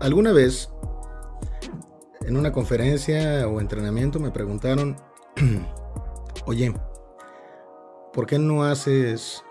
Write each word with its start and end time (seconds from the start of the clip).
Alguna 0.00 0.32
vez, 0.32 0.70
en 2.22 2.38
una 2.38 2.52
conferencia 2.52 3.46
o 3.46 3.60
entrenamiento, 3.60 4.18
me 4.18 4.30
preguntaron, 4.30 4.96
oye, 6.46 6.72
¿por 8.10 8.26
qué 8.26 8.38
no 8.38 8.64
haces 8.64 9.44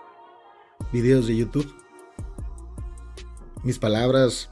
videos 0.92 1.28
de 1.28 1.36
YouTube? 1.36 1.72
Mis 3.62 3.78
palabras 3.78 4.50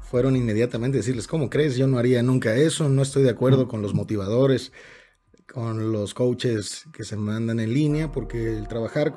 fueron 0.00 0.34
inmediatamente 0.34 0.98
decirles, 0.98 1.28
¿cómo 1.28 1.50
crees? 1.50 1.76
Yo 1.76 1.86
no 1.86 1.98
haría 1.98 2.20
nunca 2.24 2.56
eso, 2.56 2.88
no 2.88 3.02
estoy 3.02 3.22
de 3.22 3.30
acuerdo 3.30 3.68
con 3.68 3.82
los 3.82 3.94
motivadores, 3.94 4.72
con 5.52 5.92
los 5.92 6.14
coaches 6.14 6.86
que 6.92 7.04
se 7.04 7.16
mandan 7.16 7.60
en 7.60 7.72
línea, 7.72 8.10
porque 8.10 8.58
el 8.58 8.66
trabajar 8.66 9.14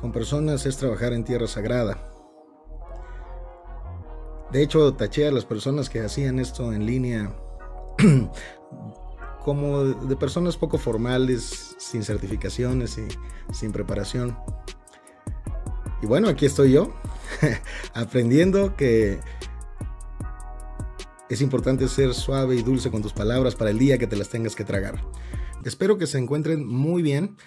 con 0.00 0.10
personas 0.10 0.64
es 0.64 0.78
trabajar 0.78 1.12
en 1.12 1.24
tierra 1.24 1.48
sagrada. 1.48 2.11
De 4.52 4.62
hecho, 4.62 4.92
taché 4.92 5.26
a 5.26 5.32
las 5.32 5.46
personas 5.46 5.88
que 5.88 6.00
hacían 6.00 6.38
esto 6.38 6.74
en 6.74 6.84
línea 6.84 7.34
como 9.44 9.82
de 9.82 10.14
personas 10.14 10.58
poco 10.58 10.76
formales, 10.76 11.74
sin 11.78 12.04
certificaciones 12.04 12.98
y 12.98 13.08
sin 13.54 13.72
preparación. 13.72 14.36
Y 16.02 16.06
bueno, 16.06 16.28
aquí 16.28 16.44
estoy 16.44 16.72
yo, 16.72 16.92
aprendiendo 17.94 18.76
que 18.76 19.20
es 21.30 21.40
importante 21.40 21.88
ser 21.88 22.12
suave 22.12 22.54
y 22.54 22.62
dulce 22.62 22.90
con 22.90 23.00
tus 23.00 23.14
palabras 23.14 23.54
para 23.54 23.70
el 23.70 23.78
día 23.78 23.96
que 23.96 24.06
te 24.06 24.16
las 24.16 24.28
tengas 24.28 24.54
que 24.54 24.64
tragar. 24.64 25.02
Espero 25.64 25.96
que 25.96 26.06
se 26.06 26.18
encuentren 26.18 26.66
muy 26.66 27.00
bien 27.00 27.38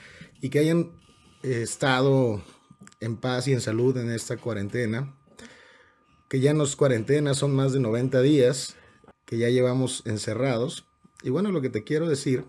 y 0.42 0.50
que 0.50 0.58
hayan 0.58 0.94
estado 1.44 2.42
en 3.00 3.18
paz 3.18 3.48
y 3.48 3.54
en 3.54 3.62
salud 3.62 3.96
en 3.98 4.10
esta 4.10 4.38
cuarentena 4.38 5.14
que 6.30 6.40
ya 6.40 6.54
nos 6.54 6.76
cuarentena, 6.76 7.34
son 7.34 7.56
más 7.56 7.74
de 7.74 7.80
90 7.80 8.22
días 8.22 8.76
que 9.26 9.38
ya 9.38 9.50
llevamos 9.50 10.04
encerrados. 10.06 10.86
Y 11.24 11.30
bueno, 11.30 11.52
lo 11.52 11.62
que 11.62 11.70
te 11.70 11.84
quiero 11.84 12.08
decir 12.08 12.46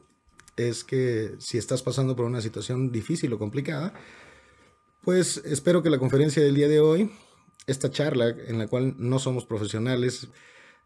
es 0.57 0.85
que 0.85 1.35
si 1.39 1.59
estás 1.59 1.83
pasando 1.83 2.17
por 2.17 2.25
una 2.25 2.41
situación 2.41 2.93
difícil 2.93 3.33
o 3.33 3.39
complicada, 3.39 3.95
pues 5.03 5.43
espero 5.45 5.83
que 5.83 5.91
la 5.91 5.99
conferencia 5.99 6.43
del 6.43 6.55
día 6.55 6.69
de 6.69 6.81
hoy, 6.81 7.11
esta 7.67 7.91
charla 7.91 8.29
en 8.29 8.59
la 8.59 8.67
cual 8.67 8.95
no 8.99 9.19
somos 9.19 9.45
profesionales, 9.45 10.29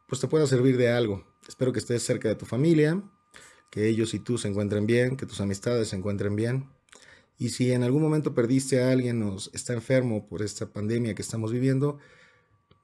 pues 0.06 0.20
te 0.20 0.28
pueda 0.28 0.46
servir 0.46 0.76
de 0.76 0.90
algo. 0.90 1.24
Espero 1.48 1.72
que 1.72 1.78
estés 1.78 2.02
cerca 2.02 2.28
de 2.28 2.34
tu 2.34 2.46
familia, 2.46 3.02
que 3.70 3.88
ellos 3.88 4.12
y 4.14 4.18
tú 4.18 4.38
se 4.38 4.48
encuentren 4.48 4.86
bien, 4.86 5.16
que 5.16 5.26
tus 5.26 5.40
amistades 5.40 5.88
se 5.88 5.96
encuentren 5.96 6.36
bien. 6.36 6.68
Y 7.38 7.50
si 7.50 7.72
en 7.72 7.82
algún 7.82 8.02
momento 8.02 8.34
perdiste 8.34 8.82
a 8.82 8.90
alguien 8.90 9.22
o 9.22 9.36
está 9.52 9.72
enfermo 9.72 10.28
por 10.28 10.42
esta 10.42 10.66
pandemia 10.70 11.14
que 11.14 11.22
estamos 11.22 11.52
viviendo, 11.52 11.98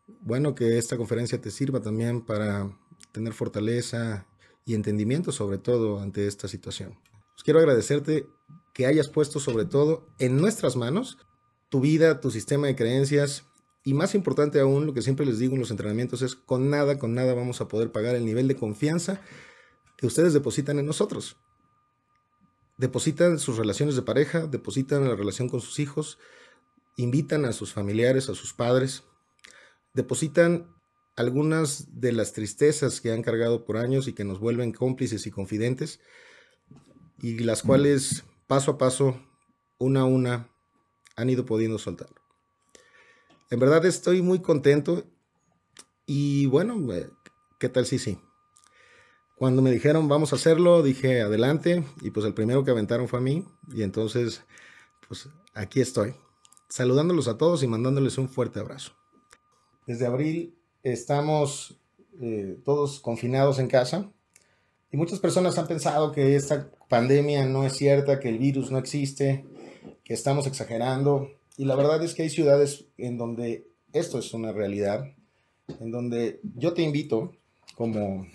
bueno, 0.07 0.55
que 0.55 0.79
esta 0.79 0.97
conferencia 0.97 1.41
te 1.41 1.51
sirva 1.51 1.81
también 1.81 2.25
para 2.25 2.71
tener 3.13 3.33
fortaleza 3.33 4.27
y 4.65 4.75
entendimiento 4.75 5.33
sobre 5.33 5.59
todo 5.59 6.01
ante 6.01 6.27
esta 6.27 6.49
situación. 6.49 6.99
Pues 7.35 7.45
quiero 7.45 7.61
agradecerte 7.61 8.27
que 8.75 8.87
hayas 8.87 9.09
puesto 9.09 9.41
sobre 9.41 9.65
todo 9.65 10.07
en 10.19 10.37
nuestras 10.37 10.77
manos 10.77 11.19
tu 11.69 11.81
vida, 11.81 12.21
tu 12.21 12.31
sistema 12.31 12.67
de 12.67 12.77
creencias 12.77 13.45
y 13.85 13.95
más 13.95 14.15
importante 14.15 14.61
aún, 14.61 14.87
lo 14.87 14.95
que 14.95 15.03
siempre 15.03 15.27
les 15.27 15.39
digo 15.39 15.55
en 15.55 15.61
los 15.61 15.71
entrenamientos 15.71 16.23
es 16.23 16.35
con 16.35 16.71
nada, 16.71 16.99
con 16.99 17.15
nada 17.15 17.35
vamos 17.35 17.61
a 17.61 17.69
poder 17.69 17.93
pagar 17.93 18.17
el 18.17 18.25
nivel 18.25 18.49
de 18.49 18.57
confianza 18.57 19.21
que 19.97 20.07
ustedes 20.07 20.33
depositan 20.33 20.79
en 20.79 20.87
nosotros. 20.87 21.37
Depositan 22.79 23.39
sus 23.39 23.57
relaciones 23.57 23.97
de 23.97 24.03
pareja, 24.03 24.47
depositan 24.47 25.09
la 25.09 25.17
relación 25.17 25.49
con 25.49 25.61
sus 25.61 25.79
hijos, 25.79 26.19
invitan 26.97 27.45
a 27.45 27.53
sus 27.53 27.73
familiares, 27.73 28.29
a 28.29 28.35
sus 28.35 28.53
padres, 28.53 29.05
depositan 29.97 30.69
algunas 31.17 31.99
de 31.99 32.13
las 32.13 32.35
tristezas 32.35 33.01
que 33.01 33.11
han 33.11 33.23
cargado 33.23 33.65
por 33.65 33.79
años 33.79 34.07
y 34.07 34.13
que 34.13 34.25
nos 34.25 34.39
vuelven 34.39 34.73
cómplices 34.73 35.27
y 35.27 35.31
confidentes, 35.31 36.01
y 37.23 37.39
las 37.39 37.63
cuales 37.63 38.25
paso 38.47 38.73
a 38.73 38.79
paso, 38.79 39.19
una 39.79 40.01
a 40.01 40.05
una, 40.05 40.51
han 41.17 41.31
ido 41.31 41.47
pudiendo 41.47 41.79
soltar. 41.79 42.11
En 43.51 43.59
verdad 43.59 43.87
estoy 43.87 44.21
muy 44.21 44.41
contento 44.41 45.05
y 46.05 46.45
bueno, 46.47 46.93
eh, 46.93 47.09
¿qué 47.59 47.71
tal 47.71 47.87
si 47.87 47.99
sí? 47.99 48.19
Cuando 49.37 49.63
me 49.63 49.71
dijeron 49.71 50.09
vamos 50.09 50.33
a 50.33 50.37
hacerlo, 50.37 50.83
dije 50.83 51.23
adelante 51.23 51.85
y 52.03 52.11
pues 52.11 52.27
el 52.27 52.35
primero 52.35 52.65
que 52.65 52.71
aventaron 52.71 53.09
fue 53.09 53.21
a 53.21 53.23
mí 53.23 53.47
y 53.73 53.83
entonces 53.83 54.43
pues 55.09 55.31
aquí 55.55 55.81
estoy, 55.81 56.15
saludándolos 56.69 57.29
a 57.29 57.39
todos 57.39 57.63
y 57.63 57.67
mandándoles 57.67 58.19
un 58.19 58.29
fuerte 58.29 58.61
abrazo. 58.61 58.93
Desde 59.87 60.07
abril 60.07 60.57
estamos 60.83 61.79
eh, 62.21 62.59
todos 62.65 62.99
confinados 62.99 63.59
en 63.61 63.69
casa 63.69 64.11
y 64.91 64.97
muchas 64.97 65.21
personas 65.21 65.59
han 65.59 65.69
pensado 65.69 66.11
que 66.11 66.35
esta 66.35 66.71
pandemia 66.89 67.47
no 67.47 67.65
es 67.65 67.75
cierta, 67.75 68.19
que 68.19 68.29
el 68.29 68.39
virus 68.39 68.71
no 68.71 68.79
existe, 68.79 69.45
que 70.03 70.15
estamos 70.15 70.47
exagerando. 70.47 71.31
Y 71.57 71.65
la 71.67 71.77
verdad 71.77 72.03
es 72.03 72.15
que 72.15 72.23
hay 72.23 72.31
ciudades 72.31 72.87
en 72.99 73.17
donde 73.17 73.69
esto 73.93 74.19
es 74.19 74.35
una 74.35 74.53
realidad, 74.53 75.13
en 75.81 75.91
donde 75.91 76.41
yo 76.57 76.73
te 76.75 76.83
invito 76.83 77.33
como, 77.77 78.27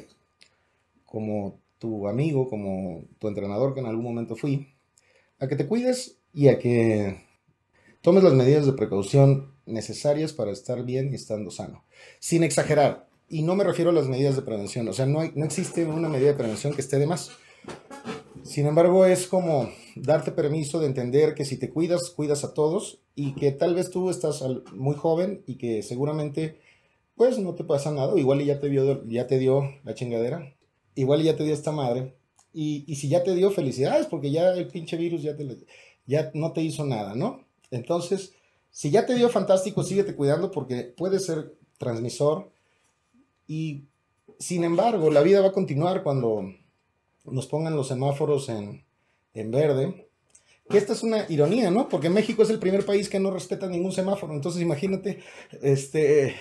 como 1.05 1.59
tu 1.79 2.07
amigo, 2.07 2.49
como 2.49 3.03
tu 3.19 3.27
entrenador 3.27 3.73
que 3.73 3.81
en 3.81 3.87
algún 3.87 4.05
momento 4.05 4.35
fui, 4.35 4.73
a 5.39 5.47
que 5.47 5.55
te 5.55 5.67
cuides 5.67 6.17
y 6.33 6.47
a 6.47 6.59
que 6.59 7.17
tomes 8.01 8.23
las 8.23 8.33
medidas 8.33 8.65
de 8.65 8.73
precaución 8.73 9.51
necesarias 9.71 10.33
para 10.33 10.51
estar 10.51 10.83
bien 10.83 11.11
y 11.11 11.15
estando 11.15 11.51
sano. 11.51 11.83
Sin 12.19 12.43
exagerar. 12.43 13.07
Y 13.29 13.43
no 13.43 13.55
me 13.55 13.63
refiero 13.63 13.91
a 13.91 13.93
las 13.93 14.07
medidas 14.07 14.35
de 14.35 14.41
prevención. 14.41 14.87
O 14.87 14.93
sea, 14.93 15.05
no, 15.05 15.21
hay, 15.21 15.31
no 15.35 15.45
existe 15.45 15.85
una 15.85 16.09
medida 16.09 16.27
de 16.27 16.37
prevención 16.37 16.73
que 16.73 16.81
esté 16.81 16.99
de 16.99 17.07
más. 17.07 17.31
Sin 18.43 18.67
embargo, 18.67 19.05
es 19.05 19.27
como 19.27 19.69
darte 19.95 20.31
permiso 20.31 20.79
de 20.79 20.87
entender 20.87 21.33
que 21.35 21.45
si 21.45 21.57
te 21.57 21.69
cuidas, 21.69 22.09
cuidas 22.09 22.43
a 22.43 22.53
todos 22.53 22.99
y 23.15 23.33
que 23.35 23.51
tal 23.51 23.75
vez 23.75 23.89
tú 23.89 24.09
estás 24.09 24.43
muy 24.73 24.95
joven 24.95 25.43
y 25.45 25.55
que 25.55 25.83
seguramente 25.83 26.59
pues 27.15 27.37
no 27.37 27.53
te 27.53 27.63
pasa 27.63 27.91
nada. 27.91 28.17
Igual 28.19 28.43
ya 28.43 28.59
te, 28.59 28.67
vio, 28.67 29.05
ya 29.07 29.27
te 29.27 29.37
dio 29.37 29.69
la 29.83 29.93
chingadera. 29.93 30.55
Igual 30.95 31.23
ya 31.23 31.35
te 31.35 31.43
dio 31.43 31.53
esta 31.53 31.71
madre. 31.71 32.15
Y, 32.51 32.83
y 32.87 32.95
si 32.95 33.07
ya 33.07 33.23
te 33.23 33.35
dio 33.35 33.51
felicidades 33.51 34.07
porque 34.07 34.31
ya 34.31 34.51
el 34.53 34.67
pinche 34.67 34.97
virus 34.97 35.21
ya, 35.21 35.37
te, 35.37 35.47
ya 36.05 36.31
no 36.33 36.51
te 36.51 36.61
hizo 36.61 36.85
nada, 36.85 37.15
¿no? 37.15 37.45
Entonces, 37.69 38.33
si 38.71 38.89
ya 38.89 39.05
te 39.05 39.15
dio 39.15 39.29
fantástico, 39.29 39.83
síguete 39.83 40.15
cuidando 40.15 40.49
porque 40.49 40.93
puede 40.95 41.19
ser 41.19 41.53
transmisor. 41.77 42.51
Y 43.47 43.83
sin 44.39 44.63
embargo, 44.63 45.11
la 45.11 45.21
vida 45.21 45.41
va 45.41 45.49
a 45.49 45.53
continuar 45.53 46.03
cuando 46.03 46.53
nos 47.25 47.47
pongan 47.47 47.75
los 47.75 47.89
semáforos 47.89 48.49
en, 48.49 48.83
verde. 49.33 50.07
Que 50.69 50.77
esta 50.77 50.93
es 50.93 51.03
una 51.03 51.25
ironía, 51.27 51.69
¿no? 51.69 51.89
Porque 51.89 52.09
México 52.09 52.43
es 52.43 52.49
el 52.49 52.59
primer 52.59 52.85
país 52.85 53.09
que 53.09 53.19
no 53.19 53.29
respeta 53.29 53.67
ningún 53.67 53.91
semáforo. 53.91 54.33
Entonces, 54.33 54.61
imagínate, 54.61 55.21
este, 55.61 56.35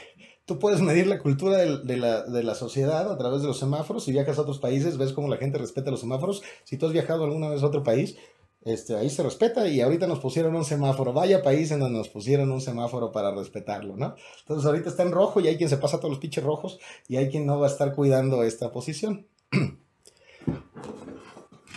tú 0.45 0.61
puedes 0.61 0.81
medir 0.81 1.09
la 1.09 1.19
cultura 1.19 1.57
de, 1.59 1.97
la, 1.97 2.23
de, 2.23 2.43
la, 2.45 2.55
sociedad 2.55 3.11
a 3.11 3.19
través 3.19 3.43
de 3.43 3.49
los 3.49 3.59
semáforos. 3.59 4.05
Si 4.05 4.13
viajas 4.13 4.39
a 4.39 4.43
otros 4.43 4.61
países, 4.61 4.99
ves 4.99 5.13
cómo 5.13 5.29
la 5.29 5.37
gente 5.37 5.59
respeta 5.59 5.91
los 5.91 6.01
semáforos. 6.01 6.43
Si 6.63 6.77
tú 6.77 6.87
has 6.87 6.93
viajado 6.93 7.25
alguna 7.25 7.49
vez 7.49 7.63
a 7.65 7.67
otro 7.67 7.83
país, 7.83 8.17
este, 8.63 8.95
ahí 8.95 9.09
se 9.09 9.23
respeta 9.23 9.67
y 9.69 9.81
ahorita 9.81 10.07
nos 10.07 10.21
pusieron 10.21 10.55
un 10.55 10.65
semáforo. 10.65 11.13
Vaya 11.13 11.43
país 11.43 11.71
en 11.71 11.81
donde 11.81 11.99
nos 11.99 12.09
pusieron 12.09 12.53
un 12.53 12.61
semáforo 12.61 13.11
para 13.11 13.35
respetarlo, 13.35 13.97
¿no? 13.97 14.15
Entonces 14.41 14.67
ahorita 14.67 14.91
está 14.91 15.03
en 15.03 15.13
rojo 15.13 15.41
y 15.41 15.49
hay 15.49 15.57
quien 15.57 15.71
se 15.71 15.79
pasa 15.79 15.99
todos 15.99 16.11
los 16.11 16.19
pinches 16.19 16.45
rojos 16.45 16.79
y 17.09 17.17
hay 17.17 17.31
quien 17.31 17.47
no 17.47 17.59
va 17.59 17.69
a 17.69 17.71
estar 17.71 17.95
cuidando 17.95 18.43
esta 18.43 18.71
posición. 18.71 19.27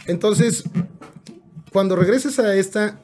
Entonces, 0.07 0.65
cuando 1.71 1.95
regreses 1.95 2.37
a 2.39 2.55
esta, 2.55 3.01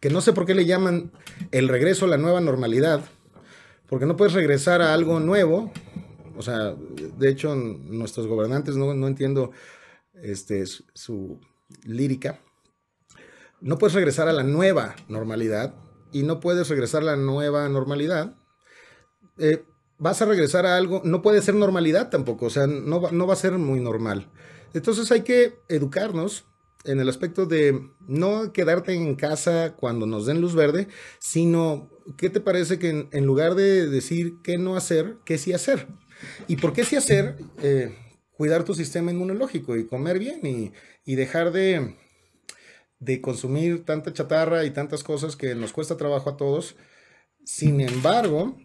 que 0.00 0.08
no 0.08 0.22
sé 0.22 0.32
por 0.32 0.46
qué 0.46 0.54
le 0.54 0.64
llaman 0.64 1.12
el 1.50 1.68
regreso 1.68 2.06
a 2.06 2.08
la 2.08 2.16
nueva 2.16 2.40
normalidad, 2.40 3.02
porque 3.86 4.06
no 4.06 4.16
puedes 4.16 4.32
regresar 4.32 4.80
a 4.80 4.94
algo 4.94 5.20
nuevo, 5.20 5.70
o 6.38 6.42
sea, 6.42 6.74
de 6.74 7.28
hecho 7.28 7.54
nuestros 7.54 8.26
gobernantes 8.26 8.76
no, 8.76 8.94
no 8.94 9.06
entiendo 9.08 9.50
este, 10.22 10.64
su 10.64 11.38
lírica, 11.84 12.40
no 13.60 13.78
puedes 13.78 13.94
regresar 13.94 14.28
a 14.28 14.32
la 14.32 14.42
nueva 14.42 14.96
normalidad 15.08 15.74
y 16.12 16.22
no 16.22 16.40
puedes 16.40 16.68
regresar 16.68 17.02
a 17.02 17.06
la 17.06 17.16
nueva 17.16 17.68
normalidad. 17.68 18.34
Eh, 19.38 19.64
vas 19.98 20.22
a 20.22 20.26
regresar 20.26 20.66
a 20.66 20.76
algo, 20.76 21.02
no 21.04 21.22
puede 21.22 21.42
ser 21.42 21.54
normalidad 21.54 22.10
tampoco, 22.10 22.46
o 22.46 22.50
sea, 22.50 22.66
no 22.66 23.00
va, 23.00 23.10
no 23.12 23.26
va 23.26 23.34
a 23.34 23.36
ser 23.36 23.52
muy 23.52 23.80
normal. 23.80 24.30
Entonces 24.72 25.10
hay 25.12 25.22
que 25.22 25.58
educarnos 25.68 26.44
en 26.84 27.00
el 27.00 27.08
aspecto 27.08 27.44
de 27.44 27.90
no 28.08 28.52
quedarte 28.52 28.94
en 28.94 29.14
casa 29.14 29.74
cuando 29.76 30.06
nos 30.06 30.24
den 30.26 30.40
luz 30.40 30.54
verde, 30.54 30.88
sino, 31.18 31.90
¿qué 32.16 32.30
te 32.30 32.40
parece 32.40 32.78
que 32.78 33.08
en, 33.10 33.26
lugar 33.26 33.54
de 33.54 33.86
decir 33.86 34.36
qué 34.42 34.56
no 34.56 34.76
hacer, 34.76 35.16
qué 35.24 35.36
sí 35.36 35.52
hacer? 35.52 35.86
¿Y 36.48 36.56
por 36.56 36.72
qué 36.72 36.84
sí 36.84 36.96
hacer? 36.96 37.36
Eh, 37.62 37.94
cuidar 38.32 38.64
tu 38.64 38.74
sistema 38.74 39.10
inmunológico 39.10 39.76
y 39.76 39.86
comer 39.86 40.18
bien 40.18 40.72
y 41.04 41.14
dejar 41.14 41.52
de, 41.52 41.96
de 43.00 43.20
consumir 43.20 43.84
tanta 43.84 44.12
chatarra 44.12 44.64
y 44.64 44.70
tantas 44.70 45.02
cosas 45.02 45.34
que 45.34 45.54
nos 45.54 45.72
cuesta 45.72 45.96
trabajo 45.96 46.30
a 46.30 46.36
todos. 46.36 46.76
Sin 47.44 47.80
embargo, 47.80 48.56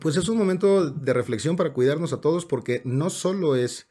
pues 0.00 0.16
es 0.16 0.28
un 0.28 0.38
momento 0.38 0.90
de 0.90 1.12
reflexión 1.12 1.56
para 1.56 1.72
cuidarnos 1.72 2.12
a 2.12 2.20
todos 2.20 2.46
porque 2.46 2.82
no 2.84 3.10
solo 3.10 3.54
es 3.54 3.88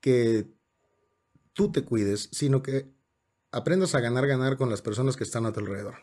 que 0.00 0.46
tú 1.54 1.72
te 1.72 1.82
cuides, 1.82 2.28
sino 2.30 2.62
que 2.62 2.90
aprendas 3.50 3.94
a 3.94 4.00
ganar, 4.00 4.26
ganar 4.26 4.56
con 4.56 4.70
las 4.70 4.82
personas 4.82 5.16
que 5.16 5.24
están 5.24 5.46
a 5.46 5.52
tu 5.52 5.60
alrededor. 5.60 5.96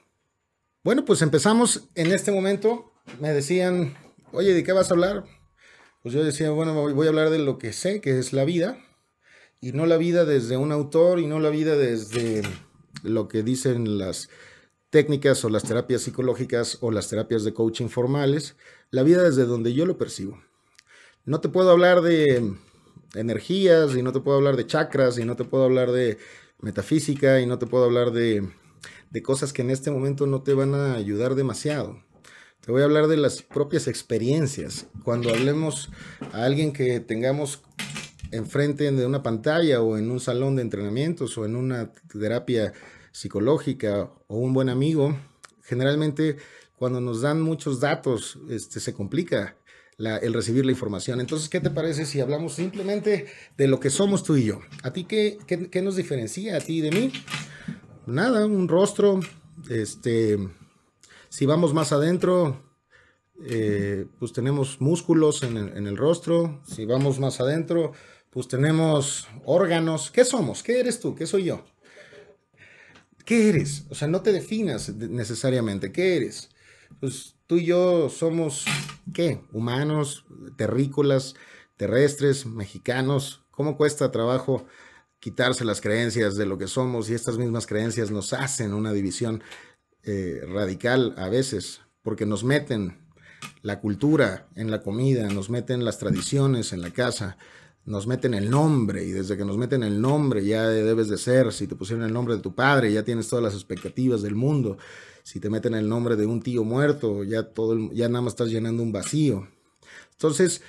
Bueno, 0.83 1.05
pues 1.05 1.21
empezamos 1.21 1.89
en 1.95 2.11
este 2.11 2.31
momento. 2.31 2.93
Me 3.21 3.31
decían, 3.31 3.95
oye, 4.31 4.53
¿de 4.53 4.63
qué 4.63 4.71
vas 4.71 4.89
a 4.89 4.93
hablar? 4.93 5.23
Pues 6.01 6.13
yo 6.13 6.23
decía, 6.23 6.49
bueno, 6.51 6.73
voy 6.73 7.05
a 7.05 7.09
hablar 7.09 7.29
de 7.29 7.39
lo 7.39 7.57
que 7.57 7.73
sé, 7.73 8.01
que 8.01 8.17
es 8.17 8.33
la 8.33 8.43
vida, 8.43 8.77
y 9.59 9.71
no 9.71 9.85
la 9.85 9.97
vida 9.97 10.25
desde 10.25 10.57
un 10.57 10.71
autor 10.71 11.19
y 11.19 11.27
no 11.27 11.39
la 11.39 11.49
vida 11.49 11.75
desde 11.75 12.43
lo 13.03 13.27
que 13.27 13.43
dicen 13.43 13.97
las 13.97 14.29
técnicas 14.89 15.43
o 15.43 15.49
las 15.49 15.63
terapias 15.63 16.01
psicológicas 16.01 16.77
o 16.81 16.91
las 16.91 17.09
terapias 17.09 17.43
de 17.43 17.53
coaching 17.53 17.87
formales, 17.87 18.55
la 18.89 19.03
vida 19.03 19.23
desde 19.23 19.45
donde 19.45 19.73
yo 19.73 19.85
lo 19.85 19.97
percibo. 19.97 20.41
No 21.25 21.41
te 21.41 21.49
puedo 21.49 21.71
hablar 21.71 22.01
de 22.01 22.53
energías 23.15 23.95
y 23.95 24.01
no 24.01 24.11
te 24.11 24.21
puedo 24.21 24.37
hablar 24.37 24.55
de 24.55 24.67
chakras 24.67 25.17
y 25.17 25.25
no 25.25 25.35
te 25.35 25.43
puedo 25.43 25.65
hablar 25.65 25.91
de 25.91 26.17
metafísica 26.59 27.41
y 27.41 27.45
no 27.45 27.59
te 27.59 27.67
puedo 27.67 27.83
hablar 27.83 28.11
de, 28.11 28.49
de 29.09 29.21
cosas 29.21 29.53
que 29.53 29.61
en 29.61 29.69
este 29.69 29.91
momento 29.91 30.25
no 30.25 30.41
te 30.41 30.53
van 30.53 30.73
a 30.73 30.93
ayudar 30.93 31.35
demasiado. 31.35 32.01
Te 32.61 32.71
voy 32.71 32.81
a 32.81 32.85
hablar 32.85 33.07
de 33.07 33.17
las 33.17 33.41
propias 33.43 33.87
experiencias. 33.87 34.87
Cuando 35.03 35.29
hablemos 35.29 35.89
a 36.33 36.43
alguien 36.43 36.73
que 36.73 36.99
tengamos 36.99 37.61
enfrente 38.31 38.91
de 38.91 39.05
una 39.05 39.23
pantalla 39.23 39.81
o 39.81 39.97
en 39.97 40.11
un 40.11 40.19
salón 40.19 40.55
de 40.55 40.61
entrenamientos 40.61 41.37
o 41.37 41.45
en 41.45 41.55
una 41.55 41.91
terapia 41.91 42.73
psicológica 43.11 44.11
o 44.27 44.37
un 44.37 44.53
buen 44.53 44.69
amigo, 44.69 45.17
generalmente 45.63 46.37
cuando 46.77 47.01
nos 47.01 47.21
dan 47.21 47.41
muchos 47.41 47.79
datos 47.79 48.37
este, 48.49 48.79
se 48.79 48.93
complica 48.93 49.57
el 49.97 50.33
recibir 50.33 50.63
la 50.63 50.71
información. 50.71 51.19
Entonces, 51.19 51.49
¿qué 51.49 51.59
te 51.59 51.71
parece 51.71 52.05
si 52.05 52.19
hablamos 52.19 52.53
simplemente 52.53 53.25
de 53.57 53.67
lo 53.67 53.79
que 53.79 53.89
somos 53.89 54.23
tú 54.23 54.35
y 54.35 54.45
yo? 54.45 54.59
¿A 54.83 54.93
ti 54.93 55.05
qué, 55.05 55.39
qué, 55.47 55.81
nos 55.81 55.95
diferencia 55.95 56.55
a 56.55 56.59
ti 56.59 56.81
de 56.81 56.91
mí? 56.91 57.11
Nada, 58.05 58.45
un 58.45 58.67
rostro, 58.67 59.19
este, 59.69 60.37
si 61.29 61.47
vamos 61.47 61.73
más 61.73 61.91
adentro, 61.91 62.61
eh, 63.45 64.05
pues 64.19 64.33
tenemos 64.33 64.79
músculos 64.81 65.41
en 65.43 65.57
el, 65.57 65.97
rostro, 65.97 66.61
si 66.63 66.85
vamos 66.85 67.19
más 67.19 67.41
adentro, 67.41 67.93
pues 68.37 68.47
tenemos 68.47 69.27
órganos. 69.45 70.11
¿Qué 70.11 70.23
somos? 70.23 70.61
¿Qué 70.61 70.79
eres 70.79 70.99
tú? 70.99 71.15
¿Qué 71.15 71.25
soy 71.25 71.45
yo? 71.45 71.65
¿Qué 73.25 73.49
eres? 73.49 73.85
O 73.89 73.95
sea, 73.95 74.07
no 74.07 74.21
te 74.21 74.31
definas 74.31 74.89
necesariamente. 74.89 75.91
¿Qué 75.91 76.17
eres? 76.17 76.51
Pues 76.99 77.33
tú 77.47 77.55
y 77.55 77.65
yo 77.65 78.09
somos, 78.09 78.65
¿qué? 79.11 79.41
Humanos, 79.53 80.23
terrícolas, 80.55 81.33
terrestres, 81.77 82.45
mexicanos. 82.45 83.43
¿Cómo 83.49 83.75
cuesta 83.75 84.11
trabajo 84.11 84.67
quitarse 85.19 85.65
las 85.65 85.81
creencias 85.81 86.35
de 86.35 86.45
lo 86.45 86.59
que 86.59 86.67
somos 86.67 87.09
y 87.09 87.15
estas 87.15 87.39
mismas 87.39 87.65
creencias 87.65 88.11
nos 88.11 88.33
hacen 88.33 88.75
una 88.75 88.93
división 88.93 89.41
eh, 90.03 90.41
radical 90.47 91.15
a 91.17 91.27
veces? 91.27 91.81
Porque 92.03 92.27
nos 92.27 92.43
meten 92.43 93.07
la 93.63 93.79
cultura 93.79 94.47
en 94.53 94.69
la 94.69 94.83
comida, 94.83 95.27
nos 95.29 95.49
meten 95.49 95.83
las 95.83 95.97
tradiciones 95.97 96.71
en 96.71 96.81
la 96.81 96.91
casa, 96.91 97.39
nos 97.87 98.05
meten 98.05 98.33
el 98.33 98.49
nombre 98.49 99.05
y 99.05 99.11
desde 99.11 99.37
que 99.37 99.45
nos 99.45 99.57
meten 99.57 99.81
el 99.81 100.01
nombre 100.01 100.43
ya 100.45 100.67
debes 100.67 101.07
de 101.07 101.17
ser, 101.17 101.53
si 101.53 101.67
te 101.67 101.75
pusieron 101.75 102.05
el 102.05 102.11
nombre 102.11 102.35
de 102.35 102.41
tu 102.41 102.53
padre 102.53 102.91
ya 102.91 103.03
tienes 103.03 103.29
todas 103.29 103.41
las 103.41 103.53
expectativas 103.53 104.21
del 104.21 104.35
mundo, 104.35 104.77
si 105.23 105.39
te 105.39 105.49
meten 105.49 105.73
el 105.73 105.87
nombre 105.87 106.17
de 106.17 106.25
un 106.25 106.41
tío 106.41 106.65
muerto 106.65 107.23
ya 107.23 107.43
todo 107.43 107.91
ya 107.93 108.09
nada 108.09 108.21
más 108.23 108.33
estás 108.33 108.49
llenando 108.49 108.83
un 108.83 108.91
vacío. 108.91 109.47
Entonces, 110.11 110.61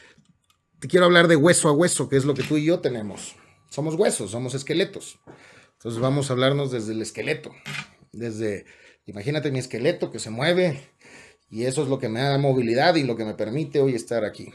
te 0.78 0.86
quiero 0.86 1.06
hablar 1.06 1.26
de 1.26 1.34
hueso 1.34 1.68
a 1.68 1.72
hueso, 1.72 2.08
que 2.08 2.16
es 2.16 2.24
lo 2.24 2.34
que 2.34 2.44
tú 2.44 2.56
y 2.56 2.66
yo 2.66 2.78
tenemos. 2.78 3.34
Somos 3.68 3.96
huesos, 3.96 4.30
somos 4.30 4.54
esqueletos. 4.54 5.18
Entonces 5.72 6.00
vamos 6.00 6.30
a 6.30 6.34
hablarnos 6.34 6.70
desde 6.70 6.92
el 6.92 7.02
esqueleto, 7.02 7.50
desde 8.12 8.64
imagínate 9.06 9.50
mi 9.50 9.58
esqueleto 9.58 10.12
que 10.12 10.20
se 10.20 10.30
mueve 10.30 10.88
y 11.50 11.64
eso 11.64 11.82
es 11.82 11.88
lo 11.88 11.98
que 11.98 12.08
me 12.08 12.20
da 12.20 12.38
movilidad 12.38 12.94
y 12.94 13.02
lo 13.02 13.16
que 13.16 13.24
me 13.24 13.34
permite 13.34 13.80
hoy 13.80 13.96
estar 13.96 14.24
aquí 14.24 14.52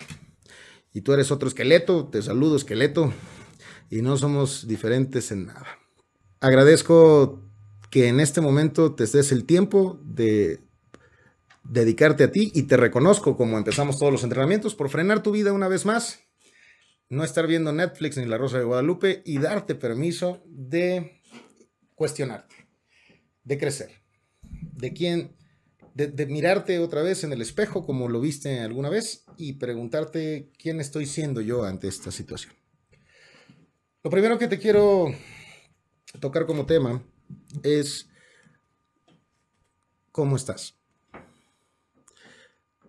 y 0.93 1.01
tú 1.01 1.13
eres 1.13 1.31
otro 1.31 1.47
esqueleto, 1.47 2.07
te 2.07 2.21
saludo 2.21 2.55
esqueleto, 2.55 3.11
y 3.89 4.01
no 4.01 4.17
somos 4.17 4.67
diferentes 4.67 5.31
en 5.31 5.47
nada. 5.47 5.67
Agradezco 6.39 7.41
que 7.89 8.07
en 8.07 8.19
este 8.19 8.41
momento 8.41 8.95
te 8.95 9.05
des 9.05 9.31
el 9.31 9.45
tiempo 9.45 9.99
de 10.03 10.59
dedicarte 11.63 12.23
a 12.23 12.31
ti 12.31 12.51
y 12.53 12.63
te 12.63 12.77
reconozco 12.77 13.37
como 13.37 13.57
empezamos 13.57 13.97
todos 13.97 14.11
los 14.11 14.23
entrenamientos 14.23 14.75
por 14.75 14.89
frenar 14.89 15.23
tu 15.23 15.31
vida 15.31 15.53
una 15.53 15.67
vez 15.67 15.85
más, 15.85 16.19
no 17.09 17.23
estar 17.23 17.47
viendo 17.47 17.71
Netflix 17.71 18.17
ni 18.17 18.25
La 18.25 18.37
Rosa 18.37 18.57
de 18.57 18.63
Guadalupe 18.63 19.21
y 19.25 19.37
darte 19.37 19.75
permiso 19.75 20.43
de 20.47 21.21
cuestionarte, 21.95 22.67
de 23.43 23.57
crecer, 23.57 24.01
de 24.41 24.93
quién 24.93 25.35
de, 25.93 26.25
mirarte 26.25 26.79
otra 26.79 27.03
vez 27.03 27.23
en 27.23 27.33
el 27.33 27.41
espejo 27.41 27.85
como 27.85 28.09
lo 28.09 28.19
viste 28.19 28.59
alguna 28.61 28.89
vez 28.89 29.25
y 29.37 29.53
preguntarte 29.53 30.51
quién 30.57 30.79
estoy 30.79 31.05
siendo 31.05 31.41
yo 31.41 31.63
ante 31.63 31.87
esta 31.87 32.11
situación. 32.11 32.53
Lo 34.03 34.09
primero 34.09 34.37
que 34.37 34.47
te 34.47 34.59
quiero 34.59 35.13
tocar 36.19 36.45
como 36.45 36.65
tema 36.65 37.03
es 37.63 38.09
cómo 40.11 40.35
estás. 40.35 40.75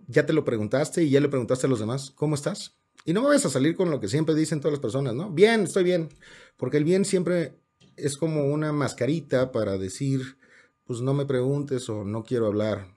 Ya 0.07 0.27
te 0.27 0.33
lo 0.33 0.45
preguntaste 0.45 1.03
y 1.03 1.11
ya 1.11 1.21
le 1.21 1.29
preguntaste 1.29 1.67
a 1.67 1.71
los 1.71 1.81
demás, 1.81 2.11
¿cómo 2.11 2.35
estás? 2.35 2.77
Y 3.05 3.13
no 3.13 3.21
me 3.21 3.29
vayas 3.29 3.47
a 3.47 3.51
salir 3.51 3.77
con 3.77 3.91
lo 3.91 4.01
que 4.01 4.09
siempre 4.09 4.35
dicen 4.35 4.61
todas 4.61 4.73
las 4.73 4.81
personas, 4.81 5.15
¿no? 5.15 5.31
Bien, 5.31 5.63
estoy 5.63 5.85
bien. 5.85 6.09
Porque 6.57 6.79
el 6.79 6.85
bien 6.85 7.05
siempre 7.05 7.59
es 7.97 8.17
como 8.17 8.47
una 8.47 8.73
mascarita 8.73 9.53
para 9.53 9.79
decir, 9.79 10.39
pues 10.85 11.01
no 11.01 11.15
me 11.15 11.27
preguntes 11.27 11.89
o 11.89 12.05
no 12.05 12.25
quiero 12.25 12.47
hablar. 12.47 12.97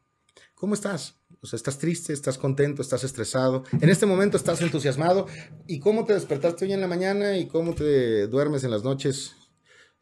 ¿Cómo 0.56 0.74
estás? 0.74 1.16
O 1.42 1.48
sea, 1.48 1.58
¿estás 1.58 1.78
triste? 1.78 2.14
¿Estás 2.14 2.38
contento? 2.38 2.82
¿Estás 2.82 3.04
estresado? 3.04 3.64
En 3.80 3.90
este 3.90 4.06
momento 4.06 4.38
estás 4.38 4.62
entusiasmado. 4.62 5.28
¿Y 5.68 5.80
cómo 5.80 6.06
te 6.06 6.14
despertaste 6.14 6.66
hoy 6.66 6.74
en 6.74 6.82
la 6.82 6.88
mañana? 6.88 7.38
¿Y 7.38 7.48
cómo 7.48 7.76
te 7.76 8.28
duermes 8.28 8.64
en 8.64 8.72
las 8.72 8.84
noches? 8.84 9.36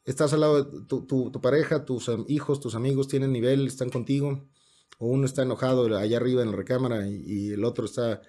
¿Estás 0.05 0.33
al 0.33 0.41
lado 0.41 0.63
de 0.63 0.85
tu, 0.87 1.31
pareja, 1.41 1.83
tus 1.83 2.09
hijos, 2.27 2.59
tus 2.59 2.75
amigos 2.75 3.07
tienen 3.07 3.33
nivel, 3.33 3.67
están 3.67 3.89
contigo? 3.89 4.47
¿O 4.97 5.07
uno 5.07 5.25
está 5.25 5.43
enojado 5.43 5.97
allá 5.97 6.17
arriba 6.17 6.41
en 6.41 6.51
la 6.51 6.57
recámara 6.57 7.07
y 7.07 7.49
el 7.49 7.65
otro 7.65 7.85
está 7.85 8.21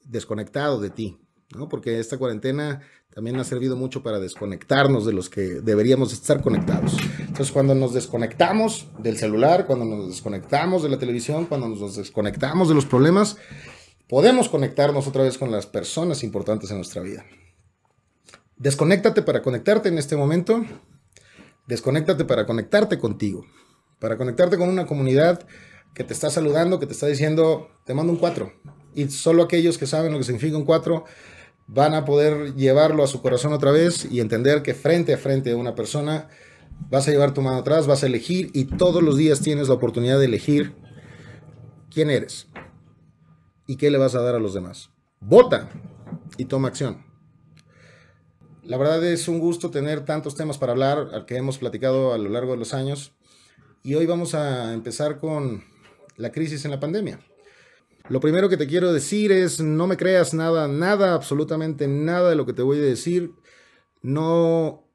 desconectado 0.00 0.80
de 0.80 0.90
ti? 0.90 1.20
¿no? 1.54 1.68
Porque 1.68 1.98
esta 1.98 2.18
cuarentena 2.18 2.82
también 3.14 3.38
ha 3.38 3.44
servido 3.44 3.76
mucho 3.76 4.02
para 4.02 4.18
desconectarnos 4.18 5.06
de 5.06 5.12
los 5.12 5.28
que 5.28 5.60
deberíamos 5.60 6.12
estar 6.12 6.42
conectados. 6.42 6.96
Entonces, 7.38 7.54
cuando 7.54 7.76
nos 7.76 7.94
desconectamos 7.94 8.88
del 8.98 9.16
celular, 9.16 9.64
cuando 9.68 9.84
nos 9.84 10.08
desconectamos 10.08 10.82
de 10.82 10.88
la 10.88 10.98
televisión, 10.98 11.46
cuando 11.46 11.68
nos 11.68 11.94
desconectamos 11.94 12.68
de 12.68 12.74
los 12.74 12.84
problemas, 12.84 13.36
podemos 14.08 14.48
conectarnos 14.48 15.06
otra 15.06 15.22
vez 15.22 15.38
con 15.38 15.52
las 15.52 15.64
personas 15.64 16.24
importantes 16.24 16.68
en 16.72 16.78
nuestra 16.78 17.00
vida. 17.00 17.24
Desconéctate 18.56 19.22
para 19.22 19.40
conectarte 19.40 19.88
en 19.88 19.98
este 19.98 20.16
momento. 20.16 20.64
Desconéctate 21.68 22.24
para 22.24 22.44
conectarte 22.44 22.98
contigo. 22.98 23.46
Para 24.00 24.16
conectarte 24.16 24.58
con 24.58 24.68
una 24.68 24.86
comunidad 24.86 25.46
que 25.94 26.02
te 26.02 26.14
está 26.14 26.30
saludando, 26.30 26.80
que 26.80 26.86
te 26.86 26.92
está 26.92 27.06
diciendo, 27.06 27.68
te 27.86 27.94
mando 27.94 28.12
un 28.12 28.18
4. 28.18 28.52
Y 28.96 29.10
solo 29.10 29.44
aquellos 29.44 29.78
que 29.78 29.86
saben 29.86 30.10
lo 30.10 30.18
que 30.18 30.24
significa 30.24 30.56
un 30.56 30.64
4 30.64 31.04
van 31.68 31.94
a 31.94 32.04
poder 32.04 32.56
llevarlo 32.56 33.04
a 33.04 33.06
su 33.06 33.22
corazón 33.22 33.52
otra 33.52 33.70
vez 33.70 34.08
y 34.10 34.18
entender 34.18 34.62
que 34.62 34.74
frente 34.74 35.14
a 35.14 35.18
frente 35.18 35.52
a 35.52 35.56
una 35.56 35.76
persona 35.76 36.28
vas 36.90 37.08
a 37.08 37.10
llevar 37.10 37.34
tu 37.34 37.42
mano 37.42 37.58
atrás, 37.58 37.86
vas 37.86 38.02
a 38.02 38.06
elegir 38.06 38.50
y 38.54 38.64
todos 38.64 39.02
los 39.02 39.16
días 39.16 39.40
tienes 39.40 39.68
la 39.68 39.74
oportunidad 39.74 40.18
de 40.18 40.26
elegir 40.26 40.74
quién 41.90 42.10
eres 42.10 42.48
y 43.66 43.76
qué 43.76 43.90
le 43.90 43.98
vas 43.98 44.14
a 44.14 44.22
dar 44.22 44.34
a 44.34 44.40
los 44.40 44.54
demás. 44.54 44.90
Vota 45.20 45.68
y 46.36 46.46
toma 46.46 46.68
acción. 46.68 47.04
La 48.62 48.76
verdad 48.76 49.02
es 49.04 49.28
un 49.28 49.38
gusto 49.38 49.70
tener 49.70 50.04
tantos 50.04 50.34
temas 50.34 50.58
para 50.58 50.72
hablar, 50.72 51.08
al 51.12 51.24
que 51.24 51.36
hemos 51.36 51.58
platicado 51.58 52.12
a 52.12 52.18
lo 52.18 52.28
largo 52.28 52.52
de 52.52 52.58
los 52.58 52.74
años. 52.74 53.12
Y 53.82 53.94
hoy 53.94 54.06
vamos 54.06 54.34
a 54.34 54.74
empezar 54.74 55.18
con 55.20 55.64
la 56.16 56.32
crisis 56.32 56.64
en 56.64 56.70
la 56.70 56.80
pandemia. 56.80 57.20
Lo 58.08 58.20
primero 58.20 58.48
que 58.48 58.56
te 58.56 58.66
quiero 58.66 58.92
decir 58.92 59.32
es 59.32 59.60
no 59.60 59.86
me 59.86 59.96
creas 59.96 60.34
nada, 60.34 60.68
nada, 60.68 61.14
absolutamente 61.14 61.88
nada 61.88 62.30
de 62.30 62.36
lo 62.36 62.46
que 62.46 62.52
te 62.52 62.62
voy 62.62 62.78
a 62.78 62.82
decir. 62.82 63.32
No 64.02 64.87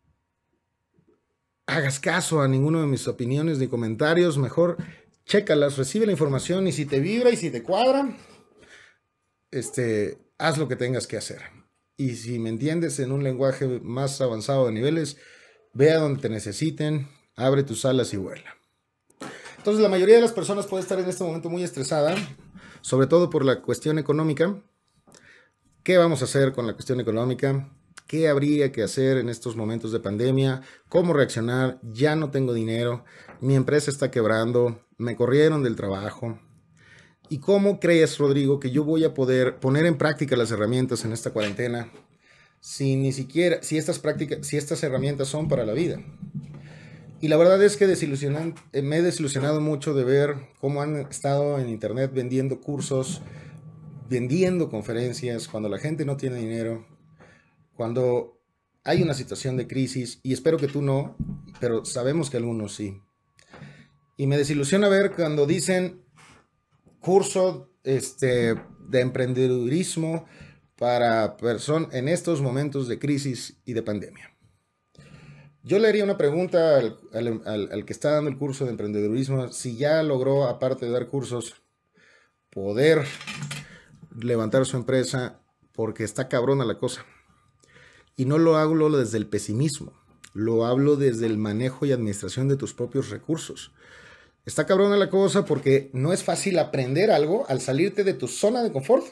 hagas 1.66 2.00
caso 2.00 2.42
a 2.42 2.48
ninguno 2.48 2.82
de 2.82 2.88
mis 2.88 3.08
opiniones 3.08 3.60
ni 3.60 3.68
comentarios. 3.68 4.38
Mejor 4.38 4.78
chécalas, 5.26 5.78
recibe 5.78 6.06
la 6.06 6.12
información 6.12 6.68
y 6.68 6.72
si 6.72 6.86
te 6.86 7.00
vibra 7.00 7.30
y 7.30 7.38
si 7.38 7.50
te 7.50 7.64
cuadra, 7.64 8.16
este, 9.52 10.18
haz 10.38 10.58
lo 10.58 10.68
que 10.68 10.76
tengas 10.76 11.08
que 11.08 11.18
hacer. 11.18 11.42
Y 11.96 12.16
si 12.16 12.40
me 12.40 12.50
entiendes 12.50 13.00
en 13.00 13.12
un 13.12 13.24
lenguaje 13.24 13.80
más 13.82 14.20
avanzado 14.22 14.66
de 14.66 14.72
niveles, 14.72 15.18
ve 15.74 15.92
a 15.92 16.00
donde 16.00 16.22
te 16.22 16.30
necesiten, 16.30 17.08
abre 17.36 17.64
tus 17.64 17.86
alas 17.86 18.14
y 18.14 18.18
vuela. 18.18 18.58
Entonces 19.58 19.82
la 19.82 19.90
mayoría 19.90 20.16
de 20.16 20.22
las 20.22 20.34
personas 20.34 20.68
puede 20.68 20.84
estar 20.84 21.00
en 21.00 21.08
este 21.08 21.24
momento 21.24 21.50
muy 21.50 21.64
estresada 21.64 22.16
sobre 22.84 23.08
todo 23.08 23.30
por 23.30 23.44
la 23.46 23.62
cuestión 23.62 23.98
económica. 23.98 24.62
¿Qué 25.84 25.98
vamos 25.98 26.22
a 26.22 26.26
hacer 26.26 26.52
con 26.52 26.68
la 26.68 26.74
cuestión 26.74 27.00
económica? 27.00 27.70
¿Qué 28.08 28.28
habría 28.28 28.72
que 28.72 28.84
hacer 28.84 29.18
en 29.18 29.30
estos 29.30 29.56
momentos 29.56 29.92
de 29.92 30.00
pandemia? 30.00 30.62
¿Cómo 30.90 31.14
reaccionar? 31.14 31.80
Ya 31.82 32.16
no 32.16 32.32
tengo 32.32 32.54
dinero, 32.54 33.06
mi 33.42 33.56
empresa 33.56 33.90
está 33.90 34.12
quebrando, 34.12 34.80
me 34.98 35.16
corrieron 35.16 35.64
del 35.64 35.76
trabajo. 35.76 36.40
¿Y 37.30 37.40
cómo 37.40 37.80
crees, 37.80 38.18
Rodrigo, 38.18 38.60
que 38.60 38.72
yo 38.72 38.84
voy 38.84 39.04
a 39.06 39.14
poder 39.14 39.60
poner 39.60 39.86
en 39.86 39.98
práctica 39.98 40.36
las 40.36 40.52
herramientas 40.52 41.06
en 41.06 41.14
esta 41.14 41.32
cuarentena 41.32 41.92
si 42.60 42.96
ni 42.96 43.12
siquiera, 43.12 43.62
si 43.62 43.78
estas 43.78 44.00
prácticas, 44.00 44.46
si 44.46 44.58
estas 44.58 44.84
herramientas 44.84 45.28
son 45.28 45.48
para 45.48 45.66
la 45.66 45.74
vida? 45.74 46.00
Y 47.24 47.30
la 47.30 47.38
verdad 47.38 47.64
es 47.64 47.78
que 47.78 47.86
eh, 47.86 48.82
me 48.82 48.98
he 48.98 49.02
desilusionado 49.02 49.62
mucho 49.62 49.94
de 49.94 50.04
ver 50.04 50.36
cómo 50.60 50.82
han 50.82 50.98
estado 50.98 51.58
en 51.58 51.70
internet 51.70 52.12
vendiendo 52.14 52.60
cursos, 52.60 53.22
vendiendo 54.10 54.70
conferencias, 54.70 55.48
cuando 55.48 55.70
la 55.70 55.78
gente 55.78 56.04
no 56.04 56.18
tiene 56.18 56.36
dinero, 56.36 56.86
cuando 57.76 58.40
hay 58.84 59.02
una 59.02 59.14
situación 59.14 59.58
de 59.58 59.68
crisis, 59.68 60.20
y 60.24 60.34
espero 60.34 60.58
que 60.58 60.68
tú 60.68 60.82
no, 60.82 61.16
pero 61.60 61.86
sabemos 61.86 62.30
que 62.30 62.38
algunos 62.38 62.76
sí. 62.76 63.02
Y 64.18 64.28
me 64.28 64.38
desilusiona 64.38 64.90
ver 64.90 65.12
cuando 65.12 65.46
dicen 65.46 66.04
curso 67.00 67.70
este, 67.84 68.56
de 68.88 69.00
emprendedurismo 69.02 70.26
para 70.78 71.38
personas 71.38 71.94
en 71.94 72.08
estos 72.08 72.42
momentos 72.42 72.88
de 72.88 73.00
crisis 73.00 73.58
y 73.66 73.74
de 73.74 73.84
pandemia. 73.84 74.32
Yo 75.64 75.80
le 75.80 75.88
haría 75.88 76.04
una 76.04 76.18
pregunta 76.18 76.78
al, 76.78 77.00
al, 77.46 77.86
que 77.86 77.94
está 77.94 78.12
dando 78.12 78.30
el 78.30 78.38
curso 78.38 78.66
de 78.66 78.72
emprendedurismo, 78.72 79.50
si 79.54 79.78
ya 79.78 80.04
logró, 80.04 80.46
aparte 80.46 80.86
de 80.86 80.92
dar 80.92 81.08
cursos, 81.08 81.56
poder 82.50 83.06
levantar 84.14 84.66
su 84.66 84.76
empresa, 84.76 85.40
porque 85.72 86.04
está 86.04 86.28
cabrona 86.28 86.66
la 86.66 86.78
cosa. 86.78 87.06
Y 88.16 88.26
no 88.26 88.38
lo 88.38 88.58
hablo 88.58 88.90
desde 88.90 89.18
el 89.18 89.28
pesimismo, 89.28 89.94
lo 90.34 90.66
hablo 90.66 90.96
desde 90.96 91.26
el 91.26 91.38
manejo 91.38 91.86
y 91.86 91.92
administración 91.92 92.48
de 92.48 92.58
tus 92.58 92.74
propios 92.74 93.10
recursos. 93.10 93.72
Está 94.46 94.66
cabrona 94.66 94.98
la 94.98 95.10
cosa 95.10 95.46
porque 95.46 95.90
no 95.94 96.12
es 96.12 96.24
fácil 96.24 96.60
aprender 96.60 97.12
algo 97.12 97.46
al 97.48 97.62
salirte 97.62 98.04
de 98.04 98.14
tu 98.14 98.28
zona 98.28 98.62
de 98.62 98.72
confort. 98.72 99.06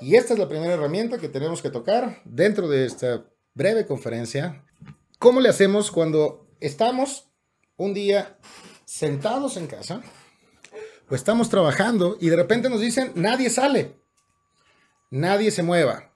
Y 0.00 0.14
esta 0.14 0.32
es 0.32 0.38
la 0.38 0.48
primera 0.48 0.74
herramienta 0.74 1.18
que 1.18 1.28
tenemos 1.28 1.60
que 1.60 1.70
tocar 1.70 2.22
dentro 2.24 2.68
de 2.68 2.86
esta 2.86 3.24
breve 3.54 3.84
conferencia. 3.84 4.64
¿Cómo 5.18 5.40
le 5.40 5.48
hacemos 5.48 5.90
cuando 5.90 6.48
estamos 6.60 7.28
un 7.76 7.94
día 7.94 8.38
sentados 8.84 9.56
en 9.56 9.66
casa 9.66 10.02
o 11.08 11.14
estamos 11.14 11.50
trabajando 11.50 12.16
y 12.20 12.28
de 12.28 12.36
repente 12.36 12.70
nos 12.70 12.80
dicen 12.80 13.12
nadie 13.16 13.50
sale, 13.50 13.96
nadie 15.10 15.50
se 15.50 15.62
mueva? 15.62 16.09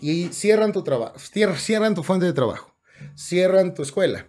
Y 0.00 0.28
cierran 0.28 0.72
tu 0.72 0.82
trabajo, 0.82 1.18
cierran 1.18 1.94
tu 1.94 2.02
fuente 2.02 2.26
de 2.26 2.32
trabajo, 2.32 2.74
cierran 3.14 3.74
tu 3.74 3.82
escuela, 3.82 4.28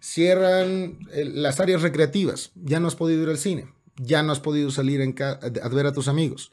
cierran 0.00 0.98
eh, 1.12 1.24
las 1.24 1.60
áreas 1.60 1.82
recreativas, 1.82 2.52
ya 2.54 2.80
no 2.80 2.88
has 2.88 2.96
podido 2.96 3.22
ir 3.22 3.28
al 3.28 3.38
cine, 3.38 3.72
ya 3.96 4.22
no 4.22 4.32
has 4.32 4.40
podido 4.40 4.70
salir 4.70 5.00
a 5.20 5.68
ver 5.68 5.86
a 5.86 5.92
tus 5.92 6.08
amigos. 6.08 6.52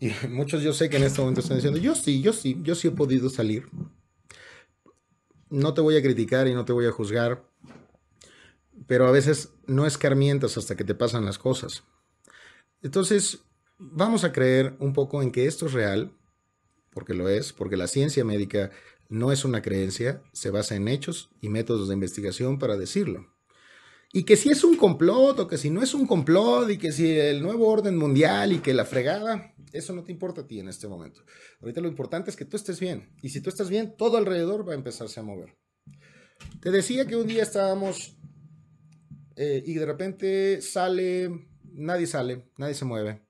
Y 0.00 0.12
muchos 0.28 0.62
yo 0.62 0.72
sé 0.72 0.88
que 0.88 0.96
en 0.96 1.04
este 1.04 1.20
momento 1.20 1.40
están 1.40 1.56
diciendo, 1.56 1.78
yo 1.78 1.94
sí, 1.94 2.20
yo 2.22 2.32
sí, 2.32 2.58
yo 2.62 2.74
sí 2.74 2.88
he 2.88 2.92
podido 2.92 3.30
salir. 3.30 3.68
No 5.50 5.74
te 5.74 5.80
voy 5.80 5.96
a 5.96 6.02
criticar 6.02 6.46
y 6.46 6.54
no 6.54 6.64
te 6.64 6.72
voy 6.72 6.86
a 6.86 6.92
juzgar, 6.92 7.48
pero 8.86 9.06
a 9.06 9.10
veces 9.10 9.50
no 9.66 9.86
escarmientas 9.86 10.58
hasta 10.58 10.76
que 10.76 10.84
te 10.84 10.94
pasan 10.94 11.24
las 11.24 11.38
cosas. 11.38 11.84
Entonces, 12.82 13.40
vamos 13.78 14.24
a 14.24 14.32
creer 14.32 14.76
un 14.78 14.92
poco 14.92 15.22
en 15.22 15.32
que 15.32 15.46
esto 15.46 15.66
es 15.66 15.72
real, 15.72 16.17
porque 16.98 17.14
lo 17.14 17.28
es, 17.28 17.52
porque 17.52 17.76
la 17.76 17.86
ciencia 17.86 18.24
médica 18.24 18.72
no 19.08 19.30
es 19.30 19.44
una 19.44 19.62
creencia, 19.62 20.20
se 20.32 20.50
basa 20.50 20.74
en 20.74 20.88
hechos 20.88 21.30
y 21.40 21.48
métodos 21.48 21.86
de 21.86 21.94
investigación 21.94 22.58
para 22.58 22.76
decirlo. 22.76 23.32
Y 24.12 24.24
que 24.24 24.34
si 24.34 24.48
es 24.48 24.64
un 24.64 24.76
complot 24.76 25.38
o 25.38 25.46
que 25.46 25.58
si 25.58 25.70
no 25.70 25.80
es 25.80 25.94
un 25.94 26.08
complot 26.08 26.68
y 26.70 26.76
que 26.76 26.90
si 26.90 27.16
el 27.16 27.40
nuevo 27.40 27.68
orden 27.68 27.96
mundial 27.96 28.52
y 28.52 28.58
que 28.58 28.74
la 28.74 28.84
fregada, 28.84 29.54
eso 29.72 29.92
no 29.92 30.02
te 30.02 30.10
importa 30.10 30.40
a 30.40 30.46
ti 30.48 30.58
en 30.58 30.66
este 30.66 30.88
momento. 30.88 31.20
Ahorita 31.60 31.80
lo 31.80 31.86
importante 31.86 32.30
es 32.30 32.36
que 32.36 32.44
tú 32.44 32.56
estés 32.56 32.80
bien. 32.80 33.14
Y 33.22 33.28
si 33.28 33.40
tú 33.40 33.48
estás 33.48 33.70
bien, 33.70 33.94
todo 33.96 34.16
alrededor 34.16 34.68
va 34.68 34.72
a 34.72 34.76
empezarse 34.76 35.20
a 35.20 35.22
mover. 35.22 35.56
Te 36.60 36.72
decía 36.72 37.06
que 37.06 37.14
un 37.14 37.28
día 37.28 37.44
estábamos 37.44 38.16
eh, 39.36 39.62
y 39.64 39.74
de 39.74 39.86
repente 39.86 40.62
sale, 40.62 41.48
nadie 41.62 42.08
sale, 42.08 42.50
nadie 42.56 42.74
se 42.74 42.84
mueve. 42.86 43.22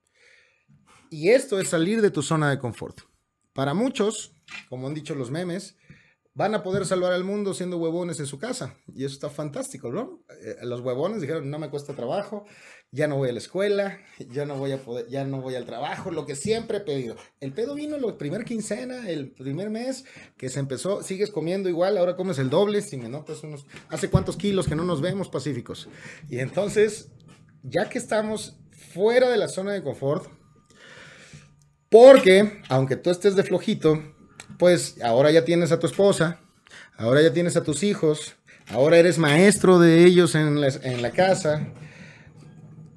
Y 1.11 1.29
esto 1.29 1.59
es 1.59 1.69
salir 1.69 2.01
de 2.01 2.09
tu 2.09 2.23
zona 2.23 2.49
de 2.49 2.57
confort. 2.57 3.08
Para 3.59 3.73
muchos, 3.73 4.31
como 4.69 4.87
han 4.87 4.93
dicho 4.93 5.15
los 5.15 5.31
memes, 5.31 5.75
van 6.33 6.55
a 6.55 6.63
poder 6.63 6.85
salvar 6.85 7.11
al 7.11 7.25
mundo 7.25 7.53
siendo 7.53 7.75
huevones 7.77 8.17
en 8.21 8.25
su 8.25 8.39
casa. 8.39 8.73
Y 8.87 9.03
eso 9.03 9.15
está 9.15 9.29
fantástico, 9.29 9.91
¿no? 9.91 10.23
Eh, 10.41 10.55
los 10.61 10.79
huevones 10.79 11.19
dijeron, 11.19 11.49
no 11.49 11.59
me 11.59 11.69
cuesta 11.69 11.93
trabajo, 11.93 12.45
ya 12.89 13.09
no 13.09 13.17
voy 13.17 13.27
a 13.27 13.33
la 13.33 13.39
escuela, 13.39 13.99
ya 14.29 14.45
no 14.45 14.55
voy 14.55 14.71
a 14.71 14.77
poder, 14.77 15.09
ya 15.09 15.25
no 15.25 15.41
voy 15.41 15.55
al 15.55 15.65
trabajo, 15.65 16.09
lo 16.09 16.25
que 16.25 16.37
siempre 16.37 16.77
he 16.77 16.79
pedido. 16.79 17.17
El 17.41 17.51
pedo 17.51 17.75
vino 17.75 17.97
la 17.97 18.17
primera 18.17 18.45
quincena, 18.45 19.09
el 19.09 19.31
primer 19.31 19.69
mes, 19.69 20.05
que 20.37 20.47
se 20.47 20.61
empezó, 20.61 21.03
sigues 21.03 21.29
comiendo 21.29 21.67
igual, 21.67 21.97
ahora 21.97 22.15
comes 22.15 22.39
el 22.39 22.49
doble, 22.49 22.81
si 22.81 22.95
me 22.95 23.09
notas 23.09 23.43
unos, 23.43 23.65
hace 23.89 24.09
cuántos 24.09 24.37
kilos 24.37 24.69
que 24.69 24.75
no 24.77 24.85
nos 24.85 25.01
vemos 25.01 25.27
pacíficos. 25.27 25.89
Y 26.29 26.39
entonces, 26.39 27.11
ya 27.63 27.89
que 27.89 27.97
estamos 27.97 28.57
fuera 28.93 29.29
de 29.29 29.35
la 29.35 29.49
zona 29.49 29.73
de 29.73 29.83
confort, 29.83 30.38
porque, 31.89 32.61
aunque 32.69 32.95
tú 32.95 33.09
estés 33.09 33.35
de 33.35 33.43
flojito, 33.43 34.01
pues 34.57 34.97
ahora 35.03 35.31
ya 35.31 35.43
tienes 35.43 35.71
a 35.71 35.79
tu 35.79 35.87
esposa, 35.87 36.39
ahora 36.97 37.21
ya 37.21 37.33
tienes 37.33 37.55
a 37.57 37.63
tus 37.63 37.83
hijos, 37.83 38.35
ahora 38.67 38.97
eres 38.97 39.17
maestro 39.17 39.79
de 39.79 40.05
ellos 40.05 40.35
en 40.35 40.61
la, 40.61 41.11
casa. 41.11 41.67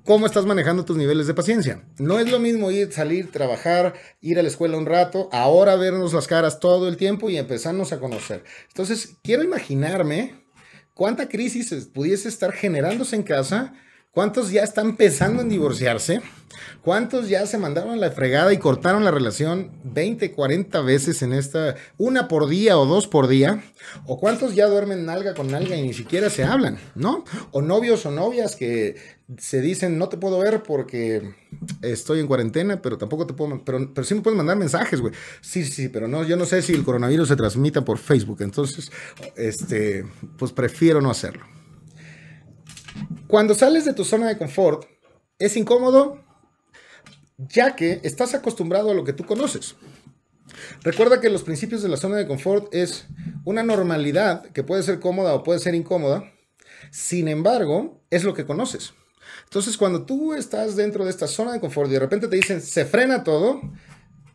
¿Cómo 0.04 0.26
estás 0.26 0.44
manejando 0.44 0.84
tus 0.84 0.96
niveles 0.96 1.26
de 1.26 1.34
paciencia? 1.34 1.84
No 1.98 2.18
es 2.18 2.30
lo 2.30 2.38
mismo 2.38 2.70
ir, 2.70 2.92
salir, 2.92 3.30
trabajar, 3.30 3.94
ir 4.20 4.38
a 4.38 4.42
la 4.42 4.48
escuela 4.48 4.76
un 4.76 4.86
rato, 4.86 5.28
ahora 5.32 5.76
vernos 5.76 6.12
las 6.12 6.26
caras 6.26 6.60
todo 6.60 6.88
el 6.88 6.96
tiempo 6.96 7.30
y 7.30 7.38
empezarnos 7.38 7.92
a 7.92 8.00
conocer. 8.00 8.44
Entonces, 8.68 9.16
quiero 9.22 9.44
imaginarme 9.44 10.44
cuánta 10.94 11.28
crisis 11.28 11.72
pudiese 11.94 12.28
estar 12.28 12.52
generándose 12.52 13.16
en 13.16 13.22
casa 13.22 13.74
¿Cuántos 14.12 14.50
ya 14.50 14.62
están 14.62 14.96
pensando 14.96 15.40
en 15.40 15.48
divorciarse? 15.48 16.20
¿Cuántos 16.82 17.30
ya 17.30 17.46
se 17.46 17.56
mandaron 17.56 17.98
la 17.98 18.10
fregada 18.10 18.52
y 18.52 18.58
cortaron 18.58 19.04
la 19.04 19.10
relación 19.10 19.70
20, 19.84 20.32
40 20.32 20.82
veces 20.82 21.22
en 21.22 21.32
esta, 21.32 21.76
una 21.96 22.28
por 22.28 22.46
día 22.46 22.76
o 22.76 22.84
dos 22.84 23.08
por 23.08 23.26
día? 23.26 23.64
¿O 24.04 24.20
cuántos 24.20 24.54
ya 24.54 24.66
duermen 24.66 25.06
nalga 25.06 25.32
con 25.32 25.50
nalga 25.50 25.76
y 25.76 25.82
ni 25.82 25.94
siquiera 25.94 26.28
se 26.28 26.44
hablan, 26.44 26.78
¿no? 26.94 27.24
O 27.52 27.62
novios 27.62 28.04
o 28.04 28.10
novias 28.10 28.54
que 28.54 28.96
se 29.38 29.62
dicen, 29.62 29.96
no 29.96 30.10
te 30.10 30.18
puedo 30.18 30.38
ver 30.40 30.62
porque 30.62 31.34
estoy 31.80 32.20
en 32.20 32.26
cuarentena, 32.26 32.82
pero 32.82 32.98
tampoco 32.98 33.26
te 33.26 33.32
puedo, 33.32 33.64
pero, 33.64 33.94
pero 33.94 34.04
sí 34.04 34.14
me 34.14 34.20
puedes 34.20 34.36
mandar 34.36 34.58
mensajes, 34.58 35.00
güey. 35.00 35.14
Sí, 35.40 35.64
sí, 35.64 35.88
pero 35.88 36.06
no, 36.06 36.22
yo 36.22 36.36
no 36.36 36.44
sé 36.44 36.60
si 36.60 36.74
el 36.74 36.84
coronavirus 36.84 37.28
se 37.28 37.36
transmita 37.36 37.82
por 37.82 37.96
Facebook, 37.96 38.42
entonces, 38.42 38.92
este, 39.36 40.04
pues 40.36 40.52
prefiero 40.52 41.00
no 41.00 41.10
hacerlo. 41.10 41.46
Cuando 43.26 43.54
sales 43.54 43.84
de 43.84 43.94
tu 43.94 44.04
zona 44.04 44.28
de 44.28 44.38
confort, 44.38 44.86
es 45.38 45.56
incómodo 45.56 46.22
ya 47.38 47.74
que 47.74 48.00
estás 48.02 48.34
acostumbrado 48.34 48.90
a 48.90 48.94
lo 48.94 49.04
que 49.04 49.12
tú 49.12 49.24
conoces. 49.24 49.74
Recuerda 50.82 51.20
que 51.20 51.30
los 51.30 51.42
principios 51.42 51.82
de 51.82 51.88
la 51.88 51.96
zona 51.96 52.16
de 52.16 52.26
confort 52.26 52.72
es 52.74 53.06
una 53.44 53.62
normalidad 53.62 54.44
que 54.50 54.62
puede 54.62 54.82
ser 54.82 55.00
cómoda 55.00 55.34
o 55.34 55.42
puede 55.42 55.58
ser 55.58 55.74
incómoda. 55.74 56.24
Sin 56.90 57.28
embargo, 57.28 58.02
es 58.10 58.24
lo 58.24 58.34
que 58.34 58.44
conoces. 58.44 58.92
Entonces, 59.44 59.76
cuando 59.76 60.04
tú 60.04 60.34
estás 60.34 60.76
dentro 60.76 61.04
de 61.04 61.10
esta 61.10 61.26
zona 61.26 61.52
de 61.52 61.60
confort 61.60 61.88
y 61.88 61.94
de 61.94 62.00
repente 62.00 62.28
te 62.28 62.36
dicen 62.36 62.60
se 62.60 62.84
frena 62.84 63.24
todo, 63.24 63.60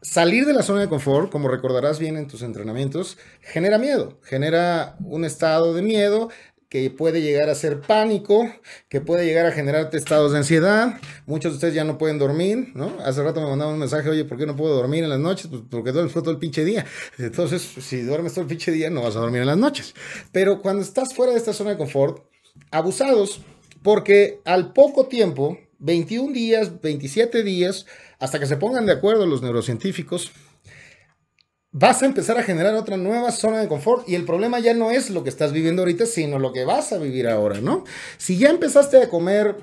salir 0.02 0.46
de 0.46 0.54
la 0.54 0.64
zona 0.64 0.82
de 0.82 0.90
confort, 0.90 1.32
como 1.32 1.50
recordarás 1.50 2.00
bien 2.00 2.18
en 2.18 2.28
tus 2.28 2.42
entrenamientos, 2.42 3.18
genera 3.42 3.78
miedo, 3.78 4.20
genera 4.24 4.96
un 5.04 5.26
estado 5.26 5.74
de 5.74 5.82
miedo 5.82 6.30
que 6.69 6.89
puede 6.89 7.21
llegar 7.21 7.50
a 7.50 7.55
ser 7.55 7.79
pánico, 7.79 8.51
que 8.89 9.00
puede 9.00 9.25
llegar 9.25 9.45
a 9.45 9.51
generarte 9.51 9.97
estados 9.97 10.33
de 10.33 10.39
ansiedad. 10.39 11.00
Muchos 11.25 11.53
de 11.53 11.55
ustedes 11.55 11.74
ya 11.74 11.86
no 11.86 11.97
pueden 11.97 12.19
dormir, 12.19 12.71
¿no? 12.75 12.97
Hace 13.03 13.24
rato 13.24 13.39
me 13.41 13.47
mandaban 13.47 13.75
un 13.75 13.79
mensaje, 13.79 14.09
oye, 14.09 14.25
¿por 14.25 14.38
qué 14.38 14.45
no 14.45 14.55
puedo 14.55 14.75
dormir 14.75 15.03
en 15.03 15.09
las 15.09 15.19
noches? 15.19 15.47
Pues 15.47 15.62
porque 15.69 15.91
duermes 15.91 16.13
todo 16.13 16.31
el 16.31 16.39
pinche 16.39 16.65
día. 16.65 16.86
Entonces, 17.17 17.62
si 17.62 18.01
duermes 18.01 18.33
todo 18.33 18.41
el 18.41 18.47
pinche 18.47 18.71
día, 18.71 18.89
no 18.89 19.03
vas 19.03 19.15
a 19.15 19.19
dormir 19.19 19.41
en 19.41 19.47
las 19.47 19.57
noches. 19.57 19.93
Pero 20.31 20.62
cuando 20.62 20.81
estás 20.81 21.13
fuera 21.13 21.31
de 21.31 21.38
esta 21.38 21.53
zona 21.53 21.71
de 21.71 21.77
confort, 21.77 22.25
abusados, 22.71 23.41
porque 23.81 24.41
al 24.43 24.74
poco 24.74 25.07
tiempo, 25.07 25.57
21 25.79 26.33
días, 26.33 26.81
27 26.81 27.43
días, 27.43 27.86
hasta 28.19 28.39
que 28.39 28.45
se 28.45 28.57
pongan 28.57 28.86
de 28.86 28.93
acuerdo 28.93 29.25
los 29.25 29.41
neurocientíficos, 29.41 30.31
vas 31.79 32.01
a 32.01 32.07
empezar 32.07 32.39
a 32.39 32.43
generar 32.43 32.74
otra 32.74 32.98
nueva 32.98 33.31
zona 33.31 33.60
de 33.60 33.67
confort 33.67 34.10
y 34.10 34.15
el 34.15 34.25
problema 34.25 34.57
ya 34.60 34.74
no 34.74 34.89
es 34.89 35.12
lo 35.12 35.24
que 35.24 35.29
estás 35.29 35.51
viviendo 35.51 35.84
ahorita, 35.84 36.07
sino 36.07 36.39
lo 36.39 36.51
que 36.51 36.65
vas 36.65 36.91
a 36.91 36.98
vivir 36.98 37.27
ahora, 37.27 37.62
¿no? 37.62 37.84
Si 38.17 38.39
ya 38.39 38.50
empezaste 38.50 39.00
a 39.00 39.10
comer 39.10 39.57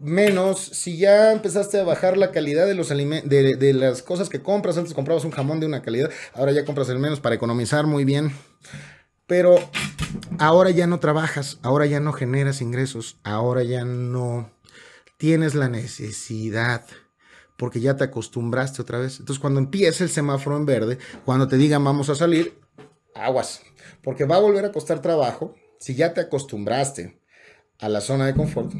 menos, 0.00 0.60
si 0.60 0.96
ya 0.96 1.30
empezaste 1.30 1.78
a 1.78 1.84
bajar 1.84 2.16
la 2.16 2.30
calidad 2.30 2.66
de 2.66 2.74
los 2.74 2.88
de, 2.88 3.56
de 3.56 3.72
las 3.74 4.02
cosas 4.02 4.30
que 4.30 4.40
compras, 4.40 4.78
antes 4.78 4.94
comprabas 4.94 5.26
un 5.26 5.30
jamón 5.30 5.60
de 5.60 5.66
una 5.66 5.82
calidad, 5.82 6.10
ahora 6.32 6.52
ya 6.52 6.64
compras 6.64 6.88
el 6.88 6.98
menos 6.98 7.20
para 7.20 7.34
economizar 7.34 7.86
muy 7.86 8.06
bien. 8.06 8.32
Pero 9.26 9.56
ahora 10.38 10.70
ya 10.70 10.86
no 10.86 11.00
trabajas, 11.00 11.58
ahora 11.62 11.84
ya 11.84 12.00
no 12.00 12.14
generas 12.14 12.62
ingresos, 12.62 13.18
ahora 13.24 13.62
ya 13.62 13.84
no 13.84 14.50
tienes 15.18 15.54
la 15.54 15.68
necesidad 15.68 16.86
porque 17.58 17.80
ya 17.80 17.96
te 17.96 18.04
acostumbraste 18.04 18.80
otra 18.80 18.98
vez. 18.98 19.18
Entonces, 19.18 19.40
cuando 19.40 19.60
empiece 19.60 20.04
el 20.04 20.10
semáforo 20.10 20.56
en 20.56 20.64
verde, 20.64 20.98
cuando 21.24 21.48
te 21.48 21.58
digan 21.58 21.82
vamos 21.82 22.08
a 22.08 22.14
salir, 22.14 22.56
aguas, 23.14 23.62
porque 24.02 24.24
va 24.24 24.36
a 24.36 24.40
volver 24.40 24.64
a 24.64 24.72
costar 24.72 25.02
trabajo 25.02 25.54
si 25.80 25.94
ya 25.94 26.14
te 26.14 26.20
acostumbraste 26.20 27.20
a 27.80 27.88
la 27.88 28.00
zona 28.00 28.26
de 28.26 28.34
confort. 28.34 28.72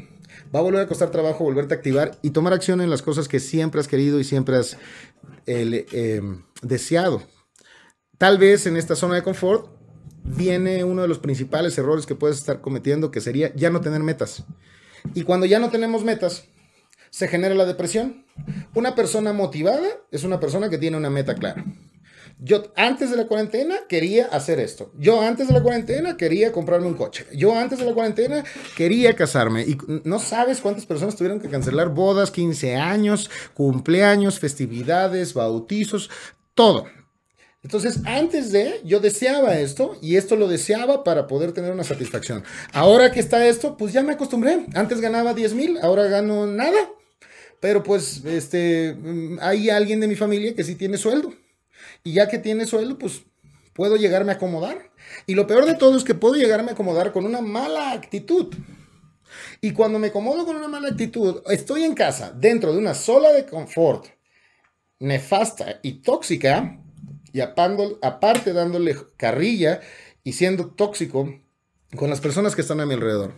Va 0.53 0.59
a 0.59 0.63
volver 0.63 0.81
a 0.81 0.87
costar 0.87 1.11
trabajo 1.11 1.43
volverte 1.43 1.73
a 1.73 1.77
activar 1.77 2.17
y 2.21 2.31
tomar 2.31 2.53
acción 2.53 2.79
en 2.81 2.89
las 2.89 3.01
cosas 3.01 3.27
que 3.27 3.39
siempre 3.39 3.81
has 3.81 3.87
querido 3.87 4.19
y 4.19 4.23
siempre 4.23 4.55
has 4.55 4.77
em, 5.45 6.43
deseado. 6.61 7.21
Tal 8.17 8.37
vez 8.37 8.65
en 8.65 8.77
esta 8.77 8.95
zona 8.95 9.15
de 9.15 9.23
confort 9.23 9.67
viene 10.23 10.83
uno 10.85 11.01
de 11.01 11.07
los 11.07 11.19
principales 11.19 11.77
errores 11.77 12.05
que 12.05 12.15
puedes 12.15 12.37
estar 12.37 12.61
cometiendo, 12.61 13.11
que 13.11 13.19
sería 13.19 13.53
ya 13.55 13.69
no 13.69 13.81
tener 13.81 14.01
metas. 14.01 14.45
Y 15.13 15.23
cuando 15.23 15.45
ya 15.45 15.59
no 15.59 15.69
tenemos 15.69 16.03
metas, 16.03 16.48
se 17.09 17.27
genera 17.27 17.55
la 17.55 17.65
depresión. 17.65 18.25
Una 18.73 18.95
persona 18.95 19.33
motivada 19.33 19.87
es 20.11 20.23
una 20.23 20.39
persona 20.39 20.69
que 20.69 20.77
tiene 20.77 20.97
una 20.97 21.09
meta 21.09 21.35
clara. 21.35 21.65
Yo 22.41 22.71
antes 22.77 23.11
de 23.11 23.17
la 23.17 23.27
cuarentena 23.27 23.75
quería 23.89 24.27
hacer 24.27 24.61
esto. 24.61 24.93
Yo 24.97 25.21
antes 25.21 25.49
de 25.49 25.53
la 25.53 25.61
cuarentena 25.61 26.15
quería 26.15 26.53
comprarme 26.53 26.87
un 26.87 26.93
coche. 26.93 27.25
Yo 27.33 27.53
antes 27.53 27.79
de 27.79 27.85
la 27.85 27.93
cuarentena 27.93 28.45
quería 28.77 29.13
casarme. 29.13 29.63
Y 29.63 29.77
no 30.05 30.19
sabes 30.19 30.61
cuántas 30.61 30.85
personas 30.85 31.17
tuvieron 31.17 31.41
que 31.41 31.49
cancelar 31.49 31.89
bodas, 31.89 32.31
15 32.31 32.77
años, 32.77 33.29
cumpleaños, 33.53 34.39
festividades, 34.39 35.33
bautizos, 35.33 36.09
todo. 36.53 36.85
Entonces, 37.61 37.99
antes 38.05 38.53
de, 38.53 38.79
yo 38.85 39.01
deseaba 39.01 39.59
esto 39.59 39.97
y 40.01 40.15
esto 40.15 40.37
lo 40.37 40.47
deseaba 40.47 41.03
para 41.03 41.27
poder 41.27 41.51
tener 41.51 41.73
una 41.73 41.83
satisfacción. 41.83 42.45
Ahora 42.71 43.11
que 43.11 43.19
está 43.19 43.45
esto, 43.45 43.75
pues 43.75 43.91
ya 43.91 44.01
me 44.01 44.13
acostumbré. 44.13 44.65
Antes 44.75 45.01
ganaba 45.01 45.33
10 45.33 45.55
mil, 45.55 45.77
ahora 45.81 46.05
gano 46.05 46.47
nada. 46.47 46.77
Pero 47.59 47.83
pues, 47.83 48.23
este, 48.25 48.93
mm, 48.93 49.37
hay 49.41 49.69
alguien 49.69 49.99
de 49.99 50.07
mi 50.07 50.15
familia 50.15 50.55
que 50.55 50.63
sí 50.63 50.75
tiene 50.75 50.97
sueldo. 50.97 51.33
Y 52.03 52.13
ya 52.13 52.27
que 52.27 52.39
tiene 52.39 52.65
sueldo, 52.65 52.97
pues 52.97 53.23
puedo 53.73 53.95
llegarme 53.95 54.31
a 54.31 54.35
acomodar. 54.35 54.91
Y 55.25 55.35
lo 55.35 55.47
peor 55.47 55.65
de 55.65 55.75
todo 55.75 55.97
es 55.97 56.03
que 56.03 56.15
puedo 56.15 56.35
llegarme 56.35 56.71
a 56.71 56.73
acomodar 56.73 57.11
con 57.11 57.25
una 57.25 57.41
mala 57.41 57.91
actitud. 57.91 58.53
Y 59.61 59.73
cuando 59.73 59.99
me 59.99 60.07
acomodo 60.07 60.45
con 60.45 60.55
una 60.55 60.67
mala 60.67 60.89
actitud, 60.89 61.41
estoy 61.47 61.83
en 61.83 61.93
casa, 61.93 62.31
dentro 62.31 62.71
de 62.71 62.79
una 62.79 62.93
sola 62.93 63.31
de 63.31 63.45
confort 63.45 64.07
nefasta 64.99 65.79
y 65.81 66.01
tóxica, 66.01 66.77
y 67.31 67.41
aparte 67.41 68.53
dándole 68.53 68.95
carrilla 69.17 69.81
y 70.23 70.33
siendo 70.33 70.67
tóxico 70.67 71.33
con 71.95 72.09
las 72.09 72.21
personas 72.21 72.55
que 72.55 72.61
están 72.61 72.81
a 72.81 72.85
mi 72.85 72.95
alrededor. 72.95 73.33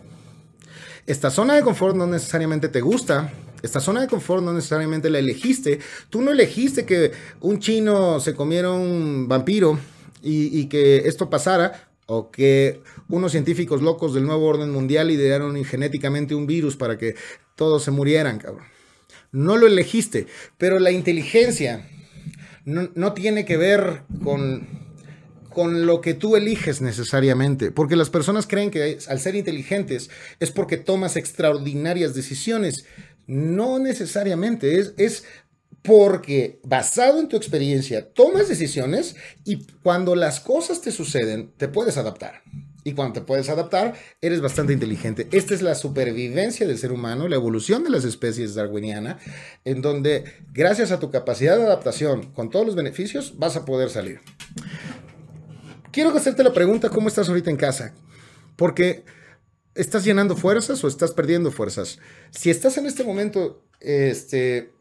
Esta 1.06 1.30
zona 1.30 1.54
de 1.54 1.62
confort 1.62 1.96
no 1.96 2.06
necesariamente 2.06 2.68
te 2.68 2.80
gusta, 2.80 3.32
esta 3.62 3.80
zona 3.80 4.00
de 4.00 4.08
confort 4.08 4.42
no 4.42 4.52
necesariamente 4.52 5.08
la 5.08 5.20
elegiste. 5.20 5.78
Tú 6.10 6.20
no 6.20 6.32
elegiste 6.32 6.84
que 6.84 7.12
un 7.40 7.60
chino 7.60 8.20
se 8.20 8.34
comiera 8.34 8.70
un 8.70 9.28
vampiro 9.28 9.78
y, 10.22 10.66
que 10.66 10.98
esto 11.08 11.30
pasara, 11.30 11.88
o 12.06 12.30
que 12.30 12.80
unos 13.08 13.32
científicos 13.32 13.80
locos 13.80 14.14
del 14.14 14.24
nuevo 14.24 14.46
orden 14.46 14.70
mundial 14.70 15.10
idearon 15.10 15.64
genéticamente 15.64 16.34
un 16.34 16.46
virus 16.46 16.76
para 16.76 16.98
que 16.98 17.14
todos 17.56 17.84
se 17.84 17.90
murieran, 17.90 18.38
cabrón. 18.38 18.66
No 19.30 19.56
lo 19.56 19.66
elegiste, 19.66 20.26
pero 20.58 20.78
la 20.78 20.90
inteligencia 20.90 21.88
no, 22.64 23.12
tiene 23.12 23.44
que 23.44 23.56
ver 23.56 24.02
con, 24.22 24.66
con 25.52 25.86
lo 25.86 26.00
que 26.00 26.14
tú 26.14 26.36
eliges 26.36 26.80
necesariamente, 26.80 27.70
porque 27.70 27.96
las 27.96 28.10
personas 28.10 28.46
creen 28.46 28.70
que 28.70 28.98
al 29.08 29.20
ser 29.20 29.34
inteligentes 29.34 30.10
es 30.40 30.50
porque 30.50 30.76
tomas 30.76 31.16
extraordinarias 31.16 32.14
decisiones. 32.14 32.84
No 33.26 33.78
necesariamente, 33.78 34.78
es, 34.78 34.94
es 34.96 35.24
porque 35.82 36.60
basado 36.62 37.18
en 37.20 37.28
tu 37.28 37.36
experiencia 37.36 38.08
tomas 38.12 38.48
decisiones 38.48 39.16
y 39.44 39.66
cuando 39.82 40.14
las 40.14 40.40
cosas 40.40 40.80
te 40.80 40.92
suceden 40.92 41.52
te 41.56 41.68
puedes 41.68 41.96
adaptar. 41.96 42.42
Y 42.84 42.94
cuando 42.94 43.14
te 43.14 43.20
puedes 43.20 43.48
adaptar, 43.48 43.94
eres 44.20 44.40
bastante 44.40 44.72
inteligente. 44.72 45.28
Esta 45.30 45.54
es 45.54 45.62
la 45.62 45.76
supervivencia 45.76 46.66
del 46.66 46.78
ser 46.78 46.90
humano, 46.90 47.28
la 47.28 47.36
evolución 47.36 47.84
de 47.84 47.90
las 47.90 48.04
especies 48.04 48.56
darwiniana, 48.56 49.18
en 49.64 49.82
donde 49.82 50.24
gracias 50.52 50.90
a 50.90 50.98
tu 50.98 51.10
capacidad 51.12 51.56
de 51.56 51.62
adaptación, 51.62 52.32
con 52.32 52.50
todos 52.50 52.66
los 52.66 52.74
beneficios, 52.74 53.34
vas 53.38 53.56
a 53.56 53.64
poder 53.64 53.88
salir. 53.88 54.20
Quiero 55.92 56.10
hacerte 56.16 56.42
la 56.42 56.52
pregunta, 56.52 56.88
¿cómo 56.88 57.08
estás 57.08 57.28
ahorita 57.28 57.50
en 57.50 57.56
casa? 57.56 57.94
Porque 58.56 59.04
¿Estás 59.74 60.04
llenando 60.04 60.36
fuerzas 60.36 60.84
o 60.84 60.88
estás 60.88 61.12
perdiendo 61.12 61.50
fuerzas? 61.50 61.98
Si 62.30 62.50
estás 62.50 62.76
en 62.76 62.84
este 62.84 63.04
momento 63.04 63.64
este, 63.80 64.74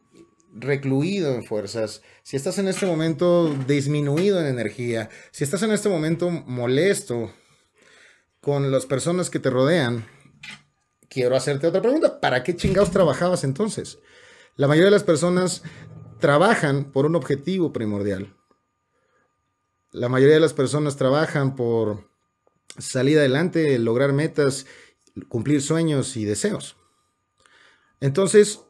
recluido 0.54 1.34
en 1.34 1.46
fuerzas, 1.46 2.02
si 2.24 2.36
estás 2.36 2.58
en 2.58 2.68
este 2.68 2.86
momento 2.86 3.56
disminuido 3.68 4.42
en 4.42 4.48
energía, 4.48 5.10
si 5.32 5.46
estás 5.46 5.64
en 5.64 5.72
este 5.72 5.88
momento 5.88 6.30
molesto 6.30 7.32
con 8.42 8.70
las 8.70 8.86
personas 8.86 9.30
que 9.30 9.40
te 9.40 9.50
rodean, 9.50 10.06
quiero 11.08 11.38
hacerte 11.38 11.68
otra 11.68 11.82
pregunta. 11.82 12.20
¿Para 12.20 12.44
qué 12.44 12.54
chingados 12.58 12.92
trabajabas 12.92 13.46
entonces? 13.46 14.00
La 14.58 14.68
mayoría 14.68 14.88
de 14.88 14.92
las 14.92 15.06
personas 15.06 15.64
trabajan 16.20 16.92
por 16.92 17.06
un 17.06 17.16
objetivo 17.16 17.72
primordial. 17.72 18.36
La 19.92 20.10
mayoría 20.10 20.36
de 20.36 20.42
las 20.42 20.54
personas 20.54 20.96
trabajan 20.96 21.56
por 21.56 22.10
salir 22.78 23.18
adelante, 23.18 23.78
lograr 23.78 24.14
metas, 24.14 24.66
cumplir 25.28 25.62
sueños 25.62 26.16
y 26.16 26.26
deseos. 26.26 26.78
Entonces, 28.00 28.62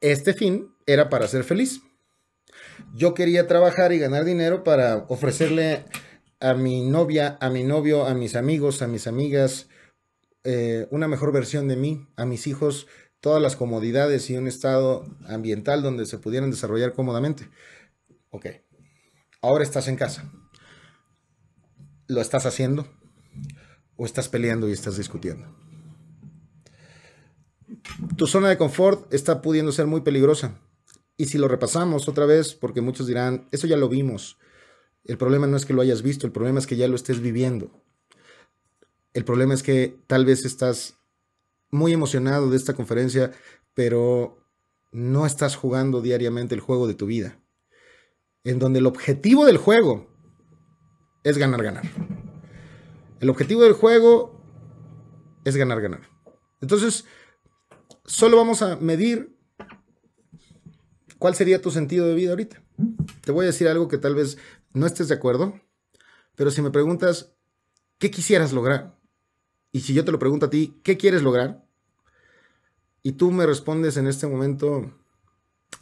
este 0.00 0.34
fin 0.34 0.74
era 0.86 1.08
para 1.08 1.26
ser 1.26 1.44
feliz. 1.44 1.80
Yo 2.94 3.14
quería 3.14 3.46
trabajar 3.46 3.92
y 3.92 3.98
ganar 3.98 4.24
dinero 4.24 4.62
para 4.62 5.06
ofrecerle 5.08 5.84
a 6.40 6.54
mi 6.54 6.82
novia, 6.82 7.36
a 7.40 7.50
mi 7.50 7.64
novio, 7.64 8.06
a 8.06 8.14
mis 8.14 8.36
amigos, 8.36 8.82
a 8.82 8.86
mis 8.86 9.06
amigas, 9.06 9.68
eh, 10.44 10.86
una 10.90 11.08
mejor 11.08 11.32
versión 11.32 11.66
de 11.66 11.76
mí, 11.76 12.06
a 12.16 12.24
mis 12.24 12.46
hijos, 12.46 12.86
todas 13.20 13.42
las 13.42 13.56
comodidades 13.56 14.30
y 14.30 14.36
un 14.36 14.46
estado 14.46 15.04
ambiental 15.26 15.82
donde 15.82 16.06
se 16.06 16.18
pudieran 16.18 16.50
desarrollar 16.50 16.92
cómodamente. 16.92 17.48
Ok, 18.30 18.46
ahora 19.40 19.64
estás 19.64 19.88
en 19.88 19.96
casa 19.96 20.30
lo 22.08 22.22
estás 22.22 22.46
haciendo 22.46 22.88
o 23.96 24.06
estás 24.06 24.28
peleando 24.28 24.68
y 24.68 24.72
estás 24.72 24.96
discutiendo. 24.96 25.46
Tu 28.16 28.26
zona 28.26 28.48
de 28.48 28.58
confort 28.58 29.12
está 29.12 29.42
pudiendo 29.42 29.72
ser 29.72 29.86
muy 29.86 30.00
peligrosa. 30.00 30.58
Y 31.16 31.26
si 31.26 31.36
lo 31.36 31.48
repasamos 31.48 32.08
otra 32.08 32.26
vez, 32.26 32.54
porque 32.54 32.80
muchos 32.80 33.06
dirán, 33.06 33.46
eso 33.50 33.66
ya 33.66 33.76
lo 33.76 33.88
vimos. 33.88 34.38
El 35.04 35.18
problema 35.18 35.46
no 35.46 35.56
es 35.56 35.66
que 35.66 35.74
lo 35.74 35.82
hayas 35.82 36.02
visto, 36.02 36.26
el 36.26 36.32
problema 36.32 36.58
es 36.58 36.66
que 36.66 36.76
ya 36.76 36.88
lo 36.88 36.96
estés 36.96 37.20
viviendo. 37.20 37.70
El 39.12 39.24
problema 39.24 39.54
es 39.54 39.62
que 39.62 39.98
tal 40.06 40.24
vez 40.24 40.44
estás 40.44 40.94
muy 41.70 41.92
emocionado 41.92 42.50
de 42.50 42.56
esta 42.56 42.74
conferencia, 42.74 43.32
pero 43.74 44.38
no 44.92 45.26
estás 45.26 45.56
jugando 45.56 46.00
diariamente 46.00 46.54
el 46.54 46.60
juego 46.60 46.86
de 46.86 46.94
tu 46.94 47.06
vida. 47.06 47.38
En 48.44 48.58
donde 48.58 48.78
el 48.78 48.86
objetivo 48.86 49.44
del 49.44 49.56
juego 49.56 50.06
es 51.24 51.38
ganar, 51.38 51.62
ganar. 51.62 51.84
El 53.20 53.30
objetivo 53.30 53.62
del 53.62 53.72
juego 53.72 54.40
es 55.44 55.56
ganar, 55.56 55.80
ganar. 55.80 56.02
Entonces, 56.60 57.04
solo 58.04 58.36
vamos 58.36 58.62
a 58.62 58.76
medir 58.76 59.36
cuál 61.18 61.34
sería 61.34 61.60
tu 61.60 61.70
sentido 61.70 62.06
de 62.06 62.14
vida 62.14 62.30
ahorita. 62.30 62.62
Te 63.22 63.32
voy 63.32 63.44
a 63.44 63.48
decir 63.48 63.68
algo 63.68 63.88
que 63.88 63.98
tal 63.98 64.14
vez 64.14 64.38
no 64.72 64.86
estés 64.86 65.08
de 65.08 65.14
acuerdo, 65.14 65.60
pero 66.36 66.50
si 66.50 66.62
me 66.62 66.70
preguntas, 66.70 67.34
¿qué 67.98 68.10
quisieras 68.10 68.52
lograr? 68.52 68.96
Y 69.72 69.80
si 69.80 69.94
yo 69.94 70.04
te 70.04 70.12
lo 70.12 70.18
pregunto 70.18 70.46
a 70.46 70.50
ti, 70.50 70.80
¿qué 70.82 70.96
quieres 70.96 71.22
lograr? 71.22 71.64
Y 73.02 73.12
tú 73.12 73.30
me 73.30 73.46
respondes 73.46 73.96
en 73.96 74.06
este 74.06 74.26
momento, 74.26 74.92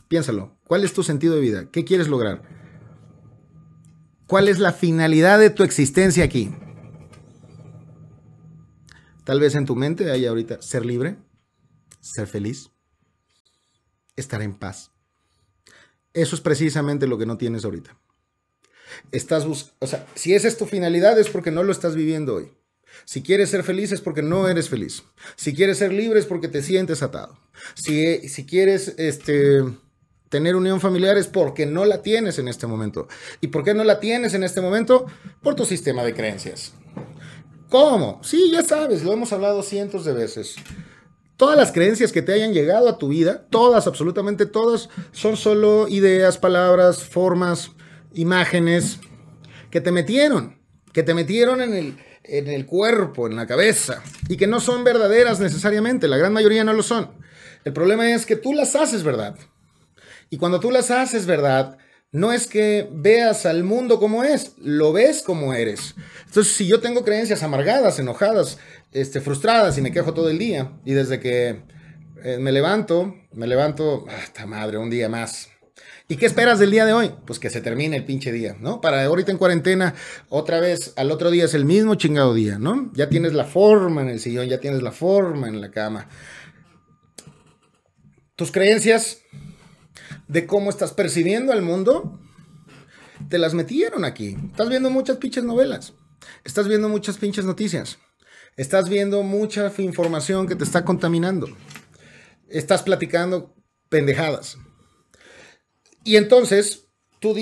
piénsalo, 0.09 0.57
¿cuál 0.67 0.85
es 0.85 0.93
tu 0.93 1.03
sentido 1.03 1.35
de 1.35 1.41
vida? 1.41 1.71
¿Qué 1.71 1.85
quieres 1.85 2.09
lograr? 2.09 2.43
¿Cuál 4.27 4.49
es 4.49 4.59
la 4.59 4.73
finalidad 4.73 5.39
de 5.39 5.51
tu 5.51 5.63
existencia 5.63 6.25
aquí? 6.25 6.55
Tal 9.25 9.41
vez 9.41 9.55
en 9.55 9.67
tu 9.67 9.77
mente 9.77 10.11
haya 10.11 10.29
ahorita 10.29 10.63
ser 10.63 10.85
libre, 10.85 11.17
ser 12.01 12.27
feliz, 12.27 12.71
estar 14.17 14.43
en 14.43 14.55
paz, 14.55 14.93
Eso 16.15 16.35
es 16.35 16.41
precisamente 16.41 17.07
lo 17.07 17.19
que 17.19 17.27
no 17.27 17.37
tienes 17.37 17.65
ahorita. 17.65 17.99
Estás 19.13 19.45
o 19.45 19.87
sea, 19.87 20.07
si 20.15 20.35
esa 20.35 20.49
es 20.49 20.57
tu 20.57 20.65
finalidad 20.65 21.19
es 21.19 21.29
porque 21.29 21.51
no 21.51 21.63
lo 21.63 21.73
estás 21.73 21.95
viviendo 21.95 22.37
hoy. 22.37 22.51
Si 23.05 23.23
quieres 23.23 23.51
ser 23.51 23.63
feliz 23.63 23.93
es 23.93 24.01
porque 24.01 24.23
no 24.23 24.49
eres 24.49 24.69
feliz. 24.69 25.03
Si 25.37 25.55
quieres 25.55 25.79
ser 25.79 25.93
libre 25.93 26.19
es 26.19 26.27
porque 26.27 26.49
te 26.49 26.63
sientes 26.63 27.03
atado. 27.03 27.39
Si, 27.75 28.29
si 28.29 28.47
quieres 28.47 28.95
este, 28.97 29.63
tener 30.29 30.57
unión 30.57 30.81
familiar 30.81 31.17
es 31.17 31.27
porque 31.27 31.67
no 31.67 31.85
la 31.85 32.03
tienes 32.03 32.39
en 32.39 32.49
este 32.49 32.67
momento. 32.67 33.09
¿Y 33.41 33.49
por 33.49 33.65
qué 33.65 33.75
no 33.75 33.85
la 33.85 34.01
tienes 34.01 34.35
en 34.35 34.43
este 34.43 34.61
momento? 34.61 35.07
Por 35.43 35.55
tu 35.55 35.65
sistema 35.65 36.05
de 36.05 36.15
creencias. 36.15 36.75
¿Cómo? 37.69 38.21
Sí, 38.23 38.51
ya 38.53 38.63
sabes, 38.63 39.03
lo 39.03 39.13
hemos 39.13 39.33
hablado 39.33 39.63
cientos 39.63 40.05
de 40.05 40.13
veces. 40.13 40.57
Todas 41.37 41.57
las 41.57 41.73
creencias 41.73 42.13
que 42.13 42.23
te 42.23 42.33
hayan 42.33 42.55
llegado 42.55 42.89
a 42.89 42.97
tu 42.97 43.09
vida, 43.09 43.47
todas, 43.51 43.87
absolutamente 43.87 44.47
todas, 44.47 44.89
son 45.13 45.37
solo 45.37 45.87
ideas, 45.89 46.39
palabras, 46.39 47.03
formas, 47.03 47.73
imágenes 48.15 48.99
que 49.71 49.81
te 49.81 49.93
metieron, 49.93 50.59
que 50.93 51.03
te 51.03 51.13
metieron 51.13 51.61
en 51.61 51.75
el, 51.75 51.99
en 52.25 52.49
el 52.49 52.65
cuerpo, 52.65 53.27
en 53.27 53.37
la 53.37 53.47
cabeza, 53.47 54.03
y 54.29 54.37
que 54.37 54.47
no 54.47 54.61
son 54.61 54.85
verdaderas 54.85 55.41
necesariamente, 55.41 56.09
la 56.09 56.17
gran 56.17 56.33
mayoría 56.33 56.65
no 56.65 56.73
lo 56.73 56.83
son. 56.83 57.11
El 57.65 57.73
problema 57.73 58.11
es 58.13 58.25
que 58.25 58.37
tú 58.37 58.55
las 58.55 58.75
haces 58.77 59.03
verdad. 59.03 59.37
Y 60.31 60.39
cuando 60.39 60.61
tú 60.61 60.71
las 60.71 60.91
haces 60.91 61.27
verdad, 61.27 61.79
no 62.13 62.33
es 62.33 62.47
que 62.47 62.89
veas 62.93 63.47
al 63.47 63.65
mundo 63.65 63.99
como 63.99 64.25
es, 64.25 64.53
lo 64.59 64.93
ves 64.93 65.23
como 65.23 65.55
eres. 65.55 65.95
Entonces, 66.27 66.55
si 66.55 66.67
yo 66.67 66.81
tengo 66.81 67.05
creencias 67.05 67.43
amargadas, 67.43 67.99
enojadas, 67.99 68.59
este, 68.93 69.21
frustradas 69.21 69.77
y 69.79 69.83
me 69.83 69.93
quejo 69.93 70.15
todo 70.15 70.31
el 70.31 70.39
día, 70.39 70.73
y 70.85 70.93
desde 70.93 71.21
que 71.21 71.63
eh, 72.25 72.39
me 72.39 72.53
levanto, 72.53 73.15
me 73.33 73.47
levanto, 73.47 74.07
hasta 74.09 74.47
madre, 74.47 74.79
un 74.79 74.91
día 74.91 75.09
más, 75.09 75.49
¿Y 76.09 76.17
qué 76.17 76.27
esperas 76.27 76.61
del 76.61 76.71
día 76.71 76.87
de 76.87 76.93
hoy? 76.93 77.11
Pues 77.27 77.41
que 77.41 77.51
se 77.51 77.61
termine 77.61 77.97
el 77.97 78.05
pinche 78.05 78.31
día, 78.31 78.57
¿no? 78.61 78.81
Para 78.81 79.05
ahorita 79.05 79.33
en 79.33 79.39
cuarentena, 79.39 79.95
otra 80.29 80.61
vez, 80.61 80.93
al 80.97 81.11
otro 81.11 81.33
día 81.33 81.47
es 81.47 81.55
el 81.55 81.65
mismo 81.65 81.97
chingado 81.97 82.33
día, 82.33 82.61
¿no? 82.61 82.93
Ya 82.95 83.09
tienes 83.09 83.33
la 83.33 83.45
forma 83.45 84.03
en 84.03 84.11
el 84.11 84.21
sillón, 84.21 84.47
ya 84.47 84.61
tienes 84.61 84.83
la 84.83 84.93
forma 84.93 85.49
en 85.49 85.61
la 85.61 85.73
cama. 85.73 86.09
Tus 88.37 88.53
creencias 88.53 89.19
de 90.29 90.47
cómo 90.47 90.71
estás 90.71 90.93
percibiendo 90.93 91.53
al 91.53 91.63
mundo, 91.63 92.19
te 93.29 93.39
las 93.39 93.55
metieron 93.55 94.05
aquí. 94.05 94.37
Estás 94.51 94.69
viendo 94.69 94.91
muchas 94.91 95.19
pinches 95.19 95.45
novelas. 95.45 95.95
Estás 96.45 96.69
viendo 96.69 96.89
muchas 96.89 97.17
pinches 97.19 97.45
noticias. 97.45 97.99
Estás 98.57 98.89
viendo 98.89 99.23
mucha 99.23 99.73
información 99.79 100.47
que 100.47 100.57
te 100.57 100.65
está 100.65 100.85
contaminando. 100.85 101.49
Estás 102.49 102.83
platicando 102.83 103.55
pendejadas. 103.89 104.59
Y 106.05 106.17
entonces 106.17 106.87
tú, 107.21 107.35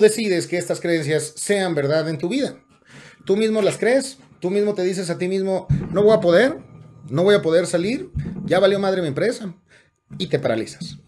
decides 0.00 0.46
que 0.46 0.56
estas 0.56 0.80
creencias 0.80 1.34
sean 1.36 1.74
verdad 1.74 2.08
en 2.08 2.18
tu 2.18 2.28
vida. 2.28 2.56
Tú 3.24 3.36
mismo 3.36 3.60
las 3.62 3.76
crees, 3.76 4.18
tú 4.40 4.50
mismo 4.50 4.74
te 4.74 4.82
dices 4.82 5.10
a 5.10 5.18
ti 5.18 5.28
mismo, 5.28 5.66
no 5.92 6.02
voy 6.02 6.16
a 6.16 6.20
poder, 6.20 6.58
no 7.10 7.24
voy 7.24 7.34
a 7.34 7.42
poder 7.42 7.66
salir, 7.66 8.10
ya 8.44 8.60
valió 8.60 8.78
madre 8.78 9.02
mi 9.02 9.08
empresa, 9.08 9.54
y 10.18 10.28
te 10.28 10.38
paralizas. 10.38 10.98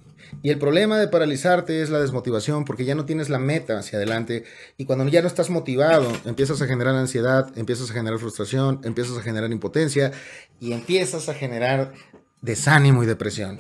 Y 0.42 0.51
el 0.51 0.59
problema 0.59 0.98
de 0.98 1.09
paralizarte 1.09 1.83
es 1.83 1.90
la 1.90 2.01
desmotivación, 2.01 2.64
porque 2.64 2.85
ya 2.85 2.94
no 2.94 3.05
tienes 3.05 3.29
la 3.29 3.38
meta 3.38 3.79
hacia 3.79 3.98
adelante. 3.98 4.44
Y 4.77 4.85
cuando 4.85 5.07
ya 5.09 5.20
no 5.20 5.29
estás 5.29 5.51
motivado, 5.51 6.11
empiezas 6.24 6.62
a 6.62 6.66
generar 6.66 6.94
ansiedad, 6.94 7.51
empiezas 7.57 7.90
a 7.90 7.94
generar 7.94 8.18
frustración, 8.18 8.81
empiezas 8.85 9.18
a 9.18 9.22
generar 9.22 9.51
impotencia 9.51 10.12
y 10.61 10.72
empiezas 10.72 11.29
a 11.29 11.35
generar 11.35 11.92
desánimo 12.40 13.03
y 13.03 13.07
depresión. 13.07 13.59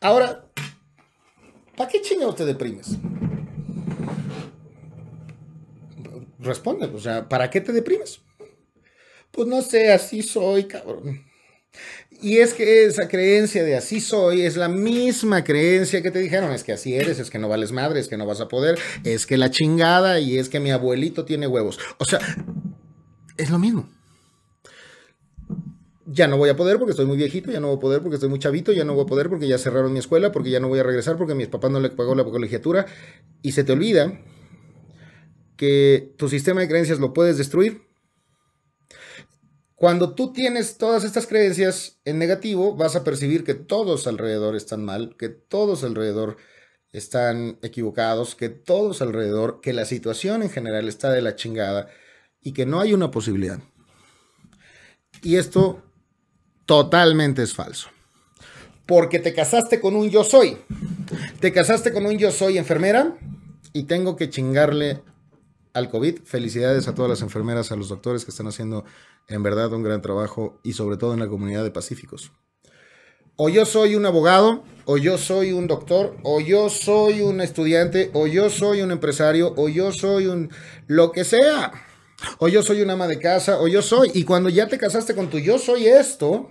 Ahora, 0.00 0.48
¿Para 1.78 1.90
qué 1.90 2.02
chingados 2.02 2.34
te 2.34 2.44
deprimes? 2.44 2.98
Responde, 6.40 6.86
o 6.86 6.98
sea, 6.98 7.28
¿para 7.28 7.48
qué 7.50 7.60
te 7.60 7.72
deprimes? 7.72 8.20
Pues 9.30 9.46
no 9.46 9.62
sé, 9.62 9.92
así 9.92 10.22
soy, 10.22 10.64
cabrón. 10.64 11.27
Y 12.20 12.38
es 12.38 12.54
que 12.54 12.86
esa 12.86 13.06
creencia 13.06 13.62
de 13.62 13.76
así 13.76 14.00
soy 14.00 14.42
es 14.42 14.56
la 14.56 14.68
misma 14.68 15.44
creencia 15.44 16.02
que 16.02 16.10
te 16.10 16.18
dijeron, 16.18 16.52
es 16.52 16.64
que 16.64 16.72
así 16.72 16.94
eres, 16.94 17.20
es 17.20 17.30
que 17.30 17.38
no 17.38 17.48
vales 17.48 17.70
madre, 17.70 18.00
es 18.00 18.08
que 18.08 18.16
no 18.16 18.26
vas 18.26 18.40
a 18.40 18.48
poder, 18.48 18.78
es 19.04 19.26
que 19.26 19.36
la 19.36 19.50
chingada 19.50 20.18
y 20.18 20.38
es 20.38 20.48
que 20.48 20.58
mi 20.58 20.70
abuelito 20.70 21.24
tiene 21.24 21.46
huevos. 21.46 21.78
O 21.98 22.04
sea, 22.04 22.18
es 23.36 23.50
lo 23.50 23.58
mismo 23.58 23.88
ya 26.10 26.26
no 26.26 26.38
voy 26.38 26.48
a 26.48 26.56
poder 26.56 26.78
porque 26.78 26.92
estoy 26.92 27.06
muy 27.06 27.16
viejito, 27.16 27.50
ya 27.50 27.60
no 27.60 27.68
voy 27.68 27.76
a 27.76 27.80
poder 27.80 28.00
porque 28.00 28.14
estoy 28.14 28.30
muy 28.30 28.38
chavito, 28.38 28.72
ya 28.72 28.84
no 28.84 28.94
voy 28.94 29.04
a 29.04 29.06
poder 29.06 29.28
porque 29.28 29.46
ya 29.46 29.58
cerraron 29.58 29.92
mi 29.92 29.98
escuela, 29.98 30.32
porque 30.32 30.50
ya 30.50 30.58
no 30.58 30.68
voy 30.68 30.78
a 30.78 30.82
regresar 30.82 31.18
porque 31.18 31.34
mis 31.34 31.48
papás 31.48 31.70
no 31.70 31.80
le 31.80 31.90
pagó 31.90 32.14
la 32.14 32.24
colegiatura. 32.24 32.86
Y 33.42 33.52
se 33.52 33.62
te 33.62 33.72
olvida 33.72 34.18
que 35.56 36.14
tu 36.16 36.28
sistema 36.28 36.60
de 36.60 36.68
creencias 36.68 36.98
lo 36.98 37.12
puedes 37.12 37.36
destruir. 37.36 37.87
Cuando 39.78 40.16
tú 40.16 40.32
tienes 40.32 40.76
todas 40.76 41.04
estas 41.04 41.28
creencias 41.28 42.00
en 42.04 42.18
negativo, 42.18 42.74
vas 42.74 42.96
a 42.96 43.04
percibir 43.04 43.44
que 43.44 43.54
todos 43.54 44.08
alrededor 44.08 44.56
están 44.56 44.84
mal, 44.84 45.14
que 45.16 45.28
todos 45.28 45.84
alrededor 45.84 46.36
están 46.90 47.60
equivocados, 47.62 48.34
que 48.34 48.48
todos 48.48 49.02
alrededor, 49.02 49.60
que 49.60 49.72
la 49.72 49.84
situación 49.84 50.42
en 50.42 50.50
general 50.50 50.88
está 50.88 51.12
de 51.12 51.22
la 51.22 51.36
chingada 51.36 51.88
y 52.42 52.54
que 52.54 52.66
no 52.66 52.80
hay 52.80 52.92
una 52.92 53.12
posibilidad. 53.12 53.60
Y 55.22 55.36
esto 55.36 55.80
totalmente 56.66 57.44
es 57.44 57.54
falso. 57.54 57.88
Porque 58.84 59.20
te 59.20 59.32
casaste 59.32 59.80
con 59.80 59.94
un 59.94 60.10
yo 60.10 60.24
soy. 60.24 60.58
Te 61.38 61.52
casaste 61.52 61.92
con 61.92 62.04
un 62.04 62.18
yo 62.18 62.32
soy 62.32 62.58
enfermera 62.58 63.16
y 63.72 63.84
tengo 63.84 64.16
que 64.16 64.28
chingarle 64.28 65.02
al 65.72 65.88
COVID. 65.88 66.22
Felicidades 66.24 66.88
a 66.88 66.96
todas 66.96 67.08
las 67.08 67.22
enfermeras, 67.22 67.70
a 67.70 67.76
los 67.76 67.88
doctores 67.88 68.24
que 68.24 68.32
están 68.32 68.48
haciendo 68.48 68.84
en 69.28 69.42
verdad 69.42 69.72
un 69.72 69.82
gran 69.82 70.02
trabajo 70.02 70.58
y 70.62 70.72
sobre 70.72 70.96
todo 70.96 71.14
en 71.14 71.20
la 71.20 71.28
comunidad 71.28 71.62
de 71.62 71.70
Pacíficos. 71.70 72.32
O 73.36 73.48
yo 73.48 73.64
soy 73.66 73.94
un 73.94 74.04
abogado, 74.04 74.64
o 74.84 74.96
yo 74.96 75.16
soy 75.16 75.52
un 75.52 75.68
doctor, 75.68 76.16
o 76.24 76.40
yo 76.40 76.68
soy 76.70 77.20
un 77.20 77.40
estudiante, 77.40 78.10
o 78.12 78.26
yo 78.26 78.50
soy 78.50 78.82
un 78.82 78.90
empresario, 78.90 79.54
o 79.56 79.68
yo 79.68 79.92
soy 79.92 80.26
un 80.26 80.50
lo 80.88 81.12
que 81.12 81.24
sea. 81.24 81.72
O 82.38 82.48
yo 82.48 82.64
soy 82.64 82.82
un 82.82 82.90
ama 82.90 83.06
de 83.06 83.20
casa, 83.20 83.60
o 83.60 83.68
yo 83.68 83.80
soy. 83.80 84.10
Y 84.12 84.24
cuando 84.24 84.48
ya 84.48 84.66
te 84.66 84.76
casaste 84.76 85.14
con 85.14 85.30
tu 85.30 85.38
yo 85.38 85.58
soy 85.58 85.86
esto, 85.86 86.50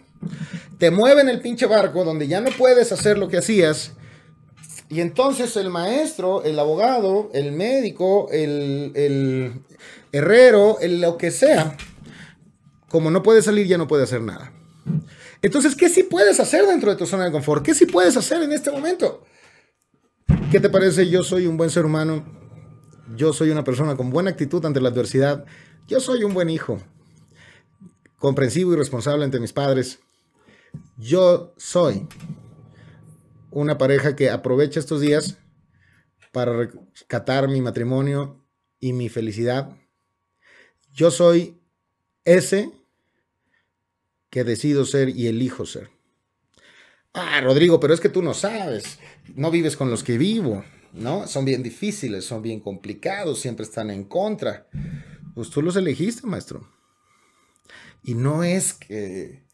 te 0.77 0.91
mueven 0.91 1.27
el 1.27 1.41
pinche 1.41 1.65
barco 1.65 2.05
donde 2.05 2.27
ya 2.27 2.39
no 2.39 2.51
puedes 2.51 2.91
hacer 2.93 3.17
lo 3.17 3.27
que 3.27 3.37
hacías. 3.37 3.91
Y 4.89 5.01
entonces 5.01 5.57
el 5.57 5.69
maestro, 5.69 6.43
el 6.43 6.57
abogado, 6.57 7.29
el 7.33 7.51
médico, 7.51 8.29
el, 8.31 9.61
herrero, 10.13 10.79
el, 10.79 11.01
lo 11.01 11.17
que 11.17 11.31
sea, 11.31 11.75
como 12.89 13.11
no 13.11 13.23
puede 13.23 13.41
salir, 13.41 13.67
ya 13.67 13.77
no 13.77 13.87
puede 13.87 14.03
hacer 14.03 14.21
nada. 14.21 14.53
Entonces, 15.41 15.75
¿qué 15.75 15.89
sí 15.89 16.03
puedes 16.03 16.39
hacer 16.39 16.65
dentro 16.65 16.89
de 16.89 16.97
tu 16.97 17.05
zona 17.05 17.25
de 17.25 17.31
confort? 17.31 17.63
¿Qué 17.63 17.73
sí 17.73 17.85
puedes 17.85 18.15
hacer 18.17 18.41
en 18.41 18.51
este 18.51 18.71
momento? 18.71 19.23
¿Qué 20.51 20.59
te 20.59 20.69
parece? 20.69 21.09
Yo 21.09 21.23
soy 21.23 21.45
un 21.47 21.57
buen 21.57 21.69
ser 21.69 21.85
humano. 21.85 22.25
Yo 23.15 23.33
soy 23.33 23.49
una 23.49 23.63
persona 23.63 23.95
con 23.95 24.09
buena 24.09 24.29
actitud 24.29 24.65
ante 24.65 24.81
la 24.81 24.89
adversidad. 24.89 25.45
Yo 25.87 25.99
soy 25.99 26.23
un 26.23 26.33
buen 26.33 26.49
hijo 26.49 26.79
comprensivo 28.17 28.73
y 28.73 28.77
responsable 28.77 29.25
ante 29.25 29.39
mis 29.39 29.53
padres. 29.53 29.99
Yo 30.97 31.53
soy 31.57 32.07
una 33.51 33.77
pareja 33.77 34.15
que 34.15 34.29
aprovecha 34.29 34.79
estos 34.79 35.01
días 35.01 35.37
para 36.31 36.53
rescatar 36.55 37.47
mi 37.47 37.61
matrimonio 37.61 38.43
y 38.79 38.93
mi 38.93 39.09
felicidad. 39.09 39.75
Yo 40.93 41.11
soy 41.11 41.59
ese 42.25 42.71
que 44.29 44.43
decido 44.43 44.85
ser 44.85 45.09
y 45.09 45.27
elijo 45.27 45.65
ser. 45.65 45.89
Ah, 47.13 47.41
Rodrigo, 47.41 47.79
pero 47.79 47.93
es 47.93 47.99
que 47.99 48.09
tú 48.09 48.21
no 48.21 48.33
sabes, 48.33 48.99
no 49.35 49.49
vives 49.49 49.75
con 49.75 49.89
los 49.89 50.03
que 50.03 50.17
vivo, 50.17 50.63
¿no? 50.93 51.27
Son 51.27 51.45
bien 51.45 51.63
difíciles, 51.63 52.25
son 52.25 52.41
bien 52.41 52.59
complicados, 52.59 53.39
siempre 53.39 53.65
están 53.65 53.89
en 53.89 54.03
contra. 54.03 54.67
Pues 55.33 55.49
tú 55.49 55.61
los 55.61 55.75
elegiste, 55.75 56.27
maestro. 56.27 56.67
Y 58.03 58.13
no 58.13 58.43
es 58.43 58.73
que 58.73 59.45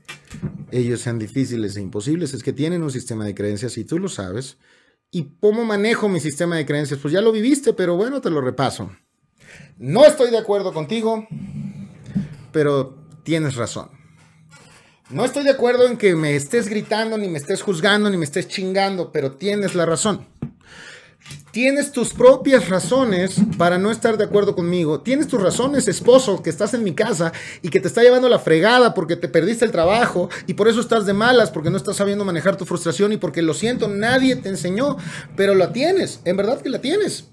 ellos 0.72 1.02
sean 1.02 1.20
difíciles 1.20 1.78
e 1.78 1.82
imposibles, 1.82 2.34
es 2.34 2.44
que 2.44 2.54
tienen 2.54 2.84
un 2.84 2.92
sistema 2.92 3.26
de 3.26 3.36
creencias 3.36 3.78
y 3.78 3.86
tú 3.86 4.00
lo 4.00 4.10
sabes. 4.10 4.58
¿Y 5.12 5.38
cómo 5.40 5.64
manejo 5.64 6.10
mi 6.10 6.20
sistema 6.20 6.58
de 6.58 6.66
creencias? 6.66 7.00
Pues 7.00 7.14
ya 7.14 7.22
lo 7.22 7.32
viviste, 7.32 7.74
pero 7.74 7.96
bueno, 7.96 8.20
te 8.20 8.30
lo 8.30 8.42
repaso. 8.42 8.92
No 9.78 10.06
estoy 10.06 10.32
de 10.32 10.40
acuerdo 10.40 10.74
contigo, 10.74 11.28
pero 12.52 13.08
tienes 13.24 13.56
razón. 13.56 14.03
No 15.10 15.26
estoy 15.26 15.44
de 15.44 15.52
acuerdo 15.52 15.86
en 15.86 15.98
que 15.98 16.16
me 16.16 16.36
estés 16.36 16.70
gritando, 16.70 17.18
ni 17.18 17.28
me 17.28 17.38
estés 17.38 17.62
juzgando, 17.62 18.10
ni 18.10 18.18
me 18.18 18.26
estés 18.26 18.48
chingando, 18.48 19.12
pero 19.12 19.34
tienes 19.34 19.76
la 19.76 19.86
razón. 19.86 20.26
Tienes 21.52 21.92
tus 21.92 22.14
propias 22.14 22.70
razones 22.70 23.36
para 23.58 23.78
no 23.78 23.92
estar 23.92 24.18
de 24.18 24.24
acuerdo 24.24 24.56
conmigo. 24.56 25.02
Tienes 25.02 25.28
tus 25.28 25.42
razones, 25.42 25.88
esposo, 25.88 26.42
que 26.42 26.50
estás 26.50 26.74
en 26.74 26.84
mi 26.84 26.94
casa 26.94 27.32
y 27.62 27.70
que 27.70 27.80
te 27.80 27.88
está 27.88 28.02
llevando 28.02 28.28
la 28.28 28.40
fregada 28.40 28.94
porque 28.94 29.16
te 29.16 29.28
perdiste 29.28 29.66
el 29.66 29.72
trabajo 29.72 30.30
y 30.48 30.56
por 30.56 30.68
eso 30.68 30.80
estás 30.80 31.06
de 31.06 31.14
malas, 31.14 31.52
porque 31.52 31.70
no 31.70 31.78
estás 31.78 31.98
sabiendo 31.98 32.26
manejar 32.26 32.56
tu 32.56 32.66
frustración 32.66 33.14
y 33.14 33.18
porque 33.18 33.42
lo 33.42 33.54
siento, 33.54 33.88
nadie 33.88 34.36
te 34.38 34.50
enseñó, 34.50 34.98
pero 35.36 35.54
la 35.54 35.72
tienes, 35.72 36.22
en 36.26 36.38
verdad 36.38 36.62
que 36.62 36.70
la 36.70 36.82
tienes. 36.82 37.26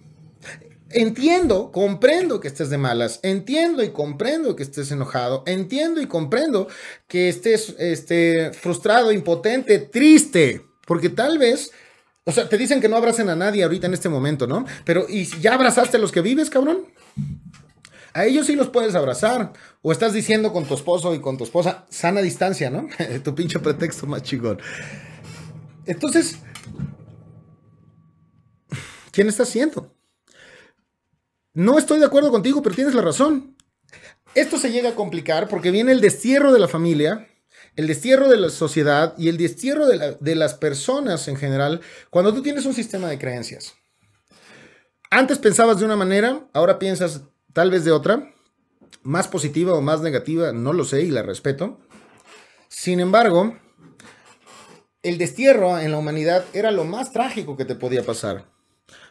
Entiendo, 0.93 1.71
comprendo 1.71 2.41
que 2.41 2.49
estés 2.49 2.69
de 2.69 2.79
malas, 2.79 3.21
entiendo 3.23 3.83
y 3.83 3.91
comprendo 3.91 4.57
que 4.57 4.65
estés 4.65 4.91
enojado, 4.91 5.45
entiendo 5.47 6.01
y 6.01 6.07
comprendo 6.07 6.67
que 7.07 7.29
estés 7.29 7.77
este, 7.79 8.53
frustrado, 8.53 9.13
impotente, 9.13 9.79
triste, 9.79 10.67
porque 10.87 11.09
tal 11.09 11.39
vez 11.39 11.71
o 12.25 12.33
sea, 12.33 12.49
te 12.49 12.59
dicen 12.59 12.81
que 12.81 12.89
no 12.89 12.97
abracen 12.97 13.29
a 13.29 13.37
nadie 13.37 13.63
ahorita 13.63 13.87
en 13.87 13.95
este 13.95 14.09
momento, 14.09 14.47
¿no? 14.47 14.65
Pero, 14.85 15.07
¿y 15.09 15.25
ya 15.41 15.55
abrazaste 15.55 15.97
a 15.97 16.01
los 16.01 16.13
que 16.13 16.21
vives, 16.21 16.51
cabrón? 16.51 16.87
A 18.13 18.25
ellos 18.25 18.47
sí 18.47 18.57
los 18.57 18.69
puedes 18.69 18.95
abrazar. 18.95 19.53
O 19.83 19.91
estás 19.91 20.13
diciendo 20.13 20.53
con 20.53 20.65
tu 20.65 20.75
esposo 20.75 21.15
y 21.15 21.21
con 21.21 21.39
tu 21.39 21.45
esposa, 21.45 21.87
sana 21.89 22.21
distancia, 22.21 22.71
¿no? 22.71 22.89
tu 23.25 23.35
pinche 23.35 23.59
pretexto 23.59 24.07
más 24.07 24.23
chingón. 24.23 24.61
Entonces, 25.87 26.37
¿quién 29.11 29.29
está 29.29 29.45
haciendo? 29.45 29.95
No 31.53 31.79
estoy 31.79 31.99
de 31.99 32.07
acuerdo 32.07 32.31
contigo, 32.31 32.63
pero 32.63 32.75
tienes 32.75 32.95
la 32.95 33.03
razón. 33.03 33.57
Esto 34.35 34.59
se 34.59 34.71
llega 34.71 34.91
a 34.91 34.95
complicar 34.95 35.49
porque 35.49 35.71
viene 35.71 35.93
el 35.93 36.01
destierro 36.01 36.53
de 36.53 36.61
la 36.61 36.69
familia 36.69 37.27
el 37.77 37.87
destierro 37.87 38.29
de 38.29 38.37
la 38.37 38.51
sociedad 38.51 39.15
y 39.17 39.29
el 39.29 39.37
destierro 39.37 39.87
de, 39.87 40.35
las 40.35 40.55
personas 40.55 41.29
en 41.29 41.37
general 41.37 41.81
cuando 42.11 42.35
tú 42.35 42.43
tienes 42.43 42.67
un 42.67 42.75
sistema 42.75 43.09
de 43.09 43.19
creencias. 43.19 43.75
Antes 45.11 45.39
pensabas 45.39 45.79
de 45.79 45.85
una 45.85 45.97
manera, 45.97 46.49
ahora 46.53 46.79
piensas 46.79 47.23
tal 47.53 47.71
vez 47.71 47.85
de 47.85 47.93
otra, 47.93 48.33
más 49.03 49.29
positiva 49.29 49.75
o 49.75 49.81
más 49.81 50.03
negativa, 50.03 50.53
no 50.53 50.73
lo 50.73 50.85
sé 50.85 51.03
y 51.03 51.11
la 51.11 51.23
respeto. 51.23 51.81
Sin 52.69 53.01
embargo, 53.01 53.57
el 55.03 55.19
destierro 55.19 55.79
en 55.79 55.91
la 55.91 55.99
humanidad 55.99 56.45
era 56.53 56.71
lo 56.71 56.85
más 56.85 57.13
trágico 57.13 57.57
que 57.57 57.65
te 57.65 57.75
podía 57.75 58.05
pasar. 58.05 58.47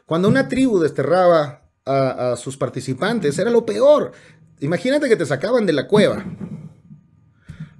Cuando 0.05 0.27
una 0.27 0.47
tribu 0.47 0.79
desterraba 0.79 1.68
a, 1.85 2.35
sus 2.37 2.57
participantes, 2.57 3.37
era 3.39 3.49
lo 3.49 3.65
peor. 3.65 4.11
Imagínate 4.59 5.09
que 5.09 5.15
te 5.15 5.25
sacaban 5.25 5.65
de 5.65 5.73
la 5.73 5.87
cueva 5.87 6.25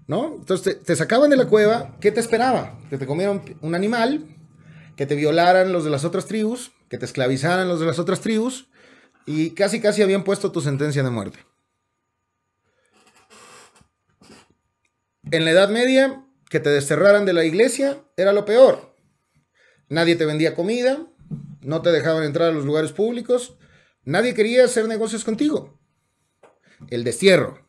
¿no? 0.09 0.37
Entonces 0.39 0.83
te, 0.83 0.95
sacaban 0.95 1.29
de 1.29 1.37
la 1.37 1.45
cueva, 1.45 1.95
¿qué 2.01 2.11
te 2.11 2.19
esperaba? 2.19 2.79
Que 2.89 2.97
te 2.97 3.05
comieran 3.05 3.43
un 3.61 3.75
animal, 3.75 4.25
que 4.95 5.05
te 5.05 5.13
violaran 5.13 5.71
los 5.71 5.83
de 5.83 5.91
las 5.91 6.03
otras 6.03 6.25
tribus, 6.25 6.71
que 6.89 6.97
te 6.97 7.05
esclavizaran 7.05 7.67
los 7.67 7.79
de 7.79 7.85
las 7.85 7.99
otras 7.99 8.19
tribus, 8.19 8.69
y 9.27 9.51
casi 9.51 9.79
casi 9.79 10.01
habían 10.01 10.23
puesto 10.23 10.51
tu 10.51 10.61
sentencia 10.61 11.03
de 11.03 11.11
muerte. 11.11 11.37
En 15.29 15.45
la 15.45 15.51
Edad 15.51 15.69
Media, 15.69 16.25
que 16.49 16.59
te 16.59 16.71
desterraran 16.71 17.25
de 17.25 17.33
la 17.33 17.45
iglesia 17.45 17.99
era 18.17 18.33
lo 18.33 18.45
peor. 18.45 18.95
Nadie 19.89 20.15
te 20.15 20.25
vendía 20.25 20.55
comida, 20.55 21.05
no 21.61 21.83
te 21.83 21.91
dejaban 21.91 22.23
entrar 22.23 22.49
a 22.49 22.53
los 22.53 22.65
lugares 22.65 22.93
públicos, 22.93 23.58
nadie 24.09 24.33
quería 24.33 24.65
hacer 24.65 24.87
negocios 24.87 25.23
contigo. 25.23 25.79
El 26.89 27.03
destierro. 27.03 27.65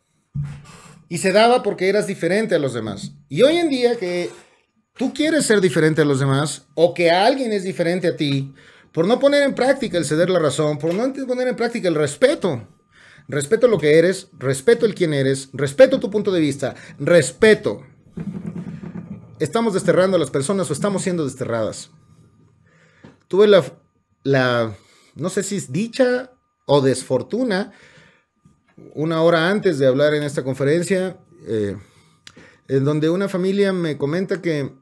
Y 1.08 1.18
se 1.18 1.32
daba 1.32 1.62
porque 1.62 1.88
eras 1.88 2.06
diferente 2.06 2.54
a 2.54 2.58
los 2.58 2.72
demás. 2.72 3.12
Y 3.28 3.42
hoy 3.42 3.56
en 3.56 3.68
día 3.68 3.96
que 3.96 4.30
tú 4.96 5.12
quieres 5.12 5.46
ser 5.46 5.60
diferente 5.60 6.02
a 6.02 6.04
los 6.04 6.20
demás 6.20 6.66
o 6.74 6.94
que 6.94 7.10
alguien 7.10 7.52
es 7.52 7.64
diferente 7.64 8.08
a 8.08 8.16
ti, 8.16 8.54
por 8.92 9.06
no 9.06 9.18
poner 9.18 9.42
en 9.42 9.54
práctica 9.54 9.98
el 9.98 10.04
ceder 10.04 10.30
la 10.30 10.38
razón, 10.38 10.78
por 10.78 10.94
no 10.94 11.12
poner 11.26 11.48
en 11.48 11.56
práctica 11.56 11.88
el 11.88 11.94
respeto. 11.94 12.66
Respeto 13.28 13.68
lo 13.68 13.78
que 13.78 13.98
eres, 13.98 14.28
respeto 14.38 14.86
el 14.86 14.94
quién 14.94 15.14
eres, 15.14 15.50
respeto 15.52 16.00
tu 16.00 16.10
punto 16.10 16.32
de 16.32 16.40
vista, 16.40 16.74
respeto. 16.98 17.86
Estamos 19.38 19.74
desterrando 19.74 20.16
a 20.16 20.20
las 20.20 20.30
personas 20.30 20.68
o 20.68 20.72
estamos 20.72 21.02
siendo 21.02 21.24
desterradas. 21.24 21.90
Tuve 23.28 23.46
la, 23.46 23.64
la 24.24 24.76
no 25.14 25.30
sé 25.30 25.42
si 25.42 25.56
es 25.56 25.72
dicha 25.72 26.32
o 26.66 26.80
desfortuna 26.80 27.72
una 28.94 29.22
hora 29.22 29.50
antes 29.50 29.78
de 29.78 29.86
hablar 29.86 30.14
en 30.14 30.22
esta 30.22 30.42
conferencia, 30.42 31.18
eh, 31.46 31.76
en 32.68 32.84
donde 32.84 33.10
una 33.10 33.28
familia 33.28 33.72
me 33.72 33.96
comenta 33.96 34.40
que 34.40 34.72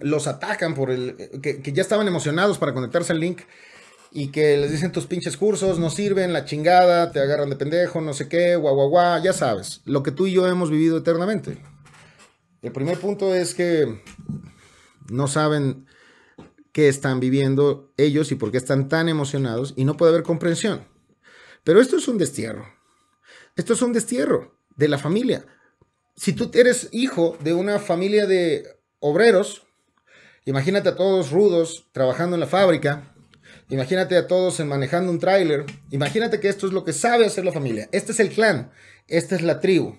los 0.00 0.26
atacan 0.26 0.74
por 0.74 0.90
el, 0.90 1.16
que, 1.42 1.62
ya 1.72 1.82
estaban 1.82 2.06
emocionados 2.06 2.58
para 2.58 2.74
conectarse 2.74 3.12
al 3.12 3.20
link 3.20 3.42
y 4.12 4.28
que 4.28 4.56
les 4.56 4.70
dicen 4.70 4.92
tus 4.92 5.06
pinches 5.06 5.36
cursos 5.36 5.78
no 5.78 5.90
sirven, 5.90 6.32
la 6.32 6.44
chingada, 6.44 7.10
te 7.12 7.20
agarran 7.20 7.50
de 7.50 7.56
pendejo, 7.56 8.00
no 8.00 8.12
sé 8.12 8.28
qué, 8.28 8.56
guau, 8.56 8.74
guau, 8.74 8.88
guau, 8.88 9.22
ya 9.22 9.32
sabes, 9.32 9.80
lo 9.84 10.02
que 10.02 10.12
tú 10.12 10.26
y 10.26 10.32
yo 10.32 10.46
hemos 10.46 10.70
vivido 10.70 10.98
eternamente. 10.98 11.58
El 12.62 12.72
primer 12.72 12.98
punto 12.98 13.34
es 13.34 13.54
que 13.54 14.02
no 15.10 15.28
saben 15.28 15.86
qué 16.76 16.88
están 16.88 17.20
viviendo 17.20 17.90
ellos 17.96 18.30
y 18.32 18.34
por 18.34 18.52
qué 18.52 18.58
están 18.58 18.90
tan 18.90 19.08
emocionados 19.08 19.72
y 19.76 19.86
no 19.86 19.96
puede 19.96 20.12
haber 20.12 20.24
comprensión. 20.24 20.86
Pero 21.64 21.80
esto 21.80 21.96
es 21.96 22.06
un 22.06 22.18
destierro. 22.18 22.66
Esto 23.56 23.72
es 23.72 23.80
un 23.80 23.94
destierro 23.94 24.58
de 24.76 24.88
la 24.88 24.98
familia. 24.98 25.46
Si 26.16 26.34
tú 26.34 26.50
eres 26.52 26.90
hijo 26.92 27.38
de 27.42 27.54
una 27.54 27.78
familia 27.78 28.26
de 28.26 28.76
obreros, 29.00 29.62
imagínate 30.44 30.90
a 30.90 30.96
todos 30.96 31.30
rudos 31.30 31.86
trabajando 31.92 32.36
en 32.36 32.40
la 32.40 32.46
fábrica, 32.46 33.14
imagínate 33.70 34.14
a 34.18 34.26
todos 34.26 34.60
manejando 34.60 35.10
un 35.10 35.18
tráiler, 35.18 35.64
imagínate 35.90 36.40
que 36.40 36.50
esto 36.50 36.66
es 36.66 36.74
lo 36.74 36.84
que 36.84 36.92
sabe 36.92 37.24
hacer 37.24 37.46
la 37.46 37.52
familia. 37.52 37.88
Este 37.90 38.12
es 38.12 38.20
el 38.20 38.28
clan, 38.28 38.70
esta 39.08 39.34
es 39.34 39.40
la 39.40 39.60
tribu. 39.60 39.96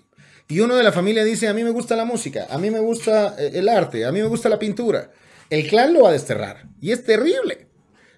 Y 0.48 0.60
uno 0.60 0.76
de 0.76 0.84
la 0.84 0.92
familia 0.92 1.24
dice, 1.24 1.48
a 1.48 1.56
mí 1.56 1.64
me 1.64 1.72
gusta 1.72 1.96
la 1.96 2.06
música, 2.06 2.46
a 2.52 2.60
mí 2.60 2.70
me 2.70 2.82
gusta 2.82 3.34
eh, 3.40 3.54
el 3.56 3.68
arte, 3.68 4.06
a 4.06 4.12
mí 4.12 4.22
me 4.22 4.28
gusta 4.28 4.48
la 4.48 4.60
pintura. 4.60 5.12
El 5.50 5.68
clan 5.68 5.94
lo 5.94 6.04
va 6.04 6.10
a 6.10 6.14
desterrar. 6.14 6.68
Y 6.82 6.92
es 6.92 7.04
terrible. 7.04 7.68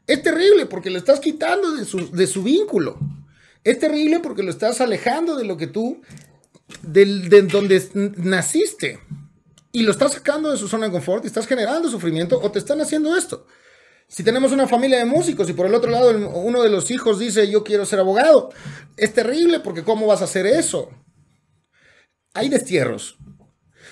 Es 0.08 0.24
terrible 0.24 0.66
porque 0.66 0.90
le 0.90 0.98
estás 0.98 1.20
quitando 1.20 1.72
de 1.72 1.86
su, 1.86 2.12
de 2.12 2.28
su 2.28 2.44
vínculo. 2.44 2.98
Es 3.64 3.80
terrible 3.80 4.20
porque 4.20 4.44
lo 4.44 4.52
estás 4.52 4.82
alejando 4.82 5.36
de 5.36 5.46
lo 5.46 5.58
que 5.58 5.68
tú, 5.68 6.02
de, 6.82 7.44
donde 7.44 8.14
naciste. 8.18 9.00
Y 9.72 9.84
lo 9.84 9.92
estás 9.92 10.14
sacando 10.14 10.50
de 10.50 10.58
su 10.58 10.68
zona 10.68 10.88
de 10.88 10.92
confort 10.92 11.24
y 11.24 11.28
estás 11.28 11.46
generando 11.46 11.90
sufrimiento 11.90 12.40
o 12.42 12.52
te 12.52 12.60
están 12.60 12.82
haciendo 12.82 13.16
esto. 13.16 13.46
Si 14.08 14.24
tenemos 14.24 14.52
una 14.52 14.68
familia 14.68 14.98
de 14.98 15.06
músicos 15.06 15.48
y 15.50 15.54
por 15.54 15.68
el 15.68 15.76
otro 15.76 15.92
lado 15.92 16.10
uno 16.40 16.64
de 16.64 16.70
los 16.70 16.90
hijos 16.90 17.20
dice 17.20 17.52
yo 17.52 17.64
quiero 17.64 17.86
ser 17.86 18.00
abogado, 18.00 18.50
es 18.98 19.14
terrible 19.14 19.60
porque 19.60 19.84
¿cómo 19.84 20.08
vas 20.08 20.22
a 20.22 20.26
hacer 20.26 20.48
eso? 20.48 20.90
Hay 22.34 22.50
destierros. 22.50 23.20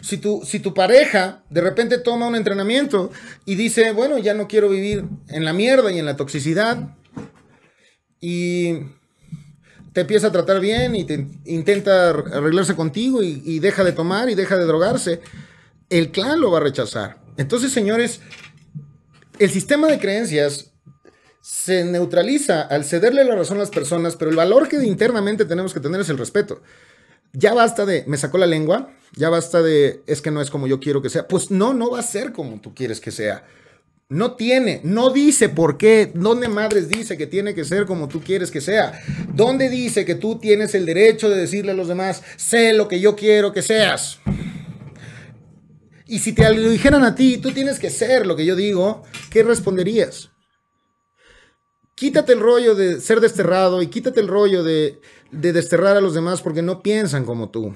Si 0.02 0.18
tu, 0.18 0.42
si 0.46 0.60
tu 0.60 0.74
pareja 0.74 1.44
de 1.50 1.62
repente 1.62 1.98
toma 1.98 2.28
un 2.28 2.36
entrenamiento 2.36 3.12
y 3.46 3.56
dice, 3.56 3.92
bueno, 3.92 4.18
ya 4.18 4.34
no 4.34 4.48
quiero 4.48 4.70
vivir 4.70 5.06
en 5.30 5.46
la 5.46 5.54
mierda 5.54 5.92
y 5.92 6.00
en 6.00 6.06
la 6.06 6.16
toxicidad, 6.16 6.96
y 8.20 8.80
te 9.94 10.02
empieza 10.02 10.28
a 10.28 10.32
tratar 10.32 10.60
bien 10.60 10.96
y 10.96 11.06
te 11.06 11.28
intenta 11.46 12.10
arreglarse 12.10 12.76
contigo 12.76 13.24
y, 13.24 13.60
deja 13.60 13.84
de 13.84 13.94
tomar 13.94 14.30
y 14.30 14.36
deja 14.36 14.58
de 14.58 14.66
drogarse, 14.66 15.22
el 15.90 16.12
clan 16.12 16.40
lo 16.40 16.52
va 16.52 16.60
a 16.60 16.62
rechazar. 16.62 17.18
Entonces, 17.38 17.72
señores, 17.72 18.20
el 19.40 19.50
sistema 19.50 19.88
de 19.88 20.00
creencias 20.00 20.72
se 21.42 21.86
neutraliza 21.86 22.62
al 22.62 22.84
cederle 22.84 23.24
la 23.24 23.36
razón 23.36 23.58
a 23.58 23.62
las 23.62 23.70
personas, 23.70 24.16
pero 24.16 24.30
el 24.30 24.38
valor 24.38 24.68
que 24.68 24.84
internamente 24.86 25.46
tenemos 25.46 25.74
que 25.74 25.80
tener 25.80 26.02
es 26.02 26.10
el 26.10 26.18
respeto. 26.18 26.62
Ya 27.40 27.54
basta 27.54 27.86
de, 27.86 28.04
me 28.08 28.18
sacó 28.18 28.40
la 28.40 28.48
lengua, 28.48 28.90
ya 29.16 29.30
basta 29.30 29.62
de, 29.62 30.02
es 30.08 30.24
que 30.24 30.32
no 30.32 30.42
es 30.42 30.50
como 30.50 30.66
yo 30.66 30.80
quiero 30.80 31.04
que 31.04 31.12
sea. 31.12 31.28
Pues 31.28 31.52
no, 31.52 31.72
no 31.72 31.92
va 31.92 32.00
a 32.00 32.04
ser 32.04 32.32
como 32.34 32.60
tú 32.60 32.74
quieres 32.74 33.00
que 33.00 33.12
sea. 33.12 33.46
No 34.10 34.32
tiene, 34.34 34.82
no 34.84 35.12
dice 35.12 35.48
por 35.48 35.78
qué. 35.78 36.12
¿Dónde 36.16 36.48
madres 36.48 36.90
dice 36.90 37.16
que 37.16 37.28
tiene 37.28 37.54
que 37.54 37.64
ser 37.64 37.86
como 37.86 38.08
tú 38.08 38.22
quieres 38.22 38.50
que 38.50 38.60
sea? 38.60 39.00
¿Dónde 39.36 39.70
dice 39.70 40.04
que 40.04 40.16
tú 40.16 40.40
tienes 40.40 40.74
el 40.74 40.88
derecho 40.88 41.30
de 41.30 41.38
decirle 41.38 41.74
a 41.74 41.76
los 41.76 41.88
demás, 41.88 42.24
sé 42.38 42.74
lo 42.74 42.88
que 42.88 43.00
yo 43.00 43.16
quiero 43.16 43.54
que 43.54 43.62
seas? 43.62 44.18
Y 46.08 46.18
si 46.18 46.34
te 46.34 46.52
lo 46.56 46.70
dijeran 46.72 47.04
a 47.04 47.14
ti, 47.14 47.38
tú 47.38 47.52
tienes 47.52 47.78
que 47.78 47.92
ser 47.92 48.26
lo 48.26 48.36
que 48.36 48.46
yo 48.46 48.56
digo, 48.56 49.04
¿qué 49.30 49.44
responderías? 49.44 50.32
Quítate 51.98 52.34
el 52.34 52.40
rollo 52.40 52.76
de 52.76 53.02
ser 53.02 53.22
desterrado 53.22 53.82
y 53.82 53.88
quítate 53.88 54.20
el 54.20 54.28
rollo 54.28 54.64
de, 54.64 55.02
de 55.32 55.52
desterrar 55.52 55.98
a 55.98 56.02
los 56.02 56.14
demás 56.14 56.44
porque 56.44 56.62
no 56.62 56.84
piensan 56.84 57.26
como 57.26 57.50
tú. 57.50 57.76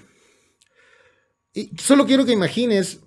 Y 1.56 1.72
solo 1.76 2.06
quiero 2.06 2.24
que 2.24 2.32
imagines 2.32 3.00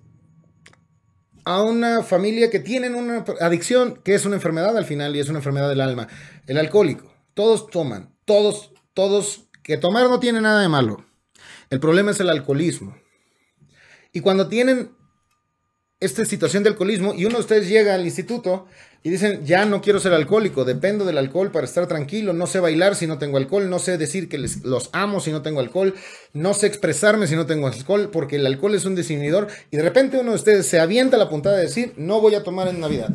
a 1.45 1.63
una 1.63 2.03
familia 2.03 2.51
que 2.51 2.59
tienen 2.59 2.97
una 2.97 3.25
adicción, 3.41 4.01
que 4.03 4.17
es 4.17 4.27
una 4.27 4.35
enfermedad 4.35 4.77
al 4.77 4.87
final 4.87 5.15
y 5.15 5.21
es 5.21 5.29
una 5.29 5.39
enfermedad 5.39 5.69
del 5.69 5.83
alma. 5.83 6.09
El 6.49 6.59
alcohólico. 6.59 7.15
Todos 7.35 7.69
toman. 7.69 8.13
Todos, 8.25 8.73
todos. 8.93 9.45
Que 9.63 9.79
tomar 9.79 10.09
no 10.09 10.19
tiene 10.19 10.41
nada 10.41 10.61
de 10.63 10.69
malo. 10.69 11.07
El 11.71 11.79
problema 11.79 12.11
es 12.11 12.19
el 12.19 12.29
alcoholismo. 12.29 12.97
Y 14.13 14.19
cuando 14.19 14.49
tienen 14.49 14.97
esta 16.05 16.25
situación 16.25 16.63
de 16.63 16.71
alcoholismo 16.71 17.15
y 17.15 17.25
uno 17.25 17.37
de 17.37 17.41
ustedes 17.41 17.69
llega 17.69 17.95
al 17.95 18.05
instituto 18.05 18.67
y 19.03 19.11
dicen, 19.11 19.45
ya 19.45 19.67
no 19.67 19.83
quiero 19.83 20.01
ser 20.01 20.15
alcohólico, 20.15 20.65
dependo 20.65 21.05
del 21.05 21.19
alcohol 21.19 21.51
para 21.51 21.67
estar 21.67 21.87
tranquilo, 21.87 22.33
no 22.33 22.47
sé 22.47 22.59
bailar 22.59 22.97
si 22.97 23.07
no 23.07 23.19
tengo 23.19 23.37
alcohol, 23.37 23.69
no 23.69 23.79
sé 23.79 23.99
decir 23.99 24.31
que 24.31 24.39
les, 24.39 24.65
los 24.65 24.89
amo 24.93 25.21
si 25.21 25.31
no 25.31 25.43
tengo 25.43 25.61
alcohol, 25.61 25.95
no 26.33 26.55
sé 26.55 26.67
expresarme 26.67 27.27
si 27.27 27.37
no 27.37 27.45
tengo 27.45 27.67
alcohol, 27.67 28.09
porque 28.11 28.37
el 28.37 28.47
alcohol 28.47 28.75
es 28.75 28.87
un 28.87 28.95
desinhibidor 28.95 29.49
y 29.71 29.77
de 29.77 29.83
repente 29.83 30.19
uno 30.19 30.31
de 30.31 30.37
ustedes 30.37 30.67
se 30.67 30.81
avienta 30.81 31.19
la 31.19 31.29
puntada 31.29 31.57
de 31.57 31.65
decir, 31.65 31.93
no 31.99 32.21
voy 32.21 32.35
a 32.35 32.43
tomar 32.43 32.69
en 32.69 32.81
Navidad. 32.81 33.11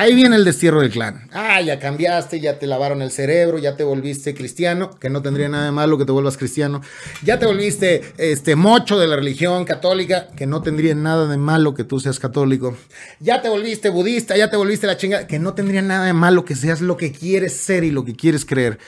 Ahí 0.00 0.14
viene 0.14 0.36
el 0.36 0.46
destierro 0.46 0.80
del 0.80 0.90
clan. 0.90 1.28
Ah, 1.30 1.60
ya 1.60 1.78
cambiaste, 1.78 2.40
ya 2.40 2.58
te 2.58 2.66
lavaron 2.66 3.02
el 3.02 3.10
cerebro, 3.10 3.58
ya 3.58 3.76
te 3.76 3.84
volviste 3.84 4.34
cristiano, 4.34 4.98
que 4.98 5.10
no 5.10 5.20
tendría 5.20 5.50
nada 5.50 5.66
de 5.66 5.72
malo 5.72 5.98
que 5.98 6.06
te 6.06 6.12
vuelvas 6.12 6.38
cristiano. 6.38 6.80
Ya 7.22 7.38
te 7.38 7.44
volviste 7.44 8.00
este 8.16 8.56
mocho 8.56 8.98
de 8.98 9.06
la 9.06 9.16
religión 9.16 9.66
católica, 9.66 10.28
que 10.34 10.46
no 10.46 10.62
tendría 10.62 10.94
nada 10.94 11.26
de 11.26 11.36
malo 11.36 11.74
que 11.74 11.84
tú 11.84 12.00
seas 12.00 12.18
católico. 12.18 12.74
Ya 13.18 13.42
te 13.42 13.50
volviste 13.50 13.90
budista, 13.90 14.38
ya 14.38 14.48
te 14.48 14.56
volviste 14.56 14.86
la 14.86 14.96
chingada, 14.96 15.26
que 15.26 15.38
no 15.38 15.52
tendría 15.52 15.82
nada 15.82 16.06
de 16.06 16.14
malo 16.14 16.46
que 16.46 16.56
seas 16.56 16.80
lo 16.80 16.96
que 16.96 17.12
quieres 17.12 17.52
ser 17.52 17.84
y 17.84 17.90
lo 17.90 18.02
que 18.02 18.16
quieres 18.16 18.46
creer. 18.46 18.78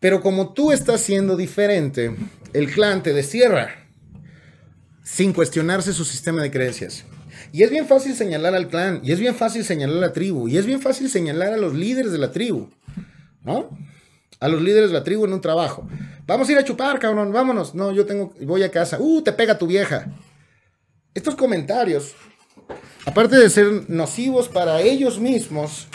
Pero 0.00 0.20
como 0.20 0.52
tú 0.52 0.72
estás 0.72 1.00
siendo 1.00 1.36
diferente, 1.36 2.16
el 2.52 2.72
clan 2.72 3.04
te 3.04 3.12
destierra 3.12 3.86
sin 5.04 5.32
cuestionarse 5.32 5.92
su 5.92 6.04
sistema 6.04 6.42
de 6.42 6.50
creencias. 6.50 7.04
Y 7.52 7.62
es 7.62 7.70
bien 7.70 7.86
fácil 7.86 8.14
señalar 8.14 8.54
al 8.54 8.68
clan, 8.68 9.00
y 9.04 9.12
es 9.12 9.20
bien 9.20 9.34
fácil 9.34 9.62
señalar 9.62 9.98
a 9.98 10.00
la 10.00 10.12
tribu, 10.12 10.48
y 10.48 10.56
es 10.56 10.64
bien 10.64 10.80
fácil 10.80 11.10
señalar 11.10 11.52
a 11.52 11.58
los 11.58 11.74
líderes 11.74 12.10
de 12.10 12.18
la 12.18 12.32
tribu, 12.32 12.70
¿no? 13.42 13.68
A 14.40 14.48
los 14.48 14.62
líderes 14.62 14.90
de 14.90 14.94
la 14.94 15.04
tribu 15.04 15.26
en 15.26 15.34
un 15.34 15.40
trabajo. 15.42 15.86
Vamos 16.26 16.48
a 16.48 16.52
ir 16.52 16.58
a 16.58 16.64
chupar, 16.64 16.98
cabrón, 16.98 17.30
vámonos. 17.32 17.74
No, 17.74 17.92
yo 17.92 18.06
tengo, 18.06 18.32
voy 18.40 18.62
a 18.62 18.70
casa. 18.70 18.96
Uh, 18.98 19.22
te 19.22 19.32
pega 19.32 19.58
tu 19.58 19.66
vieja. 19.66 20.06
Estos 21.14 21.34
comentarios, 21.34 22.14
aparte 23.04 23.36
de 23.36 23.50
ser 23.50 23.88
nocivos 23.88 24.48
para 24.48 24.80
ellos 24.80 25.20
mismos, 25.20 25.88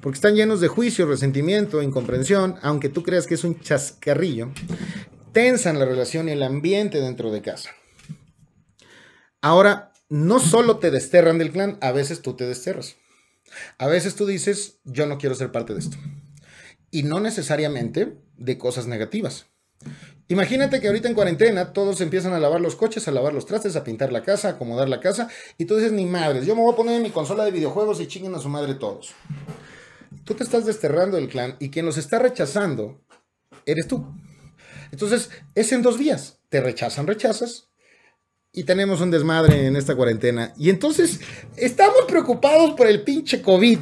porque 0.00 0.16
están 0.16 0.36
llenos 0.36 0.60
de 0.60 0.68
juicio, 0.68 1.06
resentimiento, 1.06 1.82
incomprensión, 1.82 2.56
aunque 2.62 2.88
tú 2.88 3.02
creas 3.02 3.26
que 3.26 3.34
es 3.34 3.44
un 3.44 3.60
chascarrillo, 3.60 4.52
tensan 5.32 5.78
la 5.78 5.84
relación 5.84 6.28
y 6.28 6.32
el 6.32 6.42
ambiente 6.42 7.00
dentro 7.00 7.32
de 7.32 7.42
casa. 7.42 7.70
Ahora, 9.40 9.91
no 10.12 10.40
solo 10.40 10.76
te 10.76 10.90
desterran 10.90 11.38
del 11.38 11.52
clan, 11.52 11.78
a 11.80 11.90
veces 11.90 12.20
tú 12.20 12.34
te 12.34 12.46
desterras. 12.46 12.96
A 13.78 13.86
veces 13.86 14.14
tú 14.14 14.26
dices, 14.26 14.78
yo 14.84 15.06
no 15.06 15.16
quiero 15.16 15.34
ser 15.34 15.50
parte 15.50 15.72
de 15.72 15.80
esto. 15.80 15.96
Y 16.90 17.04
no 17.04 17.18
necesariamente 17.18 18.18
de 18.36 18.58
cosas 18.58 18.86
negativas. 18.86 19.46
Imagínate 20.28 20.82
que 20.82 20.88
ahorita 20.88 21.08
en 21.08 21.14
cuarentena 21.14 21.72
todos 21.72 22.02
empiezan 22.02 22.34
a 22.34 22.40
lavar 22.40 22.60
los 22.60 22.76
coches, 22.76 23.08
a 23.08 23.10
lavar 23.10 23.32
los 23.32 23.46
trastes, 23.46 23.74
a 23.74 23.84
pintar 23.84 24.12
la 24.12 24.22
casa, 24.22 24.48
a 24.48 24.50
acomodar 24.52 24.90
la 24.90 25.00
casa, 25.00 25.28
y 25.56 25.64
tú 25.64 25.76
dices, 25.76 25.92
ni 25.92 26.04
madres, 26.04 26.44
yo 26.44 26.54
me 26.54 26.60
voy 26.60 26.74
a 26.74 26.76
poner 26.76 26.96
en 26.96 27.02
mi 27.02 27.10
consola 27.10 27.46
de 27.46 27.50
videojuegos 27.50 27.98
y 28.02 28.06
chinguen 28.06 28.34
a 28.34 28.38
su 28.38 28.50
madre 28.50 28.74
todos. 28.74 29.14
Tú 30.24 30.34
te 30.34 30.44
estás 30.44 30.66
desterrando 30.66 31.16
del 31.16 31.30
clan 31.30 31.56
y 31.58 31.70
quien 31.70 31.86
los 31.86 31.96
está 31.96 32.18
rechazando 32.18 33.00
eres 33.64 33.88
tú. 33.88 34.14
Entonces, 34.90 35.30
es 35.54 35.72
en 35.72 35.80
dos 35.80 35.96
vías. 35.96 36.38
Te 36.50 36.60
rechazan, 36.60 37.06
rechazas, 37.06 37.71
y 38.54 38.64
tenemos 38.64 39.00
un 39.00 39.10
desmadre 39.10 39.66
en 39.66 39.76
esta 39.76 39.96
cuarentena. 39.96 40.52
Y 40.58 40.68
entonces 40.68 41.20
estamos 41.56 42.02
preocupados 42.06 42.72
por 42.72 42.86
el 42.86 43.02
pinche 43.02 43.40
COVID. 43.40 43.78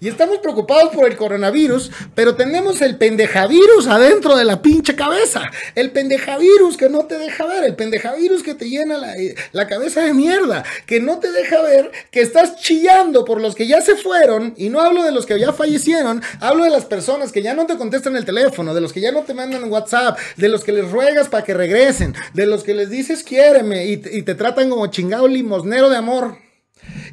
Y 0.00 0.08
estamos 0.08 0.38
preocupados 0.38 0.94
por 0.94 1.06
el 1.06 1.16
coronavirus, 1.16 1.90
pero 2.14 2.34
tenemos 2.34 2.80
el 2.82 2.96
pendejavirus 2.96 3.86
adentro 3.86 4.36
de 4.36 4.44
la 4.44 4.62
pinche 4.62 4.94
cabeza. 4.94 5.42
El 5.74 5.90
pendejavirus 5.90 6.76
que 6.76 6.88
no 6.88 7.06
te 7.06 7.18
deja 7.18 7.46
ver, 7.46 7.64
el 7.64 7.74
pendejavirus 7.74 8.42
que 8.42 8.54
te 8.54 8.68
llena 8.68 8.98
la, 8.98 9.14
la, 9.52 9.66
cabeza 9.66 10.02
de 10.02 10.14
mierda, 10.14 10.64
que 10.86 11.00
no 11.00 11.18
te 11.18 11.32
deja 11.32 11.62
ver 11.62 11.90
que 12.10 12.20
estás 12.20 12.56
chillando 12.56 13.24
por 13.24 13.40
los 13.40 13.54
que 13.54 13.66
ya 13.66 13.80
se 13.80 13.96
fueron, 13.96 14.54
y 14.56 14.68
no 14.68 14.80
hablo 14.80 15.02
de 15.02 15.12
los 15.12 15.26
que 15.26 15.38
ya 15.38 15.52
fallecieron, 15.52 16.22
hablo 16.40 16.64
de 16.64 16.70
las 16.70 16.84
personas 16.84 17.32
que 17.32 17.42
ya 17.42 17.54
no 17.54 17.66
te 17.66 17.76
contestan 17.76 18.16
el 18.16 18.24
teléfono, 18.24 18.74
de 18.74 18.80
los 18.80 18.92
que 18.92 19.00
ya 19.00 19.12
no 19.12 19.22
te 19.22 19.34
mandan 19.34 19.70
WhatsApp, 19.70 20.18
de 20.36 20.48
los 20.48 20.64
que 20.64 20.72
les 20.72 20.90
ruegas 20.90 21.28
para 21.28 21.44
que 21.44 21.54
regresen, 21.54 22.14
de 22.34 22.46
los 22.46 22.62
que 22.62 22.74
les 22.74 22.90
dices 22.90 23.22
quiéreme 23.22 23.86
y, 23.86 23.92
y 23.92 24.22
te 24.22 24.34
tratan 24.34 24.70
como 24.70 24.86
chingado 24.88 25.28
limosnero 25.28 25.88
de 25.90 25.96
amor. 25.96 26.44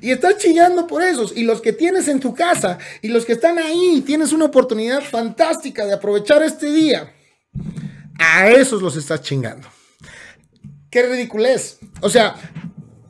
Y 0.02 0.12
estás 0.12 0.38
chillando 0.38 0.88
por 0.88 1.02
esos. 1.04 1.36
Y 1.36 1.44
los 1.44 1.62
que 1.62 1.74
tienes 1.74 2.08
en 2.08 2.20
tu 2.20 2.34
casa 2.34 2.78
y 3.02 3.10
los 3.10 3.26
que 3.26 3.34
están 3.34 3.58
ahí, 3.60 4.04
tienes 4.06 4.34
una 4.34 4.46
oportunidad 4.46 5.02
fantástica 5.02 5.86
de 5.86 5.94
aprovechar 5.94 6.42
este 6.44 6.72
día. 6.72 7.14
A 8.18 8.50
esos 8.50 8.82
los 8.82 8.96
estás 8.96 9.22
chingando. 9.22 9.68
Qué 10.90 11.04
ridiculez. 11.04 11.80
O 12.02 12.10
sea, 12.10 12.36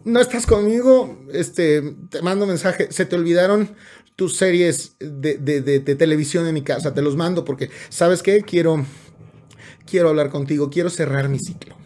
no 0.04 0.20
estás 0.20 0.46
conmigo, 0.46 1.26
este, 1.34 1.82
te 2.10 2.22
mando 2.22 2.46
mensaje, 2.46 2.92
se 2.92 3.06
te 3.06 3.16
olvidaron 3.16 3.76
tus 4.16 4.36
series 4.38 4.96
de, 5.00 5.38
de, 5.38 5.96
televisión 5.96 6.46
en 6.48 6.54
mi 6.54 6.64
casa, 6.64 6.94
te 6.94 7.02
los 7.02 7.16
mando 7.16 7.44
porque, 7.44 7.70
¿sabes 7.90 8.22
qué? 8.22 8.42
Quiero, 8.42 8.86
quiero 9.86 10.10
hablar 10.10 10.30
contigo, 10.30 10.70
quiero 10.70 10.90
cerrar 10.90 11.30
mi 11.30 11.40
ciclo 11.40 11.81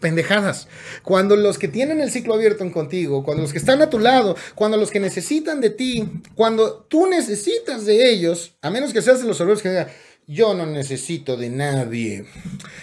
pendejadas. 0.00 0.68
Cuando 1.02 1.36
los 1.36 1.58
que 1.58 1.68
tienen 1.68 2.00
el 2.00 2.10
ciclo 2.10 2.34
abierto 2.34 2.64
en 2.64 2.70
contigo, 2.70 3.24
cuando 3.24 3.42
los 3.42 3.52
que 3.52 3.58
están 3.58 3.82
a 3.82 3.90
tu 3.90 3.98
lado, 3.98 4.36
cuando 4.54 4.76
los 4.76 4.90
que 4.90 5.00
necesitan 5.00 5.60
de 5.60 5.70
ti, 5.70 6.08
cuando 6.34 6.86
tú 6.88 7.06
necesitas 7.06 7.86
de 7.86 8.10
ellos, 8.10 8.56
a 8.62 8.70
menos 8.70 8.92
que 8.92 9.02
seas 9.02 9.20
de 9.20 9.26
los 9.26 9.36
servidores 9.36 9.62
que 9.62 9.70
diga, 9.70 9.88
yo 10.26 10.54
no 10.54 10.64
necesito 10.64 11.36
de 11.36 11.50
nadie. 11.50 12.24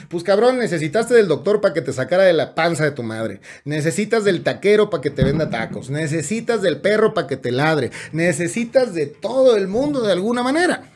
Pues 0.10 0.24
cabrón, 0.24 0.60
necesitaste 0.60 1.16
del 1.16 1.28
doctor 1.28 1.60
para 1.60 1.74
que 1.74 1.82
te 1.82 1.92
sacara 1.92 2.24
de 2.24 2.34
la 2.34 2.54
panza 2.54 2.84
de 2.84 2.92
tu 2.92 3.02
madre. 3.02 3.42
Necesitas 3.66 4.24
del 4.24 4.44
taquero 4.44 4.90
para 4.90 5.02
que 5.02 5.10
te 5.10 5.24
venda 5.24 5.50
tacos. 5.50 5.90
Necesitas 5.90 6.62
del 6.62 6.82
perro 6.82 7.14
para 7.16 7.28
que 7.28 7.38
te 7.38 7.52
ladre. 7.52 7.92
Necesitas 8.12 8.94
de 8.94 9.08
todo 9.08 9.58
el 9.58 9.68
mundo 9.68 10.02
de 10.02 10.12
alguna 10.12 10.44
manera. 10.44 10.92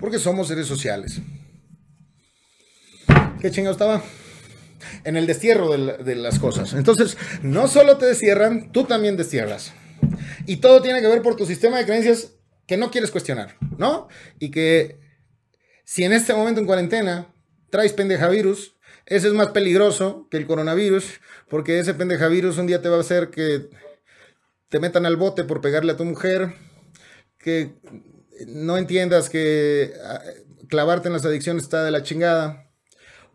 Porque 0.00 0.18
somos 0.18 0.48
seres 0.48 0.66
sociales. 0.66 1.20
¿Qué 3.40 3.50
chingado 3.50 3.72
estaba? 3.72 4.02
En 5.04 5.16
el 5.16 5.26
destierro 5.26 5.70
de, 5.70 6.14
las 6.14 6.38
cosas. 6.38 6.72
Entonces, 6.72 7.16
no 7.42 7.68
solo 7.68 7.96
te 7.98 8.06
destierran, 8.06 8.72
tú 8.72 8.84
también 8.84 9.16
destierras. 9.16 9.72
Y 10.46 10.56
todo 10.56 10.82
tiene 10.82 11.00
que 11.00 11.08
ver 11.08 11.22
por 11.22 11.36
tu 11.36 11.46
sistema 11.46 11.78
de 11.78 11.84
creencias 11.84 12.32
que 12.66 12.76
no 12.76 12.90
quieres 12.90 13.10
cuestionar, 13.10 13.56
¿no? 13.78 14.08
Y 14.38 14.50
que 14.50 14.98
si 15.84 16.04
en 16.04 16.12
este 16.12 16.34
momento 16.34 16.60
en 16.60 16.66
cuarentena 16.66 17.32
traes 17.70 17.92
pendejavirus, 17.92 18.76
ese 19.06 19.28
es 19.28 19.34
más 19.34 19.48
peligroso 19.48 20.26
que 20.30 20.36
el 20.36 20.46
coronavirus, 20.46 21.20
porque 21.48 21.78
ese 21.78 21.94
pendejavirus 21.94 22.58
un 22.58 22.66
día 22.66 22.82
te 22.82 22.88
va 22.88 22.96
a 22.96 23.00
hacer 23.00 23.30
que 23.30 23.68
te 24.68 24.80
metan 24.80 25.06
al 25.06 25.16
bote 25.16 25.44
por 25.44 25.60
pegarle 25.60 25.92
a 25.92 25.96
tu 25.96 26.04
mujer, 26.04 26.54
que 27.38 27.76
no 28.48 28.76
entiendas 28.76 29.30
que 29.30 29.92
ah, 30.04 30.20
clavarte 30.68 31.08
en 31.08 31.14
las 31.14 31.24
adicciones 31.24 31.62
está 31.62 31.84
de 31.84 31.92
la 31.92 32.02
chingada, 32.02 32.65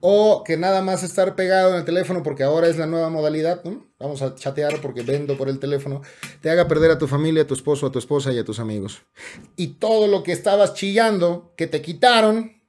o 0.01 0.43
que 0.43 0.57
nada 0.57 0.81
más 0.81 1.03
estar 1.03 1.35
pegado 1.35 1.71
en 1.71 1.77
el 1.77 1.85
teléfono 1.85 2.23
porque 2.23 2.43
ahora 2.43 2.67
es 2.67 2.77
la 2.77 2.87
nueva 2.87 3.09
modalidad. 3.09 3.63
Vamos 3.99 4.21
a 4.21 4.35
chatear 4.35 4.81
porque 4.81 5.03
vendo 5.03 5.37
por 5.37 5.47
el 5.47 5.59
teléfono, 5.59 6.01
te 6.41 6.49
haga 6.49 6.67
perder 6.67 6.91
a 6.91 6.97
tu 6.97 7.07
familia, 7.07 7.43
a 7.43 7.47
tu 7.47 7.53
esposo, 7.53 7.85
a 7.85 7.91
tu 7.91 7.99
esposa 7.99 8.33
y 8.33 8.39
a 8.39 8.43
tus 8.43 8.59
amigos. 8.59 9.03
Y 9.55 9.75
todo 9.75 10.07
lo 10.07 10.23
que 10.23 10.31
estabas 10.31 10.73
chillando, 10.73 11.53
que 11.55 11.67
te 11.67 11.81
quitaron, 11.81 12.59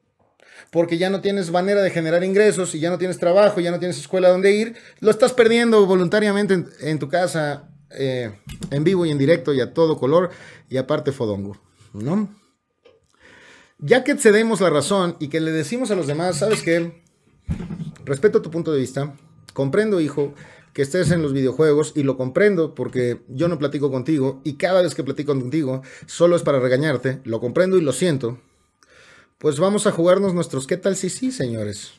porque 0.70 0.98
ya 0.98 1.08
no 1.10 1.22
tienes 1.22 1.50
manera 1.50 1.82
de 1.82 1.90
generar 1.90 2.22
ingresos 2.22 2.74
y 2.74 2.80
ya 2.80 2.90
no 2.90 2.98
tienes 2.98 3.18
trabajo, 3.18 3.60
ya 3.60 3.70
no 3.70 3.78
tienes 3.78 3.98
escuela 3.98 4.28
donde 4.28 4.52
ir, 4.52 4.76
lo 5.00 5.10
estás 5.10 5.32
perdiendo 5.32 5.84
voluntariamente 5.86 6.64
en, 6.80 6.98
tu 6.98 7.08
casa, 7.08 7.70
eh, 7.90 8.38
en 8.70 8.84
vivo 8.84 9.06
y 9.06 9.10
en 9.10 9.18
directo 9.18 9.54
y 9.54 9.60
a 9.60 9.72
todo 9.72 9.98
color, 9.98 10.30
y 10.68 10.76
aparte 10.76 11.12
fodongo, 11.12 11.56
¿no? 11.94 12.28
Ya 13.78 14.04
que 14.04 14.16
cedemos 14.16 14.60
la 14.60 14.70
razón 14.70 15.16
y 15.18 15.28
que 15.28 15.40
le 15.40 15.50
decimos 15.50 15.90
a 15.90 15.94
los 15.94 16.06
demás, 16.06 16.36
¿sabes 16.36 16.62
qué? 16.62 17.01
Respeto 18.04 18.42
tu 18.42 18.50
punto 18.50 18.72
de 18.72 18.80
vista. 18.80 19.14
Comprendo, 19.52 20.00
hijo, 20.00 20.34
que 20.72 20.82
estés 20.82 21.10
en 21.10 21.22
los 21.22 21.32
videojuegos 21.32 21.92
y 21.94 22.02
lo 22.02 22.16
comprendo 22.16 22.74
porque 22.74 23.20
yo 23.28 23.48
no 23.48 23.58
platico 23.58 23.90
contigo 23.90 24.40
y 24.44 24.54
cada 24.54 24.82
vez 24.82 24.94
que 24.94 25.04
platico 25.04 25.38
contigo 25.38 25.82
solo 26.06 26.36
es 26.36 26.42
para 26.42 26.60
regañarte. 26.60 27.20
Lo 27.24 27.40
comprendo 27.40 27.76
y 27.76 27.82
lo 27.82 27.92
siento. 27.92 28.38
Pues 29.38 29.58
vamos 29.58 29.86
a 29.86 29.92
jugarnos 29.92 30.34
nuestros 30.34 30.66
¿qué 30.66 30.76
tal 30.76 30.96
si 30.96 31.10
sí, 31.10 31.32
señores? 31.32 31.92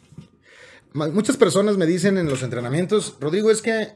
Muchas 0.94 1.38
personas 1.38 1.78
me 1.78 1.88
dicen 1.88 2.18
en 2.18 2.28
los 2.28 2.44
entrenamientos, 2.44 3.18
Rodrigo, 3.20 3.50
es 3.50 3.64
que 3.64 3.96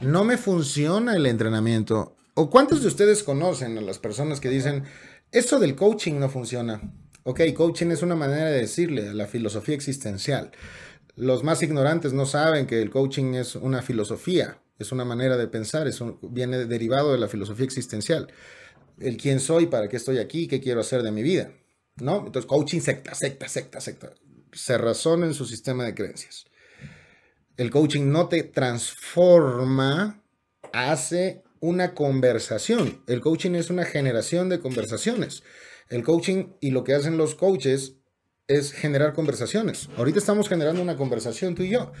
no 0.00 0.22
me 0.22 0.36
funciona 0.36 1.16
el 1.16 1.26
entrenamiento. 1.26 2.14
¿O 2.34 2.50
cuántos 2.50 2.82
de 2.82 2.88
ustedes 2.88 3.22
conocen 3.22 3.78
a 3.78 3.80
las 3.80 3.98
personas 3.98 4.38
que 4.38 4.50
dicen, 4.50 4.84
esto 5.32 5.58
del 5.58 5.74
coaching 5.74 6.20
no 6.20 6.28
funciona? 6.28 6.80
Ok, 7.24 7.40
coaching 7.54 7.88
es 7.88 8.02
una 8.02 8.14
manera 8.14 8.50
de 8.50 8.60
decirle 8.60 9.08
a 9.08 9.14
la 9.14 9.26
filosofía 9.26 9.74
existencial. 9.74 10.50
Los 11.16 11.42
más 11.42 11.62
ignorantes 11.62 12.12
no 12.12 12.26
saben 12.26 12.66
que 12.66 12.80
el 12.80 12.90
coaching 12.90 13.34
es 13.34 13.56
una 13.56 13.82
filosofía, 13.82 14.60
es 14.78 14.92
una 14.92 15.04
manera 15.04 15.36
de 15.36 15.48
pensar, 15.48 15.88
es 15.88 16.00
viene 16.22 16.64
derivado 16.64 17.12
de 17.12 17.18
la 17.18 17.28
filosofía 17.28 17.64
existencial. 17.64 18.28
El 19.00 19.16
quién 19.16 19.40
soy, 19.40 19.66
para 19.66 19.88
qué 19.88 19.96
estoy 19.96 20.18
aquí, 20.18 20.46
qué 20.46 20.60
quiero 20.60 20.80
hacer 20.80 21.02
de 21.02 21.10
mi 21.10 21.22
vida. 21.22 21.52
¿No? 21.96 22.18
Entonces, 22.18 22.46
coaching 22.46 22.80
secta, 22.80 23.14
secta, 23.14 23.48
secta, 23.48 23.80
secta. 23.80 24.12
Se 24.52 24.78
razona 24.78 25.26
en 25.26 25.34
su 25.34 25.44
sistema 25.44 25.84
de 25.84 25.94
creencias. 25.94 26.46
El 27.56 27.70
coaching 27.70 28.12
no 28.12 28.28
te 28.28 28.44
transforma 28.44 30.22
hace 30.72 31.42
una 31.60 31.94
conversación. 31.94 33.02
El 33.08 33.20
coaching 33.20 33.56
es 33.56 33.70
una 33.70 33.84
generación 33.84 34.48
de 34.48 34.60
conversaciones. 34.60 35.42
El 35.88 36.04
coaching 36.04 36.48
y 36.60 36.70
lo 36.70 36.84
que 36.84 36.94
hacen 36.94 37.16
los 37.16 37.34
coaches 37.34 37.94
es 38.46 38.72
generar 38.72 39.12
conversaciones. 39.12 39.88
Ahorita 39.96 40.18
estamos 40.18 40.48
generando 40.48 40.82
una 40.82 40.96
conversación 40.96 41.54
tú 41.54 41.62
y 41.62 41.70
yo. 41.70 41.92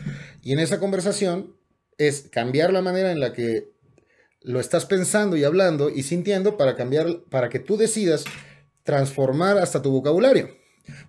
Y 0.42 0.52
en 0.52 0.58
esa 0.58 0.78
conversación 0.78 1.54
es 1.98 2.28
cambiar 2.30 2.72
la 2.72 2.82
manera 2.82 3.12
en 3.12 3.20
la 3.20 3.32
que 3.32 3.70
lo 4.42 4.60
estás 4.60 4.86
pensando 4.86 5.36
y 5.36 5.44
hablando 5.44 5.90
y 5.90 6.02
sintiendo 6.02 6.56
para 6.56 6.76
cambiar, 6.76 7.22
para 7.30 7.48
que 7.48 7.58
tú 7.58 7.76
decidas 7.76 8.24
transformar 8.82 9.58
hasta 9.58 9.82
tu 9.82 9.90
vocabulario. 9.90 10.48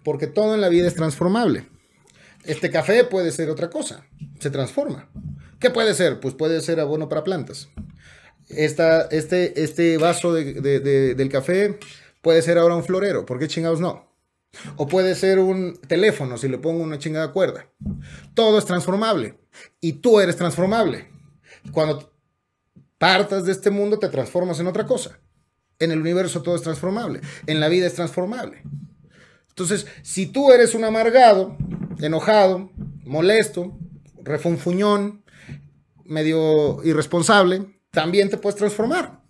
Porque 0.04 0.28
todo 0.28 0.56
en 0.56 0.62
la 0.62 0.70
vida 0.70 0.88
es 0.88 0.96
transformable. 0.96 1.68
Este 2.44 2.70
café 2.70 3.04
puede 3.04 3.32
ser 3.32 3.50
otra 3.50 3.70
cosa, 3.70 4.06
se 4.40 4.50
transforma. 4.50 5.10
¿Qué 5.60 5.70
puede 5.70 5.94
ser? 5.94 6.20
Pues 6.20 6.34
puede 6.34 6.62
ser 6.62 6.80
abono 6.80 7.10
para 7.10 7.24
plantas. 7.24 7.70
Esta, 8.48 9.04
este, 9.12 9.62
este 9.62 9.98
vaso 9.98 10.34
del 10.34 11.30
café 11.30 11.78
puede 12.22 12.41
ser 12.41 12.57
ahora 12.57 12.76
un 12.76 12.84
florero. 12.84 13.26
¿Por 13.26 13.39
qué 13.39 13.47
chingados 13.47 13.80
no? 13.80 14.09
O 14.78 14.88
puede 14.88 15.15
ser 15.15 15.39
un 15.39 15.80
teléfono 15.88 16.38
si 16.38 16.47
le 16.47 16.57
pongo 16.57 16.84
una 16.84 16.97
chingada 16.97 17.32
cuerda. 17.32 17.67
Todo 18.34 18.57
es 18.57 18.65
transformable. 18.65 19.38
Y 19.80 19.93
tú 19.93 20.20
eres 20.20 20.36
transformable. 20.36 21.09
Cuando 21.72 22.11
partas 22.97 23.45
de 23.45 23.51
este 23.51 23.70
mundo 23.70 23.99
te 23.99 24.09
transformas 24.09 24.59
en 24.59 24.67
otra 24.67 24.86
cosa. 24.86 25.20
En 25.78 25.91
el 25.91 26.01
universo 26.01 26.41
todo 26.41 26.55
es 26.55 26.61
transformable. 26.61 27.22
En 27.45 27.59
la 27.59 27.70
vida 27.70 27.88
es 27.88 27.93
transformable. 27.93 28.63
Entonces, 29.49 29.88
si 30.03 30.26
tú 30.26 30.51
eres 30.51 30.74
un 30.74 30.84
amargado, 30.84 31.57
enojado, 31.99 32.72
molesto, 33.03 33.78
refunfuñón, 34.24 35.24
medio 36.05 36.84
irresponsable, 36.84 37.82
también 37.91 38.30
te 38.30 38.38
puedes 38.38 38.57
transformar. 38.57 39.22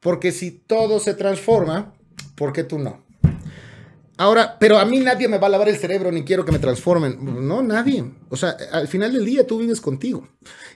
Porque 0.00 0.32
si 0.32 0.50
todo 0.50 1.00
se 1.00 1.14
transforma, 1.14 1.94
¿por 2.38 2.52
qué 2.52 2.64
tú 2.64 2.78
no? 2.78 3.04
Ahora, 4.16 4.56
pero 4.58 4.78
a 4.78 4.84
mí 4.84 4.98
nadie 4.98 5.28
me 5.28 5.38
va 5.38 5.46
a 5.46 5.50
lavar 5.50 5.68
el 5.68 5.76
cerebro 5.76 6.10
ni 6.10 6.24
quiero 6.24 6.44
que 6.44 6.50
me 6.50 6.58
transformen. 6.58 7.18
No, 7.46 7.62
nadie. 7.62 8.04
O 8.30 8.36
sea, 8.36 8.56
al 8.72 8.88
final 8.88 9.12
del 9.12 9.24
día 9.24 9.46
tú 9.46 9.58
vives 9.58 9.80
contigo. 9.80 10.28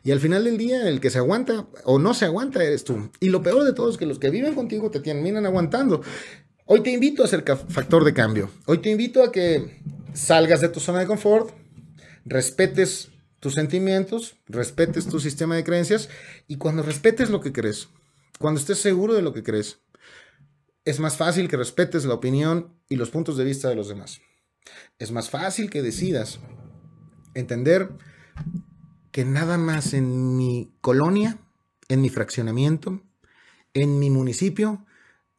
Y 0.05 0.13
al 0.13 0.21
final 0.21 0.45
del 0.45 0.57
día 0.59 0.89
el 0.89 1.01
que 1.01 1.11
se 1.11 1.19
aguanta 1.19 1.67
o 1.85 1.99
no 1.99 2.15
se 2.15 2.25
aguanta 2.25 2.63
eres 2.63 2.85
tú. 2.85 3.11
Y 3.19 3.31
lo 3.31 3.43
peor 3.43 3.65
de 3.65 3.73
todo 3.73 3.91
es 3.91 3.97
que 3.97 4.07
los 4.07 4.21
que 4.21 4.31
viven 4.31 4.55
contigo 4.55 4.93
te 4.93 5.01
terminan 5.01 5.45
aguantando. 5.45 6.03
Hoy 6.67 6.83
te 6.83 6.93
invito 6.93 7.25
a 7.25 7.27
ser 7.27 7.43
factor 7.69 8.05
de 8.05 8.15
cambio. 8.15 8.49
Hoy 8.67 8.79
te 8.79 8.91
invito 8.91 9.25
a 9.25 9.33
que 9.33 9.83
salgas 10.15 10.61
de 10.61 10.69
tu 10.69 10.79
zona 10.79 11.01
de 11.01 11.07
confort, 11.07 11.51
respetes 12.25 13.09
tus 13.41 13.55
sentimientos, 13.55 14.37
respetes 14.47 15.09
tu 15.09 15.19
sistema 15.19 15.57
de 15.57 15.65
creencias 15.65 16.09
y 16.47 16.59
cuando 16.59 16.85
respetes 16.85 17.29
lo 17.29 17.41
que 17.41 17.53
crees, 17.53 17.89
cuando 18.39 18.61
estés 18.61 18.79
seguro 18.79 19.15
de 19.15 19.23
lo 19.23 19.33
que 19.33 19.43
crees, 19.43 19.81
es 20.85 20.99
más 20.99 21.17
fácil 21.17 21.49
que 21.49 21.57
respetes 21.57 22.05
la 22.05 22.15
opinión 22.15 22.75
y 22.89 22.97
los 22.97 23.11
puntos 23.11 23.37
de 23.37 23.45
vista 23.45 23.69
de 23.69 23.77
los 23.77 23.89
demás. 23.89 24.21
Es 24.99 25.13
más 25.13 25.31
fácil 25.31 25.71
que 25.71 25.83
decidas 25.83 26.41
entender 27.35 27.91
que 29.11 29.25
nada 29.25 29.59
más 29.59 29.95
en 29.95 30.37
mi 30.37 30.73
colonia, 30.81 31.39
en 31.89 32.01
mi 32.01 32.09
fraccionamiento, 32.09 33.03
en 33.75 33.99
mi 33.99 34.11
municipio, 34.11 34.85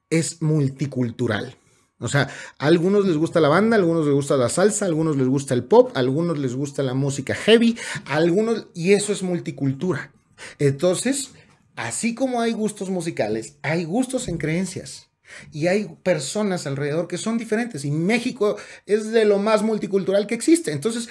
es 0.10 0.41
multicultural. 0.41 1.58
O 2.00 2.08
sea, 2.08 2.30
a 2.60 2.66
algunos 2.66 3.06
les 3.06 3.18
gusta 3.18 3.39
la 3.39 3.48
banda, 3.48 3.76
a 3.76 3.80
algunos 3.80 4.06
les 4.06 4.14
gusta 4.14 4.36
la 4.36 4.50
salsa, 4.50 4.86
a 4.86 4.88
algunos 4.88 5.16
les 5.16 5.28
gusta 5.28 5.54
el 5.54 5.64
pop, 5.64 5.91
a 5.96 6.00
algunos 6.00 6.38
les 6.38 6.54
gusta 6.54 6.84
la 6.84 6.94
música 6.94 7.34
heavy, 7.34 7.78
algunos, 8.06 8.68
y 8.74 8.94
eso 8.94 9.14
es 9.14 9.24
multicultura. 9.24 10.12
Entonces, 10.60 11.32
así 11.76 12.14
como 12.14 12.41
hay 12.41 12.52
gustos 12.52 12.89
musicales, 12.89 13.58
hay 13.62 13.86
gustos 13.86 14.28
en 14.28 14.38
creencias. 14.38 15.12
Y 15.52 15.68
hay 15.68 15.96
personas 16.04 16.68
alrededor 16.68 17.08
que 17.08 17.18
son 17.18 17.38
diferentes. 17.38 17.86
Y 17.86 17.92
México 17.92 18.58
es 18.86 19.12
de 19.12 19.26
lo 19.26 19.40
más 19.40 19.64
multicultural 19.64 20.28
que 20.28 20.36
existe. 20.36 20.72
Entonces, 20.72 21.10